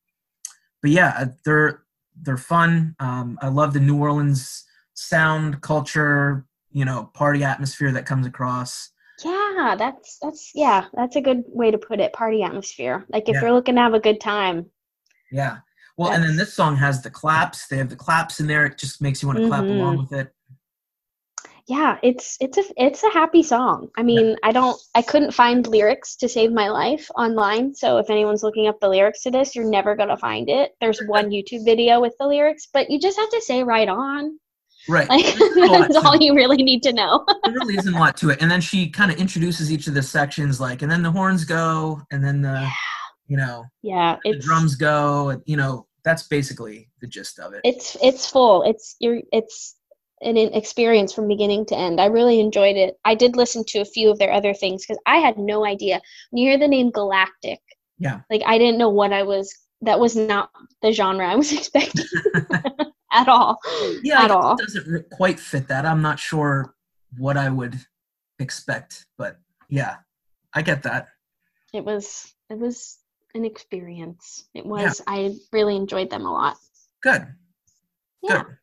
but 0.81 0.91
yeah, 0.91 1.13
uh, 1.17 1.25
they're 1.45 1.83
they're 2.21 2.37
fun. 2.37 2.95
Um, 2.99 3.37
I 3.41 3.47
love 3.47 3.73
the 3.73 3.79
New 3.79 3.97
Orleans 3.97 4.65
sound, 4.93 5.61
culture, 5.61 6.45
you 6.71 6.83
know, 6.85 7.05
party 7.13 7.43
atmosphere 7.43 7.91
that 7.93 8.05
comes 8.05 8.25
across. 8.27 8.91
Yeah, 9.23 9.75
that's 9.77 10.17
that's 10.21 10.51
yeah, 10.55 10.85
that's 10.93 11.15
a 11.15 11.21
good 11.21 11.43
way 11.47 11.71
to 11.71 11.77
put 11.77 11.99
it. 11.99 12.13
Party 12.13 12.43
atmosphere. 12.43 13.05
Like 13.09 13.27
if 13.29 13.35
Yeah. 13.35 13.41
you're 13.41 13.53
looking 13.53 13.75
to 13.75 13.81
have 13.81 13.93
a 13.93 13.99
good 13.99 14.19
time. 14.21 14.65
Yeah. 15.31 15.59
Well, 15.99 16.13
and 16.13 16.23
then 16.23 16.37
this 16.37 16.53
song 16.53 16.77
has 16.77 17.01
the 17.01 17.09
claps. 17.09 17.67
They 17.67 17.75
have 17.75 17.89
the 17.89 17.95
claps 17.97 18.39
in 18.39 18.47
there. 18.47 18.65
It 18.65 18.77
just 18.77 19.01
makes 19.01 19.21
you 19.21 19.27
want 19.27 19.39
to 19.39 19.47
clap 19.49 19.65
Mhm. 19.65 19.75
along 19.75 19.97
with 19.97 20.13
it. 20.13 20.33
Yeah, 21.67 21.97
it's 22.01 22.37
it's 22.39 22.57
a 22.57 22.63
it's 22.77 23.03
a 23.03 23.09
happy 23.11 23.43
song. 23.43 23.89
I 23.97 24.01
mean, 24.03 24.37
I 24.41 24.53
don't 24.53 24.79
I 24.95 25.01
couldn't 25.01 25.33
find 25.33 25.67
lyrics 25.67 26.15
to 26.15 26.29
save 26.29 26.53
my 26.53 26.69
life 26.69 27.11
online. 27.15 27.75
So 27.75 27.97
if 27.97 28.09
anyone's 28.09 28.43
looking 28.43 28.67
up 28.67 28.79
the 28.79 28.87
lyrics 28.87 29.23
to 29.23 29.29
this, 29.31 29.55
you're 29.57 29.69
never 29.69 29.93
gonna 29.93 30.15
find 30.15 30.49
it. 30.49 30.71
There's 30.79 31.01
one 31.05 31.29
YouTube 31.35 31.65
video 31.65 31.99
with 31.99 32.15
the 32.17 32.27
lyrics, 32.27 32.67
but 32.73 32.89
you 32.89 32.97
just 32.97 33.17
have 33.19 33.29
to 33.31 33.41
say 33.41 33.61
right 33.63 33.89
on. 33.89 34.39
Right. 34.87 35.09
Like 35.09 35.25
There's 35.37 35.57
a 35.57 35.65
lot 35.65 35.91
that's 35.91 35.97
all 36.05 36.15
you 36.15 36.33
really 36.33 36.63
need 36.63 36.81
to 36.83 36.93
know. 36.93 37.25
there 37.43 37.53
really 37.53 37.75
isn't 37.77 37.93
a 37.93 37.99
lot 37.99 38.15
to 38.17 38.29
it. 38.29 38.41
And 38.41 38.49
then 38.49 38.61
she 38.61 38.89
kind 38.89 39.11
of 39.11 39.17
introduces 39.17 39.69
each 39.69 39.85
of 39.87 39.93
the 39.95 40.01
sections, 40.01 40.61
like, 40.61 40.81
and 40.81 40.89
then 40.89 41.03
the 41.03 41.11
horns 41.11 41.43
go, 41.43 42.01
and 42.09 42.23
then 42.23 42.41
the, 42.41 42.65
you 43.27 43.35
know, 43.35 43.65
yeah, 43.83 44.15
the 44.23 44.39
drums 44.39 44.75
go. 44.75 45.29
and, 45.29 45.43
You 45.45 45.57
know, 45.57 45.85
that's 46.09 46.23
basically 46.27 46.89
the 47.01 47.07
gist 47.07 47.39
of 47.39 47.53
it. 47.53 47.61
it's 47.63 47.95
it's 48.01 48.29
full. 48.29 48.63
It's 48.63 48.95
you're 48.99 49.19
it's 49.31 49.75
an 50.21 50.35
experience 50.37 51.13
from 51.13 51.27
beginning 51.27 51.65
to 51.67 51.77
end. 51.77 52.01
I 52.01 52.07
really 52.07 52.39
enjoyed 52.39 52.75
it. 52.75 52.95
I 53.05 53.15
did 53.15 53.35
listen 53.37 53.63
to 53.67 53.79
a 53.79 53.85
few 53.85 54.09
of 54.11 54.17
their 54.19 54.33
other 54.33 54.53
things 54.53 54.85
because 54.85 54.99
I 55.05 55.17
had 55.17 55.37
no 55.37 55.65
idea. 55.65 56.01
When 56.31 56.41
you 56.43 56.49
hear 56.49 56.59
the 56.59 56.67
name 56.67 56.89
Galactic, 56.91 57.59
Yeah. 57.99 58.21
like 58.31 58.41
I 58.45 58.57
didn't 58.57 58.79
know 58.79 58.89
what 58.89 59.13
I 59.13 59.23
was. 59.23 59.53
That 59.81 59.99
was 59.99 60.15
not 60.17 60.49
the 60.81 60.91
genre 60.91 61.25
I 61.31 61.35
was 61.35 61.53
expecting 61.59 62.05
at 63.13 63.27
all. 63.29 63.59
yeah, 64.03 64.23
at 64.23 64.31
all. 64.31 64.53
it 64.59 64.65
doesn't 64.65 65.09
quite 65.11 65.39
fit 65.39 65.67
that. 65.69 65.85
I'm 65.85 66.01
not 66.01 66.19
sure 66.19 66.73
what 67.17 67.37
I 67.37 67.49
would 67.49 67.75
expect, 68.39 69.05
but 69.17 69.37
yeah, 69.69 69.97
I 70.53 70.61
get 70.63 70.83
that. 70.83 71.07
It 71.73 71.85
was 71.85 72.33
it 72.49 72.57
was 72.57 72.97
an 73.35 73.45
experience. 73.45 74.47
It 74.53 74.65
was. 74.65 75.01
I 75.07 75.35
really 75.51 75.75
enjoyed 75.75 76.09
them 76.09 76.25
a 76.25 76.31
lot. 76.31 76.57
Good. 77.01 77.27
Yeah. 78.21 78.43
Good. 78.43 78.57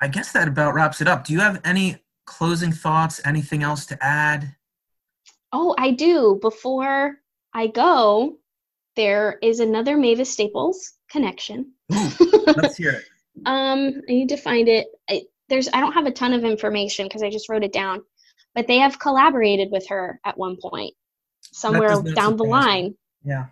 I 0.00 0.08
guess 0.08 0.32
that 0.32 0.48
about 0.48 0.74
wraps 0.74 1.00
it 1.00 1.08
up. 1.08 1.24
Do 1.24 1.32
you 1.32 1.40
have 1.40 1.60
any 1.64 2.04
closing 2.26 2.72
thoughts? 2.72 3.20
Anything 3.24 3.62
else 3.62 3.86
to 3.86 4.04
add? 4.04 4.54
Oh, 5.52 5.74
I 5.78 5.92
do. 5.92 6.38
Before 6.42 7.16
I 7.54 7.68
go, 7.68 8.38
there 8.94 9.38
is 9.42 9.60
another 9.60 9.96
Mavis 9.96 10.30
Staples 10.30 10.94
connection. 11.10 11.72
Ooh, 11.94 12.10
let's 12.56 12.76
hear 12.76 12.92
it. 12.92 13.04
Um, 13.44 14.00
I 14.08 14.12
need 14.12 14.30
to 14.30 14.38
find 14.38 14.66
it. 14.66 14.86
I, 15.10 15.24
there's 15.50 15.68
I 15.74 15.80
don't 15.80 15.92
have 15.92 16.06
a 16.06 16.10
ton 16.10 16.32
of 16.32 16.42
information 16.42 17.04
because 17.04 17.22
I 17.22 17.28
just 17.28 17.50
wrote 17.50 17.64
it 17.64 17.72
down, 17.72 18.02
but 18.54 18.66
they 18.66 18.78
have 18.78 18.98
collaborated 18.98 19.68
with 19.70 19.86
her 19.88 20.18
at 20.24 20.38
one 20.38 20.56
point, 20.56 20.94
somewhere 21.42 22.00
down 22.14 22.38
the 22.38 22.44
line. 22.44 22.96
Yeah. 23.22 23.48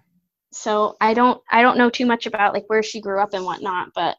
So 0.55 0.97
I 1.01 1.15
don't 1.15 1.41
I 1.51 1.63
don't 1.63 1.77
know 1.79 1.91
too 1.91 2.07
much 2.07 2.27
about 2.27 2.55
like 2.55 2.65
where 2.69 2.83
she 2.83 3.01
grew 3.01 3.21
up 3.21 3.35
and 3.35 3.45
whatnot, 3.45 3.89
but 3.95 4.17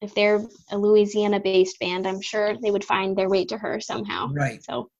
if 0.00 0.14
they're 0.14 0.44
a 0.70 0.76
Louisiana-based 0.78 1.78
band, 1.80 2.06
I'm 2.06 2.20
sure 2.20 2.56
they 2.60 2.70
would 2.70 2.84
find 2.84 3.16
their 3.16 3.28
way 3.28 3.44
to 3.46 3.56
her 3.58 3.80
somehow. 3.80 4.28
Right. 4.32 4.62
So 4.62 4.90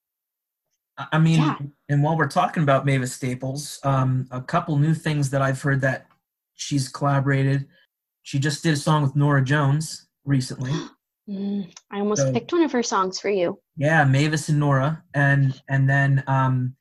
I 0.97 1.07
I 1.13 1.19
mean, 1.19 1.39
Yeah. 1.39 1.57
and 1.89 2.03
while 2.03 2.17
we're 2.17 2.27
talking 2.27 2.63
about 2.63 2.85
Mavis 2.85 3.13
Staples, 3.13 3.79
um, 3.83 4.27
a 4.31 4.41
couple 4.41 4.77
new 4.77 4.93
things 4.93 5.29
that 5.29 5.41
I've 5.41 5.61
heard 5.61 5.81
that 5.81 6.07
she's 6.55 6.89
collaborated. 6.89 7.67
She 8.23 8.39
just 8.39 8.63
did 8.63 8.73
a 8.73 8.77
song 8.77 9.03
with 9.03 9.15
Norah 9.15 9.43
Jones 9.43 10.07
recently. 10.25 10.71
mm, 11.29 11.71
I 11.91 11.99
almost 11.99 12.23
So- 12.23 12.33
picked 12.33 12.51
one 12.51 12.63
of 12.63 12.71
her 12.71 12.83
songs 12.83 13.19
for 13.19 13.29
you. 13.29 13.59
Yeah, 13.77 14.03
Mavis 14.05 14.49
and 14.49 14.59
Norah, 14.59 15.03
and 15.13 15.61
and 15.69 15.89
then 15.89 16.23
um, 16.27 16.75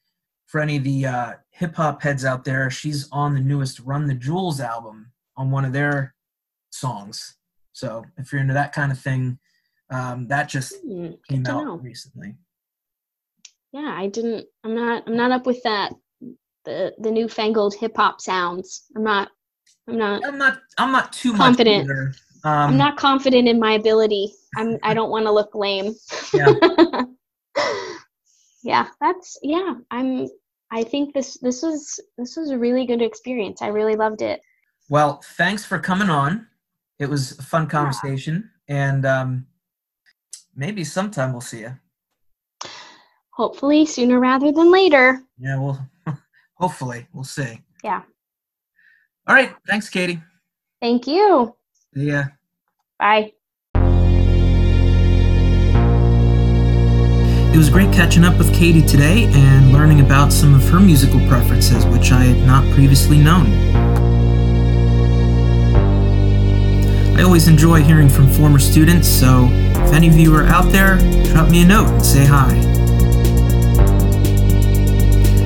for 0.46 0.60
any 0.60 0.76
of 0.76 0.84
the 0.84 1.06
uh, 1.06 1.32
hip 1.54 1.76
hop 1.76 2.02
heads 2.02 2.24
out 2.24 2.44
there, 2.44 2.68
she's 2.68 3.08
on 3.12 3.34
the 3.34 3.40
newest 3.40 3.78
Run 3.80 4.06
the 4.06 4.14
Jewels 4.14 4.60
album 4.60 5.12
on 5.36 5.50
one 5.50 5.64
of 5.64 5.72
their 5.72 6.14
songs. 6.70 7.36
So 7.72 8.04
if 8.18 8.32
you're 8.32 8.40
into 8.40 8.54
that 8.54 8.72
kind 8.72 8.90
of 8.90 8.98
thing, 8.98 9.38
um, 9.90 10.26
that 10.28 10.48
just 10.48 10.74
Hmm, 10.84 11.12
came 11.28 11.46
out 11.46 11.64
know. 11.64 11.76
recently. 11.76 12.34
Yeah, 13.72 13.94
I 13.96 14.08
didn't. 14.08 14.46
I'm 14.64 14.74
not. 14.74 15.04
I'm 15.06 15.16
not 15.16 15.30
up 15.32 15.46
with 15.46 15.62
that. 15.62 15.92
The 16.64 16.94
the 16.98 17.10
newfangled 17.10 17.74
hip 17.74 17.96
hop 17.96 18.20
sounds. 18.20 18.84
I'm 18.96 19.04
not. 19.04 19.30
I'm 19.88 19.98
not. 19.98 20.24
I'm 20.24 20.38
not 20.38 20.60
I'm 20.78 20.92
not 20.92 21.12
too 21.12 21.34
Confident. 21.34 21.88
Um, 21.88 22.14
I'm 22.44 22.76
not 22.76 22.96
confident 22.96 23.48
in 23.48 23.58
my 23.60 23.72
ability. 23.72 24.32
I'm. 24.56 24.78
I 24.82 24.94
don't 24.94 25.10
want 25.10 25.26
to 25.26 25.32
look 25.32 25.54
lame. 25.54 25.94
Yeah. 26.32 26.54
yeah. 28.62 28.88
That's 29.00 29.38
yeah. 29.42 29.74
I'm. 29.90 30.28
I 30.70 30.82
think 30.82 31.14
this 31.14 31.38
this 31.38 31.62
was 31.62 32.00
this 32.18 32.36
was 32.36 32.50
a 32.50 32.58
really 32.58 32.86
good 32.86 33.02
experience. 33.02 33.62
I 33.62 33.68
really 33.68 33.96
loved 33.96 34.22
it. 34.22 34.40
Well, 34.88 35.22
thanks 35.36 35.64
for 35.64 35.78
coming 35.78 36.10
on. 36.10 36.46
It 36.98 37.08
was 37.08 37.38
a 37.38 37.42
fun 37.42 37.66
conversation, 37.66 38.50
yeah. 38.68 38.88
and 38.88 39.06
um, 39.06 39.46
maybe 40.54 40.84
sometime 40.84 41.32
we'll 41.32 41.40
see 41.40 41.60
you. 41.60 41.78
Hopefully, 43.30 43.86
sooner 43.86 44.20
rather 44.20 44.52
than 44.52 44.70
later. 44.70 45.22
Yeah. 45.38 45.58
Well, 45.58 45.90
hopefully, 46.54 47.06
we'll 47.12 47.24
see. 47.24 47.60
Yeah. 47.82 48.02
All 49.26 49.34
right. 49.34 49.54
Thanks, 49.66 49.88
Katie. 49.88 50.22
Thank 50.80 51.06
you. 51.06 51.56
Yeah. 51.94 52.28
Bye. 52.98 53.32
It 57.54 57.58
was 57.58 57.70
great 57.70 57.92
catching 57.92 58.24
up 58.24 58.36
with 58.36 58.52
Katie 58.52 58.82
today 58.82 59.26
and 59.32 59.72
learning 59.72 60.00
about 60.00 60.32
some 60.32 60.56
of 60.56 60.68
her 60.70 60.80
musical 60.80 61.20
preferences, 61.28 61.86
which 61.86 62.10
I 62.10 62.24
had 62.24 62.44
not 62.44 62.68
previously 62.74 63.16
known. 63.16 63.46
I 67.16 67.22
always 67.22 67.46
enjoy 67.46 67.84
hearing 67.84 68.08
from 68.08 68.28
former 68.28 68.58
students, 68.58 69.06
so 69.06 69.48
if 69.52 69.92
any 69.92 70.08
of 70.08 70.18
you 70.18 70.34
are 70.34 70.46
out 70.46 70.72
there, 70.72 70.98
drop 71.26 71.48
me 71.48 71.62
a 71.62 71.64
note 71.64 71.86
and 71.90 72.04
say 72.04 72.26
hi. 72.26 72.54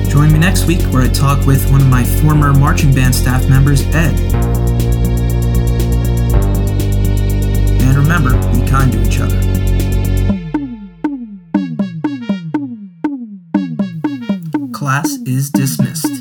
Join 0.09 0.33
me 0.33 0.39
next 0.39 0.65
week 0.65 0.81
where 0.91 1.03
I 1.03 1.09
talk 1.09 1.45
with 1.45 1.69
one 1.69 1.81
of 1.81 1.87
my 1.89 2.03
former 2.03 2.53
marching 2.53 2.91
band 2.91 3.13
staff 3.13 3.47
members, 3.47 3.83
Ed. 3.93 4.19
And 7.83 7.95
remember, 7.95 8.31
be 8.51 8.67
kind 8.67 8.91
to 8.93 9.03
each 9.03 9.19
other. 9.19 9.39
Class 14.89 15.19
is 15.27 15.51
dismissed. 15.51 16.18